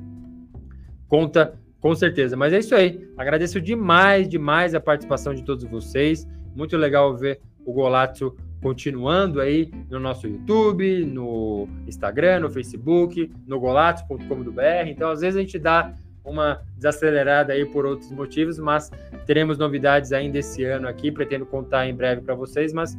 conta 1.07 1.57
com 1.79 1.95
certeza. 1.95 2.35
Mas 2.35 2.53
é 2.53 2.59
isso 2.59 2.75
aí. 2.75 3.09
Agradeço 3.17 3.59
demais, 3.61 4.27
demais 4.27 4.75
a 4.75 4.79
participação 4.79 5.33
de 5.33 5.43
todos 5.43 5.63
vocês. 5.65 6.27
Muito 6.55 6.75
legal 6.77 7.15
ver 7.15 7.39
o 7.65 7.71
Golazzo 7.71 8.35
continuando 8.61 9.39
aí 9.39 9.71
no 9.89 9.99
nosso 9.99 10.27
YouTube, 10.27 11.05
no 11.05 11.67
Instagram, 11.87 12.41
no 12.41 12.49
Facebook, 12.49 13.31
no 13.47 13.59
golazzo.com.br. 13.59 14.87
Então, 14.87 15.09
às 15.09 15.21
vezes 15.21 15.37
a 15.37 15.41
gente 15.41 15.57
dá 15.57 15.93
uma 16.23 16.61
desacelerada 16.75 17.53
aí 17.53 17.65
por 17.65 17.85
outros 17.85 18.11
motivos, 18.11 18.59
mas 18.59 18.91
teremos 19.25 19.57
novidades 19.57 20.11
ainda 20.11 20.37
esse 20.37 20.63
ano 20.63 20.87
aqui. 20.87 21.11
Pretendo 21.11 21.45
contar 21.45 21.87
em 21.87 21.95
breve 21.95 22.21
para 22.21 22.35
vocês, 22.35 22.73
mas 22.73 22.97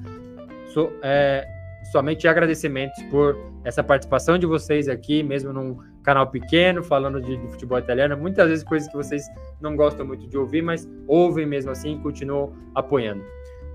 é, 1.03 1.47
somente 1.93 2.27
agradecimentos 2.27 3.03
por 3.05 3.37
essa 3.65 3.82
participação 3.82 4.39
de 4.39 4.47
vocês 4.47 4.89
aqui, 4.89 5.23
mesmo 5.23 5.53
num 5.53 5.77
canal 6.03 6.27
pequeno, 6.27 6.82
falando 6.82 7.20
de, 7.20 7.37
de, 7.37 7.49
futebol 7.49 7.78
italiano. 7.78 8.16
Muitas 8.16 8.49
vezes 8.49 8.65
coisas 8.65 8.89
que 8.89 8.97
vocês 8.97 9.28
não 9.61 9.77
gostam 9.77 10.07
muito 10.07 10.27
de 10.27 10.37
ouvir, 10.37 10.62
mas 10.62 10.89
ouvem 11.07 11.47
mesmo 11.47 11.70
assim 11.70 11.97
e 11.97 11.99
continuam 11.99 12.55
apoiando. 12.74 13.23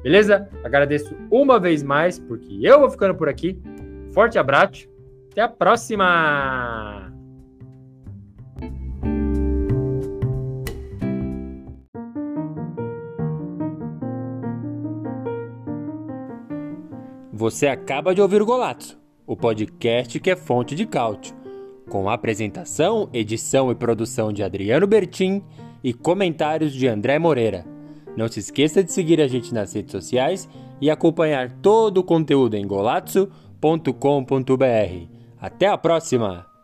Beleza? 0.05 0.47
Agradeço 0.63 1.17
uma 1.31 1.59
vez 1.59 1.81
mais, 1.81 2.19
porque 2.19 2.59
eu 2.61 2.79
vou 2.79 2.91
ficando 2.91 3.15
por 3.15 3.27
aqui. 3.27 3.59
Forte 4.13 4.37
abraço. 4.37 4.87
Até 5.31 5.41
a 5.41 5.49
próxima! 5.49 7.11
Você 17.33 17.65
acaba 17.65 18.13
de 18.13 18.21
ouvir 18.21 18.43
o 18.43 18.45
Golato, 18.45 18.99
o 19.25 19.35
podcast 19.35 20.19
que 20.19 20.29
é 20.29 20.35
fonte 20.35 20.75
de 20.75 20.85
cálcio, 20.85 21.35
com 21.89 22.07
apresentação, 22.11 23.09
edição 23.11 23.71
e 23.71 23.75
produção 23.75 24.31
de 24.31 24.43
Adriano 24.43 24.85
Bertin 24.85 25.43
e 25.83 25.95
comentários 25.95 26.73
de 26.73 26.87
André 26.87 27.17
Moreira. 27.17 27.74
Não 28.15 28.27
se 28.27 28.39
esqueça 28.39 28.83
de 28.83 28.91
seguir 28.91 29.19
a 29.21 29.27
gente 29.27 29.53
nas 29.53 29.73
redes 29.73 29.91
sociais 29.91 30.47
e 30.79 30.89
acompanhar 30.89 31.51
todo 31.61 31.97
o 31.97 32.03
conteúdo 32.03 32.55
em 32.55 32.65
golazzo.com.br. 32.65 33.85
Até 35.39 35.67
a 35.67 35.77
próxima! 35.77 36.54